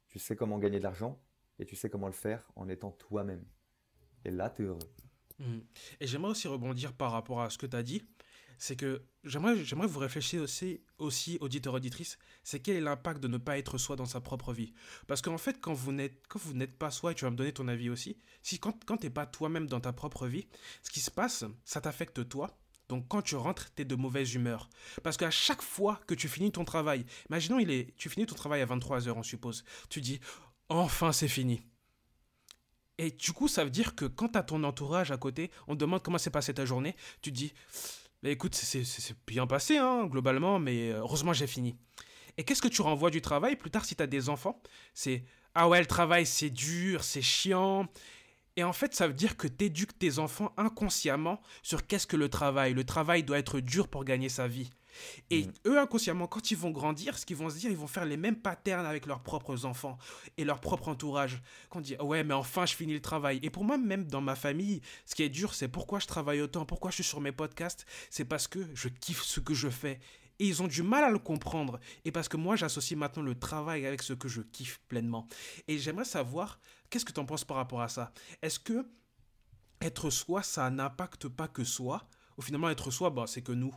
tu 0.09 0.19
sais 0.19 0.35
comment 0.35 0.59
gagner 0.59 0.79
de 0.79 0.83
l'argent 0.83 1.21
et 1.59 1.65
tu 1.65 1.75
sais 1.75 1.89
comment 1.89 2.07
le 2.07 2.13
faire 2.13 2.43
en 2.55 2.67
étant 2.69 2.91
toi-même. 2.91 3.43
Et 4.25 4.31
là, 4.31 4.49
tu 4.49 4.63
es 4.63 4.65
heureux. 4.65 4.79
Mmh. 5.39 5.59
Et 5.99 6.07
j'aimerais 6.07 6.31
aussi 6.31 6.47
rebondir 6.47 6.93
par 6.93 7.11
rapport 7.11 7.41
à 7.41 7.49
ce 7.49 7.57
que 7.57 7.65
tu 7.65 7.75
as 7.75 7.83
dit. 7.83 8.03
C'est 8.61 8.75
que 8.75 9.01
j'aimerais, 9.23 9.63
j'aimerais 9.63 9.87
vous 9.87 9.99
réfléchir 9.99 10.41
aussi, 10.41 10.81
aussi 10.97 11.37
auditeur 11.39 11.73
auditrice, 11.75 12.17
c'est 12.43 12.59
quel 12.59 12.75
est 12.75 12.81
l'impact 12.81 13.21
de 13.21 13.29
ne 13.29 13.37
pas 13.37 13.57
être 13.57 13.77
soi 13.77 13.95
dans 13.95 14.05
sa 14.05 14.19
propre 14.19 14.51
vie? 14.51 14.73
Parce 15.07 15.21
qu'en 15.21 15.37
fait, 15.37 15.61
quand 15.61 15.73
vous 15.73 15.93
n'êtes, 15.93 16.27
quand 16.27 16.39
vous 16.39 16.53
n'êtes 16.53 16.77
pas 16.77 16.91
soi, 16.91 17.13
et 17.13 17.15
tu 17.15 17.23
vas 17.23 17.31
me 17.31 17.37
donner 17.37 17.53
ton 17.53 17.69
avis 17.69 17.89
aussi, 17.89 18.17
si 18.41 18.59
quand, 18.59 18.83
quand 18.83 18.97
tu 18.97 19.05
n'es 19.05 19.11
pas 19.11 19.25
toi-même 19.25 19.67
dans 19.67 19.79
ta 19.79 19.93
propre 19.93 20.27
vie, 20.27 20.45
ce 20.83 20.91
qui 20.91 20.99
se 20.99 21.09
passe, 21.09 21.45
ça 21.63 21.79
t'affecte 21.79 22.27
toi, 22.27 22.59
donc 22.89 23.07
quand 23.07 23.21
tu 23.21 23.35
rentres, 23.35 23.71
tu 23.75 23.83
es 23.83 23.85
de 23.85 23.95
mauvaise 23.95 24.33
humeur. 24.33 24.69
Parce 25.03 25.15
qu'à 25.15 25.29
chaque 25.31 25.61
fois 25.61 26.01
que 26.07 26.15
tu 26.15 26.27
finis 26.27 26.51
ton 26.51 26.65
travail, 26.65 27.05
imaginons 27.29 27.59
il 27.59 27.69
est, 27.71 27.95
tu 27.95 28.09
finis 28.09 28.25
ton 28.25 28.35
travail 28.35 28.61
à 28.61 28.65
23h, 28.65 29.11
on 29.15 29.23
suppose, 29.23 29.63
tu 29.89 30.01
dis, 30.01 30.19
enfin 30.67 31.11
c'est 31.11 31.27
fini. 31.27 31.61
Et 32.97 33.11
du 33.11 33.31
coup, 33.31 33.47
ça 33.47 33.63
veut 33.63 33.69
dire 33.69 33.95
que 33.95 34.05
quand 34.05 34.29
tu 34.29 34.37
as 34.37 34.43
ton 34.43 34.63
entourage 34.63 35.11
à 35.11 35.17
côté, 35.17 35.51
on 35.67 35.75
te 35.75 35.79
demande 35.79 36.01
comment 36.01 36.17
s'est 36.17 36.31
passée 36.31 36.53
ta 36.53 36.65
journée, 36.65 36.95
tu 37.21 37.31
te 37.31 37.37
dis, 37.37 37.53
écoute, 38.23 38.55
c'est 38.55 38.83
bien 39.25 39.47
passé, 39.47 39.77
hein, 39.77 40.05
globalement, 40.07 40.59
mais 40.59 40.91
euh, 40.91 40.97
heureusement 40.97 41.31
j'ai 41.31 41.47
fini. 41.47 41.77
Et 42.37 42.43
qu'est-ce 42.43 42.61
que 42.61 42.67
tu 42.67 42.81
renvoies 42.81 43.11
du 43.11 43.21
travail 43.21 43.55
plus 43.55 43.71
tard 43.71 43.85
si 43.85 43.95
tu 43.95 44.03
as 44.03 44.07
des 44.07 44.29
enfants? 44.29 44.61
C'est, 44.93 45.23
ah 45.53 45.69
ouais, 45.69 45.79
le 45.79 45.85
travail 45.85 46.25
c'est 46.25 46.49
dur, 46.49 47.03
c'est 47.03 47.21
chiant. 47.21 47.87
Et 48.59 48.63
en 48.65 48.73
fait, 48.73 48.93
ça 48.93 49.07
veut 49.07 49.13
dire 49.13 49.37
que 49.37 49.47
tu 49.47 49.63
éduques 49.63 49.97
tes 49.97 50.19
enfants 50.19 50.51
inconsciemment 50.57 51.39
sur 51.63 51.87
qu'est-ce 51.87 52.05
que 52.05 52.17
le 52.17 52.27
travail. 52.27 52.73
Le 52.73 52.83
travail 52.83 53.23
doit 53.23 53.39
être 53.39 53.61
dur 53.61 53.87
pour 53.87 54.03
gagner 54.03 54.27
sa 54.27 54.49
vie. 54.49 54.69
Et 55.29 55.45
mm. 55.45 55.53
eux, 55.67 55.79
inconsciemment, 55.79 56.27
quand 56.27 56.51
ils 56.51 56.57
vont 56.57 56.71
grandir, 56.71 57.17
ce 57.17 57.25
qu'ils 57.25 57.37
vont 57.37 57.49
se 57.49 57.57
dire, 57.57 57.71
ils 57.71 57.77
vont 57.77 57.87
faire 57.87 58.03
les 58.03 58.17
mêmes 58.17 58.35
patterns 58.35 58.85
avec 58.85 59.05
leurs 59.05 59.23
propres 59.23 59.63
enfants 59.63 59.97
et 60.35 60.43
leur 60.43 60.59
propre 60.59 60.89
entourage. 60.89 61.41
Qu'on 61.69 61.79
dit, 61.79 61.95
ouais, 62.01 62.25
mais 62.25 62.33
enfin, 62.33 62.65
je 62.65 62.75
finis 62.75 62.91
le 62.91 62.99
travail. 62.99 63.39
Et 63.43 63.49
pour 63.49 63.63
moi, 63.63 63.77
même 63.77 64.07
dans 64.07 64.19
ma 64.19 64.35
famille, 64.35 64.81
ce 65.05 65.15
qui 65.15 65.23
est 65.23 65.29
dur, 65.29 65.53
c'est 65.53 65.69
pourquoi 65.69 65.99
je 65.99 66.07
travaille 66.07 66.41
autant, 66.41 66.65
pourquoi 66.65 66.91
je 66.91 66.95
suis 66.95 67.05
sur 67.05 67.21
mes 67.21 67.31
podcasts? 67.31 67.85
C'est 68.09 68.25
parce 68.25 68.49
que 68.49 68.59
je 68.73 68.89
kiffe 68.89 69.23
ce 69.23 69.39
que 69.39 69.53
je 69.53 69.69
fais. 69.69 70.01
Et 70.39 70.47
ils 70.47 70.61
ont 70.61 70.67
du 70.67 70.83
mal 70.83 71.05
à 71.05 71.09
le 71.09 71.19
comprendre. 71.19 71.79
Et 72.03 72.11
parce 72.11 72.27
que 72.27 72.35
moi, 72.35 72.57
j'associe 72.57 72.99
maintenant 72.99 73.23
le 73.23 73.35
travail 73.35 73.85
avec 73.85 74.01
ce 74.01 74.11
que 74.11 74.27
je 74.27 74.41
kiffe 74.41 74.81
pleinement. 74.89 75.27
Et 75.69 75.77
j'aimerais 75.77 76.03
savoir, 76.03 76.59
qu'est-ce 76.89 77.05
que 77.05 77.11
tu 77.11 77.19
en 77.19 77.25
penses 77.25 77.45
par 77.45 77.57
rapport 77.57 77.81
à 77.81 77.87
ça? 77.87 78.11
Est-ce 78.41 78.59
que 78.59 78.85
être 79.81 80.09
soi, 80.09 80.43
ça 80.43 80.69
n'impacte 80.69 81.27
pas 81.27 81.47
que 81.47 81.63
soi? 81.63 82.07
Ou 82.37 82.41
finalement, 82.41 82.69
être 82.69 82.91
soi, 82.91 83.09
bah, 83.09 83.25
c'est 83.27 83.41
que 83.41 83.51
nous 83.51 83.73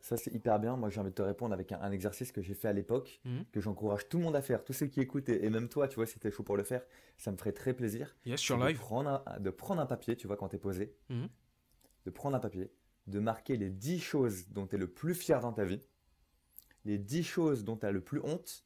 ça 0.00 0.16
c'est 0.16 0.32
hyper 0.34 0.58
bien. 0.58 0.76
Moi 0.76 0.90
j'ai 0.90 1.00
envie 1.00 1.10
de 1.10 1.14
te 1.14 1.22
répondre 1.22 1.54
avec 1.54 1.72
un, 1.72 1.90
exercice 1.92 2.32
que 2.32 2.42
j'ai 2.42 2.54
fait 2.54 2.68
à 2.68 2.72
l'époque, 2.72 3.20
mhm. 3.24 3.44
que 3.52 3.60
j'encourage 3.60 4.08
tout 4.08 4.18
le 4.18 4.24
monde 4.24 4.36
à 4.36 4.42
faire, 4.42 4.64
tous 4.64 4.72
ceux 4.72 4.86
qui 4.86 5.00
écoutent 5.00 5.28
et, 5.28 5.50
même 5.50 5.68
toi, 5.68 5.88
tu 5.88 5.96
vois, 5.96 6.06
si 6.06 6.18
t'es 6.18 6.30
chaud 6.30 6.42
pour 6.42 6.56
le 6.56 6.64
faire, 6.64 6.84
ça 7.16 7.30
me 7.30 7.36
ferait 7.36 7.52
très 7.52 7.74
plaisir. 7.74 8.16
Yes, 8.24 8.40
sur 8.40 8.56
live. 8.56 8.76
De 8.76 8.82
prendre, 8.82 9.22
un, 9.26 9.40
de 9.40 9.50
prendre 9.50 9.80
un 9.80 9.86
papier, 9.86 10.16
tu 10.16 10.26
vois, 10.26 10.36
quand 10.36 10.48
t'es 10.48 10.58
posé, 10.58 10.94
mhm. 11.08 11.28
de 12.04 12.10
prendre 12.10 12.36
un 12.36 12.40
papier, 12.40 12.72
de 13.06 13.20
marquer 13.20 13.56
les 13.56 13.70
10 13.70 14.00
choses 14.00 14.48
dont 14.48 14.66
tu 14.66 14.76
es 14.76 14.78
le 14.78 14.88
plus 14.88 15.14
fier 15.14 15.40
dans 15.40 15.52
ta 15.52 15.64
vie, 15.64 15.80
les 16.84 16.98
10 16.98 17.22
choses 17.22 17.64
dont 17.64 17.76
tu 17.76 17.86
as 17.86 17.92
le 17.92 18.00
plus 18.00 18.20
honte. 18.24 18.64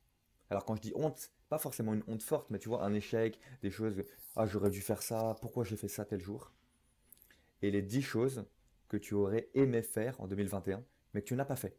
Alors 0.51 0.65
quand 0.65 0.77
je 0.77 0.81
dis 0.81 0.93
honte, 0.95 1.31
pas 1.49 1.59
forcément 1.59 1.95
une 1.95 2.05
honte 2.07 2.23
forte, 2.23 2.51
mais 2.51 2.59
tu 2.59 2.69
vois, 2.69 2.85
un 2.85 2.93
échec, 2.95 3.39
des 3.63 3.71
choses, 3.71 3.95
ah 4.37 4.47
j'aurais 4.47 4.71
dû 4.71 4.81
faire 4.81 5.03
ça, 5.03 5.37
pourquoi 5.41 5.65
j'ai 5.65 5.77
fait 5.77 5.89
ça 5.89 6.05
tel 6.05 6.21
jour? 6.21 6.53
Et 7.63 7.71
les 7.71 7.83
10 7.83 8.03
choses 8.03 8.45
que 8.89 8.97
tu 8.97 9.15
aurais 9.15 9.49
aimé 9.55 9.83
faire 9.83 10.21
en 10.21 10.27
2021, 10.27 10.85
mais 11.15 11.23
que 11.23 11.27
tu 11.27 11.35
n'as 11.35 11.45
pas 11.45 11.57
fait. 11.57 11.77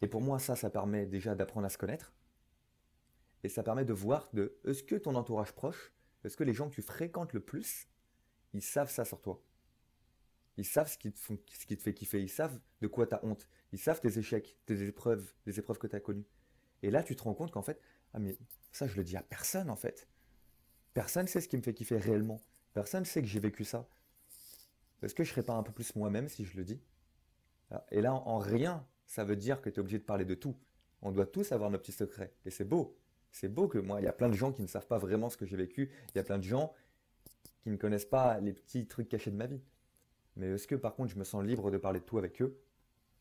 Et 0.00 0.06
pour 0.06 0.20
moi, 0.20 0.38
ça, 0.38 0.56
ça 0.56 0.70
permet 0.70 1.06
déjà 1.06 1.34
d'apprendre 1.34 1.66
à 1.66 1.70
se 1.70 1.78
connaître. 1.78 2.12
Et 3.42 3.48
ça 3.48 3.62
permet 3.62 3.84
de 3.84 3.92
voir 3.92 4.28
de 4.32 4.56
est-ce 4.64 4.82
que 4.82 4.96
ton 4.96 5.14
entourage 5.14 5.52
proche, 5.52 5.92
est-ce 6.24 6.36
que 6.36 6.44
les 6.44 6.54
gens 6.54 6.68
que 6.68 6.74
tu 6.74 6.82
fréquentes 6.82 7.32
le 7.32 7.40
plus, 7.40 7.88
ils 8.52 8.62
savent 8.62 8.90
ça 8.90 9.04
sur 9.04 9.20
toi? 9.20 9.42
Ils 10.56 10.64
savent 10.64 10.90
ce 10.90 10.98
qui 10.98 11.12
te, 11.12 11.82
fait 11.82 11.94
kiffer. 11.94 12.20
Ils 12.20 12.28
savent 12.28 12.58
de 12.80 12.88
quoi 12.88 13.06
tu 13.06 13.14
as 13.14 13.24
honte. 13.24 13.48
Ils 13.72 13.78
savent 13.78 14.00
tes 14.00 14.18
échecs, 14.18 14.56
tes 14.66 14.82
épreuves, 14.82 15.32
les 15.46 15.58
épreuves 15.60 15.78
que 15.78 15.86
tu 15.86 15.94
as 15.94 16.00
connues. 16.00 16.26
Et 16.82 16.90
là, 16.90 17.04
tu 17.04 17.14
te 17.14 17.22
rends 17.22 17.34
compte 17.34 17.52
qu'en 17.52 17.62
fait, 17.62 17.80
ah 18.14 18.18
mais 18.18 18.36
ça, 18.72 18.86
je 18.86 18.96
le 18.96 19.04
dis 19.04 19.16
à 19.16 19.22
personne 19.22 19.70
en 19.70 19.76
fait. 19.76 20.08
Personne 20.94 21.26
sait 21.26 21.40
ce 21.40 21.48
qui 21.48 21.56
me 21.56 21.62
fait 21.62 21.74
kiffer 21.74 21.98
réellement. 21.98 22.40
Personne 22.74 23.04
sait 23.04 23.22
que 23.22 23.28
j'ai 23.28 23.40
vécu 23.40 23.64
ça. 23.64 23.88
Est-ce 25.02 25.14
que 25.14 25.24
je 25.24 25.30
serais 25.30 25.42
pas 25.42 25.54
un 25.54 25.62
peu 25.62 25.72
plus 25.72 25.94
moi-même 25.94 26.28
si 26.28 26.44
je 26.44 26.56
le 26.56 26.64
dis? 26.64 26.80
Et 27.90 28.00
là, 28.00 28.14
en 28.14 28.38
rien, 28.38 28.86
ça 29.06 29.24
veut 29.24 29.36
dire 29.36 29.60
que 29.60 29.70
tu 29.70 29.76
es 29.76 29.80
obligé 29.80 29.98
de 29.98 30.04
parler 30.04 30.24
de 30.24 30.34
tout. 30.34 30.56
On 31.02 31.12
doit 31.12 31.26
tous 31.26 31.52
avoir 31.52 31.70
nos 31.70 31.78
petits 31.78 31.92
secrets. 31.92 32.34
Et 32.44 32.50
c'est 32.50 32.64
beau. 32.64 32.98
C'est 33.30 33.48
beau 33.48 33.68
que 33.68 33.78
moi, 33.78 34.00
il 34.00 34.04
y 34.04 34.08
a 34.08 34.12
plein 34.12 34.28
de 34.28 34.34
gens 34.34 34.52
qui 34.52 34.62
ne 34.62 34.66
savent 34.66 34.86
pas 34.86 34.98
vraiment 34.98 35.28
ce 35.28 35.36
que 35.36 35.46
j'ai 35.46 35.56
vécu. 35.56 35.90
Il 36.14 36.16
y 36.16 36.18
a 36.18 36.24
plein 36.24 36.38
de 36.38 36.44
gens 36.44 36.74
qui 37.60 37.70
ne 37.70 37.76
connaissent 37.76 38.06
pas 38.06 38.40
les 38.40 38.52
petits 38.52 38.86
trucs 38.86 39.08
cachés 39.08 39.30
de 39.30 39.36
ma 39.36 39.46
vie. 39.46 39.62
Mais 40.36 40.48
est-ce 40.48 40.66
que 40.66 40.74
par 40.74 40.94
contre, 40.94 41.12
je 41.12 41.18
me 41.18 41.24
sens 41.24 41.44
libre 41.44 41.70
de 41.70 41.78
parler 41.78 42.00
de 42.00 42.04
tout 42.04 42.18
avec 42.18 42.40
eux? 42.42 42.58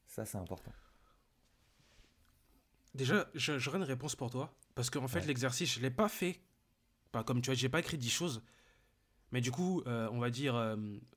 Ça, 0.07 0.25
c'est 0.25 0.37
important. 0.37 0.71
Déjà, 2.97 3.29
j'aurais 3.35 3.77
une 3.77 3.83
réponse 3.83 4.15
pour 4.15 4.29
toi. 4.29 4.53
Parce 4.75 4.89
qu'en 4.89 5.07
fait, 5.07 5.25
l'exercice, 5.25 5.73
je 5.73 5.79
ne 5.79 5.83
l'ai 5.83 5.91
pas 5.91 6.09
fait. 6.09 6.39
Comme 7.25 7.41
tu 7.41 7.49
vois, 7.49 7.55
j'ai 7.55 7.69
pas 7.69 7.79
écrit 7.79 7.97
10 7.97 8.09
choses. 8.09 8.41
Mais 9.31 9.41
du 9.41 9.51
coup, 9.51 9.81
euh, 9.87 10.07
on 10.11 10.19
va 10.19 10.29
dire, 10.29 10.55
euh, 10.55 10.75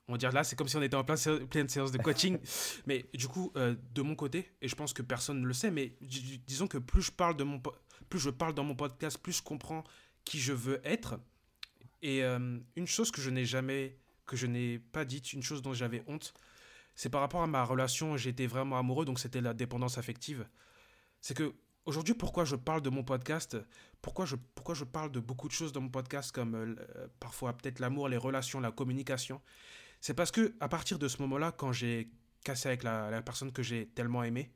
on 0.09 0.13
va 0.13 0.19
dire 0.19 0.33
là, 0.33 0.43
c'est 0.43 0.57
comme 0.57 0.69
si 0.69 0.77
on 0.77 0.83
était 0.83 0.97
en 0.97 1.05
plein 1.05 1.15
pleine 1.49 1.69
séance 1.69 1.93
de 1.93 1.99
coaching. 1.99 2.39
mais 2.87 3.07
du 3.15 3.29
coup, 3.29 3.53
euh, 3.57 3.77
de 3.95 4.03
mon 4.03 4.17
côté, 4.17 4.51
et 4.61 4.69
je 4.69 4.75
pense 4.75 4.93
que 4.93 5.03
personne 5.03 5.41
ne 5.41 5.47
le 5.47 5.53
sait, 5.53 5.71
mais 5.71 5.97
disons 6.01 6.67
que 6.67 6.79
plus 6.79 7.03
je 7.03 7.13
parle 7.13 7.37
de 7.37 7.45
mon, 7.45 7.63
plus 8.09 8.19
je 8.19 8.31
parle 8.31 8.55
dans 8.55 8.65
mon 8.65 8.75
podcast, 8.75 9.19
plus 9.19 9.35
je 9.35 9.43
comprends 9.43 9.85
qui 10.25 10.41
je 10.41 10.53
veux 10.53 10.81
être. 10.85 11.21
Et 12.03 12.23
une 12.23 12.87
chose 12.87 13.11
que 13.11 13.21
je 13.21 13.29
n'ai 13.29 13.45
jamais, 13.45 13.99
que 14.25 14.35
je 14.35 14.47
n'ai 14.47 14.79
pas 14.79 15.05
dite, 15.05 15.35
une 15.35 15.43
chose 15.43 15.61
dont 15.61 15.75
j'avais 15.75 16.03
honte, 16.07 16.33
c'est 16.95 17.11
par 17.11 17.21
rapport 17.21 17.43
à 17.43 17.47
ma 17.47 17.63
relation. 17.63 18.17
J'étais 18.17 18.47
vraiment 18.47 18.79
amoureux, 18.79 19.05
donc 19.05 19.21
c'était 19.21 19.43
la 19.43 19.53
dépendance 19.53 19.99
affective. 19.99 20.47
C'est 21.21 21.37
que 21.37 21.55
Aujourd'hui, 21.91 22.15
pourquoi 22.15 22.45
je 22.45 22.55
parle 22.55 22.83
de 22.83 22.89
mon 22.89 23.03
podcast 23.03 23.57
pourquoi 24.01 24.25
je, 24.25 24.37
pourquoi 24.55 24.77
je 24.77 24.85
parle 24.85 25.11
de 25.11 25.19
beaucoup 25.19 25.49
de 25.49 25.53
choses 25.53 25.73
dans 25.73 25.81
mon 25.81 25.89
podcast, 25.89 26.31
comme 26.31 26.55
euh, 26.55 27.09
parfois 27.19 27.53
peut-être 27.53 27.81
l'amour, 27.81 28.09
les 28.09 28.17
relations, 28.17 28.61
la 28.61 28.71
communication? 28.71 29.41
C'est 30.01 30.15
parce 30.15 30.31
que 30.31 30.55
à 30.61 30.69
partir 30.69 31.01
de 31.01 31.09
ce 31.09 31.21
moment-là, 31.23 31.51
quand 31.51 31.73
j'ai 31.73 32.13
cassé 32.45 32.69
avec 32.69 32.85
la, 32.85 33.21
personne 33.23 33.51
que 33.51 33.65
j'ai 33.65 33.89
tellement 33.89 34.23
aimée, 34.23 34.53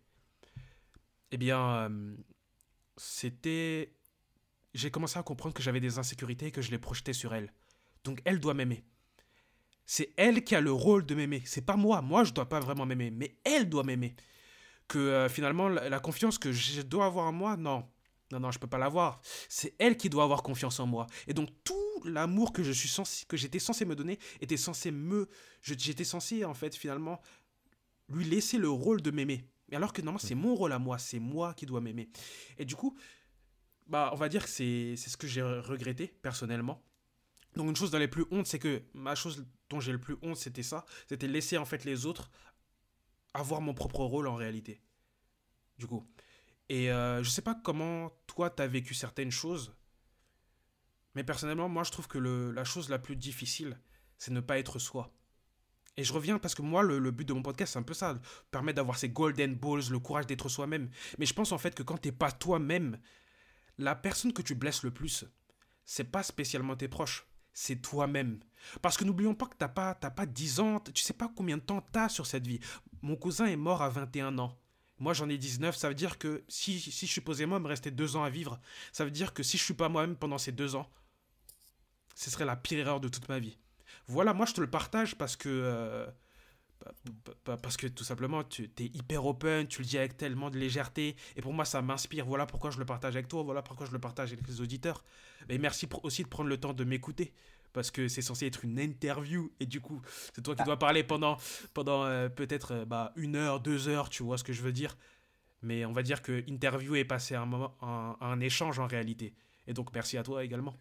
eh 1.32 1.36
bien, 1.36 1.90
euh, 1.90 2.14
c'était. 2.96 3.92
J'ai 4.72 4.92
commencé 4.92 5.18
à 5.18 5.24
comprendre 5.24 5.56
que 5.56 5.62
j'avais 5.62 5.80
des 5.80 5.98
insécurités 5.98 6.46
et 6.46 6.50
que 6.52 6.62
je 6.62 6.70
les 6.70 6.78
projetais 6.78 7.14
sur 7.14 7.34
elle. 7.34 7.52
Donc 8.04 8.22
elle 8.24 8.38
doit 8.38 8.54
m'aimer. 8.54 8.84
C'est 9.86 10.14
elle 10.16 10.44
qui 10.44 10.54
a 10.54 10.60
le 10.60 10.70
rôle 10.70 11.04
de 11.04 11.16
m'aimer. 11.16 11.42
C'est 11.46 11.66
pas 11.66 11.76
moi. 11.76 12.00
Moi, 12.00 12.22
je 12.22 12.32
dois 12.32 12.48
pas 12.48 12.60
vraiment 12.60 12.86
m'aimer, 12.86 13.10
mais 13.10 13.38
elle 13.42 13.68
doit 13.68 13.82
m'aimer 13.82 14.14
que 14.88 14.98
euh, 14.98 15.28
finalement 15.28 15.68
la, 15.68 16.00
confiance 16.00 16.38
que 16.38 16.52
je 16.52 16.82
dois 16.82 17.06
avoir 17.06 17.26
en 17.26 17.32
moi, 17.32 17.56
non. 17.56 17.88
Non, 18.32 18.40
non, 18.40 18.50
je 18.50 18.58
peux 18.58 18.66
pas 18.66 18.78
l'avoir. 18.78 19.20
C'est 19.48 19.74
elle 19.78 19.96
qui 19.96 20.08
doit 20.08 20.24
avoir 20.24 20.42
confiance 20.42 20.80
en 20.80 20.86
moi. 20.86 21.06
Et 21.26 21.34
donc 21.34 21.50
tout 21.62 21.74
l'amour 22.04 22.52
que 22.52 22.62
je 22.62 22.72
suis 22.72 22.88
censé, 22.88 23.24
que 23.26 23.36
j'étais 23.36 23.58
censé 23.58 23.84
me 23.84 23.94
donner, 23.94 24.18
était 24.40 24.56
censé 24.56 24.90
me, 24.90 25.28
j'étais 25.62 26.04
censé 26.04 26.44
en 26.44 26.54
fait 26.54 26.74
finalement 26.74 27.20
lui 28.08 28.24
laisser 28.24 28.58
le 28.58 28.68
rôle 28.68 29.02
de 29.02 29.10
m'aimer. 29.10 29.44
Alors 29.72 29.92
que 29.92 30.02
normalement 30.02 30.26
c'est 30.26 30.34
mon 30.34 30.54
rôle 30.54 30.72
à 30.72 30.78
moi, 30.78 30.98
c'est 30.98 31.18
moi 31.18 31.54
qui 31.54 31.66
dois 31.66 31.80
m'aimer. 31.80 32.08
Et 32.58 32.64
du 32.64 32.76
coup, 32.76 32.96
bah 33.86 34.10
on 34.12 34.16
va 34.16 34.28
dire 34.28 34.44
que 34.44 34.50
c'est 34.50 34.94
c'est 34.96 35.10
ce 35.10 35.16
que 35.16 35.26
j'ai 35.26 35.42
regretté 35.42 36.08
personnellement. 36.22 36.82
Donc 37.56 37.68
une 37.68 37.76
chose 37.76 37.90
dans 37.90 37.98
les 37.98 38.08
plus 38.08 38.24
hontes, 38.30 38.46
c'est 38.46 38.58
que 38.58 38.82
ma 38.94 39.14
chose 39.14 39.46
dont 39.70 39.80
j'ai 39.80 39.92
le 39.92 40.00
plus 40.00 40.16
honte, 40.22 40.36
c'était 40.36 40.62
ça, 40.62 40.84
c'était 41.08 41.28
laisser 41.28 41.56
en 41.56 41.64
fait 41.64 41.84
les 41.84 42.06
autres 42.06 42.30
avoir 43.34 43.60
mon 43.60 43.74
propre 43.74 44.04
rôle 44.04 44.26
en 44.26 44.36
réalité. 44.36 44.80
Du 45.78 45.86
coup. 45.86 46.08
Et 46.68 46.90
euh, 46.90 47.22
je 47.22 47.28
sais 47.28 47.42
pas 47.42 47.54
comment 47.54 48.10
toi 48.26 48.48
t'as 48.48 48.66
vécu 48.66 48.94
certaines 48.94 49.30
choses, 49.30 49.76
mais 51.14 51.24
personnellement, 51.24 51.68
moi 51.68 51.84
je 51.84 51.90
trouve 51.90 52.08
que 52.08 52.18
la 52.18 52.64
chose 52.64 52.88
la 52.88 52.98
plus 52.98 53.16
difficile, 53.16 53.78
c'est 54.16 54.30
ne 54.30 54.40
pas 54.40 54.58
être 54.58 54.78
soi. 54.78 55.12
Et 55.96 56.02
je 56.02 56.12
reviens 56.12 56.38
parce 56.38 56.54
que 56.54 56.62
moi, 56.62 56.82
le, 56.82 56.98
le 56.98 57.10
but 57.12 57.28
de 57.28 57.32
mon 57.32 57.42
podcast, 57.42 57.74
c'est 57.74 57.78
un 57.78 57.84
peu 57.84 57.94
ça, 57.94 58.20
permettre 58.50 58.76
d'avoir 58.76 58.98
ces 58.98 59.10
golden 59.10 59.54
balls, 59.54 59.90
le 59.90 59.98
courage 60.00 60.26
d'être 60.26 60.48
soi-même. 60.48 60.90
Mais 61.18 61.26
je 61.26 61.34
pense 61.34 61.52
en 61.52 61.58
fait 61.58 61.74
que 61.74 61.82
quand 61.82 61.98
t'es 61.98 62.10
pas 62.10 62.32
toi-même, 62.32 62.98
la 63.78 63.94
personne 63.94 64.32
que 64.32 64.42
tu 64.42 64.54
blesses 64.54 64.82
le 64.82 64.90
plus, 64.90 65.24
c'est 65.84 66.10
pas 66.10 66.22
spécialement 66.22 66.74
tes 66.74 66.88
proches, 66.88 67.26
c'est 67.52 67.76
toi-même. 67.76 68.40
Parce 68.82 68.96
que 68.96 69.04
n'oublions 69.04 69.34
pas 69.34 69.46
que 69.46 69.56
t'as 69.56 69.68
pas, 69.68 69.94
pas 69.94 70.26
10 70.26 70.60
ans, 70.60 70.80
tu 70.80 71.02
sais 71.02 71.12
pas 71.12 71.30
combien 71.34 71.58
de 71.58 71.62
temps 71.62 71.84
t'as 71.92 72.08
sur 72.08 72.26
cette 72.26 72.46
vie. 72.46 72.60
Mon 73.04 73.16
cousin 73.16 73.44
est 73.44 73.56
mort 73.56 73.82
à 73.82 73.90
21 73.90 74.38
ans. 74.38 74.56
Moi, 74.98 75.12
j'en 75.12 75.28
ai 75.28 75.36
19. 75.36 75.76
Ça 75.76 75.90
veut 75.90 75.94
dire 75.94 76.16
que 76.16 76.42
si, 76.48 76.80
si 76.80 77.22
moi, 77.26 77.34
il 77.38 77.62
me 77.62 77.68
restait 77.68 77.90
deux 77.90 78.16
ans 78.16 78.24
à 78.24 78.30
vivre. 78.30 78.58
Ça 78.92 79.04
veut 79.04 79.10
dire 79.10 79.34
que 79.34 79.42
si 79.42 79.58
je 79.58 79.62
suis 79.62 79.74
pas 79.74 79.90
moi-même 79.90 80.16
pendant 80.16 80.38
ces 80.38 80.52
deux 80.52 80.74
ans, 80.74 80.88
ce 82.14 82.30
serait 82.30 82.46
la 82.46 82.56
pire 82.56 82.78
erreur 82.78 83.00
de 83.00 83.08
toute 83.08 83.28
ma 83.28 83.38
vie. 83.38 83.58
Voilà, 84.06 84.32
moi 84.32 84.46
je 84.46 84.54
te 84.54 84.60
le 84.62 84.70
partage 84.70 85.16
parce 85.16 85.36
que 85.36 85.50
euh, 85.50 86.06
parce 87.44 87.76
que 87.76 87.86
tout 87.88 88.04
simplement, 88.04 88.42
tu 88.42 88.70
es 88.78 88.84
hyper 88.84 89.26
open, 89.26 89.68
tu 89.68 89.82
le 89.82 89.86
dis 89.86 89.98
avec 89.98 90.16
tellement 90.16 90.48
de 90.48 90.58
légèreté. 90.58 91.14
Et 91.36 91.42
pour 91.42 91.52
moi, 91.52 91.66
ça 91.66 91.82
m'inspire. 91.82 92.24
Voilà 92.24 92.46
pourquoi 92.46 92.70
je 92.70 92.78
le 92.78 92.86
partage 92.86 93.16
avec 93.16 93.28
toi. 93.28 93.42
Voilà 93.42 93.60
pourquoi 93.60 93.86
je 93.86 93.92
le 93.92 93.98
partage 93.98 94.32
avec 94.32 94.48
les 94.48 94.62
auditeurs. 94.62 95.04
Et 95.50 95.58
merci 95.58 95.86
aussi 96.02 96.22
de 96.22 96.28
prendre 96.28 96.48
le 96.48 96.58
temps 96.58 96.72
de 96.72 96.84
m'écouter. 96.84 97.34
Parce 97.74 97.90
que 97.90 98.08
c'est 98.08 98.22
censé 98.22 98.46
être 98.46 98.64
une 98.64 98.80
interview. 98.80 99.52
Et 99.60 99.66
du 99.66 99.82
coup, 99.82 100.00
c'est 100.32 100.40
toi 100.40 100.54
qui 100.54 100.64
dois 100.64 100.78
parler 100.78 101.04
pendant, 101.04 101.36
pendant 101.74 102.04
euh, 102.04 102.30
peut-être 102.30 102.72
euh, 102.72 102.84
bah, 102.86 103.12
une 103.16 103.36
heure, 103.36 103.60
deux 103.60 103.88
heures. 103.88 104.08
Tu 104.08 104.22
vois 104.22 104.38
ce 104.38 104.44
que 104.44 104.54
je 104.54 104.62
veux 104.62 104.72
dire. 104.72 104.96
Mais 105.60 105.84
on 105.84 105.92
va 105.92 106.02
dire 106.02 106.22
que 106.22 106.42
interview 106.48 106.94
est 106.94 107.04
passé 107.04 107.34
à 107.34 107.42
un, 107.42 107.46
moment, 107.46 107.76
un 107.82 108.40
échange 108.40 108.78
en 108.78 108.86
réalité. 108.86 109.34
Et 109.66 109.74
donc, 109.74 109.92
merci 109.92 110.16
à 110.16 110.22
toi 110.22 110.44
également. 110.44 110.74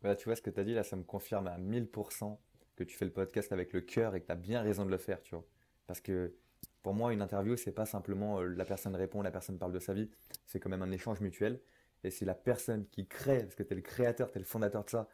Voilà, 0.00 0.16
tu 0.16 0.24
vois 0.24 0.36
ce 0.36 0.42
que 0.42 0.50
tu 0.50 0.58
as 0.58 0.64
dit 0.64 0.74
là, 0.74 0.82
ça 0.82 0.96
me 0.96 1.02
confirme 1.02 1.46
à 1.46 1.58
1000% 1.58 2.38
que 2.74 2.84
tu 2.84 2.96
fais 2.96 3.04
le 3.04 3.12
podcast 3.12 3.52
avec 3.52 3.72
le 3.72 3.82
cœur 3.82 4.14
et 4.14 4.20
que 4.20 4.26
tu 4.26 4.32
as 4.32 4.36
bien 4.36 4.62
raison 4.62 4.86
de 4.86 4.90
le 4.90 4.98
faire, 4.98 5.22
tu 5.22 5.34
vois. 5.34 5.44
Parce 5.86 6.00
que 6.00 6.34
pour 6.82 6.94
moi, 6.94 7.12
une 7.12 7.20
interview, 7.20 7.56
c'est 7.56 7.72
pas 7.72 7.84
simplement 7.84 8.40
euh, 8.40 8.46
la 8.46 8.64
personne 8.64 8.96
répond, 8.96 9.20
la 9.20 9.30
personne 9.30 9.58
parle 9.58 9.72
de 9.72 9.78
sa 9.78 9.92
vie, 9.92 10.10
c'est 10.46 10.60
quand 10.60 10.70
même 10.70 10.82
un 10.82 10.90
échange 10.90 11.20
mutuel. 11.20 11.60
Et 12.04 12.10
si 12.10 12.24
la 12.24 12.34
personne 12.34 12.86
qui 12.86 13.06
crée, 13.06 13.40
parce 13.40 13.54
que 13.54 13.62
tu 13.62 13.72
es 13.72 13.76
le 13.76 13.82
créateur, 13.82 14.30
tu 14.30 14.38
es 14.38 14.40
le 14.40 14.46
fondateur 14.46 14.84
de 14.84 14.90
ça, 14.90 15.08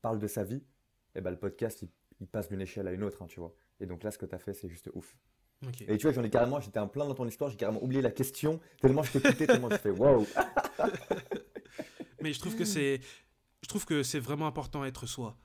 parle 0.00 0.18
de 0.18 0.26
sa 0.26 0.42
vie, 0.42 0.64
eh 1.14 1.20
ben, 1.20 1.30
le 1.30 1.38
podcast, 1.38 1.82
il, 1.82 2.26
passe 2.28 2.48
d'une 2.48 2.60
échelle 2.60 2.86
à 2.86 2.92
une 2.92 3.02
autre, 3.02 3.22
hein, 3.22 3.26
tu 3.28 3.40
vois. 3.40 3.52
Et 3.80 3.86
donc 3.86 4.04
là, 4.04 4.10
ce 4.12 4.18
que 4.18 4.26
tu 4.26 4.34
as 4.34 4.38
fait, 4.38 4.54
c'est 4.54 4.68
juste 4.68 4.90
ouf. 4.94 5.16
Et 5.86 5.96
tu 5.96 6.06
vois, 6.06 6.12
j'en 6.12 6.22
ai 6.22 6.30
carrément, 6.30 6.60
j'étais 6.60 6.78
un 6.78 6.86
plein 6.86 7.06
dans 7.06 7.14
ton 7.14 7.26
histoire, 7.26 7.50
j'ai 7.50 7.56
carrément 7.56 7.82
oublié 7.82 8.02
la 8.02 8.10
question, 8.10 8.60
tellement 8.80 9.02
je 9.02 9.12
t'écoutais, 9.12 9.46
tellement 9.46 9.70
je 9.70 9.76
fais 9.76 9.90
waouh. 9.90 10.26
Mais 12.22 12.32
je 12.32 12.40
trouve 12.40 12.56
que 12.56 12.64
c'est, 12.64 13.00
je 13.62 13.68
trouve 13.68 13.84
que 13.84 14.02
c'est 14.02 14.18
vraiment 14.18 14.46
important 14.46 14.82
d'être 14.82 15.06
soi. 15.06 15.36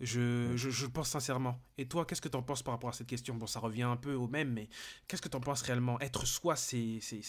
Je, 0.00 0.52
je, 0.56 0.68
je, 0.68 0.86
pense 0.86 1.08
sincèrement. 1.08 1.58
Et 1.78 1.88
toi, 1.88 2.04
qu'est-ce 2.04 2.20
que 2.20 2.28
tu 2.28 2.36
en 2.36 2.42
penses 2.42 2.62
par 2.62 2.74
rapport 2.74 2.90
à 2.90 2.92
cette 2.92 3.06
question? 3.06 3.34
Bon, 3.34 3.46
ça 3.46 3.60
revient 3.60 3.84
un 3.84 3.96
peu 3.96 4.12
au 4.12 4.28
même, 4.28 4.52
mais 4.52 4.68
qu'est-ce 5.08 5.22
que 5.22 5.28
tu 5.28 5.36
en 5.36 5.40
penses 5.40 5.62
réellement? 5.62 5.98
Être 6.00 6.26
soi, 6.26 6.54
c'est. 6.54 6.98
C'est 7.00 7.22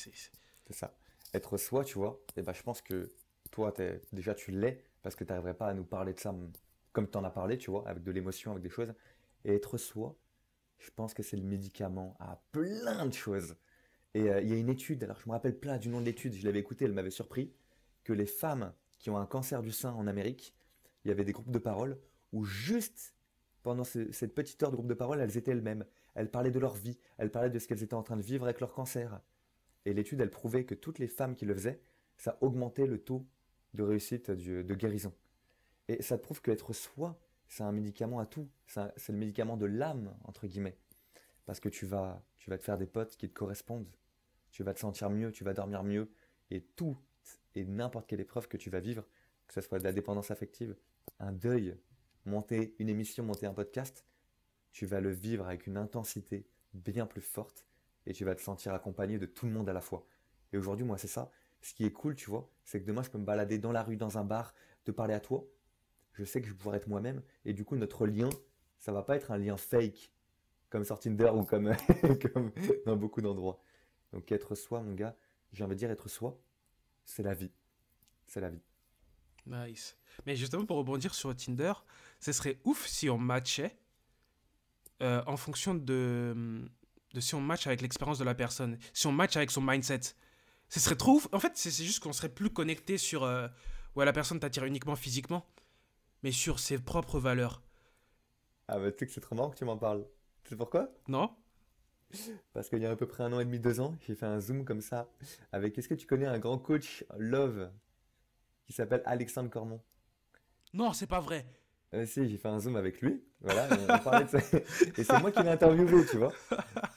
ça. 0.71 0.93
Être 1.33 1.57
soi, 1.57 1.85
tu 1.85 1.97
vois, 1.97 2.19
et 2.35 2.39
eh 2.39 2.41
ben, 2.41 2.53
je 2.53 2.63
pense 2.63 2.81
que 2.81 3.13
toi, 3.51 3.73
es, 3.79 4.01
déjà, 4.11 4.33
tu 4.33 4.51
l'es, 4.51 4.83
parce 5.01 5.15
que 5.15 5.23
tu 5.23 5.29
n'arriverais 5.29 5.53
pas 5.53 5.67
à 5.67 5.73
nous 5.73 5.83
parler 5.83 6.13
de 6.13 6.19
ça 6.19 6.33
comme 6.97 7.07
tu 7.07 7.17
en 7.19 7.23
as 7.23 7.29
parlé, 7.29 7.59
tu 7.59 7.69
vois, 7.69 7.87
avec 7.87 8.01
de 8.01 8.11
l'émotion, 8.11 8.49
avec 8.49 8.63
des 8.63 8.71
choses. 8.71 8.91
Et 9.45 9.53
être 9.53 9.77
soi, 9.77 10.17
je 10.79 10.89
pense 10.89 11.13
que 11.13 11.21
c'est 11.21 11.37
le 11.37 11.43
médicament 11.43 12.17
à 12.19 12.41
plein 12.51 13.05
de 13.05 13.13
choses. 13.13 13.55
Et 14.15 14.31
euh, 14.31 14.41
il 14.41 14.49
y 14.49 14.53
a 14.53 14.55
une 14.55 14.67
étude, 14.67 15.03
alors 15.03 15.19
je 15.19 15.27
me 15.27 15.33
rappelle 15.33 15.59
plein 15.59 15.77
du 15.77 15.89
nom 15.89 15.99
de 16.01 16.05
l'étude, 16.05 16.33
je 16.33 16.43
l'avais 16.43 16.57
écoutée, 16.57 16.85
elle 16.85 16.93
m'avait 16.93 17.11
surpris, 17.11 17.53
que 18.03 18.13
les 18.13 18.25
femmes 18.25 18.73
qui 18.97 19.11
ont 19.11 19.17
un 19.19 19.27
cancer 19.27 19.61
du 19.61 19.71
sein 19.71 19.93
en 19.93 20.07
Amérique, 20.07 20.55
il 21.05 21.09
y 21.09 21.11
avait 21.11 21.23
des 21.23 21.33
groupes 21.33 21.51
de 21.51 21.59
parole 21.59 21.99
où 22.31 22.45
juste 22.45 23.13
pendant 23.61 23.83
cette 23.83 24.33
petite 24.33 24.63
heure 24.63 24.71
de 24.71 24.75
groupe 24.75 24.87
de 24.87 24.95
parole, 24.95 25.19
elles 25.19 25.37
étaient 25.37 25.51
elles-mêmes. 25.51 25.85
Elles 26.15 26.31
parlaient 26.31 26.49
de 26.49 26.57
leur 26.57 26.73
vie, 26.73 26.97
elles 27.19 27.29
parlaient 27.29 27.51
de 27.51 27.59
ce 27.59 27.67
qu'elles 27.67 27.83
étaient 27.83 27.93
en 27.93 28.01
train 28.01 28.17
de 28.17 28.23
vivre 28.23 28.45
avec 28.45 28.59
leur 28.59 28.73
cancer. 28.73 29.21
Et 29.85 29.93
l'étude, 29.93 30.19
elle 30.19 30.31
prouvait 30.31 30.65
que 30.65 30.73
toutes 30.73 30.97
les 30.97 31.07
femmes 31.07 31.35
qui 31.35 31.45
le 31.45 31.53
faisaient, 31.53 31.79
ça 32.17 32.39
augmentait 32.41 32.87
le 32.87 32.97
taux 32.97 33.27
de 33.75 33.83
réussite 33.83 34.31
de 34.31 34.73
guérison. 34.73 35.13
Et 35.87 36.01
ça 36.01 36.17
prouve 36.17 36.41
qu'être 36.41 36.73
soi, 36.73 37.19
c'est 37.47 37.63
un 37.63 37.71
médicament 37.71 38.19
à 38.19 38.25
tout. 38.25 38.49
C'est 38.67 39.09
le 39.09 39.17
médicament 39.17 39.57
de 39.57 39.65
l'âme, 39.65 40.15
entre 40.23 40.47
guillemets. 40.47 40.77
Parce 41.45 41.59
que 41.59 41.69
tu 41.69 41.85
vas, 41.85 42.21
tu 42.37 42.49
vas 42.49 42.57
te 42.57 42.63
faire 42.63 42.77
des 42.77 42.87
potes 42.87 43.15
qui 43.15 43.29
te 43.29 43.33
correspondent. 43.33 43.87
Tu 44.51 44.63
vas 44.63 44.73
te 44.73 44.79
sentir 44.79 45.09
mieux, 45.09 45.31
tu 45.31 45.43
vas 45.43 45.53
dormir 45.53 45.83
mieux. 45.83 46.11
Et 46.51 46.61
tout 46.61 46.97
et 47.55 47.65
n'importe 47.65 48.07
quelle 48.07 48.19
épreuve 48.19 48.47
que 48.47 48.57
tu 48.57 48.69
vas 48.69 48.79
vivre, 48.79 49.05
que 49.47 49.53
ce 49.53 49.61
soit 49.61 49.79
de 49.79 49.83
la 49.83 49.93
dépendance 49.93 50.31
affective, 50.31 50.75
un 51.19 51.31
deuil, 51.31 51.75
monter 52.25 52.75
une 52.79 52.89
émission, 52.89 53.23
monter 53.23 53.45
un 53.45 53.53
podcast, 53.53 54.05
tu 54.71 54.85
vas 54.85 55.01
le 55.01 55.09
vivre 55.09 55.45
avec 55.47 55.65
une 55.67 55.77
intensité 55.77 56.45
bien 56.73 57.05
plus 57.05 57.21
forte 57.21 57.65
et 58.05 58.13
tu 58.13 58.25
vas 58.25 58.35
te 58.35 58.41
sentir 58.41 58.73
accompagné 58.73 59.17
de 59.17 59.25
tout 59.25 59.45
le 59.45 59.51
monde 59.51 59.67
à 59.69 59.73
la 59.73 59.81
fois. 59.81 60.05
Et 60.53 60.57
aujourd'hui, 60.57 60.85
moi, 60.85 60.97
c'est 60.97 61.07
ça. 61.07 61.31
Ce 61.61 61.73
qui 61.73 61.85
est 61.85 61.91
cool, 61.91 62.15
tu 62.15 62.29
vois, 62.29 62.49
c'est 62.63 62.79
que 62.79 62.85
demain, 62.85 63.01
je 63.01 63.09
peux 63.09 63.17
me 63.17 63.25
balader 63.25 63.57
dans 63.57 63.71
la 63.71 63.83
rue, 63.83 63.97
dans 63.97 64.17
un 64.17 64.23
bar, 64.23 64.53
te 64.85 64.91
parler 64.91 65.13
à 65.13 65.19
toi. 65.19 65.45
Je 66.17 66.23
sais 66.23 66.41
que 66.41 66.47
je 66.47 66.53
pourrais 66.53 66.77
être 66.77 66.87
moi-même 66.87 67.21
et 67.45 67.53
du 67.53 67.63
coup, 67.63 67.75
notre 67.75 68.07
lien, 68.07 68.29
ça 68.79 68.91
va 68.91 69.03
pas 69.03 69.15
être 69.15 69.31
un 69.31 69.37
lien 69.37 69.55
fake 69.55 70.11
comme 70.69 70.83
sur 70.83 70.99
Tinder 70.99 71.29
ou 71.33 71.43
comme, 71.45 71.73
dans 72.85 72.95
beaucoup 72.95 73.21
d'endroits. 73.21 73.61
Donc, 74.11 74.31
être 74.31 74.55
soi, 74.55 74.81
mon 74.81 74.93
gars, 74.93 75.15
j'ai 75.53 75.63
envie 75.63 75.75
de 75.75 75.79
dire 75.79 75.91
être 75.91 76.09
soi, 76.09 76.39
c'est 77.05 77.23
la 77.23 77.35
vie. 77.35 77.51
C'est 78.25 78.41
la 78.41 78.49
vie. 78.49 78.61
Nice. 79.45 79.95
Mais 80.25 80.35
justement, 80.35 80.65
pour 80.65 80.77
rebondir 80.77 81.13
sur 81.13 81.33
Tinder, 81.35 81.73
ce 82.19 82.31
serait 82.31 82.59
ouf 82.65 82.87
si 82.87 83.09
on 83.09 83.19
matchait 83.19 83.77
euh, 85.03 85.21
en 85.27 85.37
fonction 85.37 85.75
de, 85.75 86.65
de 87.13 87.19
si 87.19 87.35
on 87.35 87.41
match 87.41 87.67
avec 87.67 87.81
l'expérience 87.81 88.17
de 88.17 88.23
la 88.23 88.33
personne, 88.33 88.79
si 88.91 89.05
on 89.05 89.11
match 89.11 89.37
avec 89.37 89.51
son 89.51 89.61
mindset. 89.61 90.01
Ce 90.69 90.79
serait 90.79 90.95
trop 90.95 91.13
ouf. 91.13 91.27
En 91.31 91.39
fait, 91.39 91.53
c'est 91.55 91.71
juste 91.71 92.01
qu'on 92.01 92.11
serait 92.11 92.29
plus 92.29 92.49
connecté 92.49 92.97
sur. 92.97 93.23
Euh, 93.23 93.47
ouais, 93.95 94.05
la 94.05 94.11
personne 94.11 94.39
t'attire 94.39 94.65
uniquement 94.65 94.95
physiquement, 94.95 95.45
mais 96.23 96.31
sur 96.31 96.59
ses 96.59 96.77
propres 96.77 97.19
valeurs. 97.19 97.61
Ah, 98.67 98.79
bah 98.79 98.91
tu 98.91 98.99
sais 98.99 99.05
que 99.05 99.11
c'est 99.11 99.21
trop 99.21 99.35
marrant 99.35 99.49
que 99.49 99.57
tu 99.57 99.65
m'en 99.65 99.77
parles. 99.77 100.05
Tu 100.43 100.49
sais 100.49 100.55
pourquoi? 100.55 100.89
Non 101.07 101.35
Parce 102.53 102.69
qu'il 102.69 102.79
y 102.79 102.85
a 102.85 102.91
à 102.91 102.95
peu 102.95 103.07
près 103.07 103.23
un 103.23 103.33
an 103.33 103.39
et 103.39 103.45
demi, 103.45 103.59
deux 103.59 103.79
ans, 103.79 103.95
j'ai 104.05 104.15
fait 104.15 104.25
un 104.25 104.39
zoom 104.39 104.65
comme 104.65 104.81
ça 104.81 105.09
avec. 105.51 105.77
Est-ce 105.77 105.87
que 105.87 105.93
tu 105.93 106.07
connais 106.07 106.25
un 106.25 106.39
grand 106.39 106.57
coach 106.57 107.05
love 107.17 107.71
qui 108.65 108.73
s'appelle 108.73 109.01
Alexandre 109.05 109.49
Cormon? 109.49 109.81
Non, 110.73 110.93
c'est 110.93 111.07
pas 111.07 111.21
vrai. 111.21 111.45
Euh, 111.93 112.05
si, 112.05 112.27
j'ai 112.27 112.37
fait 112.37 112.49
un 112.49 112.59
zoom 112.59 112.75
avec 112.75 113.01
lui. 113.01 113.23
Voilà, 113.39 113.69
Et 114.97 115.03
c'est 115.03 115.19
moi 115.21 115.31
qui 115.31 115.41
l'ai 115.41 115.49
interviewé, 115.49 116.05
tu 116.05 116.17
vois. 116.17 116.33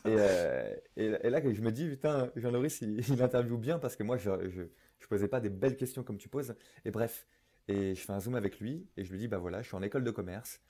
Et, 0.05 0.17
euh, 0.19 0.75
et, 0.97 1.31
là, 1.31 1.41
je 1.43 1.61
me 1.61 1.71
dis, 1.71 1.87
putain, 1.87 2.31
Jean-Loris, 2.35 2.81
il, 2.81 2.99
il, 3.09 3.23
interviewe 3.23 3.59
bien 3.59 3.79
parce 3.79 3.95
que 3.95 4.03
moi, 4.03 4.17
je, 4.17 4.31
je, 4.49 4.63
je, 4.99 5.07
posais 5.07 5.29
pas 5.29 5.41
des 5.41 5.51
belles 5.51 5.77
questions 5.77 6.03
comme 6.03 6.19
tu 6.19 6.29
poses. 6.29 6.55
Et 6.85 6.91
bref, 6.91 7.27
et 7.71 7.95
je 7.95 8.01
fais 8.01 8.13
un 8.13 8.19
zoom 8.19 8.35
avec 8.35 8.59
lui 8.59 8.89
et 8.97 9.05
je 9.05 9.13
lui 9.13 9.19
dis, 9.19 9.29
bah 9.29 9.39
voilà, 9.39 9.63
je 9.63 9.69
suis 9.69 9.77
en 9.77 9.83
école 9.83 10.03
de 10.03 10.11
commerce 10.11 10.61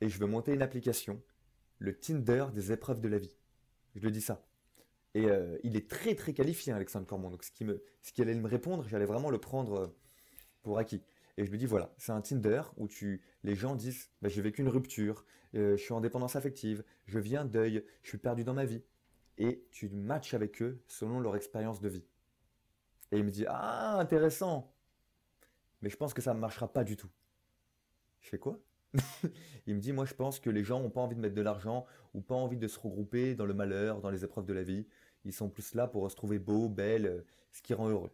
et 0.00 0.08
je 0.08 0.18
veux 0.18 0.26
monter 0.26 0.54
une 0.54 0.62
application, 0.62 1.22
le 1.78 1.94
Tinder 1.94 2.46
des 2.54 2.72
épreuves 2.72 3.00
de 3.02 3.08
la 3.08 3.18
vie. 3.18 3.36
Je 3.94 4.00
lui 4.00 4.12
dis 4.12 4.22
ça. 4.22 4.46
Et 5.12 5.26
euh, 5.26 5.58
il 5.62 5.76
est 5.76 5.90
très 5.90 6.14
très 6.14 6.32
qualifié, 6.32 6.72
Alexandre 6.72 7.06
Cormon. 7.06 7.28
Donc 7.28 7.44
ce 7.44 7.50
qui, 7.50 7.66
me, 7.66 7.82
ce 8.00 8.12
qui 8.12 8.22
allait 8.22 8.34
me 8.34 8.48
répondre, 8.48 8.86
j'allais 8.88 9.04
vraiment 9.04 9.28
le 9.28 9.36
prendre 9.36 9.94
pour 10.62 10.78
acquis. 10.78 11.02
Et 11.36 11.44
je 11.44 11.50
lui 11.50 11.58
dis 11.58 11.66
voilà, 11.66 11.92
c'est 11.98 12.12
un 12.12 12.22
Tinder 12.22 12.62
où 12.78 12.88
tu, 12.88 13.20
les 13.44 13.54
gens 13.54 13.74
disent 13.74 14.08
bah, 14.22 14.30
j'ai 14.30 14.40
vécu 14.40 14.62
une 14.62 14.68
rupture, 14.68 15.26
euh, 15.54 15.76
je 15.76 15.82
suis 15.82 15.92
en 15.92 16.00
dépendance 16.00 16.34
affective, 16.34 16.82
je 17.04 17.18
vis 17.18 17.36
un 17.36 17.44
deuil, 17.44 17.84
je 18.02 18.08
suis 18.08 18.18
perdu 18.18 18.42
dans 18.42 18.54
ma 18.54 18.64
vie. 18.64 18.82
Et 19.36 19.66
tu 19.70 19.90
matches 19.90 20.32
avec 20.32 20.62
eux 20.62 20.82
selon 20.86 21.20
leur 21.20 21.36
expérience 21.36 21.82
de 21.82 21.90
vie. 21.90 22.06
Et 23.12 23.18
il 23.18 23.24
me 23.24 23.30
dit 23.30 23.44
ah 23.46 23.98
intéressant, 23.98 24.72
mais 25.82 25.90
je 25.90 25.96
pense 25.96 26.14
que 26.14 26.22
ça 26.22 26.34
ne 26.34 26.38
marchera 26.38 26.72
pas 26.72 26.84
du 26.84 26.96
tout. 26.96 27.10
Je 28.20 28.28
fais 28.28 28.38
quoi? 28.38 28.58
Il 29.66 29.74
me 29.74 29.80
dit 29.80 29.92
moi 29.92 30.04
je 30.04 30.14
pense 30.14 30.40
que 30.40 30.50
les 30.50 30.64
gens 30.64 30.80
n'ont 30.80 30.90
pas 30.90 31.00
envie 31.00 31.14
de 31.14 31.20
mettre 31.20 31.34
de 31.34 31.42
l'argent 31.42 31.86
ou 32.14 32.20
pas 32.20 32.34
envie 32.34 32.56
de 32.56 32.68
se 32.68 32.78
regrouper 32.78 33.34
dans 33.34 33.46
le 33.46 33.54
malheur, 33.54 34.00
dans 34.00 34.10
les 34.10 34.24
épreuves 34.24 34.46
de 34.46 34.54
la 34.54 34.62
vie. 34.62 34.86
Ils 35.24 35.32
sont 35.32 35.50
plus 35.50 35.74
là 35.74 35.86
pour 35.86 36.10
se 36.10 36.16
trouver 36.16 36.38
beau, 36.38 36.68
belle, 36.68 37.06
euh, 37.06 37.20
ce 37.52 37.62
qui 37.62 37.74
rend 37.74 37.88
heureux. 37.88 38.12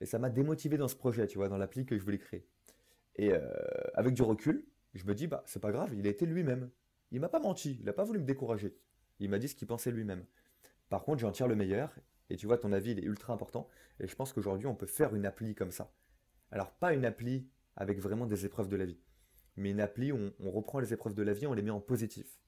Et 0.00 0.06
ça 0.06 0.18
m'a 0.18 0.30
démotivé 0.30 0.76
dans 0.76 0.88
ce 0.88 0.96
projet, 0.96 1.26
tu 1.26 1.38
vois, 1.38 1.48
dans 1.48 1.58
l'appli 1.58 1.84
que 1.86 1.96
je 1.96 2.02
voulais 2.02 2.18
créer. 2.18 2.46
Et 3.16 3.32
euh, 3.32 3.40
avec 3.94 4.14
du 4.14 4.22
recul, 4.22 4.66
je 4.94 5.04
me 5.04 5.14
dis, 5.14 5.26
bah, 5.26 5.42
c'est 5.46 5.60
pas 5.60 5.70
grave, 5.70 5.94
il 5.94 6.06
a 6.06 6.10
été 6.10 6.26
lui-même. 6.26 6.70
Il 7.10 7.20
m'a 7.20 7.28
pas 7.28 7.40
menti, 7.40 7.76
il 7.78 7.84
n'a 7.84 7.92
pas 7.92 8.04
voulu 8.04 8.18
me 8.18 8.24
décourager. 8.24 8.76
Il 9.20 9.30
m'a 9.30 9.38
dit 9.38 9.48
ce 9.48 9.54
qu'il 9.54 9.68
pensait 9.68 9.90
lui-même. 9.90 10.24
Par 10.88 11.04
contre, 11.04 11.20
j'en 11.20 11.30
tire 11.30 11.46
le 11.46 11.54
meilleur, 11.54 11.94
et 12.30 12.36
tu 12.36 12.46
vois, 12.46 12.58
ton 12.58 12.72
avis, 12.72 12.92
il 12.92 12.98
est 12.98 13.04
ultra 13.04 13.32
important, 13.32 13.68
et 14.00 14.06
je 14.06 14.16
pense 14.16 14.32
qu'aujourd'hui, 14.32 14.66
on 14.66 14.74
peut 14.74 14.86
faire 14.86 15.14
une 15.14 15.26
appli 15.26 15.54
comme 15.54 15.70
ça. 15.70 15.92
Alors, 16.52 16.70
pas 16.70 16.92
une 16.92 17.04
appli 17.04 17.48
avec 17.76 17.98
vraiment 17.98 18.26
des 18.26 18.46
épreuves 18.46 18.68
de 18.68 18.76
la 18.76 18.84
vie, 18.84 19.00
mais 19.56 19.70
une 19.70 19.80
appli 19.80 20.12
où 20.12 20.30
on, 20.38 20.50
reprend 20.50 20.78
les 20.78 20.92
épreuves 20.92 21.14
de 21.14 21.22
la 21.22 21.32
vie, 21.32 21.46
on 21.46 21.54
les 21.54 21.62
met 21.62 21.70
en 21.70 21.80
positif. 21.80 22.38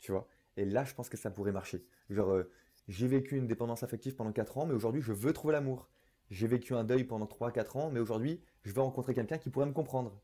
Tu 0.00 0.12
vois? 0.12 0.28
Et 0.56 0.64
là, 0.64 0.84
je 0.84 0.94
pense 0.94 1.08
que 1.08 1.16
ça 1.16 1.30
pourrait 1.30 1.52
marcher. 1.52 1.84
Genre, 2.10 2.30
euh, 2.30 2.50
j'ai 2.86 3.08
vécu 3.08 3.36
une 3.36 3.48
dépendance 3.48 3.82
affective 3.82 4.14
pendant 4.14 4.32
4 4.32 4.58
ans, 4.58 4.66
mais 4.66 4.74
aujourd'hui, 4.74 5.02
je 5.02 5.12
veux 5.12 5.32
trouver 5.32 5.52
l'amour 5.52 5.88
j'ai 6.30 6.46
vécu 6.46 6.74
un 6.74 6.84
deuil 6.84 7.04
pendant 7.04 7.26
3-4 7.26 7.78
ans, 7.78 7.90
mais 7.90 8.00
aujourd'hui, 8.00 8.40
je 8.64 8.72
vais 8.72 8.80
rencontrer 8.80 9.14
quelqu'un 9.14 9.38
qui 9.38 9.50
pourrait 9.50 9.66
me 9.66 9.72
comprendre. 9.72 10.20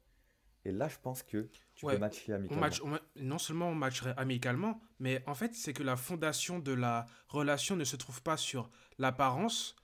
Et 0.64 0.70
là, 0.70 0.88
je 0.88 0.96
pense 1.02 1.22
que 1.22 1.48
tu 1.74 1.86
peux 1.86 1.98
matcher 1.98 2.32
amicalement. 2.32 2.98
non 3.16 3.38
seulement 3.38 3.68
on 3.70 3.74
matcherait 3.74 4.14
amicalement, 4.16 4.80
mais 5.00 5.22
en 5.26 5.34
fait, 5.34 5.54
c'est 5.54 5.72
que 5.72 5.82
la 5.82 5.96
fondation 5.96 6.60
de 6.60 6.72
la 6.72 7.06
relation 7.28 7.74
ne 7.74 7.84
se 7.84 7.96
trouve 7.96 8.22
pas 8.22 8.36
sur 8.36 8.70
l'apparence, 8.98 9.74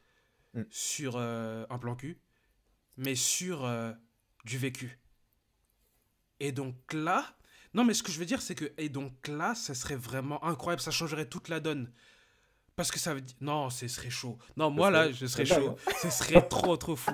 mm. 0.55 0.63
sur 0.71 1.17
euh, 1.17 1.67
un 1.69 1.79
plan 1.79 1.97
cul, 1.97 2.21
mais 2.99 3.15
sur 3.15 3.65
euh, 3.65 3.93
du 4.45 4.59
vécu. 4.59 4.99
Et 6.41 6.53
donc 6.53 6.75
là, 6.93 7.25
non, 7.73 7.85
mais 7.85 7.95
ce 7.95 8.03
que 8.03 8.13
je 8.13 8.19
veux 8.19 8.27
dire, 8.27 8.43
c'est 8.43 8.55
que, 8.55 8.73
et 8.77 8.89
donc 8.89 9.29
là, 9.29 9.55
ça 9.55 9.75
serait 9.75 9.97
vraiment 9.97 10.45
incroyable, 10.45 10.83
ça 10.83 10.91
changerait 10.91 11.29
toute 11.29 11.49
la 11.49 11.61
donne. 11.61 11.93
Parce 12.79 12.93
que 12.93 13.01
ça 13.01 13.13
veut 13.13 13.21
dire. 13.21 13.35
Non, 13.41 13.71
ce 13.71 13.89
serait 13.89 14.09
chaud. 14.09 14.39
Non, 14.57 14.71
moi 14.71 14.89
là, 14.89 15.11
je 15.11 15.27
serais 15.27 15.45
chaud. 15.45 15.75
Ce 16.01 16.11
serait 16.11 16.47
trop, 16.47 16.77
trop 16.77 16.95
fou. 16.95 17.11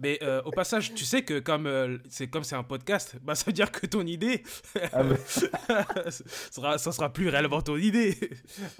Mais 0.00 0.18
euh, 0.24 0.42
au 0.42 0.50
passage, 0.50 0.92
tu 0.92 1.04
sais 1.04 1.22
que 1.22 1.38
comme 1.38 1.68
euh, 1.68 1.98
c'est 2.08 2.26
comme 2.26 2.42
c'est 2.42 2.56
un 2.56 2.64
podcast, 2.64 3.14
bah 3.22 3.36
ça 3.36 3.44
veut 3.46 3.52
dire 3.52 3.70
que 3.70 3.86
ton 3.86 4.04
idée, 4.04 4.42
ah, 4.92 5.04
ça, 5.24 5.46
sera, 6.50 6.78
ça 6.78 6.90
sera 6.90 7.12
plus 7.12 7.28
réellement 7.28 7.62
ton 7.62 7.76
idée. 7.76 8.18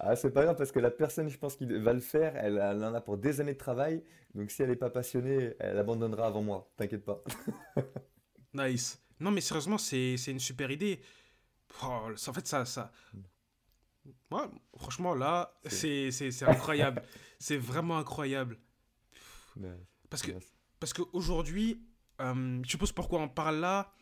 Ah 0.01 0.17
c'est 0.17 0.33
pas 0.33 0.43
grave 0.43 0.57
parce 0.57 0.73
que 0.73 0.81
la 0.81 0.91
personne, 0.91 1.29
je 1.29 1.39
pense, 1.39 1.55
qui 1.55 1.67
va 1.67 1.93
le 1.93 2.01
faire, 2.01 2.35
elle, 2.37 2.59
en 2.59 2.95
a 2.95 3.01
pour 3.01 3.17
des 3.17 3.41
années 3.41 3.53
de 3.53 3.59
travail. 3.59 4.03
Donc 4.35 4.51
si 4.51 4.61
elle 4.61 4.71
n'est 4.71 4.77
pas 4.77 4.91
passionnée, 4.91 5.55
elle 5.61 5.79
abandonnera 5.79 6.27
avant 6.27 6.43
moi. 6.43 6.69
T'inquiète 6.77 7.05
pas. 7.05 7.23
nice. 8.55 9.01
Non 9.21 9.31
mais 9.31 9.41
sérieusement, 9.41 9.79
c'est 9.79 10.17
une 10.27 10.41
super 10.41 10.69
idée. 10.73 10.99
Oh, 11.85 12.09
en 12.27 12.33
fait, 12.33 12.47
ça, 12.49 12.65
ça, 12.65 12.91
Ouais, 14.35 14.49
franchement, 14.77 15.15
là, 15.15 15.55
c'est 15.67 16.11
incroyable. 16.43 17.03
c'est 17.39 17.57
vraiment 17.57 17.99
incroyable. 17.99 18.59
Parce 20.11 20.23
que 20.23 20.33
parce 20.81 20.93
qu'aujourd'hui, 20.93 21.81
euh, 22.21 22.61
je 22.65 22.69
suppose 22.69 22.93
pourquoi 22.93 23.21
on 23.21 23.29
parle 23.29 23.61
là, 23.61 23.93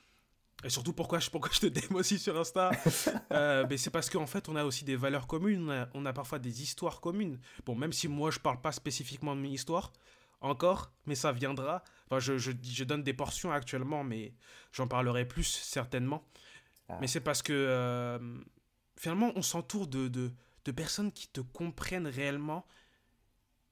et 0.65 0.71
surtout 0.71 0.93
pourquoi 0.93 1.19
je, 1.19 1.31
pourquoi 1.31 1.51
je 1.53 1.61
te 1.61 1.67
démo 1.67 2.01
aussi 2.01 2.19
sur 2.19 2.37
Insta, 2.39 2.71
euh, 3.33 3.67
c'est 3.77 3.91
parce 3.91 4.09
qu'en 4.09 4.27
fait, 4.27 4.49
on 4.49 4.57
a 4.57 4.65
aussi 4.65 4.85
des 4.85 4.97
valeurs 4.97 5.27
communes, 5.27 5.87
on 5.95 6.07
a, 6.07 6.13
parfois 6.13 6.39
des 6.39 6.63
histoires 6.63 7.01
communes. 7.01 7.39
Bon, 7.67 7.75
même 7.75 7.93
si 7.93 8.09
moi, 8.09 8.31
je 8.31 8.39
parle 8.39 8.61
pas 8.61 8.73
spécifiquement 8.73 9.37
de 9.37 9.41
mes 9.41 9.51
histoires, 9.51 9.93
encore, 10.41 10.93
mais 11.07 11.15
ça 11.15 11.31
viendra. 11.31 11.85
Enfin, 12.07 12.19
je, 12.19 12.39
je, 12.39 12.53
je 12.63 12.85
donne 12.85 13.03
des 13.03 13.15
portions 13.15 13.53
actuellement, 13.53 14.03
mais 14.03 14.35
j'en 14.73 14.89
parlerai 14.89 15.27
plus 15.27 15.45
certainement. 15.45 16.25
Ah. 16.89 16.99
Mais 17.01 17.07
c'est 17.07 17.21
parce 17.21 17.43
que 17.43 17.53
euh, 17.53 18.19
finalement, 19.03 19.33
on 19.35 19.43
s'entoure 19.43 19.89
de, 19.89 20.07
de, 20.07 20.71
personnes 20.71 21.11
qui 21.11 21.27
te 21.27 21.41
comprennent 21.41 22.07
réellement 22.07 22.65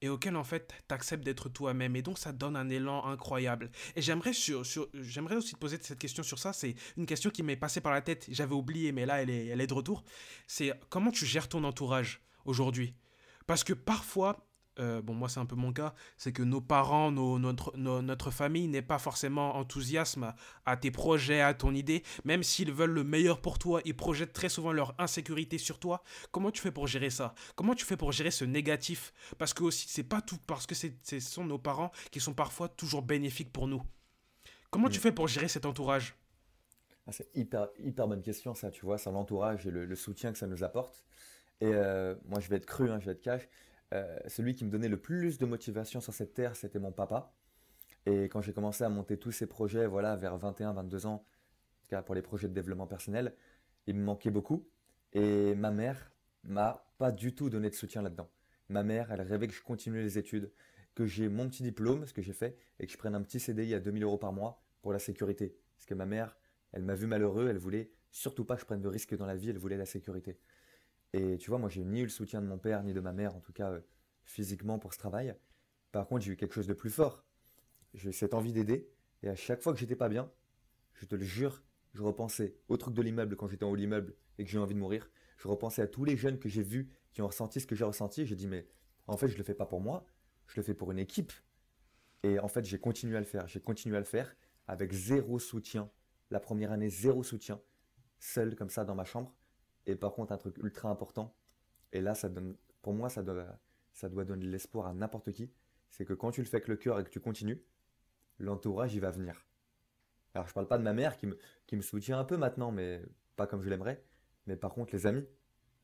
et 0.01 0.09
auxquelles, 0.09 0.35
en 0.35 0.43
fait, 0.43 0.73
tu 0.89 0.93
acceptes 0.93 1.23
d'être 1.23 1.47
toi-même. 1.47 1.95
Et 1.95 2.01
donc, 2.01 2.17
ça 2.17 2.33
donne 2.33 2.57
un 2.57 2.67
élan 2.67 3.05
incroyable. 3.05 3.71
Et 3.95 4.01
j'aimerais, 4.01 4.33
sur, 4.33 4.65
sur, 4.65 4.89
j'aimerais 4.93 5.37
aussi 5.37 5.53
te 5.53 5.59
poser 5.59 5.77
cette 5.81 5.99
question 5.99 6.21
sur 6.21 6.37
ça. 6.37 6.51
C'est 6.51 6.75
une 6.97 7.05
question 7.05 7.29
qui 7.29 7.43
m'est 7.43 7.55
passée 7.55 7.79
par 7.79 7.93
la 7.93 8.01
tête. 8.01 8.25
J'avais 8.29 8.55
oublié, 8.55 8.91
mais 8.91 9.05
là, 9.05 9.21
elle 9.21 9.29
est, 9.29 9.45
elle 9.45 9.61
est 9.61 9.67
de 9.67 9.73
retour. 9.73 10.03
C'est 10.47 10.73
comment 10.89 11.11
tu 11.11 11.25
gères 11.25 11.47
ton 11.47 11.63
entourage 11.63 12.21
aujourd'hui? 12.43 12.93
Parce 13.47 13.63
que 13.63 13.73
parfois, 13.73 14.50
euh, 14.79 15.01
bon 15.01 15.13
moi 15.13 15.27
c'est 15.27 15.39
un 15.39 15.45
peu 15.45 15.55
mon 15.55 15.73
cas, 15.73 15.93
c'est 16.17 16.31
que 16.31 16.43
nos 16.43 16.61
parents, 16.61 17.11
notre, 17.11 17.75
notre 17.77 18.31
famille 18.31 18.67
n'est 18.67 18.81
pas 18.81 18.99
forcément 18.99 19.57
enthousiasme 19.57 20.33
à, 20.65 20.77
tes 20.77 20.91
projets, 20.91 21.41
à 21.41 21.53
ton 21.53 21.73
idée, 21.75 22.03
même 22.23 22.41
s'ils 22.41 22.71
veulent 22.71 22.91
le 22.91 23.03
meilleur 23.03 23.41
pour 23.41 23.59
toi, 23.59 23.81
ils 23.83 23.95
projettent 23.95 24.33
très 24.33 24.49
souvent 24.49 24.71
leur 24.71 24.95
insécurité 24.97 25.57
sur 25.57 25.77
toi. 25.77 26.03
Comment 26.31 26.51
tu 26.51 26.61
fais 26.61 26.71
pour 26.71 26.87
gérer 26.87 27.09
ça? 27.09 27.35
Comment 27.55 27.75
tu 27.75 27.85
fais 27.85 27.97
pour 27.97 28.11
gérer 28.11 28.31
ce 28.31 28.45
négatif? 28.45 29.13
Parce 29.37 29.53
que 29.53 29.63
aussi 29.63 29.87
c'est 29.89 30.03
pas 30.03 30.21
tout, 30.21 30.37
parce 30.47 30.65
que 30.65 30.75
ce 30.75 31.19
sont 31.19 31.43
nos 31.43 31.59
parents 31.59 31.91
qui 32.09 32.21
sont 32.21 32.33
parfois 32.33 32.69
toujours 32.69 33.01
bénéfiques 33.01 33.51
pour 33.51 33.67
nous. 33.67 33.83
Comment 34.69 34.87
tu 34.87 34.99
fais 34.99 35.11
pour 35.11 35.27
gérer 35.27 35.49
cet 35.49 35.65
entourage? 35.65 36.15
Ah, 37.07 37.11
C'est 37.11 37.29
hyper, 37.35 37.67
hyper 37.77 38.07
bonne 38.07 38.21
question 38.21 38.55
ça, 38.55 38.71
tu 38.71 38.85
vois, 38.85 38.97
c'est 38.97 39.11
l'entourage 39.11 39.67
et 39.67 39.71
le, 39.71 39.95
soutien 39.95 40.31
que 40.31 40.37
ça 40.37 40.47
nous 40.47 40.63
apporte. 40.63 41.03
Et 41.59 41.73
euh, 41.73 42.15
moi 42.25 42.39
je 42.39 42.47
vais 42.47 42.55
être 42.55 42.65
cru, 42.65 42.89
hein, 42.89 42.99
je 42.99 43.05
vais 43.05 43.11
être 43.11 43.21
cash 43.21 43.49
euh, 43.93 44.17
celui 44.27 44.55
qui 44.55 44.65
me 44.65 44.69
donnait 44.69 44.87
le 44.87 44.97
plus 44.99 45.37
de 45.37 45.45
motivation 45.45 46.01
sur 46.01 46.13
cette 46.13 46.33
terre, 46.33 46.55
c'était 46.55 46.79
mon 46.79 46.91
papa. 46.91 47.33
Et 48.05 48.25
quand 48.25 48.41
j'ai 48.41 48.53
commencé 48.53 48.83
à 48.83 48.89
monter 48.89 49.17
tous 49.17 49.31
ces 49.31 49.47
projets, 49.47 49.85
voilà, 49.85 50.15
vers 50.15 50.37
21, 50.37 50.73
22 50.73 51.05
ans, 51.05 51.13
en 51.13 51.17
tout 51.83 51.89
cas 51.89 52.01
pour 52.01 52.15
les 52.15 52.21
projets 52.21 52.47
de 52.47 52.53
développement 52.53 52.87
personnel, 52.87 53.35
il 53.87 53.95
me 53.95 54.03
manquait 54.03 54.31
beaucoup. 54.31 54.67
Et 55.13 55.55
ma 55.55 55.71
mère 55.71 56.11
m'a 56.43 56.85
pas 56.97 57.11
du 57.11 57.35
tout 57.35 57.49
donné 57.49 57.69
de 57.69 57.75
soutien 57.75 58.01
là-dedans. 58.01 58.29
Ma 58.69 58.83
mère, 58.83 59.11
elle 59.11 59.21
rêvait 59.21 59.47
que 59.47 59.53
je 59.53 59.61
continue 59.61 60.01
les 60.01 60.17
études, 60.17 60.51
que 60.95 61.05
j'ai 61.05 61.29
mon 61.29 61.49
petit 61.49 61.63
diplôme, 61.63 62.05
ce 62.07 62.13
que 62.13 62.21
j'ai 62.21 62.33
fait, 62.33 62.57
et 62.79 62.85
que 62.85 62.91
je 62.91 62.97
prenne 62.97 63.15
un 63.15 63.21
petit 63.21 63.39
CDI 63.39 63.75
à 63.75 63.79
2000 63.79 64.03
euros 64.03 64.17
par 64.17 64.31
mois 64.31 64.63
pour 64.81 64.93
la 64.93 64.99
sécurité. 64.99 65.57
Parce 65.75 65.85
que 65.85 65.93
ma 65.93 66.05
mère, 66.05 66.37
elle 66.71 66.83
m'a 66.83 66.95
vu 66.95 67.07
malheureux, 67.07 67.49
elle 67.49 67.57
voulait 67.57 67.91
surtout 68.11 68.45
pas 68.45 68.55
que 68.55 68.61
je 68.61 68.65
prenne 68.65 68.81
de 68.81 68.87
risques 68.87 69.15
dans 69.15 69.25
la 69.25 69.35
vie, 69.35 69.49
elle 69.49 69.57
voulait 69.57 69.77
la 69.77 69.85
sécurité. 69.85 70.37
Et 71.13 71.37
tu 71.37 71.49
vois, 71.49 71.59
moi, 71.59 71.69
j'ai 71.69 71.83
ni 71.83 71.99
eu 71.99 72.03
le 72.03 72.09
soutien 72.09 72.41
de 72.41 72.47
mon 72.47 72.57
père 72.57 72.83
ni 72.83 72.93
de 72.93 72.99
ma 72.99 73.11
mère, 73.13 73.35
en 73.35 73.39
tout 73.39 73.51
cas 73.51 73.71
euh, 73.71 73.81
physiquement 74.23 74.79
pour 74.79 74.93
ce 74.93 74.99
travail. 74.99 75.35
Par 75.91 76.07
contre, 76.07 76.21
j'ai 76.23 76.31
eu 76.31 76.37
quelque 76.37 76.53
chose 76.53 76.67
de 76.67 76.73
plus 76.73 76.89
fort. 76.89 77.25
J'ai 77.93 78.11
cette 78.11 78.33
envie 78.33 78.53
d'aider. 78.53 78.89
Et 79.23 79.29
à 79.29 79.35
chaque 79.35 79.61
fois 79.61 79.73
que 79.73 79.79
j'étais 79.79 79.95
pas 79.95 80.09
bien, 80.09 80.31
je 80.93 81.05
te 81.05 81.15
le 81.15 81.23
jure, 81.23 81.61
je 81.93 82.01
repensais 82.01 82.55
au 82.69 82.77
truc 82.77 82.93
de 82.93 83.01
l'immeuble 83.01 83.35
quand 83.35 83.47
j'étais 83.47 83.65
en 83.65 83.69
haut 83.69 83.75
de 83.75 83.81
l'immeuble 83.81 84.15
et 84.37 84.45
que 84.45 84.49
j'ai 84.49 84.57
envie 84.57 84.73
de 84.73 84.79
mourir. 84.79 85.09
Je 85.37 85.47
repensais 85.47 85.81
à 85.81 85.87
tous 85.87 86.05
les 86.05 86.15
jeunes 86.15 86.39
que 86.39 86.47
j'ai 86.47 86.63
vus 86.63 86.89
qui 87.11 87.21
ont 87.21 87.27
ressenti 87.27 87.59
ce 87.59 87.67
que 87.67 87.75
j'ai 87.75 87.83
ressenti. 87.83 88.25
J'ai 88.25 88.35
dit, 88.35 88.47
mais 88.47 88.67
en 89.07 89.17
fait, 89.17 89.27
je 89.27 89.37
le 89.37 89.43
fais 89.43 89.53
pas 89.53 89.65
pour 89.65 89.81
moi, 89.81 90.05
je 90.47 90.55
le 90.55 90.63
fais 90.63 90.73
pour 90.73 90.91
une 90.91 90.99
équipe. 90.99 91.33
Et 92.23 92.39
en 92.39 92.47
fait, 92.47 92.63
j'ai 92.63 92.79
continué 92.79 93.17
à 93.17 93.19
le 93.19 93.25
faire. 93.25 93.47
J'ai 93.47 93.59
continué 93.59 93.97
à 93.97 93.99
le 93.99 94.05
faire 94.05 94.33
avec 94.67 94.93
zéro 94.93 95.39
soutien. 95.39 95.89
La 96.29 96.39
première 96.39 96.71
année, 96.71 96.89
zéro 96.89 97.23
soutien. 97.23 97.59
Seul 98.19 98.55
comme 98.55 98.69
ça 98.69 98.85
dans 98.85 98.95
ma 98.95 99.03
chambre. 99.03 99.35
Et 99.85 99.95
par 99.95 100.13
contre, 100.13 100.31
un 100.31 100.37
truc 100.37 100.57
ultra 100.57 100.89
important, 100.89 101.35
et 101.91 102.01
là, 102.01 102.13
ça 102.13 102.29
donne, 102.29 102.55
pour 102.81 102.93
moi, 102.93 103.09
ça 103.09 103.23
doit, 103.23 103.59
ça 103.93 104.09
doit 104.09 104.25
donner 104.25 104.45
de 104.45 104.51
l'espoir 104.51 104.87
à 104.87 104.93
n'importe 104.93 105.31
qui, 105.31 105.51
c'est 105.89 106.05
que 106.05 106.13
quand 106.13 106.31
tu 106.31 106.41
le 106.41 106.47
fais 106.47 106.57
avec 106.57 106.67
le 106.67 106.77
cœur 106.77 106.99
et 106.99 107.03
que 107.03 107.09
tu 107.09 107.19
continues, 107.19 107.61
l'entourage, 108.39 108.93
il 108.93 109.01
va 109.01 109.11
venir. 109.11 109.45
Alors, 110.33 110.47
je 110.47 110.53
parle 110.53 110.67
pas 110.67 110.77
de 110.77 110.83
ma 110.83 110.93
mère 110.93 111.17
qui 111.17 111.27
me, 111.27 111.37
qui 111.67 111.75
me 111.75 111.81
soutient 111.81 112.17
un 112.19 112.23
peu 112.23 112.37
maintenant, 112.37 112.71
mais 112.71 113.01
pas 113.35 113.47
comme 113.47 113.61
je 113.61 113.69
l'aimerais. 113.69 114.03
Mais 114.47 114.55
par 114.55 114.73
contre, 114.73 114.93
les 114.93 115.05
amis, 115.05 115.27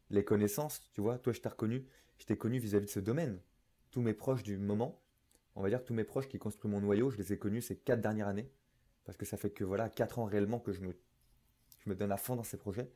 les 0.10 0.24
connaissances, 0.24 0.89
tu 0.93 1.02
vois, 1.02 1.18
toi, 1.18 1.34
je 1.34 1.41
t'ai 1.41 1.50
reconnu, 1.50 1.86
je 2.18 2.26
t'ai 2.26 2.38
connu 2.38 2.60
vis-à-vis 2.60 2.86
de 2.86 2.91
ce 2.91 3.00
domaine. 3.00 3.41
Tous 3.91 4.02
mes 4.02 4.14
proches 4.14 4.43
du 4.43 4.58
moment, 4.58 5.02
on 5.56 5.62
va 5.62 5.70
dire 5.70 5.84
tous 5.84 5.93
mes 5.93 6.06
proches 6.06 6.28
qui 6.28 6.39
construisent 6.39 6.72
mon 6.72 6.80
noyau, 6.80 7.10
je 7.10 7.18
les 7.18 7.34
ai 7.34 7.38
connus 7.38 7.62
ces 7.62 7.76
quatre 7.76 8.02
dernières 8.02 8.28
années. 8.28 8.50
Parce 9.04 9.18
que 9.18 9.26
ça 9.26 9.38
fait 9.38 9.52
que, 9.52 9.64
voilà, 9.64 9.89
quatre 9.89 10.20
ans 10.20 10.26
réellement 10.26 10.60
que 10.60 10.72
je 10.72 10.82
me, 10.82 10.93
je 11.80 11.89
me 11.89 11.95
donne 11.95 12.12
à 12.12 12.18
fond 12.18 12.36
dans 12.36 12.43
ces 12.43 12.58
projets 12.58 12.91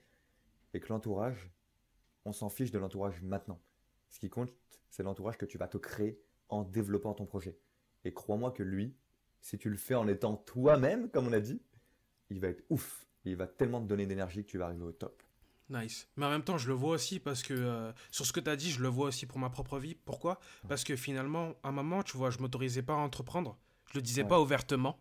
et 0.74 0.80
que 0.80 0.90
l'entourage, 0.90 1.50
on 2.26 2.34
s'en 2.34 2.50
fiche 2.50 2.72
de 2.72 2.80
l'entourage 2.80 3.22
maintenant. 3.22 3.60
Ce 4.10 4.20
qui 4.20 4.30
compte, 4.30 4.54
c'est 4.90 5.04
l'entourage 5.04 5.38
que 5.38 5.46
tu 5.46 5.58
vas 5.58 5.68
te 5.68 5.78
créer 5.78 6.22
en 6.50 6.64
développant 6.64 7.14
ton 7.14 7.26
projet. 7.26 7.58
Et 8.04 8.14
crois-moi 8.14 8.52
que 8.52 8.64
lui, 8.64 8.96
si 9.42 9.58
tu 9.58 9.70
le 9.70 9.78
fais 9.78 9.96
en 9.96 10.08
étant 10.08 10.36
toi-même, 10.36 11.10
comme 11.10 11.28
on 11.28 11.34
a 11.34 11.40
dit, 11.40 11.62
il 12.30 12.40
va 12.40 12.50
être 12.50 12.64
ouf. 12.70 13.08
Il 13.26 13.36
va 13.36 13.48
tellement 13.48 13.82
te 13.82 13.88
donner 13.88 14.06
d'énergie 14.06 14.44
que 14.44 14.50
tu 14.50 14.58
vas 14.58 14.66
arriver 14.66 14.84
au 14.84 14.92
top. 14.92 15.22
Nice. 15.70 16.08
Mais 16.18 16.26
en 16.26 16.30
même 16.30 16.44
temps, 16.44 16.58
je 16.58 16.68
le 16.68 16.74
vois 16.74 16.96
aussi 16.96 17.20
parce 17.20 17.44
que 17.44 17.54
euh, 17.54 17.94
sur 18.10 18.26
ce 18.26 18.34
que 18.34 18.40
tu 18.40 18.50
as 18.50 18.56
dit, 18.56 18.72
je 18.72 18.82
le 18.82 18.90
vois 18.90 19.08
aussi 19.08 19.26
pour 19.26 19.40
ma 19.40 19.50
propre 19.50 19.80
vie. 19.80 19.96
Pourquoi? 19.96 20.40
Parce 20.68 20.84
que 20.84 20.96
finalement, 20.96 21.54
à 21.64 21.70
un 21.70 21.72
moment, 21.72 22.04
tu 22.04 22.18
vois, 22.18 22.30
je 22.30 22.40
m'autorisais 22.40 22.82
pas 22.82 22.94
à 22.94 22.98
entreprendre. 22.98 23.58
Je 23.92 23.98
le 23.98 24.02
disais 24.02 24.24
pas 24.24 24.40
ouvertement. 24.40 25.00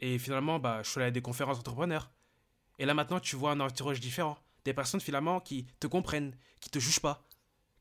Et 0.00 0.18
finalement, 0.18 0.58
bah, 0.58 0.82
je 0.82 0.90
suis 0.90 1.00
allé 1.00 1.08
à 1.08 1.10
des 1.10 1.22
conférences 1.22 1.56
d'entrepreneurs. 1.56 2.10
Et 2.78 2.84
là 2.84 2.94
maintenant, 2.94 3.20
tu 3.20 3.36
vois 3.36 3.52
un 3.52 3.60
entourage 3.60 4.00
différent 4.00 4.38
des 4.64 4.74
personnes 4.74 5.00
finalement 5.00 5.40
qui 5.40 5.66
te 5.80 5.86
comprennent, 5.86 6.36
qui 6.60 6.70
te 6.70 6.78
jugent 6.78 7.00
pas, 7.00 7.26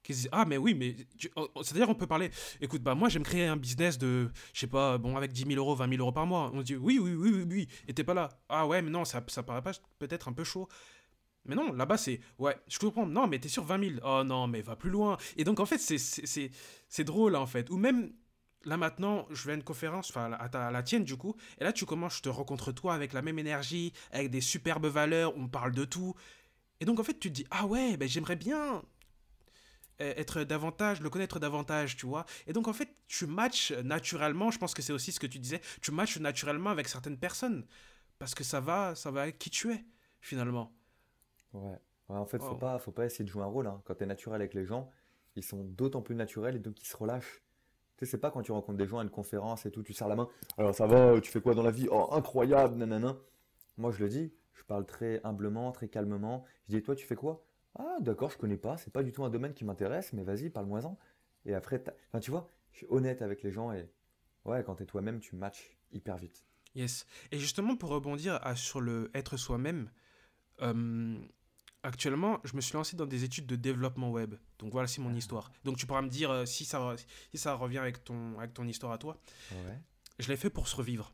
qui 0.03 0.13
se 0.13 0.19
disent 0.19 0.29
ah 0.31 0.45
mais 0.45 0.57
oui 0.57 0.73
mais 0.73 0.95
oh, 1.35 1.49
oh, 1.55 1.63
c'est 1.63 1.75
à 1.75 1.77
dire 1.77 1.89
on 1.89 1.95
peut 1.95 2.07
parler 2.07 2.29
écoute 2.59 2.83
bah 2.83 2.93
moi 2.93 3.07
j'aime 3.07 3.23
créer 3.23 3.47
un 3.47 3.55
business 3.55 3.97
de 3.97 4.29
je 4.53 4.59
sais 4.59 4.67
pas 4.67 4.97
bon 4.97 5.15
avec 5.15 5.31
10 5.31 5.45
000 5.45 5.55
euros 5.55 5.75
20 5.75 5.89
000 5.89 6.01
euros 6.01 6.11
par 6.11 6.25
mois 6.25 6.51
on 6.53 6.61
dit 6.61 6.75
oui 6.75 6.99
oui 6.99 7.13
oui 7.13 7.31
oui 7.33 7.45
oui 7.47 7.67
et 7.87 7.93
t'es 7.93 8.03
pas 8.03 8.13
là 8.13 8.29
ah 8.49 8.67
ouais 8.67 8.81
mais 8.81 8.91
non 8.91 9.05
ça 9.05 9.23
ça 9.27 9.43
paraît 9.43 9.61
pas 9.61 9.71
peut-être 9.99 10.27
un 10.27 10.33
peu 10.33 10.43
chaud 10.43 10.67
mais 11.45 11.55
non, 11.55 11.73
là-bas, 11.73 11.97
c'est. 11.97 12.21
Ouais, 12.37 12.55
je 12.69 12.79
comprends. 12.79 13.05
Non, 13.05 13.27
mais 13.27 13.37
t'es 13.37 13.49
sur 13.49 13.65
20 13.65 13.97
000. 13.97 13.99
Oh 14.03 14.23
non, 14.23 14.47
mais 14.47 14.61
va 14.61 14.77
plus 14.77 14.89
loin. 14.89 15.17
Et 15.35 15.43
donc, 15.43 15.59
en 15.59 15.65
fait, 15.65 15.77
c'est 15.77 17.03
drôle, 17.03 17.35
en 17.35 17.45
fait. 17.45 17.69
Ou 17.69 17.75
même, 17.75 18.13
là 18.65 18.77
maintenant, 18.77 19.27
je 19.29 19.45
vais 19.45 19.51
à 19.51 19.55
une 19.55 19.63
conférence, 19.63 20.09
enfin 20.09 20.31
à, 20.31 20.71
la 20.71 20.83
tienne 20.83 21.03
du 21.03 21.17
coup, 21.17 21.35
et 21.59 21.63
là 21.63 21.73
tu 21.73 21.85
commences, 21.85 22.17
je 22.17 22.21
te 22.21 22.29
rencontre 22.29 22.71
toi 22.71 22.93
avec 22.93 23.13
la 23.13 23.21
même 23.21 23.39
énergie, 23.39 23.93
avec 24.11 24.29
des 24.29 24.41
superbes 24.41 24.85
valeurs, 24.85 25.35
on 25.37 25.47
parle 25.47 25.73
de 25.73 25.85
tout, 25.85 26.15
et 26.83 26.85
donc 26.85 26.99
en 26.99 27.03
fait, 27.03 27.17
tu 27.17 27.29
te 27.29 27.33
dis, 27.33 27.47
ah 27.49 27.65
ouais, 27.65 27.95
ben, 27.95 28.09
j'aimerais 28.09 28.35
bien 28.35 28.83
euh, 30.01 30.13
être 30.17 30.43
davantage, 30.43 30.99
le 30.99 31.09
connaître 31.09 31.39
davantage, 31.39 31.95
tu 31.95 32.05
vois. 32.05 32.25
Et 32.45 32.51
donc 32.51 32.67
en 32.67 32.73
fait, 32.73 32.89
tu 33.07 33.25
matches 33.25 33.71
naturellement, 33.71 34.51
je 34.51 34.59
pense 34.59 34.73
que 34.73 34.81
c'est 34.81 34.91
aussi 34.91 35.13
ce 35.13 35.19
que 35.21 35.25
tu 35.25 35.39
disais, 35.39 35.61
tu 35.81 35.93
matches 35.93 36.19
naturellement 36.19 36.71
avec 36.71 36.89
certaines 36.89 37.17
personnes. 37.17 37.65
Parce 38.19 38.35
que 38.35 38.43
ça 38.43 38.59
va, 38.59 38.95
ça 38.95 39.11
va 39.11 39.21
avec 39.21 39.39
qui 39.39 39.49
tu 39.49 39.71
es, 39.71 39.85
finalement. 40.19 40.73
Ouais. 41.53 41.79
en 42.09 42.25
fait, 42.25 42.39
faut 42.39 42.55
pas, 42.55 42.77
faut 42.79 42.91
pas 42.91 43.05
essayer 43.05 43.23
de 43.23 43.29
jouer 43.29 43.43
un 43.43 43.47
rôle. 43.47 43.67
Hein. 43.67 43.81
Quand 43.85 43.95
tu 43.95 44.03
es 44.03 44.05
naturel 44.05 44.41
avec 44.41 44.53
les 44.53 44.65
gens, 44.65 44.89
ils 45.37 45.43
sont 45.43 45.63
d'autant 45.63 46.01
plus 46.01 46.15
naturels 46.15 46.57
et 46.57 46.59
donc 46.59 46.81
ils 46.81 46.85
se 46.85 46.97
relâchent. 46.97 47.45
Tu 47.95 48.05
sais, 48.05 48.11
c'est 48.11 48.17
pas 48.17 48.29
quand 48.29 48.41
tu 48.41 48.51
rencontres 48.51 48.77
des 48.77 48.87
gens 48.87 48.99
à 48.99 49.03
une 49.03 49.09
conférence 49.09 49.65
et 49.65 49.71
tout, 49.71 49.83
tu 49.83 49.93
serres 49.93 50.09
la 50.09 50.17
main. 50.17 50.27
Alors 50.57 50.75
ça 50.75 50.85
va, 50.85 51.21
tu 51.21 51.31
fais 51.31 51.39
quoi 51.39 51.55
dans 51.55 51.63
la 51.63 51.71
vie? 51.71 51.87
Oh, 51.89 52.09
incroyable, 52.11 52.75
nanana. 52.75 53.15
Moi, 53.77 53.91
je 53.91 54.03
le 54.03 54.09
dis, 54.09 54.33
je 54.53 54.63
parle 54.63 54.85
très 54.85 55.21
humblement, 55.23 55.71
très 55.71 55.87
calmement. 55.87 56.45
Je 56.67 56.77
dis, 56.77 56.83
toi, 56.83 56.95
tu 56.95 57.05
fais 57.05 57.15
quoi? 57.15 57.45
Ah, 57.75 57.97
d'accord, 58.01 58.29
je 58.29 58.37
connais 58.37 58.57
pas. 58.57 58.77
C'est 58.77 58.93
pas 58.93 59.03
du 59.03 59.11
tout 59.11 59.23
un 59.23 59.29
domaine 59.29 59.53
qui 59.53 59.65
m'intéresse, 59.65 60.13
mais 60.13 60.23
vas-y, 60.23 60.49
parle-moi-en. 60.49 60.97
Et 61.45 61.53
après, 61.53 61.83
enfin, 62.09 62.19
tu 62.19 62.31
vois, 62.31 62.47
je 62.71 62.77
suis 62.77 62.87
honnête 62.89 63.21
avec 63.21 63.43
les 63.43 63.51
gens 63.51 63.71
et 63.71 63.89
ouais, 64.45 64.63
quand 64.63 64.75
tu 64.75 64.83
es 64.83 64.85
toi-même, 64.85 65.19
tu 65.19 65.35
matches 65.35 65.77
hyper 65.91 66.17
vite. 66.17 66.45
Yes. 66.75 67.05
Et 67.31 67.37
justement, 67.37 67.75
pour 67.75 67.89
rebondir 67.89 68.39
sur 68.55 68.81
le 68.81 69.11
être 69.13 69.37
soi-même, 69.37 69.91
euh, 70.61 71.19
actuellement, 71.83 72.39
je 72.43 72.55
me 72.55 72.61
suis 72.61 72.73
lancé 72.73 72.95
dans 72.95 73.05
des 73.05 73.23
études 73.23 73.45
de 73.45 73.55
développement 73.55 74.11
web. 74.11 74.35
Donc 74.59 74.71
voilà, 74.71 74.87
c'est 74.87 75.01
mon 75.01 75.13
histoire. 75.13 75.51
Donc 75.63 75.77
tu 75.77 75.85
pourras 75.85 76.01
me 76.01 76.09
dire 76.09 76.31
euh, 76.31 76.45
si, 76.45 76.65
ça, 76.65 76.95
si 77.31 77.37
ça 77.37 77.53
revient 77.55 77.79
avec 77.79 78.03
ton, 78.03 78.37
avec 78.39 78.53
ton 78.53 78.67
histoire 78.67 78.91
à 78.91 78.97
toi. 78.97 79.19
Je 80.19 80.27
l'ai 80.29 80.37
fait 80.37 80.49
pour 80.49 80.67
survivre. 80.67 81.13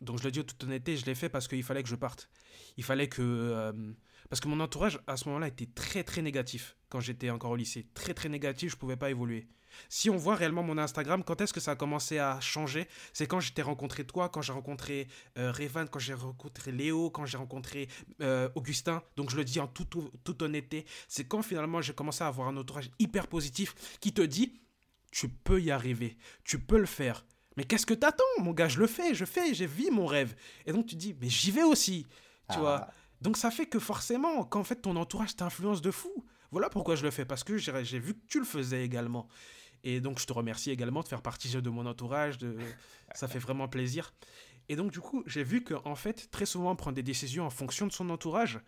Donc 0.00 0.18
je 0.18 0.24
le 0.24 0.30
dis 0.30 0.40
en 0.40 0.44
toute 0.44 0.62
honnêteté, 0.64 0.96
je 0.96 1.06
l'ai 1.06 1.14
fait 1.14 1.28
parce 1.28 1.48
qu'il 1.48 1.62
fallait 1.62 1.82
que 1.82 1.88
je 1.88 1.96
parte. 1.96 2.28
Il 2.76 2.84
fallait 2.84 3.08
que... 3.08 3.22
Euh, 3.22 3.72
parce 4.28 4.40
que 4.40 4.48
mon 4.48 4.60
entourage, 4.60 5.00
à 5.06 5.16
ce 5.16 5.26
moment-là, 5.28 5.48
était 5.48 5.66
très 5.66 6.04
très 6.04 6.22
négatif 6.22 6.76
quand 6.88 7.00
j'étais 7.00 7.30
encore 7.30 7.52
au 7.52 7.56
lycée. 7.56 7.86
Très 7.94 8.14
très 8.14 8.28
négatif, 8.28 8.70
je 8.70 8.76
ne 8.76 8.80
pouvais 8.80 8.96
pas 8.96 9.10
évoluer. 9.10 9.48
Si 9.88 10.10
on 10.10 10.16
voit 10.16 10.34
réellement 10.34 10.62
mon 10.62 10.78
Instagram, 10.78 11.22
quand 11.24 11.40
est-ce 11.40 11.52
que 11.52 11.60
ça 11.60 11.72
a 11.72 11.76
commencé 11.76 12.18
à 12.18 12.40
changer? 12.40 12.86
C'est 13.12 13.26
quand 13.26 13.40
j'étais 13.40 13.62
rencontré 13.62 14.04
toi, 14.04 14.28
quand 14.28 14.42
j'ai 14.42 14.52
rencontré 14.52 15.08
euh, 15.36 15.52
quand 15.90 15.98
j'ai 15.98 16.14
rencontré 16.14 16.72
Léo, 16.72 17.10
quand 17.10 17.26
j'ai 17.26 17.38
rencontré 17.38 17.88
euh, 18.20 18.48
Augustin. 18.54 19.02
Donc 19.16 19.30
je 19.30 19.36
le 19.36 19.44
dis 19.44 19.60
en 19.60 19.66
toute 19.68 20.42
honnêteté, 20.42 20.86
c'est 21.06 21.26
quand 21.26 21.42
finalement 21.42 21.80
j'ai 21.80 21.94
commencé 21.94 22.24
à 22.24 22.28
avoir 22.28 22.48
un 22.48 22.56
entourage 22.56 22.90
hyper 22.98 23.28
positif 23.28 23.74
qui 24.00 24.12
te 24.12 24.22
dit, 24.22 24.60
tu 25.10 25.28
peux 25.28 25.60
y 25.60 25.70
arriver, 25.70 26.16
tu 26.44 26.58
peux 26.58 26.78
le 26.78 26.86
faire. 26.86 27.24
Mais 27.58 27.64
qu'est-ce 27.64 27.86
que 27.86 27.94
t'attends, 27.94 28.22
mon 28.38 28.52
gars? 28.52 28.68
Je 28.68 28.78
le 28.78 28.86
fais, 28.86 29.16
je 29.16 29.24
fais, 29.24 29.52
j'ai 29.52 29.66
vu 29.66 29.90
mon 29.90 30.06
rêve. 30.06 30.36
Et 30.64 30.72
donc 30.72 30.86
tu 30.86 30.94
dis, 30.94 31.16
mais 31.20 31.28
j'y 31.28 31.50
vais 31.50 31.64
aussi, 31.64 32.06
tu 32.48 32.56
ah. 32.56 32.58
vois. 32.60 32.88
Donc 33.20 33.36
ça 33.36 33.50
fait 33.50 33.66
que 33.66 33.80
forcément, 33.80 34.44
quand 34.44 34.60
en 34.60 34.64
fait 34.64 34.76
ton 34.76 34.94
entourage 34.94 35.34
t'influence 35.34 35.82
de 35.82 35.90
fou. 35.90 36.24
Voilà 36.52 36.70
pourquoi 36.70 36.94
je 36.94 37.02
le 37.02 37.10
fais, 37.10 37.24
parce 37.24 37.42
que 37.42 37.58
j'ai 37.58 37.98
vu 37.98 38.14
que 38.14 38.24
tu 38.28 38.38
le 38.38 38.44
faisais 38.44 38.84
également. 38.84 39.26
Et 39.82 40.00
donc 40.00 40.20
je 40.20 40.26
te 40.26 40.32
remercie 40.32 40.70
également 40.70 41.02
de 41.02 41.08
faire 41.08 41.20
partie 41.20 41.50
de 41.50 41.68
mon 41.68 41.84
entourage, 41.86 42.38
de... 42.38 42.56
ça 43.12 43.26
fait 43.26 43.40
vraiment 43.40 43.66
plaisir. 43.66 44.14
Et 44.68 44.76
donc 44.76 44.92
du 44.92 45.00
coup, 45.00 45.24
j'ai 45.26 45.42
vu 45.42 45.64
qu'en 45.64 45.96
fait, 45.96 46.30
très 46.30 46.46
souvent, 46.46 46.70
on 46.70 46.76
prend 46.76 46.92
des 46.92 47.02
décisions 47.02 47.44
en 47.44 47.50
fonction 47.50 47.88
de 47.88 47.92
son 47.92 48.08
entourage, 48.10 48.60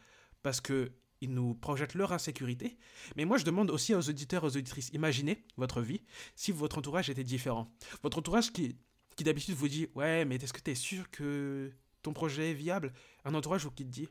parce 0.43 0.61
que 0.61 0.91
ils 1.21 1.33
nous 1.33 1.55
projettent 1.55 1.95
leur 1.95 2.13
insécurité. 2.13 2.79
Mais 3.17 3.25
moi, 3.25 3.39
je 3.39 3.45
demande 3.45 3.71
aussi 3.71 3.95
aux 3.95 4.09
auditeurs, 4.09 4.45
aux 4.45 4.57
auditrices, 4.57 4.91
imaginez 4.93 5.45
votre 5.57 5.83
vie 5.83 6.03
si 6.35 6.53
votre 6.53 6.79
entourage 6.79 7.11
était 7.11 7.25
différent. 7.25 7.73
Votre 8.03 8.19
entourage 8.19 8.53
qui, 8.53 8.77
qui 9.17 9.25
d'habitude 9.25 9.55
vous 9.55 9.69
dit, 9.69 9.89
ouais, 9.95 10.25
mais 10.25 10.37
est-ce 10.37 10.53
que 10.53 10.61
tu 10.61 10.71
es 10.71 10.75
sûr 10.75 11.11
que 11.11 11.73
ton 12.03 12.13
projet 12.13 12.53
est 12.53 12.55
viable? 12.55 12.93
Un 13.25 13.35
entourage 13.35 13.69
qui 13.77 13.85
te 13.85 13.91
dit, 13.91 14.09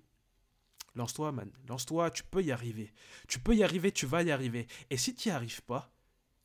Lance-toi, 0.96 1.32
man. 1.32 1.52
Lance-toi, 1.68 2.12
tu 2.12 2.24
peux 2.24 2.44
y 2.44 2.52
arriver. 2.52 2.92
Tu 3.28 3.40
peux 3.40 3.56
y 3.56 3.64
arriver, 3.64 3.92
tu 3.92 4.06
vas 4.06 4.24
y 4.24 4.32
arriver. 4.32 4.68
Et 4.90 4.98
si 4.98 5.16
tu 5.16 5.30
n'y 5.30 5.36
arrives 5.36 5.62
pas, 5.64 5.94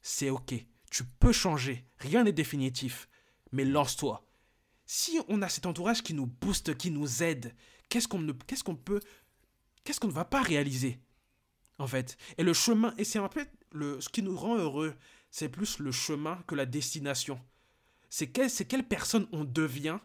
c'est 0.02 0.30
ok. 0.30 0.54
Tu 0.90 1.04
peux 1.04 1.32
changer. 1.32 1.84
Rien 1.98 2.24
n'est 2.24 2.32
définitif. 2.32 3.08
Mais 3.52 3.64
lance-toi. 3.64 4.26
Si 4.86 5.18
on 5.28 5.42
a 5.42 5.48
cet 5.48 5.66
entourage 5.66 6.02
qui 6.02 6.14
nous 6.14 6.26
booste, 6.26 6.76
qui 6.76 6.90
nous 6.90 7.22
aide, 7.22 7.54
qu'est-ce 7.88 8.06
qu'on 8.06 8.18
ne, 8.18 8.32
qu'est-ce 8.32 8.64
qu'on 8.64 8.76
peut, 8.76 9.00
qu'est-ce 9.84 10.00
qu'on 10.00 10.08
ne 10.08 10.12
va 10.12 10.24
pas 10.24 10.42
réaliser, 10.42 10.98
en 11.78 11.86
fait? 11.86 12.16
Et 12.38 12.42
le 12.42 12.52
chemin, 12.52 12.94
et 12.98 13.04
c'est 13.04 13.18
en 13.18 13.28
fait 13.28 13.50
le, 13.72 14.00
ce 14.00 14.08
qui 14.08 14.22
nous 14.22 14.36
rend 14.36 14.56
heureux, 14.56 14.94
c'est 15.30 15.48
plus 15.48 15.78
le 15.78 15.92
chemin 15.92 16.42
que 16.46 16.54
la 16.54 16.66
destination. 16.66 17.40
C'est 18.08 18.28
quelle, 18.28 18.50
c'est 18.50 18.64
quelle 18.64 18.86
personne 18.86 19.28
on 19.32 19.44
devient 19.44 19.98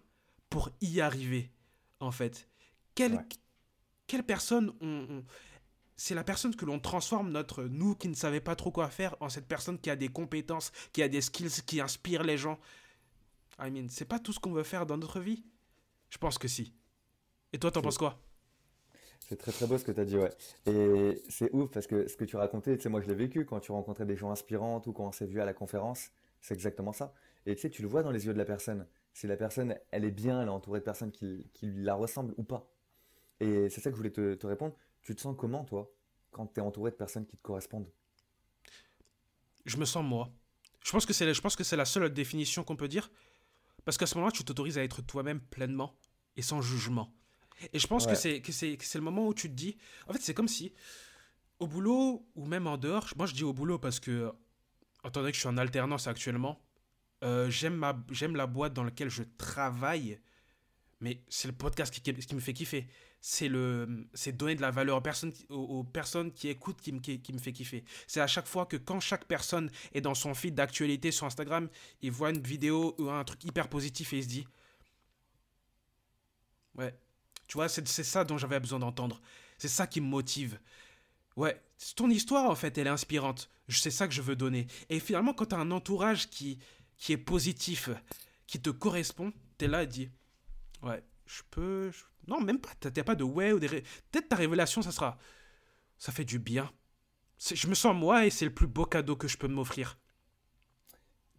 pour 0.50 0.70
y 0.82 1.00
arriver, 1.00 1.52
en 2.00 2.12
fait? 2.12 2.48
Quelle, 2.96 3.26
quelle 4.08 4.24
personne 4.24 4.74
on, 4.82 5.24
c'est 5.96 6.16
la 6.16 6.24
personne 6.24 6.56
que 6.56 6.66
l'on 6.66 6.80
transforme 6.80 7.30
notre 7.30 7.66
nous 7.66 7.94
qui 7.94 8.08
ne 8.08 8.14
savait 8.14 8.40
pas 8.40 8.56
trop 8.56 8.72
quoi 8.72 8.90
faire 8.90 9.16
en 9.20 9.28
cette 9.28 9.48
personne 9.48 9.78
qui 9.78 9.90
a 9.90 9.96
des 9.98 10.08
compétences, 10.08 10.72
qui 10.94 11.04
a 11.04 11.10
des 11.10 11.22
skills, 11.22 11.62
qui 11.66 11.82
inspire 11.82 12.24
les 12.24 12.38
gens. 12.38 12.58
I 13.60 13.70
mean, 13.70 13.88
c'est 13.90 14.06
pas 14.06 14.18
tout 14.18 14.32
ce 14.32 14.40
qu'on 14.40 14.54
veut 14.54 14.64
faire 14.64 14.86
dans 14.86 14.98
notre 14.98 15.20
vie? 15.20 15.44
Je 16.10 16.18
pense 16.18 16.38
que 16.38 16.48
si. 16.48 16.74
Et 17.52 17.60
toi, 17.60 17.70
t'en 17.70 17.82
penses 17.82 17.98
quoi? 17.98 18.18
C'est 19.30 19.38
très 19.38 19.52
très 19.52 19.68
beau 19.68 19.78
ce 19.78 19.86
que 19.86 19.92
tu 19.92 20.00
as 20.00 20.06
dit, 20.06 20.18
ouais. 20.18 20.32
Et 20.66 21.22
c'est 21.30 21.52
ouf 21.54 21.70
parce 21.70 21.86
que 21.86 22.08
ce 22.08 22.18
que 22.18 22.26
tu 22.26 22.36
racontais, 22.36 22.76
tu 22.78 22.82
sais, 22.82 22.90
moi 22.90 23.00
je 23.00 23.08
l'ai 23.08 23.14
vécu 23.14 23.46
quand 23.46 23.60
tu 23.60 23.72
rencontrais 23.72 24.08
des 24.08 24.16
gens 24.16 24.32
inspirants 24.32 24.82
ou 24.88 24.92
quand 24.92 25.06
on 25.06 25.12
s'est 25.12 25.28
vu 25.28 25.40
à 25.40 25.46
la 25.46 25.54
conférence, 25.54 26.10
c'est 26.42 26.56
exactement 26.56 26.94
ça. 26.94 27.14
Et 27.46 27.54
tu 27.54 27.62
sais, 27.62 27.70
tu 27.70 27.84
le 27.84 27.88
vois 27.88 28.02
dans 28.02 28.10
les 28.10 28.26
yeux 28.26 28.34
de 28.34 28.40
la 28.40 28.46
personne. 28.46 28.88
Si 29.14 29.28
la 29.28 29.38
personne, 29.38 29.76
elle 29.92 30.04
est 30.04 30.10
bien, 30.10 30.42
elle 30.42 30.48
est 30.48 30.52
entourée 30.52 30.80
de 30.80 30.84
personnes 30.84 31.12
qui, 31.12 31.48
qui 31.54 31.72
la 31.72 31.94
ressemblent 31.94 32.34
ou 32.38 32.44
pas. 32.44 32.72
Et 33.40 33.70
c'est 33.70 33.82
ça 33.82 33.92
que 33.92 33.96
je 33.96 33.98
voulais 33.98 34.10
te, 34.10 34.48
répondre. 34.48 34.74
Tu 35.04 35.14
te 35.14 35.22
sens 35.22 35.36
comment, 35.38 35.64
toi, 35.64 35.94
quand 36.32 36.48
tu 36.48 36.60
es 36.60 36.64
entouré 36.64 36.90
de 36.90 36.96
personnes 36.96 37.28
qui 37.28 37.38
te 37.38 37.44
correspondent? 37.44 37.92
Je 39.64 39.78
me 39.78 39.86
sens 39.86 40.04
moi. 40.04 40.32
Je 40.84 40.92
pense 40.92 41.06
que 41.06 41.14
c'est, 41.14 41.32
je 41.32 41.42
pense 41.42 41.56
que 41.56 41.64
c'est 41.64 41.78
la 41.78 41.86
seule 41.86 42.12
définition 42.12 42.64
qu'on 42.64 42.76
peut 42.76 42.88
dire. 42.88 43.12
Parce 43.86 44.00
qu'à 44.00 44.08
ce 44.08 44.16
moment-là, 44.16 44.32
tu 44.32 44.44
t'autorises 44.44 44.80
à 44.80 44.84
être 44.84 45.04
toi-même 45.04 45.40
pleinement 45.40 45.96
et 46.36 46.42
sans 46.42 46.64
jugement. 46.64 47.14
Et 47.74 47.80
je 47.80 47.88
pense 47.88 48.08
que, 48.08 48.16
c'est, 48.16 48.42
que, 48.42 48.52
c'est, 48.52 48.78
que 48.78 48.86
c'est 48.86 48.98
le 48.98 49.04
moment 49.04 49.28
où 49.28 49.34
tu 49.34 49.50
te 49.50 49.56
dis. 49.56 49.78
En 50.08 50.14
fait, 50.14 50.22
c'est 50.22 50.34
comme 50.34 50.48
si, 50.48 50.74
au 51.60 51.68
boulot 51.68 52.26
ou 52.36 52.46
même 52.46 52.68
en 52.68 52.78
dehors, 52.78 53.08
moi 53.18 53.26
je 53.26 53.34
dis 53.34 53.44
au 53.44 53.54
boulot 53.54 53.80
parce 53.80 54.00
que, 54.00 54.32
étant 55.04 55.22
donné 55.22 55.32
que 55.32 55.36
je 55.36 55.42
suis 55.42 55.50
en 55.50 55.58
alternance 55.58 56.08
actuellement, 56.08 56.62
euh, 57.24 57.50
j'aime, 57.50 57.76
ma, 57.76 57.98
j'aime 58.12 58.36
la 58.36 58.48
boîte 58.48 58.74
dans 58.74 58.84
laquelle 58.84 59.10
je 59.10 59.24
travaille, 59.38 60.20
mais 61.02 61.22
c'est 61.28 61.48
le 61.48 61.54
podcast 61.54 61.94
qui, 61.94 62.02
qui 62.02 62.36
me 62.36 62.40
fait 62.40 62.54
kiffer 62.54 62.88
c'est 63.22 63.50
le 63.50 64.08
c'est 64.14 64.32
donner 64.32 64.56
de 64.56 64.62
la 64.62 64.72
valeur 64.72 64.98
aux 64.98 65.02
personnes, 65.02 65.34
aux, 65.50 65.84
personnes 65.84 66.32
qui 66.32 66.48
écoutent 66.48 66.80
qui 66.82 66.92
me, 66.92 67.00
qui, 67.00 67.34
me 67.34 67.38
fait 67.38 67.52
kiffer. 67.52 67.84
C'est 68.08 68.22
à 68.22 68.28
chaque 68.28 68.48
fois 68.48 68.66
que 68.66 68.78
quand 68.78 69.00
chaque 69.00 69.26
personne 69.26 69.70
est 69.94 70.02
dans 70.02 70.16
son 70.16 70.34
feed 70.34 70.56
d'actualité 70.56 71.12
sur 71.12 71.26
Instagram, 71.26 71.70
il 72.02 72.12
voit 72.12 72.30
une 72.30 72.42
vidéo 72.42 72.96
ou 72.98 73.10
un 73.10 73.24
truc 73.24 73.44
hyper 73.44 73.68
positif 73.68 74.14
et 74.14 74.18
il 74.18 74.24
se 74.24 74.30
dit 74.30 74.48
Ouais, 76.76 76.98
tu 77.50 77.58
vois, 77.58 77.68
c'est 77.68 77.86
ça 77.88 78.24
dont 78.24 78.38
j'avais 78.38 78.60
besoin 78.60 78.78
d'entendre. 78.78 79.20
C'est 79.58 79.68
ça 79.68 79.88
qui 79.88 80.02
me 80.02 80.06
motive. 80.06 80.60
Ouais, 81.36 81.60
ton 81.96 82.08
histoire 82.12 82.48
en 82.48 82.54
fait, 82.54 82.78
elle 82.78 82.86
est 82.86 82.92
inspirante. 82.92 83.50
C'est 83.68 83.90
ça 83.90 84.08
que 84.08 84.14
je 84.14 84.22
veux 84.22 84.36
donner. 84.36 84.68
Et 84.90 85.00
finalement, 85.00 85.34
quand 85.34 85.48
tu 85.48 85.56
as 85.56 85.58
un 85.58 85.72
entourage 85.72 86.30
qui, 86.30 86.60
qui 86.98 87.12
est 87.12 87.18
positif, 87.18 87.90
qui 88.46 88.62
te 88.62 88.70
correspond, 88.70 89.34
tu 89.58 89.66
es 89.66 89.68
là 89.68 89.82
et 89.82 89.88
dis 89.88 90.12
Ouais, 90.84 91.04
je 91.26 91.42
peux, 91.50 91.92
non, 92.28 92.40
même 92.40 92.60
pas. 92.60 92.70
T'as 92.80 93.04
pas 93.04 93.16
de 93.16 93.24
ouais 93.24 93.52
ou 93.52 93.60
des. 93.60 93.68
Peut-être 94.12 94.30
ta 94.30 94.36
révélation, 94.36 94.84
ça 94.84 94.92
sera. 94.92 95.18
Ça 95.98 96.12
fait 96.12 96.26
du 96.26 96.38
bien. 96.38 96.72
Je 97.40 97.68
me 97.68 97.74
sens 97.74 97.96
moi 97.96 98.28
et 98.28 98.30
c'est 98.30 98.46
le 98.46 98.54
plus 98.54 98.68
beau 98.68 98.86
cadeau 98.86 99.16
que 99.16 99.28
je 99.28 99.40
peux 99.40 99.48
m'offrir. 99.48 99.98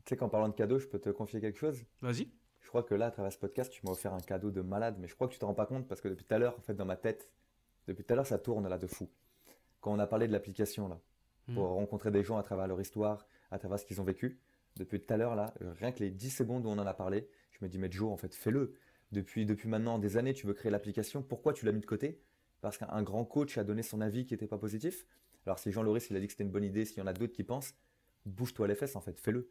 Tu 0.05 0.09
sais 0.09 0.16
qu'en 0.16 0.28
parlant 0.28 0.49
de 0.49 0.55
cadeau, 0.55 0.81
je 0.81 0.89
peux 0.89 0.99
te 0.99 1.11
confier 1.11 1.41
quelque 1.41 1.59
chose? 1.59 1.85
Vas-y. 2.01 2.28
Je 2.71 2.73
crois 2.73 2.85
que 2.85 2.95
là, 2.95 3.07
à 3.07 3.11
travers 3.11 3.33
ce 3.33 3.37
podcast, 3.37 3.73
tu 3.73 3.85
m'as 3.85 3.91
offert 3.91 4.15
un 4.15 4.21
cadeau 4.21 4.53
de 4.53 4.61
malade, 4.61 4.95
mais 5.01 5.09
je 5.09 5.17
crois 5.17 5.27
que 5.27 5.33
tu 5.33 5.41
te 5.41 5.45
rends 5.45 5.55
pas 5.55 5.67
compte 5.67 5.89
parce 5.89 6.01
que 6.01 6.07
depuis 6.07 6.25
tout 6.25 6.33
à 6.33 6.39
l'heure, 6.39 6.57
en 6.57 6.63
fait, 6.63 6.75
dans 6.75 6.85
ma 6.85 6.95
tête, 6.95 7.29
depuis 7.89 8.05
tout 8.05 8.13
à 8.13 8.15
l'heure, 8.15 8.29
ça 8.29 8.39
tourne 8.39 8.69
là 8.69 8.79
de 8.79 8.87
fou. 8.87 9.09
Quand 9.81 9.93
on 9.93 9.99
a 9.99 10.07
parlé 10.07 10.29
de 10.29 10.33
l'application 10.33 10.87
là, 10.87 11.01
hmm. 11.49 11.55
pour 11.55 11.67
rencontrer 11.67 12.13
des 12.13 12.23
gens 12.23 12.39
à 12.39 12.45
travers 12.45 12.69
leur 12.69 12.81
histoire, 12.81 13.27
à 13.51 13.59
travers 13.59 13.81
ce 13.81 13.85
qu'ils 13.85 14.01
ont 14.01 14.05
vécu, 14.05 14.39
depuis 14.77 15.01
tout 15.01 15.13
à 15.13 15.17
l'heure 15.17 15.35
là, 15.35 15.53
rien 15.81 15.91
que 15.91 15.99
les 15.99 16.13
10 16.13 16.31
secondes 16.31 16.65
où 16.65 16.69
on 16.69 16.79
en 16.79 16.87
a 16.87 16.95
parlé, 16.95 17.29
je 17.51 17.59
me 17.65 17.69
dis, 17.69 17.77
mais 17.77 17.91
Joe, 17.91 18.09
en 18.09 18.17
fait, 18.17 18.33
fais-le 18.37 18.77
depuis, 19.11 19.47
depuis 19.47 19.69
maintenant 19.69 19.99
des 19.99 20.17
années, 20.17 20.33
tu 20.33 20.47
veux 20.47 20.55
créer 20.55 20.71
l'application. 20.71 21.25
Pourquoi 21.25 21.53
tu 21.53 21.67
l'as 21.67 21.73
mis 21.73 21.81
de 21.81 21.87
côté? 21.87 22.21
Parce 22.61 22.79
qu'un 22.79 23.03
grand 23.03 23.25
coach 23.25 23.59
a 23.59 23.65
donné 23.65 23.83
son 23.83 24.01
avis 24.01 24.27
qui 24.27 24.35
n'était 24.35 24.47
pas 24.47 24.59
positif. 24.59 25.07
Alors 25.45 25.59
si 25.59 25.73
Jean 25.73 25.83
Loris 25.83 26.09
il 26.09 26.17
a 26.17 26.21
dit 26.21 26.27
que 26.29 26.35
c'était 26.35 26.45
une 26.45 26.53
bonne 26.53 26.63
idée, 26.63 26.85
s'il 26.85 26.99
y 26.99 27.03
en 27.03 27.09
a 27.09 27.15
d'autres 27.15 27.33
qui 27.33 27.43
pensent, 27.43 27.75
bouge-toi 28.27 28.69
les 28.69 28.77
fesses 28.77 28.95
en 28.95 29.01
fait, 29.01 29.19
fais-le. 29.19 29.51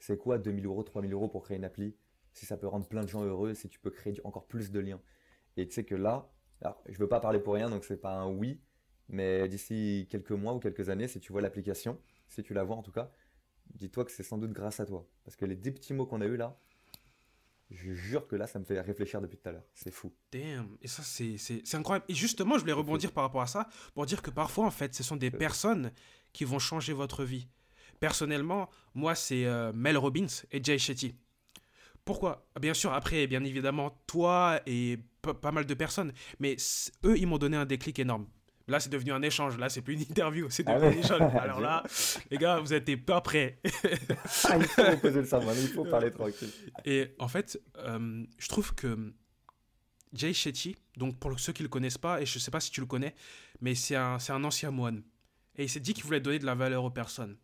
C'est 0.00 0.18
quoi 0.18 0.38
2000 0.38 0.66
euros, 0.66 0.82
3000 0.82 1.12
euros 1.12 1.28
pour 1.28 1.44
créer 1.44 1.58
une 1.58 1.64
appli? 1.64 1.94
Si 2.36 2.44
ça 2.44 2.58
peut 2.58 2.66
rendre 2.66 2.86
plein 2.86 3.02
de 3.02 3.08
gens 3.08 3.24
heureux, 3.24 3.54
si 3.54 3.70
tu 3.70 3.80
peux 3.80 3.90
créer 3.90 4.20
encore 4.24 4.46
plus 4.46 4.70
de 4.70 4.78
liens. 4.78 5.00
Et 5.56 5.66
tu 5.66 5.72
sais 5.72 5.84
que 5.84 5.94
là, 5.94 6.30
alors, 6.60 6.82
je 6.86 6.98
veux 6.98 7.08
pas 7.08 7.18
parler 7.18 7.40
pour 7.40 7.54
rien, 7.54 7.70
donc 7.70 7.84
c'est 7.84 7.96
pas 7.96 8.14
un 8.14 8.28
oui, 8.28 8.60
mais 9.08 9.48
d'ici 9.48 10.06
quelques 10.10 10.32
mois 10.32 10.52
ou 10.52 10.58
quelques 10.58 10.90
années, 10.90 11.08
si 11.08 11.18
tu 11.18 11.32
vois 11.32 11.40
l'application, 11.40 11.98
si 12.28 12.42
tu 12.42 12.52
la 12.52 12.62
vois 12.62 12.76
en 12.76 12.82
tout 12.82 12.92
cas, 12.92 13.10
dis-toi 13.74 14.04
que 14.04 14.10
c'est 14.10 14.22
sans 14.22 14.36
doute 14.36 14.52
grâce 14.52 14.80
à 14.80 14.84
toi. 14.84 15.08
Parce 15.24 15.34
que 15.34 15.46
les 15.46 15.56
10 15.56 15.72
petits 15.72 15.94
mots 15.94 16.04
qu'on 16.04 16.20
a 16.20 16.26
eu 16.26 16.36
là, 16.36 16.58
je 17.70 17.92
jure 17.94 18.28
que 18.28 18.36
là, 18.36 18.46
ça 18.46 18.58
me 18.58 18.64
fait 18.64 18.80
réfléchir 18.80 19.22
depuis 19.22 19.38
tout 19.38 19.48
à 19.48 19.52
l'heure. 19.52 19.64
C'est 19.74 19.90
fou. 19.90 20.12
Damn. 20.30 20.76
Et 20.82 20.88
ça, 20.88 21.02
c'est 21.02 21.74
incroyable. 21.74 22.04
Et 22.08 22.14
justement, 22.14 22.56
je 22.56 22.60
voulais 22.60 22.72
rebondir 22.72 23.12
par 23.12 23.24
rapport 23.24 23.42
à 23.42 23.46
ça 23.46 23.68
pour 23.94 24.04
dire 24.06 24.22
que 24.22 24.30
parfois, 24.30 24.66
en 24.66 24.70
fait, 24.70 24.94
ce 24.94 25.02
sont 25.02 25.16
des 25.16 25.30
personnes 25.30 25.90
qui 26.32 26.44
vont 26.44 26.58
changer 26.58 26.92
votre 26.92 27.24
vie. 27.24 27.48
Personnellement, 27.98 28.68
moi, 28.94 29.14
c'est 29.14 29.46
euh, 29.46 29.72
Mel 29.72 29.96
Robbins 29.96 30.26
et 30.52 30.62
Jay 30.62 30.78
Shetty. 30.78 31.16
Pourquoi? 32.06 32.46
Bien 32.60 32.72
sûr, 32.72 32.92
après, 32.94 33.26
bien 33.26 33.42
évidemment, 33.42 34.00
toi 34.06 34.60
et 34.64 34.96
pas 35.20 35.50
mal 35.50 35.66
de 35.66 35.74
personnes. 35.74 36.12
Mais 36.38 36.56
eux, 37.04 37.18
ils 37.18 37.26
m'ont 37.26 37.36
donné 37.36 37.56
un 37.56 37.66
déclic 37.66 37.98
énorme. 37.98 38.26
Là, 38.68 38.78
c'est 38.78 38.90
devenu 38.90 39.12
un 39.12 39.22
échange. 39.22 39.58
Là, 39.58 39.68
c'est 39.68 39.82
plus 39.82 39.94
une 39.94 40.02
interview. 40.02 40.46
C'est 40.48 40.62
devenu 40.62 40.84
ah 40.84 40.86
un 40.86 40.92
échange. 40.92 41.34
Alors 41.40 41.60
là, 41.60 41.82
les 42.30 42.38
gars, 42.38 42.60
vous 42.60 42.68
n'êtes 42.68 43.04
pas 43.04 43.20
prêts. 43.20 43.60
ah, 44.44 44.56
il 44.56 44.64
faut 44.64 44.96
poser 44.98 45.20
le 45.20 45.26
savoir. 45.26 45.56
Il 45.56 45.66
faut 45.66 45.84
parler 45.84 46.12
tranquille. 46.12 46.50
Et 46.84 47.08
en 47.18 47.26
fait, 47.26 47.60
euh, 47.78 48.24
je 48.38 48.48
trouve 48.48 48.72
que 48.76 49.12
Jay 50.12 50.32
Shetty, 50.32 50.76
donc 50.96 51.18
pour 51.18 51.38
ceux 51.40 51.52
qui 51.52 51.62
ne 51.62 51.66
le 51.66 51.70
connaissent 51.70 51.98
pas, 51.98 52.22
et 52.22 52.26
je 52.26 52.38
ne 52.38 52.40
sais 52.40 52.52
pas 52.52 52.60
si 52.60 52.70
tu 52.70 52.80
le 52.80 52.86
connais, 52.86 53.16
mais 53.60 53.74
c'est 53.74 53.96
un, 53.96 54.18
un 54.28 54.44
ancien 54.44 54.70
moine. 54.70 55.02
Et 55.56 55.64
il 55.64 55.68
s'est 55.68 55.80
dit 55.80 55.92
qu'il 55.92 56.04
voulait 56.04 56.20
donner 56.20 56.38
de 56.38 56.46
la 56.46 56.54
valeur 56.54 56.84
aux 56.84 56.90
personnes. 56.90 57.36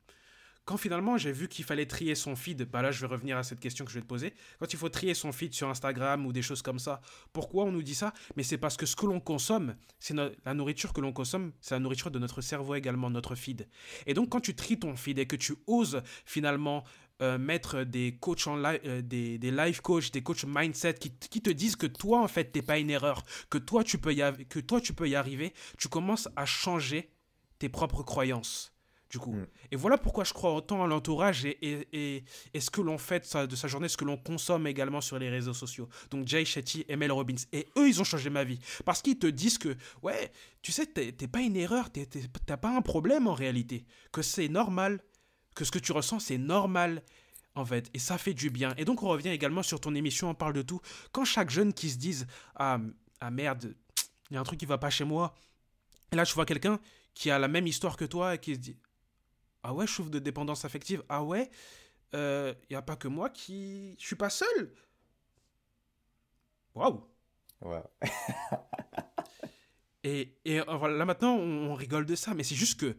Quand 0.64 0.76
finalement 0.76 1.16
j'ai 1.16 1.32
vu 1.32 1.48
qu'il 1.48 1.64
fallait 1.64 1.86
trier 1.86 2.14
son 2.14 2.36
feed, 2.36 2.64
bah 2.70 2.82
là 2.82 2.90
je 2.90 3.00
vais 3.00 3.06
revenir 3.06 3.36
à 3.36 3.42
cette 3.42 3.60
question 3.60 3.84
que 3.84 3.90
je 3.90 3.96
vais 3.96 4.02
te 4.02 4.06
poser. 4.06 4.34
Quand 4.58 4.72
il 4.72 4.78
faut 4.78 4.88
trier 4.88 5.14
son 5.14 5.32
feed 5.32 5.52
sur 5.54 5.68
Instagram 5.68 6.24
ou 6.26 6.32
des 6.32 6.42
choses 6.42 6.62
comme 6.62 6.78
ça, 6.78 7.00
pourquoi 7.32 7.64
on 7.64 7.72
nous 7.72 7.82
dit 7.82 7.94
ça? 7.94 8.12
Mais 8.36 8.42
c'est 8.42 8.58
parce 8.58 8.76
que 8.76 8.86
ce 8.86 8.94
que 8.94 9.06
l'on 9.06 9.20
consomme, 9.20 9.74
c'est 9.98 10.14
la 10.14 10.54
nourriture 10.54 10.92
que 10.92 11.00
l'on 11.00 11.12
consomme, 11.12 11.52
c'est 11.60 11.74
la 11.74 11.80
nourriture 11.80 12.10
de 12.10 12.18
notre 12.18 12.40
cerveau 12.40 12.74
également, 12.74 13.10
notre 13.10 13.34
feed. 13.34 13.68
Et 14.06 14.14
donc 14.14 14.30
quand 14.30 14.40
tu 14.40 14.54
tries 14.54 14.78
ton 14.78 14.96
feed 14.96 15.18
et 15.18 15.26
que 15.26 15.36
tu 15.36 15.54
oses 15.66 16.02
finalement 16.24 16.84
euh, 17.22 17.38
mettre 17.38 17.84
des 17.84 18.16
coachs 18.20 18.46
en 18.46 18.56
live, 18.56 18.80
euh, 18.84 19.02
des, 19.02 19.38
live 19.38 19.80
coachs, 19.80 20.10
des 20.12 20.22
coachs 20.22 20.44
mindset 20.44 20.94
qui, 20.94 21.10
qui, 21.10 21.40
te 21.40 21.50
disent 21.50 21.76
que 21.76 21.86
toi 21.86 22.20
en 22.20 22.28
fait 22.28 22.52
t'es 22.52 22.62
pas 22.62 22.78
une 22.78 22.90
erreur, 22.90 23.24
que 23.50 23.58
toi 23.58 23.84
tu 23.84 23.98
peux 23.98 24.12
y 24.12 24.22
que 24.48 24.58
toi 24.58 24.80
tu 24.80 24.92
peux 24.92 25.08
y 25.08 25.14
arriver, 25.14 25.52
tu 25.78 25.88
commences 25.88 26.28
à 26.36 26.46
changer 26.46 27.10
tes 27.58 27.68
propres 27.68 28.02
croyances. 28.02 28.71
Du 29.12 29.18
coup. 29.18 29.32
Mm. 29.32 29.46
Et 29.70 29.76
voilà 29.76 29.98
pourquoi 29.98 30.24
je 30.24 30.32
crois 30.32 30.54
autant 30.54 30.82
à 30.82 30.86
l'entourage 30.86 31.44
et, 31.44 31.58
et, 31.60 32.24
et, 32.54 32.60
ce 32.60 32.70
que 32.70 32.80
l'on 32.80 32.96
fait 32.96 33.20
de 33.46 33.54
sa, 33.54 33.68
journée, 33.68 33.88
ce 33.88 33.98
que 33.98 34.06
l'on 34.06 34.16
consomme 34.16 34.66
également 34.66 35.02
sur 35.02 35.18
les 35.18 35.28
réseaux 35.28 35.52
sociaux. 35.52 35.86
Donc 36.10 36.26
Jay 36.26 36.46
Shetty 36.46 36.86
et 36.88 36.96
Mel 36.96 37.12
Robbins. 37.12 37.34
Et 37.52 37.68
eux, 37.76 37.86
ils 37.86 38.00
ont 38.00 38.04
changé 38.04 38.30
ma 38.30 38.42
vie. 38.42 38.58
Parce 38.86 39.02
qu'ils 39.02 39.18
te 39.18 39.26
disent 39.26 39.58
que, 39.58 39.76
ouais, 40.02 40.32
tu 40.62 40.72
sais, 40.72 40.86
t'es 40.86 41.28
pas 41.28 41.40
une 41.40 41.56
erreur, 41.56 41.90
t'as 42.46 42.56
pas 42.56 42.74
un 42.74 42.80
problème 42.80 43.26
en 43.26 43.34
réalité. 43.34 43.84
Que 44.12 44.22
c'est 44.22 44.48
normal 44.48 45.00
que 45.54 45.66
ce 45.66 45.70
que 45.70 45.78
tu 45.78 45.92
ressens, 45.92 46.20
c'est 46.20 46.38
normal, 46.38 47.02
en 47.54 47.66
fait, 47.66 47.90
et 47.92 47.98
ça 47.98 48.16
fait 48.16 48.32
du 48.32 48.48
bien. 48.48 48.72
Et 48.78 48.86
donc, 48.86 49.02
on 49.02 49.08
revient 49.08 49.28
également 49.28 49.62
sur 49.62 49.78
ton 49.78 49.94
émission, 49.94 50.30
on 50.30 50.34
parle 50.34 50.54
de 50.54 50.62
tout. 50.62 50.80
Quand 51.12 51.26
chaque 51.26 51.50
jeune 51.50 51.74
qui 51.74 51.90
se 51.90 51.98
dise 51.98 52.26
Ah, 52.54 52.78
ah 53.20 53.30
merde, 53.30 53.74
il 54.30 54.34
y 54.34 54.36
a 54.38 54.40
un 54.40 54.44
truc 54.44 54.58
qui 54.58 54.64
va 54.64 54.78
pas 54.78 54.88
chez 54.88 55.04
moi. 55.04 55.34
Et 56.12 56.16
là, 56.16 56.24
tu 56.24 56.32
vois 56.32 56.46
quelqu'un 56.46 56.80
qui 57.12 57.30
a 57.30 57.38
la 57.38 57.48
même 57.48 57.66
histoire 57.66 57.98
que 57.98 58.06
toi 58.06 58.34
et 58.34 58.38
qui 58.38 58.54
se 58.54 58.60
dit 58.60 58.78
Ah 59.62 59.74
ouais, 59.74 59.86
je 59.86 59.92
souffre 59.92 60.10
de 60.10 60.18
dépendance 60.18 60.64
affective. 60.64 61.02
Ah 61.08 61.22
ouais, 61.22 61.50
il 62.12 62.18
euh, 62.18 62.54
n'y 62.70 62.76
a 62.76 62.82
pas 62.82 62.96
que 62.96 63.08
moi 63.08 63.30
qui. 63.30 63.96
Je 63.98 64.06
suis 64.06 64.16
pas 64.16 64.30
seul. 64.30 64.74
Waouh! 66.74 67.06
Ouais. 67.60 67.82
et, 70.04 70.36
et 70.44 70.60
voilà, 70.60 70.96
là 70.96 71.04
maintenant, 71.04 71.36
on 71.36 71.74
rigole 71.74 72.06
de 72.06 72.14
ça, 72.14 72.34
mais 72.34 72.42
c'est 72.42 72.54
juste 72.54 72.80
que 72.80 72.96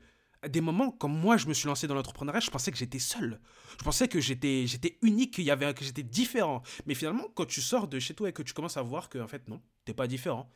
des 0.49 0.61
moments, 0.61 0.91
comme 0.91 1.17
moi, 1.17 1.37
je 1.37 1.47
me 1.47 1.53
suis 1.53 1.67
lancé 1.67 1.87
dans 1.87 1.95
l'entrepreneuriat, 1.95 2.39
je 2.39 2.49
pensais 2.49 2.71
que 2.71 2.77
j'étais 2.77 2.99
seul. 2.99 3.39
Je 3.79 3.83
pensais 3.83 4.07
que 4.07 4.19
j'étais, 4.19 4.67
j'étais 4.67 4.97
unique, 5.01 5.35
qu'il 5.35 5.45
y 5.45 5.51
avait, 5.51 5.73
que 5.73 5.83
j'étais 5.83 6.03
différent. 6.03 6.63
Mais 6.85 6.95
finalement, 6.95 7.27
quand 7.35 7.45
tu 7.45 7.61
sors 7.61 7.87
de 7.87 7.99
chez 7.99 8.13
toi 8.13 8.29
et 8.29 8.33
que 8.33 8.43
tu 8.43 8.53
commences 8.53 8.77
à 8.77 8.81
voir 8.81 9.09
que, 9.09 9.19
en 9.19 9.27
fait, 9.27 9.47
non, 9.47 9.61
t'es 9.85 9.93
pas 9.93 10.07
différent. 10.07 10.49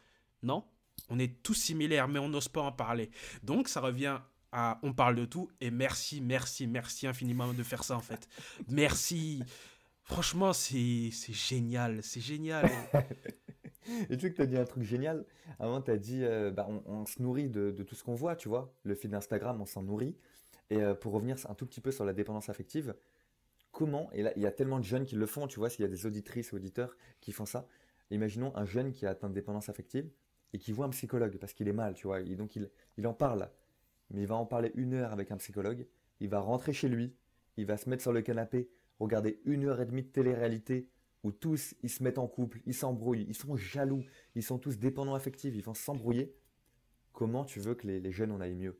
Non, 0.43 0.65
on 1.09 1.19
est 1.19 1.41
tous 1.43 1.53
similaires, 1.53 2.07
mais 2.07 2.19
on 2.19 2.29
n'ose 2.29 2.47
pas 2.47 2.61
en 2.61 2.71
parler. 2.71 3.09
Donc, 3.43 3.69
ça 3.69 3.81
revient 3.81 4.19
on 4.81 4.93
parle 4.93 5.15
de 5.15 5.25
tout. 5.25 5.49
Et 5.61 5.71
merci, 5.71 6.21
merci, 6.21 6.67
merci 6.67 7.07
infiniment 7.07 7.53
de 7.53 7.63
faire 7.63 7.83
ça, 7.83 7.95
en 7.95 8.01
fait. 8.01 8.27
Merci. 8.69 9.43
Franchement, 10.03 10.53
c'est, 10.53 11.11
génial, 11.11 12.01
c'est 12.01 12.21
génial. 12.21 12.69
Et 14.09 14.17
tu 14.17 14.21
sais 14.21 14.31
que 14.31 14.35
tu 14.35 14.41
as 14.41 14.45
dit 14.45 14.57
un 14.57 14.65
truc 14.65 14.83
génial? 14.83 15.25
Avant, 15.59 15.81
tu 15.81 15.91
as 15.91 15.97
dit, 15.97 16.23
euh, 16.23 16.51
bah, 16.51 16.67
on, 16.85 17.05
se 17.05 17.21
nourrit 17.21 17.49
de, 17.49 17.71
tout 17.83 17.95
ce 17.95 18.03
qu'on 18.03 18.15
voit, 18.15 18.35
tu 18.35 18.47
vois. 18.49 18.73
Le 18.83 18.95
fil 18.95 19.09
d'Instagram, 19.09 19.61
on 19.61 19.65
s'en 19.65 19.83
nourrit. 19.83 20.17
Et 20.69 20.77
euh, 20.77 20.93
pour 20.93 21.13
revenir 21.13 21.37
un 21.49 21.53
tout 21.55 21.65
petit 21.65 21.81
peu 21.81 21.91
sur 21.91 22.05
la 22.05 22.13
dépendance 22.13 22.49
affective, 22.49 22.95
comment, 23.71 24.09
et 24.11 24.23
là, 24.23 24.31
il 24.35 24.41
y 24.41 24.45
a 24.45 24.51
tellement 24.51 24.79
de 24.79 24.85
jeunes 24.85 25.05
qui 25.05 25.15
le 25.15 25.25
font, 25.25 25.47
tu 25.47 25.59
vois, 25.59 25.69
s'il 25.69 25.83
y 25.83 25.85
a 25.85 25.89
des 25.89 26.05
auditrices 26.05 26.53
auditeurs 26.53 26.95
qui 27.21 27.31
font 27.31 27.45
ça. 27.45 27.67
Imaginons 28.09 28.55
un 28.55 28.65
jeune 28.65 28.91
qui 28.91 29.05
a 29.05 29.09
atteint 29.09 29.29
de 29.29 29.33
dépendance 29.33 29.69
affective 29.69 30.09
et 30.53 30.57
qui 30.57 30.71
voit 30.71 30.85
un 30.85 30.89
psychologue 30.89 31.37
parce 31.37 31.53
qu'il 31.53 31.67
est 31.67 31.73
mal, 31.73 31.93
tu 31.93 32.07
vois. 32.07 32.21
Et 32.21 32.35
donc, 32.35 32.55
il, 32.55 32.69
il 32.97 33.07
en 33.07 33.13
parle. 33.13 33.49
Mais 34.11 34.21
il 34.21 34.27
va 34.27 34.35
en 34.35 34.45
parler 34.45 34.71
une 34.75 34.93
heure 34.93 35.11
avec 35.11 35.31
un 35.31 35.37
psychologue. 35.37 35.87
Il 36.19 36.29
va 36.29 36.39
rentrer 36.39 36.73
chez 36.73 36.89
lui. 36.89 37.15
Il 37.57 37.65
va 37.65 37.77
se 37.77 37.89
mettre 37.89 38.03
sur 38.03 38.13
le 38.13 38.21
canapé, 38.21 38.69
regarder 38.99 39.41
une 39.45 39.65
heure 39.65 39.81
et 39.81 39.85
demie 39.85 40.03
de 40.03 40.09
télé-réalité 40.09 40.89
où 41.23 41.31
tous 41.31 41.75
ils 41.81 41.89
se 41.89 42.03
mettent 42.03 42.19
en 42.19 42.27
couple, 42.27 42.61
ils 42.65 42.73
s'embrouillent, 42.73 43.25
ils 43.27 43.35
sont 43.35 43.57
jaloux, 43.57 44.03
ils 44.35 44.43
sont 44.43 44.59
tous 44.59 44.77
dépendants 44.77 45.15
affectifs, 45.15 45.55
ils 45.55 45.63
vont 45.63 45.73
s'embrouiller. 45.73 46.33
Comment 47.11 47.43
tu 47.43 47.59
veux 47.59 47.73
que 47.73 47.87
les, 47.87 48.11
jeunes 48.11 48.31
en 48.31 48.39
aillent 48.39 48.55
mieux? 48.55 48.79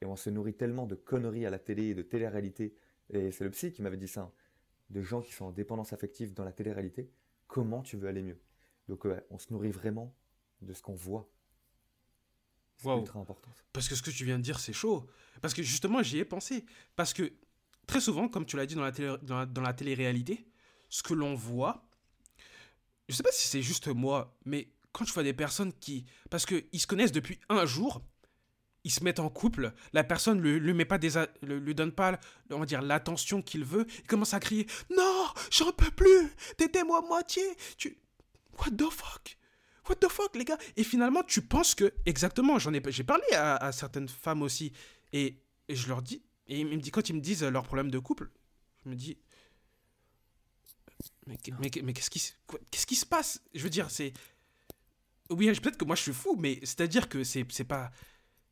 Et 0.00 0.06
on 0.06 0.16
se 0.16 0.30
nourrit 0.30 0.54
tellement 0.54 0.86
de 0.86 0.94
conneries 0.94 1.46
à 1.46 1.50
la 1.50 1.58
télé 1.58 1.84
et 1.88 1.94
de 1.94 2.02
télé-réalité. 2.02 2.74
Et 3.10 3.30
c'est 3.30 3.44
le 3.44 3.50
psy 3.50 3.72
qui 3.72 3.82
m'avait 3.82 3.96
dit 3.96 4.08
ça. 4.08 4.22
Hein, 4.22 4.32
de 4.90 5.02
gens 5.02 5.20
qui 5.20 5.32
sont 5.32 5.46
en 5.46 5.52
dépendance 5.52 5.92
affective 5.92 6.34
dans 6.34 6.44
la 6.44 6.52
télé-réalité. 6.52 7.10
Comment 7.46 7.82
tu 7.82 7.96
veux 7.96 8.08
aller 8.08 8.22
mieux? 8.22 8.40
Donc 8.88 9.06
on 9.30 9.38
se 9.38 9.52
nourrit 9.52 9.70
vraiment 9.70 10.14
de 10.62 10.72
ce 10.72 10.82
qu'on 10.82 10.94
voit. 10.94 11.30
Ultra 12.84 13.20
important. 13.20 13.50
Parce 13.72 13.88
que 13.88 13.94
ce 13.94 14.02
que 14.02 14.10
tu 14.10 14.24
viens 14.24 14.38
de 14.38 14.42
dire, 14.42 14.58
c'est 14.60 14.72
chaud. 14.72 15.06
Parce 15.40 15.54
que 15.54 15.62
justement, 15.62 16.02
j'y 16.02 16.18
ai 16.18 16.24
pensé. 16.24 16.64
Parce 16.96 17.12
que 17.12 17.32
très 17.86 18.00
souvent, 18.00 18.28
comme 18.28 18.46
tu 18.46 18.56
l'as 18.56 18.66
dit 18.66 18.74
dans 18.74 18.82
la, 18.82 18.92
télé, 18.92 19.16
dans 19.22 19.62
la 19.62 19.72
télé-réalité, 19.72 20.46
ce 20.88 21.02
que 21.02 21.14
l'on 21.14 21.34
voit, 21.34 21.88
je 23.08 23.14
sais 23.14 23.22
pas 23.22 23.32
si 23.32 23.48
c'est 23.48 23.62
juste 23.62 23.88
moi, 23.88 24.36
mais 24.44 24.68
quand 24.92 25.04
je 25.04 25.12
vois 25.12 25.22
des 25.22 25.32
personnes 25.32 25.72
qui, 25.72 26.06
parce 26.30 26.46
qu'ils 26.46 26.80
se 26.80 26.86
connaissent 26.86 27.12
depuis 27.12 27.38
un 27.48 27.66
jour, 27.66 28.02
ils 28.84 28.90
se 28.90 29.02
mettent 29.02 29.18
en 29.18 29.30
couple, 29.30 29.72
la 29.92 30.04
personne 30.04 30.40
ne 30.40 30.56
lui, 30.56 30.74
met 30.74 30.84
pas 30.84 30.98
des, 30.98 31.10
lui 31.42 31.74
donne 31.74 31.92
pas, 31.92 32.18
on 32.50 32.60
va 32.60 32.66
dire, 32.66 32.82
l'attention 32.82 33.42
qu'il 33.42 33.64
veut, 33.64 33.86
il 33.98 34.06
commence 34.06 34.34
à 34.34 34.40
crier 34.40 34.66
Non, 34.96 35.26
j'en 35.50 35.72
peux 35.72 35.90
plus, 35.90 36.30
t'étais 36.56 36.84
moi 36.84 37.02
moitié, 37.02 37.42
tu. 37.76 37.98
What 38.58 38.70
the 38.76 38.90
fuck? 38.90 39.36
What 39.88 39.96
the 39.96 40.08
fuck, 40.08 40.34
les 40.34 40.44
gars? 40.44 40.58
Et 40.76 40.84
finalement, 40.84 41.22
tu 41.22 41.42
penses 41.42 41.74
que, 41.74 41.92
exactement, 42.06 42.58
j'en 42.58 42.72
ai, 42.72 42.82
j'ai 42.88 43.04
parlé 43.04 43.24
à, 43.34 43.70
certaines 43.72 44.08
femmes 44.08 44.42
aussi, 44.42 44.72
et, 45.12 45.36
et, 45.68 45.76
je 45.76 45.88
leur 45.88 46.02
dis, 46.02 46.22
et 46.46 46.60
ils 46.60 46.66
me 46.66 46.76
disent, 46.76 46.92
quand 46.92 47.08
ils 47.08 47.14
me 47.14 47.20
disent 47.20 47.42
leurs 47.44 47.64
problèmes 47.64 47.90
de 47.90 47.98
couple, 47.98 48.30
je 48.84 48.90
me 48.90 48.96
dis, 48.96 49.18
mais, 51.26 51.38
mais, 51.82 51.92
qu'est-ce 51.92 52.10
qui, 52.10 52.32
qu'est-ce 52.70 52.86
qui 52.86 52.96
se 52.96 53.06
passe? 53.06 53.40
Je 53.54 53.62
veux 53.62 53.70
dire, 53.70 53.90
c'est. 53.90 54.12
Oui, 55.30 55.50
peut-être 55.58 55.78
que 55.78 55.84
moi 55.84 55.96
je 55.96 56.02
suis 56.02 56.12
fou, 56.12 56.36
mais 56.38 56.58
c'est-à-dire 56.60 57.08
que 57.08 57.24
c'est, 57.24 57.46
c'est 57.50 57.64
pas. 57.64 57.90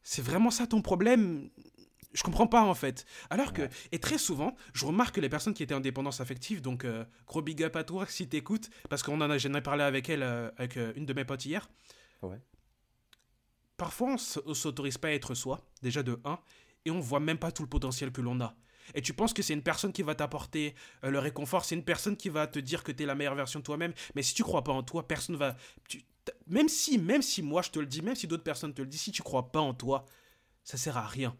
C'est 0.02 0.22
vraiment 0.22 0.50
ça 0.50 0.66
ton 0.66 0.82
problème? 0.82 1.50
Je 2.14 2.22
comprends 2.22 2.46
pas 2.46 2.62
en 2.62 2.74
fait. 2.74 3.06
Alors 3.30 3.52
que, 3.52 3.62
et 3.90 3.98
très 3.98 4.18
souvent, 4.18 4.54
je 4.74 4.84
remarque 4.84 5.16
que 5.16 5.20
les 5.20 5.28
personnes 5.28 5.54
qui 5.54 5.62
étaient 5.62 5.74
en 5.74 5.80
dépendance 5.80 6.20
affective, 6.20 6.60
donc 6.62 6.84
euh, 6.84 7.04
gros 7.26 7.42
big 7.42 7.62
up 7.62 7.76
à 7.76 7.84
toi 7.84 8.06
si 8.06 8.28
t'écoutes, 8.28 8.70
parce 8.88 9.02
qu'on 9.02 9.20
en 9.20 9.30
a, 9.30 9.38
j'en 9.38 9.54
ai 9.54 9.60
parlé 9.60 9.82
avec 9.82 10.08
elle, 10.08 10.22
euh, 10.22 10.50
avec 10.56 10.76
euh, 10.76 10.92
une 10.96 11.06
de 11.06 11.12
mes 11.12 11.24
potes 11.24 11.44
hier. 11.44 11.68
Ouais. 12.22 12.40
Parfois, 13.76 14.16
on 14.46 14.54
s'autorise 14.54 14.98
pas 14.98 15.08
à 15.08 15.12
être 15.12 15.34
soi, 15.34 15.60
déjà 15.82 16.02
de 16.02 16.20
1, 16.24 16.38
et 16.84 16.90
on 16.90 17.00
voit 17.00 17.20
même 17.20 17.38
pas 17.38 17.50
tout 17.50 17.62
le 17.62 17.68
potentiel 17.68 18.12
que 18.12 18.20
l'on 18.20 18.40
a 18.40 18.54
et 18.94 19.02
tu 19.02 19.14
penses 19.14 19.32
que 19.32 19.42
c'est 19.42 19.54
une 19.54 19.62
personne 19.62 19.92
qui 19.92 20.02
va 20.02 20.14
t'apporter 20.14 20.74
euh, 21.04 21.10
le 21.10 21.18
réconfort, 21.18 21.64
c'est 21.64 21.74
une 21.74 21.84
personne 21.84 22.16
qui 22.16 22.28
va 22.28 22.46
te 22.46 22.58
dire 22.58 22.82
que 22.82 22.92
tu 22.92 23.02
es 23.02 23.06
la 23.06 23.14
meilleure 23.14 23.34
version 23.34 23.60
de 23.60 23.64
toi-même, 23.64 23.92
mais 24.14 24.22
si 24.22 24.34
tu 24.34 24.42
crois 24.42 24.64
pas 24.64 24.72
en 24.72 24.82
toi, 24.82 25.06
personne 25.06 25.36
va 25.36 25.56
même 26.46 26.68
si 26.68 26.98
même 26.98 27.22
si 27.22 27.42
moi 27.42 27.62
je 27.62 27.70
te 27.70 27.78
le 27.78 27.86
dis, 27.86 28.02
même 28.02 28.14
si 28.14 28.26
d'autres 28.26 28.44
personnes 28.44 28.72
te 28.74 28.82
le 28.82 28.88
disent, 28.88 29.02
si 29.02 29.12
tu 29.12 29.22
crois 29.22 29.50
pas 29.50 29.60
en 29.60 29.74
toi, 29.74 30.04
ça 30.64 30.76
sert 30.76 30.96
à 30.96 31.06
rien. 31.06 31.36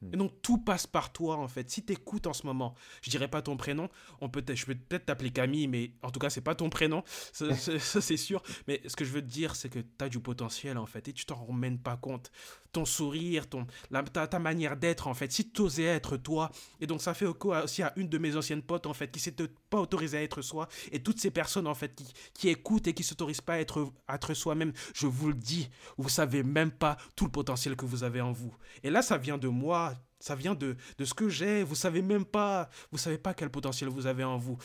Hmm. 0.00 0.14
Et 0.14 0.16
donc 0.16 0.42
tout 0.42 0.58
passe 0.58 0.86
par 0.86 1.12
toi 1.12 1.36
en 1.36 1.48
fait. 1.48 1.70
Si 1.70 1.84
tu 1.84 1.92
écoutes 1.92 2.26
en 2.26 2.32
ce 2.32 2.46
moment, 2.46 2.74
je 3.02 3.10
dirais 3.10 3.28
pas 3.28 3.42
ton 3.42 3.56
prénom, 3.56 3.88
on 4.20 4.28
peut 4.28 4.44
je 4.54 4.66
peux 4.66 4.74
peut-être 4.74 5.06
t'appeler 5.06 5.30
Camille, 5.30 5.68
mais 5.68 5.92
en 6.02 6.10
tout 6.10 6.20
cas 6.20 6.30
c'est 6.30 6.40
pas 6.40 6.54
ton 6.54 6.70
prénom, 6.70 7.02
ça, 7.32 7.54
c'est 7.56 8.16
sûr. 8.16 8.42
Mais 8.66 8.80
ce 8.86 8.96
que 8.96 9.04
je 9.04 9.10
veux 9.10 9.22
te 9.22 9.26
dire, 9.30 9.56
c'est 9.56 9.68
que 9.68 9.80
tu 9.80 10.04
as 10.04 10.08
du 10.08 10.20
potentiel 10.20 10.78
en 10.78 10.86
fait 10.86 11.08
et 11.08 11.12
tu 11.12 11.24
t'en 11.26 11.52
même 11.52 11.78
pas 11.78 11.96
compte 11.96 12.30
ton 12.72 12.84
sourire, 12.84 13.48
ton, 13.48 13.66
la, 13.90 14.02
ta, 14.02 14.38
manière 14.38 14.76
d'être, 14.76 15.06
en 15.06 15.14
fait, 15.14 15.32
si 15.32 15.50
tu 15.50 15.62
osais 15.62 15.84
être 15.84 16.16
toi. 16.16 16.50
Et 16.80 16.86
donc, 16.86 17.02
ça 17.02 17.14
fait 17.14 17.26
aussi 17.26 17.82
à 17.82 17.92
une 17.96 18.08
de 18.08 18.18
mes 18.18 18.36
anciennes 18.36 18.62
potes, 18.62 18.86
en 18.86 18.94
fait, 18.94 19.10
qui 19.10 19.20
s'est 19.20 19.34
pas 19.70 19.80
autorisée 19.80 20.18
à 20.18 20.22
être 20.22 20.42
soi. 20.42 20.68
Et 20.92 21.02
toutes 21.02 21.20
ces 21.20 21.30
personnes, 21.30 21.66
en 21.66 21.74
fait, 21.74 21.94
qui, 21.94 22.06
qui 22.34 22.48
écoutent 22.48 22.86
et 22.86 22.94
qui 22.94 23.02
s'autorisent 23.02 23.40
pas 23.40 23.54
à 23.54 23.58
être, 23.58 23.92
être 24.08 24.34
soi-même, 24.34 24.72
je 24.94 25.06
vous 25.06 25.28
le 25.28 25.34
dis, 25.34 25.68
vous 25.96 26.08
savez 26.08 26.42
même 26.42 26.70
pas 26.70 26.96
tout 27.16 27.24
le 27.24 27.30
potentiel 27.30 27.76
que 27.76 27.86
vous 27.86 28.04
avez 28.04 28.20
en 28.20 28.32
vous. 28.32 28.54
Et 28.82 28.90
là, 28.90 29.02
ça 29.02 29.16
vient 29.16 29.38
de 29.38 29.48
moi, 29.48 29.94
ça 30.20 30.34
vient 30.34 30.54
de, 30.54 30.76
de 30.98 31.04
ce 31.04 31.14
que 31.14 31.28
j'ai. 31.28 31.62
Vous 31.62 31.74
savez 31.74 32.02
même 32.02 32.24
pas, 32.24 32.68
vous 32.90 32.98
savez 32.98 33.18
pas 33.18 33.34
quel 33.34 33.50
potentiel 33.50 33.88
vous 33.88 34.06
avez 34.06 34.24
en 34.24 34.36
vous. 34.36 34.58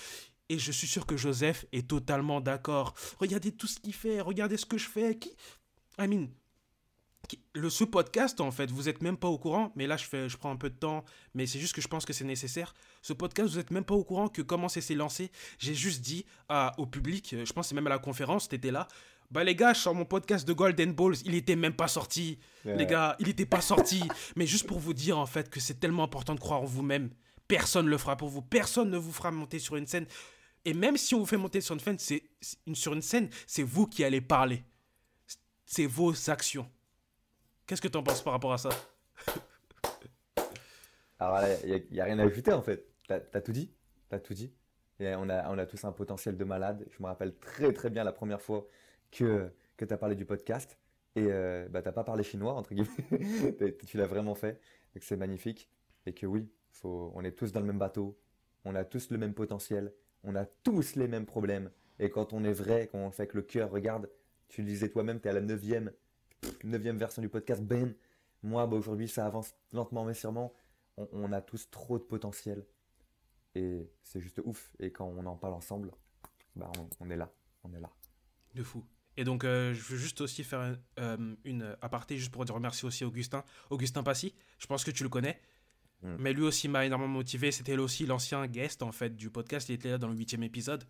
Et 0.49 0.59
je 0.59 0.71
suis 0.71 0.87
sûr 0.87 1.05
que 1.05 1.17
Joseph 1.17 1.65
est 1.71 1.87
totalement 1.87 2.41
d'accord. 2.41 2.93
Regardez 3.19 3.51
tout 3.51 3.67
ce 3.67 3.79
qu'il 3.79 3.93
fait, 3.93 4.21
regardez 4.21 4.57
ce 4.57 4.65
que 4.65 4.77
je 4.77 4.89
fais. 4.89 5.17
Qui... 5.17 5.29
I 5.99 6.07
mean, 6.07 6.27
le, 7.55 7.69
ce 7.69 7.83
podcast, 7.83 8.41
en 8.41 8.51
fait, 8.51 8.69
vous 8.71 8.83
n'êtes 8.83 9.01
même 9.01 9.17
pas 9.17 9.27
au 9.27 9.37
courant, 9.37 9.71
mais 9.75 9.87
là, 9.87 9.97
je, 9.97 10.05
fais, 10.05 10.29
je 10.29 10.37
prends 10.37 10.51
un 10.51 10.55
peu 10.55 10.69
de 10.69 10.75
temps, 10.75 11.03
mais 11.33 11.45
c'est 11.45 11.59
juste 11.59 11.73
que 11.73 11.81
je 11.81 11.87
pense 11.87 12.05
que 12.05 12.13
c'est 12.13 12.25
nécessaire. 12.25 12.73
Ce 13.01 13.13
podcast, 13.13 13.49
vous 13.49 13.57
n'êtes 13.57 13.71
même 13.71 13.85
pas 13.85 13.95
au 13.95 14.03
courant 14.03 14.27
que 14.27 14.41
comment 14.41 14.69
c'est 14.69 14.81
s'est 14.81 14.95
lancé. 14.95 15.31
J'ai 15.59 15.73
juste 15.73 16.01
dit 16.01 16.25
à, 16.49 16.73
au 16.77 16.85
public, 16.85 17.35
je 17.43 17.53
pense 17.53 17.69
c'est 17.69 17.75
même 17.75 17.87
à 17.87 17.91
la 17.91 17.99
conférence, 17.99 18.49
tu 18.49 18.55
étais 18.55 18.71
là, 18.71 18.87
bah 19.31 19.43
les 19.43 19.55
gars, 19.55 19.73
sur 19.73 19.93
mon 19.95 20.05
podcast 20.05 20.47
de 20.47 20.53
Golden 20.53 20.93
Balls, 20.93 21.15
il 21.25 21.33
était 21.33 21.55
même 21.55 21.73
pas 21.73 21.87
sorti. 21.87 22.37
Les 22.65 22.85
gars, 22.85 23.15
il 23.19 23.29
était 23.29 23.47
pas 23.47 23.61
sorti. 23.61 24.03
mais 24.35 24.45
juste 24.45 24.67
pour 24.67 24.79
vous 24.79 24.93
dire, 24.93 25.17
en 25.17 25.25
fait, 25.25 25.49
que 25.49 25.59
c'est 25.59 25.79
tellement 25.79 26.03
important 26.03 26.35
de 26.35 26.39
croire 26.39 26.61
en 26.61 26.65
vous-même. 26.65 27.09
Personne 27.47 27.85
ne 27.85 27.89
le 27.89 27.97
fera 27.97 28.15
pour 28.15 28.29
vous. 28.29 28.41
Personne 28.41 28.91
ne 28.91 28.97
vous 28.97 29.11
fera 29.11 29.31
monter 29.31 29.57
sur 29.57 29.75
une 29.75 29.87
scène. 29.87 30.05
Et 30.65 30.73
même 30.73 30.97
si 30.97 31.15
on 31.15 31.19
vous 31.19 31.25
fait 31.25 31.37
monter 31.37 31.61
sur 31.61 31.73
une 31.73 31.79
scène, 31.79 31.97
c'est 31.97 32.23
sur 32.73 32.93
une 32.93 33.01
scène, 33.01 33.29
c'est 33.47 33.63
vous 33.63 33.87
qui 33.87 34.03
allez 34.03 34.21
parler. 34.21 34.63
C'est 35.65 35.87
vos 35.87 36.29
actions. 36.29 36.69
Qu'est-ce 37.65 37.81
que 37.81 37.87
tu 37.87 37.97
en 37.97 38.03
penses 38.03 38.21
par 38.21 38.33
rapport 38.33 38.53
à 38.53 38.57
ça? 38.57 38.69
Alors 41.19 41.39
il 41.63 41.85
n'y 41.91 42.01
a, 42.01 42.03
rien 42.03 42.19
à 42.19 42.23
ajouter 42.23 42.51
en 42.51 42.61
fait. 42.61 42.85
T'as 43.07 43.19
as 43.33 43.41
tout 43.41 43.53
dit. 43.53 43.71
T'as 44.09 44.19
tout 44.19 44.33
dit. 44.33 44.53
Et 44.99 45.15
on 45.15 45.29
a, 45.29 45.65
tous 45.65 45.83
un 45.85 45.91
potentiel 45.91 46.37
de 46.37 46.43
malade. 46.43 46.85
Je 46.91 47.01
me 47.01 47.07
rappelle 47.07 47.35
très 47.37 47.71
très 47.73 47.89
bien 47.89 48.03
la 48.03 48.11
première 48.11 48.41
fois 48.41 48.67
que, 49.11 49.49
que 49.77 49.85
tu 49.85 49.93
as 49.93 49.97
parlé 49.97 50.15
du 50.15 50.25
podcast. 50.25 50.77
Et 51.15 51.27
euh, 51.29 51.67
bah, 51.69 51.81
tu 51.81 51.87
n'as 51.87 51.93
pas 51.93 52.03
parlé 52.03 52.23
chinois, 52.23 52.53
entre 52.53 52.73
guillemets. 52.73 53.77
tu 53.87 53.97
l'as 53.97 54.07
vraiment 54.07 54.35
fait. 54.35 54.59
C'est 54.99 55.17
magnifique. 55.17 55.69
Et 56.05 56.13
que 56.13 56.25
oui, 56.25 56.49
on 56.83 57.23
est 57.23 57.31
tous 57.31 57.51
dans 57.51 57.59
le 57.59 57.65
même 57.65 57.79
bateau. 57.79 58.19
On 58.65 58.75
a 58.75 58.83
tous 58.83 59.09
le 59.09 59.17
même 59.17 59.33
potentiel. 59.33 59.93
On 60.23 60.35
a 60.35 60.45
tous 60.45 60.95
les 60.95 61.07
mêmes 61.07 61.25
problèmes. 61.25 61.71
Et 61.99 62.09
quand 62.09 62.33
on 62.33 62.43
est 62.43 62.53
vrai, 62.53 62.89
quand 62.91 62.99
on 62.99 63.11
fait 63.11 63.23
avec 63.23 63.33
le 63.33 63.41
cœur, 63.41 63.71
regarde, 63.71 64.09
tu 64.49 64.61
le 64.61 64.67
disais 64.67 64.89
toi-même, 64.89 65.19
tu 65.19 65.27
es 65.27 65.31
à 65.31 65.33
la 65.33 65.41
neuvième, 65.41 65.91
neuvième 66.63 66.97
version 66.97 67.21
du 67.21 67.29
podcast. 67.29 67.61
Ben, 67.61 67.93
moi, 68.41 68.67
bah, 68.67 68.75
aujourd'hui, 68.75 69.07
ça 69.07 69.25
avance 69.25 69.55
lentement 69.71 70.05
mais 70.05 70.13
sûrement. 70.13 70.53
On, 70.97 71.31
a 71.31 71.41
tous 71.41 71.69
trop 71.71 71.97
de 71.97 72.03
potentiel. 72.03 72.63
Et 73.55 73.89
c'est 74.03 74.19
juste 74.19 74.41
ouf. 74.45 74.71
Et 74.79 74.91
quand 74.91 75.05
on 75.05 75.25
en 75.25 75.35
parle 75.35 75.53
ensemble, 75.53 75.91
bah, 76.55 76.71
on, 76.99 77.09
est 77.09 77.15
là. 77.15 77.31
On 77.63 77.73
est 77.73 77.79
là. 77.79 77.89
De 78.53 78.63
fou. 78.63 78.83
Et 79.17 79.23
donc, 79.23 79.43
euh, 79.43 79.73
je 79.73 79.81
veux 79.81 79.97
juste 79.97 80.21
aussi 80.21 80.43
faire 80.43 80.77
euh, 80.99 81.35
une 81.45 81.75
aparté, 81.81 82.17
juste 82.17 82.31
pour 82.31 82.45
dire 82.45 82.55
remercier 82.55 82.87
aussi 82.87 83.05
Augustin. 83.05 83.43
Augustin 83.71 84.03
Passy, 84.03 84.35
je 84.59 84.67
pense 84.67 84.83
que 84.83 84.91
tu 84.91 85.03
le 85.03 85.09
connais. 85.09 85.39
Mm. 86.03 86.15
Mais 86.19 86.33
lui 86.33 86.43
aussi 86.43 86.67
m'a 86.67 86.85
énormément 86.85 87.13
motivé. 87.13 87.51
C'était 87.51 87.75
aussi 87.77 88.05
l'ancien 88.05 88.45
guest, 88.47 88.83
en 88.83 88.91
fait, 88.91 89.15
du 89.15 89.31
podcast. 89.31 89.69
Il 89.69 89.73
était 89.73 89.89
là 89.89 89.97
dans 89.97 90.09
le 90.09 90.15
huitième 90.15 90.43
épisode. 90.43 90.83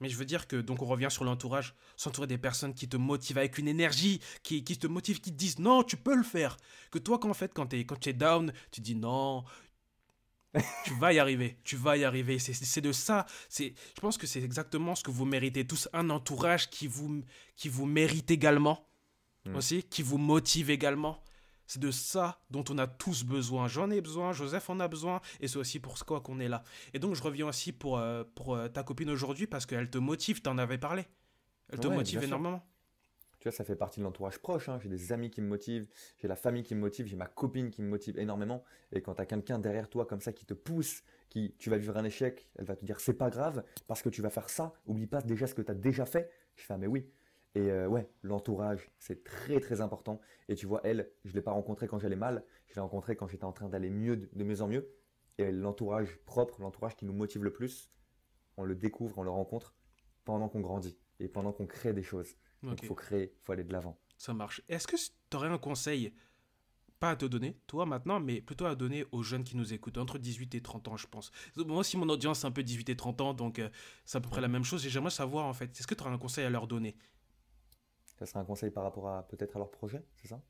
Mais 0.00 0.08
je 0.08 0.16
veux 0.16 0.24
dire 0.24 0.46
que, 0.46 0.56
donc 0.56 0.82
on 0.82 0.86
revient 0.86 1.08
sur 1.10 1.24
l'entourage, 1.24 1.74
s'entourer 1.96 2.26
des 2.26 2.38
personnes 2.38 2.74
qui 2.74 2.88
te 2.88 2.96
motivent 2.96 3.38
avec 3.38 3.58
une 3.58 3.68
énergie, 3.68 4.20
qui, 4.42 4.64
qui 4.64 4.76
te 4.76 4.86
motivent, 4.86 5.20
qui 5.20 5.30
te 5.30 5.36
disent 5.36 5.58
non, 5.58 5.82
tu 5.82 5.96
peux 5.96 6.16
le 6.16 6.24
faire. 6.24 6.56
Que 6.90 6.98
toi, 6.98 7.18
quand, 7.18 7.30
en 7.30 7.34
fait, 7.34 7.52
quand, 7.54 7.66
tu 7.66 8.08
es 8.08 8.12
down, 8.12 8.52
tu 8.70 8.80
dis 8.80 8.96
non, 8.96 9.44
tu 10.84 10.94
vas 10.94 11.12
y 11.12 11.18
arriver, 11.18 11.58
tu 11.64 11.76
vas 11.76 11.96
y 11.96 12.04
arriver. 12.04 12.38
C'est 12.38 12.80
de 12.80 12.92
ça. 12.92 13.26
Je 13.56 13.70
pense 14.00 14.18
que 14.18 14.26
c'est 14.26 14.42
exactement 14.42 14.94
ce 14.94 15.02
que 15.02 15.10
vous 15.10 15.24
méritez 15.24 15.66
tous. 15.66 15.88
Un 15.92 16.10
entourage 16.10 16.70
qui 16.70 16.86
vous, 16.86 17.22
qui 17.56 17.68
vous 17.68 17.86
mérite 17.86 18.30
également, 18.30 18.86
mm. 19.46 19.56
aussi, 19.56 19.82
qui 19.84 20.02
vous 20.02 20.18
motive 20.18 20.70
également. 20.70 21.22
C'est 21.66 21.80
de 21.80 21.90
ça 21.90 22.40
dont 22.50 22.64
on 22.70 22.78
a 22.78 22.86
tous 22.86 23.24
besoin. 23.24 23.68
J'en 23.68 23.90
ai 23.90 24.00
besoin, 24.00 24.32
Joseph 24.32 24.68
en 24.70 24.80
a 24.80 24.88
besoin, 24.88 25.20
et 25.40 25.48
c'est 25.48 25.58
aussi 25.58 25.80
pour 25.80 25.98
quoi 26.04 26.20
qu'on 26.20 26.40
est 26.40 26.48
là. 26.48 26.62
Et 26.92 26.98
donc 26.98 27.14
je 27.14 27.22
reviens 27.22 27.46
aussi 27.46 27.72
pour, 27.72 27.98
euh, 27.98 28.24
pour 28.34 28.54
euh, 28.54 28.68
ta 28.68 28.82
copine 28.82 29.10
aujourd'hui 29.10 29.46
parce 29.46 29.66
qu'elle 29.66 29.90
te 29.90 29.98
motive, 29.98 30.42
t'en 30.42 30.58
avais 30.58 30.78
parlé. 30.78 31.06
Elle 31.70 31.80
te 31.80 31.88
motive 31.88 32.22
énormément. 32.22 32.62
Tu 33.44 33.48
vois, 33.48 33.56
ça 33.56 33.64
fait 33.64 33.76
partie 33.76 34.00
de 34.00 34.04
l'entourage 34.04 34.38
proche. 34.38 34.70
Hein. 34.70 34.78
J'ai 34.82 34.88
des 34.88 35.12
amis 35.12 35.30
qui 35.30 35.42
me 35.42 35.46
motivent, 35.46 35.86
j'ai 36.16 36.28
la 36.28 36.36
famille 36.36 36.62
qui 36.62 36.74
me 36.74 36.80
motive, 36.80 37.06
j'ai 37.06 37.16
ma 37.16 37.26
copine 37.26 37.68
qui 37.68 37.82
me 37.82 37.88
motive 37.88 38.18
énormément. 38.18 38.64
Et 38.90 39.02
quand 39.02 39.14
tu 39.14 39.20
as 39.20 39.26
quelqu'un 39.26 39.58
derrière 39.58 39.90
toi 39.90 40.06
comme 40.06 40.20
ça 40.20 40.32
qui 40.32 40.46
te 40.46 40.54
pousse, 40.54 41.02
qui 41.28 41.54
tu 41.58 41.68
vas 41.68 41.76
vivre 41.76 41.94
un 41.98 42.04
échec, 42.04 42.48
elle 42.56 42.64
va 42.64 42.74
te 42.74 42.84
dire 42.86 43.00
c'est 43.00 43.12
pas 43.12 43.28
grave 43.28 43.62
parce 43.86 44.00
que 44.00 44.08
tu 44.08 44.22
vas 44.22 44.30
faire 44.30 44.48
ça. 44.48 44.72
Oublie 44.86 45.06
pas 45.06 45.20
déjà 45.20 45.46
ce 45.46 45.54
que 45.54 45.60
tu 45.60 45.70
as 45.70 45.74
déjà 45.74 46.06
fait. 46.06 46.30
Je 46.56 46.62
fais 46.62 46.72
ah, 46.72 46.78
mais 46.78 46.86
oui. 46.86 47.06
Et 47.54 47.70
euh, 47.70 47.86
ouais, 47.86 48.08
l'entourage, 48.22 48.90
c'est 48.98 49.22
très 49.22 49.60
très 49.60 49.80
important. 49.80 50.20
Et 50.48 50.56
tu 50.56 50.66
vois, 50.66 50.80
elle, 50.84 51.10
je 51.24 51.30
ne 51.30 51.34
l'ai 51.34 51.42
pas 51.42 51.52
rencontrée 51.52 51.86
quand 51.86 51.98
j'allais 51.98 52.16
mal, 52.16 52.44
je 52.66 52.74
l'ai 52.74 52.80
rencontrée 52.80 53.14
quand 53.16 53.28
j'étais 53.28 53.44
en 53.44 53.52
train 53.52 53.68
d'aller 53.68 53.90
mieux, 53.90 54.16
de 54.16 54.44
mieux 54.44 54.60
en 54.60 54.68
mieux. 54.68 54.90
Et 55.38 55.50
l'entourage 55.52 56.18
propre, 56.26 56.60
l'entourage 56.60 56.96
qui 56.96 57.04
nous 57.04 57.12
motive 57.12 57.44
le 57.44 57.52
plus, 57.52 57.90
on 58.56 58.64
le 58.64 58.74
découvre, 58.74 59.18
on 59.18 59.22
le 59.22 59.30
rencontre 59.30 59.74
pendant 60.24 60.48
qu'on 60.48 60.60
grandit 60.60 60.96
et 61.20 61.28
pendant 61.28 61.52
qu'on 61.52 61.66
crée 61.66 61.92
des 61.92 62.02
choses. 62.02 62.36
Donc 62.62 62.82
il 62.82 62.86
faut 62.86 62.94
créer, 62.94 63.32
il 63.34 63.44
faut 63.44 63.52
aller 63.52 63.64
de 63.64 63.72
l'avant. 63.72 63.98
Ça 64.16 64.32
marche. 64.32 64.62
Est-ce 64.68 64.86
que 64.86 64.96
tu 64.96 65.36
aurais 65.36 65.48
un 65.48 65.58
conseil, 65.58 66.14
pas 66.98 67.10
à 67.10 67.16
te 67.16 67.26
donner, 67.26 67.58
toi 67.66 67.84
maintenant, 67.84 68.20
mais 68.20 68.40
plutôt 68.40 68.64
à 68.64 68.74
donner 68.74 69.04
aux 69.12 69.22
jeunes 69.22 69.44
qui 69.44 69.56
nous 69.56 69.74
écoutent, 69.74 69.98
entre 69.98 70.18
18 70.18 70.54
et 70.54 70.60
30 70.62 70.88
ans, 70.88 70.96
je 70.96 71.06
pense? 71.06 71.30
Moi 71.56 71.78
aussi, 71.78 71.96
mon 71.96 72.08
audience, 72.08 72.40
c'est 72.40 72.46
un 72.46 72.52
peu 72.52 72.62
18 72.62 72.88
et 72.90 72.96
30 72.96 73.20
ans, 73.20 73.34
donc 73.34 73.58
euh, 73.58 73.68
c'est 74.04 74.18
à 74.18 74.20
peu 74.20 74.28
près 74.28 74.40
la 74.40 74.48
même 74.48 74.64
chose. 74.64 74.86
Et 74.86 74.90
j'aimerais 74.90 75.10
savoir, 75.10 75.46
en 75.46 75.52
fait, 75.52 75.78
est-ce 75.78 75.86
que 75.86 75.94
tu 75.94 76.02
aurais 76.02 76.12
un 76.12 76.18
conseil 76.18 76.44
à 76.44 76.50
leur 76.50 76.66
donner? 76.66 76.96
Ça 78.18 78.26
serait 78.26 78.40
un 78.40 78.44
conseil 78.44 78.70
par 78.70 78.84
rapport 78.84 79.08
à 79.08 79.26
peut-être 79.28 79.56
à 79.56 79.58
leur 79.58 79.70
projet, 79.70 80.04
c'est 80.16 80.28
ça? 80.28 80.40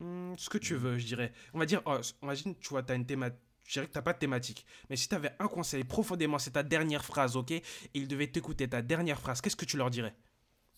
Hmm, 0.00 0.34
Ce 0.36 0.48
que 0.50 0.58
tu 0.58 0.74
veux, 0.74 0.98
je 0.98 1.06
dirais. 1.06 1.32
On 1.52 1.58
va 1.58 1.66
dire, 1.66 1.82
oh, 1.86 1.98
imagine, 2.22 2.56
tu 2.56 2.68
vois, 2.70 2.82
tu 2.82 2.92
as 2.92 2.96
une 2.96 3.06
thématique. 3.06 3.40
Je 3.64 3.72
dirais 3.74 3.86
que 3.86 3.92
tu 3.92 3.98
n'as 3.98 4.02
pas 4.02 4.12
de 4.12 4.18
thématique. 4.18 4.66
Mais 4.90 4.96
si 4.96 5.08
tu 5.08 5.14
avais 5.14 5.32
un 5.38 5.48
conseil 5.48 5.84
profondément, 5.84 6.38
c'est 6.38 6.50
ta 6.50 6.62
dernière 6.62 7.04
phrase, 7.04 7.36
ok? 7.36 7.50
Et 7.52 7.62
ils 7.94 8.08
devaient 8.08 8.26
t'écouter 8.30 8.68
ta 8.68 8.82
dernière 8.82 9.20
phrase, 9.20 9.40
qu'est-ce 9.40 9.56
que 9.56 9.64
tu 9.64 9.78
leur 9.78 9.90
dirais? 9.90 10.14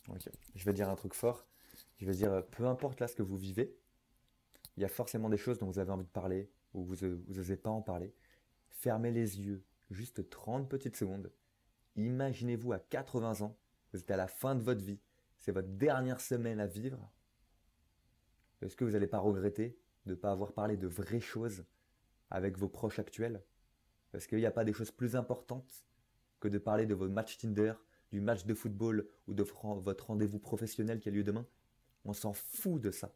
Ok. 0.09 0.29
Je 0.55 0.65
vais 0.65 0.73
dire 0.73 0.89
un 0.89 0.95
truc 0.95 1.15
fort. 1.15 1.47
Je 1.99 2.07
vais 2.07 2.13
dire, 2.13 2.33
euh, 2.33 2.43
peu 2.43 2.67
importe 2.67 3.01
là 3.01 3.09
ce 3.09 3.17
que 3.17 3.23
vous 3.23 3.37
vivez, 3.37 3.77
il 4.77 4.83
y 4.83 4.85
a 4.85 4.89
forcément 4.89 5.29
des 5.29 5.37
choses 5.39 5.59
dont 5.59 5.67
vous 5.67 5.79
avez 5.79 5.91
envie 5.91 6.05
de 6.05 6.11
parler 6.11 6.51
ou 6.75 6.85
vous 6.85 6.97
n'osez 7.29 7.57
pas 7.57 7.71
en 7.71 7.83
parler. 7.83 8.15
Fermez 8.69 9.11
les 9.11 9.41
yeux 9.41 9.65
juste 9.91 10.29
30 10.29 10.69
petites 10.69 10.97
secondes. 10.97 11.33
Imaginez-vous 11.97 12.73
à 12.73 12.79
80 12.79 13.41
ans, 13.41 13.57
vous 13.93 14.01
êtes 14.01 14.11
à 14.11 14.17
la 14.17 14.29
fin 14.29 14.55
de 14.55 14.63
votre 14.63 14.85
vie 14.85 15.01
c'est 15.47 15.53
votre 15.53 15.69
dernière 15.69 16.21
semaine 16.21 16.59
à 16.59 16.67
vivre, 16.67 17.09
est-ce 18.61 18.75
que 18.75 18.85
vous 18.85 18.91
n'allez 18.91 19.07
pas 19.07 19.21
regretter 19.21 19.79
de 20.05 20.11
ne 20.11 20.17
pas 20.17 20.33
avoir 20.33 20.53
parlé 20.53 20.77
de 20.77 20.89
vraies 20.89 21.21
choses 21.21 21.65
avec 22.31 22.59
vos 22.59 22.69
proches 22.69 22.99
actuels? 22.99 23.45
Parce 24.11 24.27
qu'il 24.27 24.39
n'y 24.39 24.47
a 24.47 24.51
pas 24.51 24.65
des 24.65 24.73
choses 24.73 24.91
plus 24.91 25.15
importantes 25.15 25.87
que 26.41 26.49
de 26.49 26.59
parler 26.59 26.85
de 26.85 26.95
vos 26.95 27.09
matchs 27.09 27.39
Tinder, 27.39 27.75
du 28.11 28.21
match 28.21 28.45
de 28.45 28.55
football 28.55 29.09
ou 29.29 29.35
de 29.35 29.45
votre 29.45 30.07
rendez-vous 30.07 30.41
professionnel 30.41 30.99
qui 30.99 31.11
a 31.11 31.13
lieu 31.13 31.23
demain? 31.23 31.47
On 32.05 32.13
s'en 32.13 32.33
fout 32.33 32.83
de 32.83 32.91
ça. 32.91 33.15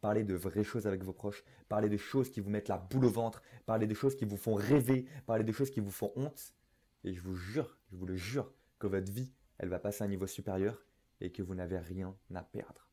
Parlez 0.00 0.22
de 0.22 0.34
vraies 0.34 0.62
choses 0.62 0.86
avec 0.86 1.02
vos 1.02 1.12
proches, 1.12 1.42
parlez 1.68 1.88
de 1.88 1.96
choses 1.96 2.30
qui 2.30 2.38
vous 2.38 2.50
mettent 2.50 2.68
la 2.68 2.78
boule 2.78 3.06
au 3.06 3.10
ventre, 3.10 3.42
parlez 3.66 3.88
de 3.88 3.94
choses 3.94 4.14
qui 4.14 4.24
vous 4.24 4.36
font 4.36 4.54
rêver, 4.54 5.06
parlez 5.26 5.42
de 5.42 5.52
choses 5.52 5.70
qui 5.70 5.80
vous 5.80 5.90
font 5.90 6.12
honte. 6.14 6.54
Et 7.02 7.12
je 7.12 7.20
vous 7.20 7.34
jure, 7.34 7.76
je 7.90 7.96
vous 7.96 8.06
le 8.06 8.14
jure, 8.14 8.54
que 8.78 8.86
votre 8.86 9.10
vie, 9.10 9.32
elle 9.58 9.68
va 9.68 9.80
passer 9.80 10.04
à 10.04 10.06
un 10.06 10.10
niveau 10.10 10.28
supérieur 10.28 10.86
et 11.22 11.30
que 11.30 11.42
vous 11.42 11.54
n'avez 11.54 11.78
rien 11.78 12.14
à 12.34 12.42
perdre. 12.42 12.88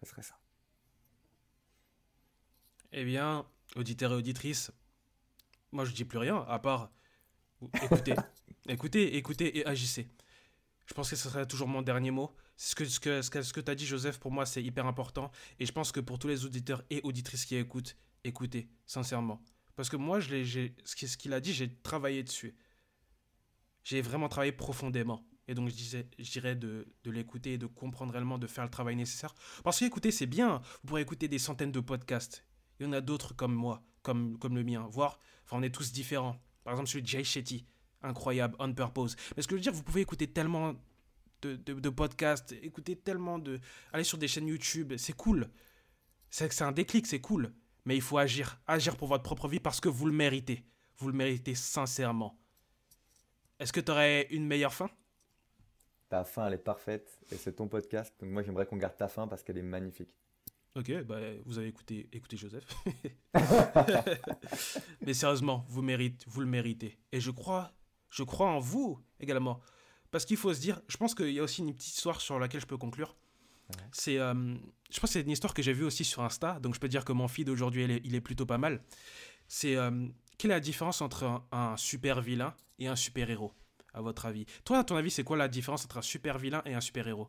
Ce 0.00 0.08
serait 0.08 0.22
ça. 0.22 0.38
Eh 2.92 3.04
bien, 3.04 3.46
auditeurs 3.76 4.12
et 4.12 4.14
auditrices, 4.14 4.70
moi 5.72 5.84
je 5.84 5.92
dis 5.92 6.04
plus 6.04 6.18
rien 6.18 6.44
à 6.48 6.58
part 6.58 6.90
écoutez, 7.82 8.14
écoutez, 8.68 9.16
écoutez 9.16 9.58
et 9.58 9.66
agissez. 9.66 10.08
Je 10.86 10.94
pense 10.94 11.10
que 11.10 11.16
ce 11.16 11.28
serait 11.28 11.46
toujours 11.46 11.68
mon 11.68 11.82
dernier 11.82 12.10
mot. 12.10 12.34
Ce 12.56 12.74
que, 12.74 12.84
ce 12.86 12.98
que, 12.98 13.20
ce 13.20 13.52
que, 13.52 13.60
tu 13.60 13.70
as 13.70 13.74
dit, 13.74 13.86
Joseph, 13.86 14.18
pour 14.18 14.32
moi, 14.32 14.46
c'est 14.46 14.62
hyper 14.62 14.86
important. 14.86 15.30
Et 15.58 15.66
je 15.66 15.72
pense 15.72 15.92
que 15.92 16.00
pour 16.00 16.18
tous 16.18 16.28
les 16.28 16.46
auditeurs 16.46 16.82
et 16.88 17.00
auditrices 17.02 17.44
qui 17.44 17.56
écoutent, 17.56 17.94
écoutez, 18.24 18.68
sincèrement. 18.86 19.42
Parce 19.76 19.90
que 19.90 19.96
moi, 19.96 20.18
je 20.18 20.70
ce 20.84 21.16
qu'il 21.16 21.34
a 21.34 21.40
dit, 21.40 21.52
j'ai 21.52 21.72
travaillé 21.82 22.22
dessus. 22.22 22.56
J'ai 23.84 24.00
vraiment 24.00 24.28
travaillé 24.28 24.52
profondément. 24.52 25.27
Et 25.48 25.54
donc, 25.54 25.70
dirais 25.70 26.54
de, 26.54 26.86
de 27.04 27.10
l'écouter 27.10 27.56
de 27.56 27.66
comprendre 27.66 28.12
réellement, 28.12 28.38
de 28.38 28.46
faire 28.46 28.64
le 28.64 28.70
travail 28.70 28.96
nécessaire. 28.96 29.34
Parce 29.64 29.80
que 29.80 29.86
écouter, 29.86 30.10
c'est 30.10 30.26
bien. 30.26 30.60
Vous 30.82 30.88
pourrez 30.88 31.00
écouter 31.00 31.26
des 31.26 31.38
centaines 31.38 31.72
de 31.72 31.80
podcasts. 31.80 32.44
Il 32.78 32.86
y 32.86 32.88
en 32.88 32.92
a 32.92 33.00
d'autres 33.00 33.34
comme 33.34 33.54
moi, 33.54 33.82
comme, 34.02 34.38
le 34.42 34.62
mien. 34.62 34.86
Voir, 34.90 35.18
enfin, 35.44 35.56
on 35.58 35.62
est 35.62 35.70
tous 35.70 35.90
différents. 35.90 36.38
Par 36.64 36.74
exemple, 36.74 36.90
celui 36.90 37.02
de 37.02 37.08
Jay 37.08 37.24
Shetty, 37.24 37.66
incroyable, 38.02 38.56
on 38.58 38.72
purpose. 38.74 39.16
Mais 39.36 39.42
ce 39.42 39.48
que 39.48 39.54
je 39.54 39.56
veux 39.56 39.62
dire, 39.62 39.72
vous 39.72 39.82
pouvez 39.82 40.02
écouter 40.02 40.26
tellement 40.26 40.74
de, 41.40 41.56
de, 41.56 41.88
podcasts, 41.88 42.52
écouter 42.62 42.94
tellement 42.96 43.38
de. 43.38 43.58
Aller 43.94 44.04
sur 44.04 44.18
des 44.18 44.28
chaînes 44.28 44.48
YouTube, 44.48 44.92
c'est 44.98 45.14
cool. 45.14 45.48
C'est 46.28 46.62
un 46.62 46.72
déclic, 46.72 47.06
c'est 47.06 47.22
cool. 47.22 47.54
Mais 47.86 47.96
il 47.96 48.02
faut 48.02 48.18
agir. 48.18 48.60
Agir 48.66 48.96
pour 48.98 49.08
votre 49.08 49.22
propre 49.22 49.48
vie 49.48 49.60
parce 49.60 49.80
que 49.80 49.88
vous 49.88 50.04
le 50.04 50.12
méritez. 50.12 50.62
Vous 50.98 51.08
le 51.08 51.14
méritez 51.14 51.54
sincèrement. 51.54 52.38
Est-ce 53.58 53.72
que 53.72 53.80
tu 53.80 53.90
aurais 53.90 54.26
une 54.30 54.46
meilleure 54.46 54.74
fin? 54.74 54.90
Ta 56.08 56.24
fin, 56.24 56.46
elle 56.46 56.54
est 56.54 56.58
parfaite 56.58 57.20
et 57.30 57.36
c'est 57.36 57.54
ton 57.54 57.68
podcast. 57.68 58.14
Donc 58.20 58.30
moi, 58.30 58.42
j'aimerais 58.42 58.66
qu'on 58.66 58.76
garde 58.76 58.96
ta 58.96 59.08
fin 59.08 59.26
parce 59.26 59.42
qu'elle 59.42 59.58
est 59.58 59.62
magnifique. 59.62 60.10
Ok, 60.74 60.92
bah, 61.04 61.18
vous 61.44 61.58
avez 61.58 61.68
écouté, 61.68 62.08
écouté 62.12 62.36
Joseph. 62.36 62.64
Mais 65.04 65.14
sérieusement, 65.14 65.64
vous, 65.68 65.82
méritez, 65.82 66.24
vous 66.28 66.40
le 66.40 66.46
méritez. 66.46 66.98
Et 67.10 67.20
je 67.20 67.30
crois, 67.30 67.72
je 68.10 68.22
crois 68.22 68.48
en 68.48 68.60
vous 68.60 69.00
également. 69.20 69.60
Parce 70.10 70.24
qu'il 70.24 70.36
faut 70.36 70.54
se 70.54 70.60
dire, 70.60 70.80
je 70.88 70.96
pense 70.96 71.14
qu'il 71.14 71.30
y 71.30 71.40
a 71.40 71.42
aussi 71.42 71.62
une 71.62 71.74
petite 71.74 71.96
histoire 71.96 72.20
sur 72.20 72.38
laquelle 72.38 72.60
je 72.60 72.66
peux 72.66 72.78
conclure. 72.78 73.16
C'est, 73.92 74.18
euh, 74.18 74.54
je 74.90 74.98
pense 74.98 75.10
que 75.10 75.14
c'est 75.14 75.20
une 75.20 75.30
histoire 75.30 75.52
que 75.52 75.62
j'ai 75.62 75.74
vue 75.74 75.84
aussi 75.84 76.02
sur 76.02 76.22
Insta, 76.22 76.58
donc 76.60 76.74
je 76.74 76.80
peux 76.80 76.88
dire 76.88 77.04
que 77.04 77.12
mon 77.12 77.28
feed 77.28 77.50
aujourd'hui, 77.50 78.00
il, 78.02 78.14
est 78.14 78.20
plutôt 78.22 78.46
pas 78.46 78.56
mal. 78.56 78.82
C'est 79.46 79.76
euh, 79.76 80.08
quelle 80.38 80.52
est 80.52 80.54
la 80.54 80.60
différence 80.60 81.02
entre 81.02 81.42
un 81.52 81.76
super 81.76 82.22
vilain 82.22 82.54
et 82.78 82.88
un 82.88 82.96
super 82.96 83.28
héros? 83.28 83.52
À 83.94 84.00
votre 84.00 84.26
avis 84.26 84.46
Toi, 84.64 84.78
à 84.78 84.84
ton 84.84 84.96
avis, 84.96 85.10
c'est 85.10 85.24
quoi 85.24 85.36
la 85.36 85.48
différence 85.48 85.84
entre 85.84 85.98
un 85.98 86.02
super 86.02 86.38
vilain 86.38 86.62
et 86.64 86.74
un 86.74 86.80
super 86.80 87.06
héros? 87.08 87.28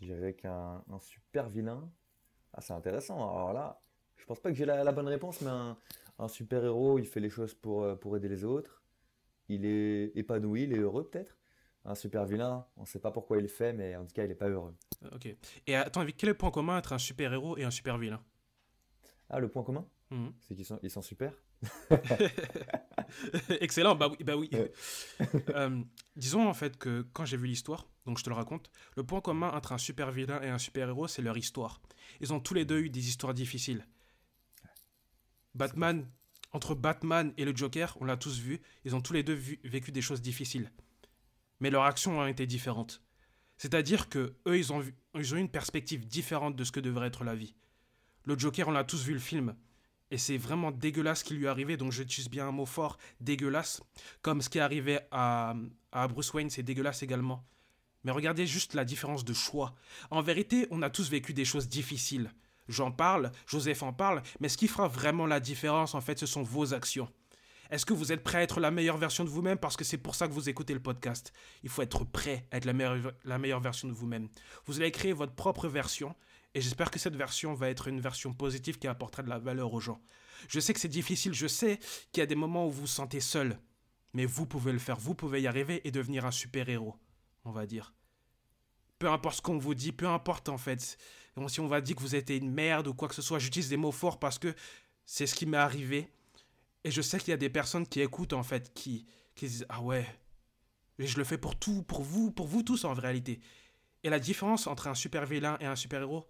Je 0.00 0.06
dirais 0.06 0.34
qu'un 0.34 0.82
super 1.00 1.48
vilain. 1.48 1.90
Ah, 2.52 2.60
c'est 2.60 2.72
intéressant. 2.72 3.16
Alors 3.16 3.52
là, 3.52 3.80
je 4.16 4.24
pense 4.24 4.40
pas 4.40 4.50
que 4.50 4.56
j'ai 4.56 4.64
la, 4.64 4.92
bonne 4.92 5.08
réponse, 5.08 5.40
mais 5.42 5.50
un, 6.18 6.28
super 6.28 6.64
héros, 6.64 6.98
il 6.98 7.06
fait 7.06 7.20
les 7.20 7.30
choses 7.30 7.54
pour, 7.54 7.82
euh, 7.82 7.96
pour 7.96 8.16
aider 8.16 8.28
les 8.28 8.44
autres. 8.44 8.82
Il 9.48 9.64
est 9.64 10.12
épanoui, 10.16 10.64
il 10.64 10.72
est 10.72 10.78
heureux 10.78 11.08
peut-être. 11.08 11.36
Un 11.84 11.94
super 11.94 12.26
vilain, 12.26 12.66
on 12.76 12.82
ne 12.82 12.86
sait 12.86 12.98
pas 12.98 13.10
pourquoi 13.10 13.38
il 13.38 13.42
le 13.42 13.48
fait, 13.48 13.72
mais 13.72 13.96
en 13.96 14.04
tout 14.04 14.12
cas, 14.12 14.24
il 14.24 14.28
n'est 14.28 14.34
pas 14.34 14.48
heureux. 14.48 14.74
Euh, 15.04 15.08
ok. 15.14 15.34
Et 15.66 15.74
à 15.74 15.88
ton 15.88 16.00
avis, 16.00 16.12
quel 16.12 16.28
est 16.28 16.32
le 16.32 16.38
point 16.38 16.50
commun 16.50 16.76
entre 16.76 16.92
un 16.92 16.98
super 16.98 17.32
héros 17.32 17.56
et 17.56 17.64
un 17.64 17.70
super 17.70 17.96
vilain? 17.96 18.22
Ah, 19.30 19.40
le 19.40 19.48
point 19.48 19.62
commun? 19.62 19.86
Mhm. 20.10 20.32
C'est 20.40 20.54
qu'ils 20.54 20.66
sont, 20.66 20.78
ils 20.82 20.90
sont 20.90 21.02
super 21.02 21.32
Excellent, 23.60 23.94
bah 23.94 24.08
oui. 24.10 24.24
Bah 24.24 24.36
oui. 24.36 24.50
Euh, 25.50 25.82
disons 26.16 26.48
en 26.48 26.54
fait 26.54 26.78
que 26.78 27.02
quand 27.12 27.24
j'ai 27.24 27.36
vu 27.36 27.46
l'histoire, 27.46 27.86
donc 28.06 28.18
je 28.18 28.24
te 28.24 28.30
le 28.30 28.36
raconte, 28.36 28.70
le 28.96 29.04
point 29.04 29.20
commun 29.20 29.50
entre 29.50 29.72
un 29.72 29.78
super 29.78 30.10
vilain 30.10 30.40
et 30.42 30.48
un 30.48 30.58
super 30.58 30.88
héros, 30.88 31.08
c'est 31.08 31.22
leur 31.22 31.36
histoire. 31.36 31.80
Ils 32.20 32.32
ont 32.32 32.40
tous 32.40 32.54
les 32.54 32.64
deux 32.64 32.80
eu 32.80 32.90
des 32.90 33.08
histoires 33.08 33.34
difficiles. 33.34 33.86
Batman, 35.54 36.08
entre 36.52 36.74
Batman 36.74 37.32
et 37.36 37.44
le 37.44 37.54
Joker, 37.54 37.96
on 38.00 38.04
l'a 38.04 38.16
tous 38.16 38.38
vu, 38.38 38.60
ils 38.84 38.94
ont 38.94 39.00
tous 39.00 39.12
les 39.12 39.22
deux 39.22 39.38
vécu 39.64 39.92
des 39.92 40.02
choses 40.02 40.22
difficiles. 40.22 40.70
Mais 41.60 41.70
leurs 41.70 41.84
actions 41.84 42.18
ont 42.18 42.26
été 42.26 42.46
différentes. 42.46 43.02
C'est-à-dire 43.58 44.08
que 44.08 44.36
eux, 44.46 44.56
ils 44.56 44.72
ont, 44.72 44.82
ils 45.14 45.34
ont 45.34 45.36
une 45.36 45.50
perspective 45.50 46.06
différente 46.06 46.56
de 46.56 46.64
ce 46.64 46.72
que 46.72 46.80
devrait 46.80 47.08
être 47.08 47.24
la 47.24 47.34
vie. 47.34 47.54
Le 48.24 48.38
Joker, 48.38 48.68
on 48.68 48.72
l'a 48.72 48.84
tous 48.84 49.04
vu 49.04 49.12
le 49.12 49.18
film. 49.18 49.54
Et 50.10 50.18
c'est 50.18 50.36
vraiment 50.36 50.72
dégueulasse 50.72 51.20
ce 51.20 51.24
qui 51.24 51.34
lui 51.34 51.44
est 51.44 51.48
arrivé, 51.48 51.76
donc 51.76 51.92
j'utilise 51.92 52.28
bien 52.28 52.48
un 52.48 52.52
mot 52.52 52.66
fort, 52.66 52.98
dégueulasse. 53.20 53.80
Comme 54.22 54.42
ce 54.42 54.48
qui 54.48 54.58
est 54.58 54.62
arrivé 54.62 54.98
à, 55.10 55.54
à 55.92 56.08
Bruce 56.08 56.32
Wayne, 56.32 56.50
c'est 56.50 56.62
dégueulasse 56.62 57.02
également. 57.02 57.44
Mais 58.02 58.10
regardez 58.12 58.46
juste 58.46 58.74
la 58.74 58.84
différence 58.84 59.24
de 59.24 59.32
choix. 59.32 59.74
En 60.10 60.22
vérité, 60.22 60.66
on 60.70 60.82
a 60.82 60.90
tous 60.90 61.10
vécu 61.10 61.32
des 61.32 61.44
choses 61.44 61.68
difficiles. 61.68 62.32
J'en 62.68 62.90
parle, 62.92 63.30
Joseph 63.46 63.82
en 63.82 63.92
parle, 63.92 64.22
mais 64.40 64.48
ce 64.48 64.56
qui 64.56 64.68
fera 64.68 64.88
vraiment 64.88 65.26
la 65.26 65.40
différence, 65.40 65.94
en 65.94 66.00
fait, 66.00 66.18
ce 66.18 66.26
sont 66.26 66.42
vos 66.42 66.72
actions. 66.72 67.08
Est-ce 67.70 67.86
que 67.86 67.92
vous 67.92 68.10
êtes 68.10 68.24
prêt 68.24 68.38
à 68.38 68.42
être 68.42 68.58
la 68.58 68.72
meilleure 68.72 68.96
version 68.96 69.24
de 69.24 69.28
vous-même? 69.28 69.58
Parce 69.58 69.76
que 69.76 69.84
c'est 69.84 69.98
pour 69.98 70.16
ça 70.16 70.26
que 70.26 70.32
vous 70.32 70.48
écoutez 70.48 70.74
le 70.74 70.80
podcast. 70.80 71.32
Il 71.62 71.68
faut 71.68 71.82
être 71.82 72.04
prêt 72.04 72.46
à 72.50 72.56
être 72.56 72.64
la 72.64 72.72
meilleure, 72.72 73.12
la 73.24 73.38
meilleure 73.38 73.60
version 73.60 73.86
de 73.86 73.92
vous-même. 73.92 74.28
Vous 74.66 74.80
allez 74.80 74.90
créer 74.90 75.12
votre 75.12 75.34
propre 75.34 75.68
version 75.68 76.16
et 76.54 76.60
j'espère 76.60 76.90
que 76.90 76.98
cette 76.98 77.16
version 77.16 77.54
va 77.54 77.70
être 77.70 77.88
une 77.88 78.00
version 78.00 78.32
positive 78.32 78.78
qui 78.78 78.88
apportera 78.88 79.22
de 79.22 79.28
la 79.28 79.38
valeur 79.38 79.72
aux 79.72 79.80
gens. 79.80 80.00
Je 80.48 80.58
sais 80.58 80.72
que 80.72 80.80
c'est 80.80 80.88
difficile, 80.88 81.32
je 81.32 81.46
sais 81.46 81.78
qu'il 82.12 82.20
y 82.20 82.22
a 82.22 82.26
des 82.26 82.34
moments 82.34 82.66
où 82.66 82.70
vous 82.70 82.82
vous 82.82 82.86
sentez 82.86 83.20
seul. 83.20 83.58
Mais 84.12 84.24
vous 84.24 84.46
pouvez 84.46 84.72
le 84.72 84.80
faire, 84.80 84.98
vous 84.98 85.14
pouvez 85.14 85.40
y 85.42 85.46
arriver 85.46 85.86
et 85.86 85.92
devenir 85.92 86.26
un 86.26 86.32
super-héros, 86.32 86.96
on 87.44 87.52
va 87.52 87.66
dire. 87.66 87.94
Peu 88.98 89.08
importe 89.08 89.36
ce 89.36 89.42
qu'on 89.42 89.58
vous 89.58 89.74
dit, 89.74 89.92
peu 89.92 90.08
importe 90.08 90.48
en 90.48 90.58
fait. 90.58 90.98
Si 91.46 91.60
on 91.60 91.68
va 91.68 91.80
dire 91.80 91.94
que 91.94 92.00
vous 92.00 92.16
êtes 92.16 92.30
une 92.30 92.50
merde 92.50 92.88
ou 92.88 92.94
quoi 92.94 93.08
que 93.08 93.14
ce 93.14 93.22
soit, 93.22 93.38
j'utilise 93.38 93.68
des 93.68 93.76
mots 93.76 93.92
forts 93.92 94.18
parce 94.18 94.38
que 94.38 94.52
c'est 95.06 95.26
ce 95.26 95.34
qui 95.34 95.46
m'est 95.46 95.56
arrivé. 95.56 96.08
Et 96.82 96.90
je 96.90 97.00
sais 97.00 97.18
qu'il 97.18 97.30
y 97.30 97.32
a 97.32 97.38
des 97.38 97.48
personnes 97.48 97.86
qui 97.86 98.00
écoutent 98.00 98.32
en 98.32 98.42
fait, 98.42 98.74
qui, 98.74 99.06
qui 99.36 99.46
disent 99.46 99.66
Ah 99.68 99.80
ouais, 99.80 100.06
je 100.98 101.16
le 101.16 101.24
fais 101.24 101.38
pour 101.38 101.56
tout, 101.56 101.82
pour 101.82 102.02
vous, 102.02 102.32
pour 102.32 102.46
vous 102.46 102.62
tous 102.62 102.84
en 102.84 102.92
réalité. 102.92 103.40
Et 104.02 104.10
la 104.10 104.18
différence 104.18 104.66
entre 104.66 104.88
un 104.88 104.94
super 104.94 105.24
vilain 105.26 105.56
et 105.60 105.66
un 105.66 105.76
super 105.76 106.00
héros, 106.00 106.26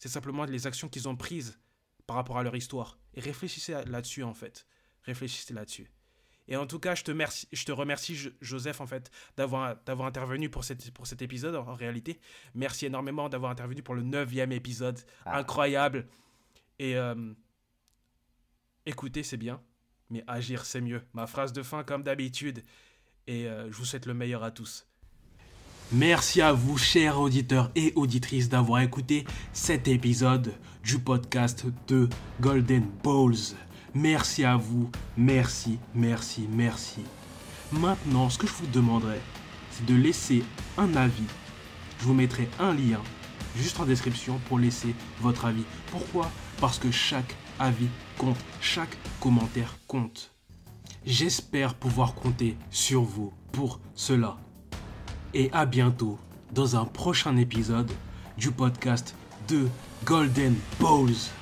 c'est 0.00 0.08
simplement 0.08 0.44
les 0.44 0.66
actions 0.66 0.88
qu'ils 0.88 1.08
ont 1.08 1.14
prises 1.14 1.60
par 2.06 2.16
rapport 2.16 2.38
à 2.38 2.42
leur 2.42 2.56
histoire. 2.56 2.98
Et 3.14 3.20
réfléchissez 3.20 3.84
là-dessus, 3.84 4.22
en 4.22 4.32
fait. 4.32 4.66
Réfléchissez 5.02 5.52
là-dessus. 5.52 5.90
Et 6.48 6.56
en 6.56 6.66
tout 6.66 6.80
cas, 6.80 6.94
je 6.94 7.04
te, 7.04 7.10
remercie, 7.10 7.46
je 7.52 7.64
te 7.64 7.70
remercie, 7.70 8.32
Joseph, 8.40 8.80
en 8.80 8.86
fait, 8.86 9.10
d'avoir, 9.36 9.76
intervenu 9.86 10.48
pour, 10.48 10.64
cette, 10.64 10.90
pour 10.92 11.06
cet 11.06 11.20
épisode, 11.20 11.54
en 11.54 11.74
réalité. 11.74 12.18
Merci 12.54 12.86
énormément 12.86 13.28
d'avoir 13.28 13.52
intervenu 13.52 13.82
pour 13.82 13.94
le 13.94 14.02
neuvième 14.02 14.52
épisode. 14.52 14.98
Ah. 15.26 15.36
Incroyable. 15.36 16.08
Et 16.78 16.96
euh, 16.96 17.34
écouter, 18.86 19.22
c'est 19.22 19.36
bien, 19.36 19.62
mais 20.08 20.24
agir, 20.26 20.64
c'est 20.64 20.80
mieux. 20.80 21.02
Ma 21.12 21.26
phrase 21.26 21.52
de 21.52 21.62
fin, 21.62 21.84
comme 21.84 22.02
d'habitude. 22.02 22.64
Et 23.26 23.46
euh, 23.46 23.70
je 23.70 23.76
vous 23.76 23.84
souhaite 23.84 24.06
le 24.06 24.14
meilleur 24.14 24.42
à 24.42 24.50
tous. 24.50 24.89
Merci 25.92 26.40
à 26.40 26.52
vous, 26.52 26.78
chers 26.78 27.18
auditeurs 27.18 27.72
et 27.74 27.92
auditrices, 27.96 28.48
d'avoir 28.48 28.80
écouté 28.80 29.24
cet 29.52 29.88
épisode 29.88 30.54
du 30.84 31.00
podcast 31.00 31.66
de 31.88 32.08
Golden 32.40 32.84
Balls. 33.02 33.56
Merci 33.92 34.44
à 34.44 34.56
vous, 34.56 34.88
merci, 35.16 35.80
merci, 35.92 36.48
merci. 36.52 37.00
Maintenant, 37.72 38.30
ce 38.30 38.38
que 38.38 38.46
je 38.46 38.52
vous 38.52 38.68
demanderai, 38.68 39.20
c'est 39.72 39.84
de 39.84 39.96
laisser 39.96 40.44
un 40.78 40.94
avis. 40.94 41.26
Je 41.98 42.04
vous 42.04 42.14
mettrai 42.14 42.48
un 42.60 42.72
lien 42.72 43.02
juste 43.56 43.80
en 43.80 43.84
description 43.84 44.40
pour 44.48 44.60
laisser 44.60 44.94
votre 45.20 45.44
avis. 45.44 45.64
Pourquoi? 45.90 46.30
Parce 46.60 46.78
que 46.78 46.92
chaque 46.92 47.34
avis 47.58 47.88
compte, 48.16 48.38
chaque 48.60 48.96
commentaire 49.18 49.76
compte. 49.88 50.30
J'espère 51.04 51.74
pouvoir 51.74 52.14
compter 52.14 52.56
sur 52.70 53.02
vous 53.02 53.32
pour 53.50 53.80
cela 53.96 54.38
et 55.34 55.50
à 55.52 55.66
bientôt 55.66 56.18
dans 56.52 56.76
un 56.76 56.84
prochain 56.84 57.36
épisode 57.36 57.90
du 58.36 58.50
podcast 58.50 59.14
de 59.48 59.68
Golden 60.04 60.54
Balls. 60.80 61.39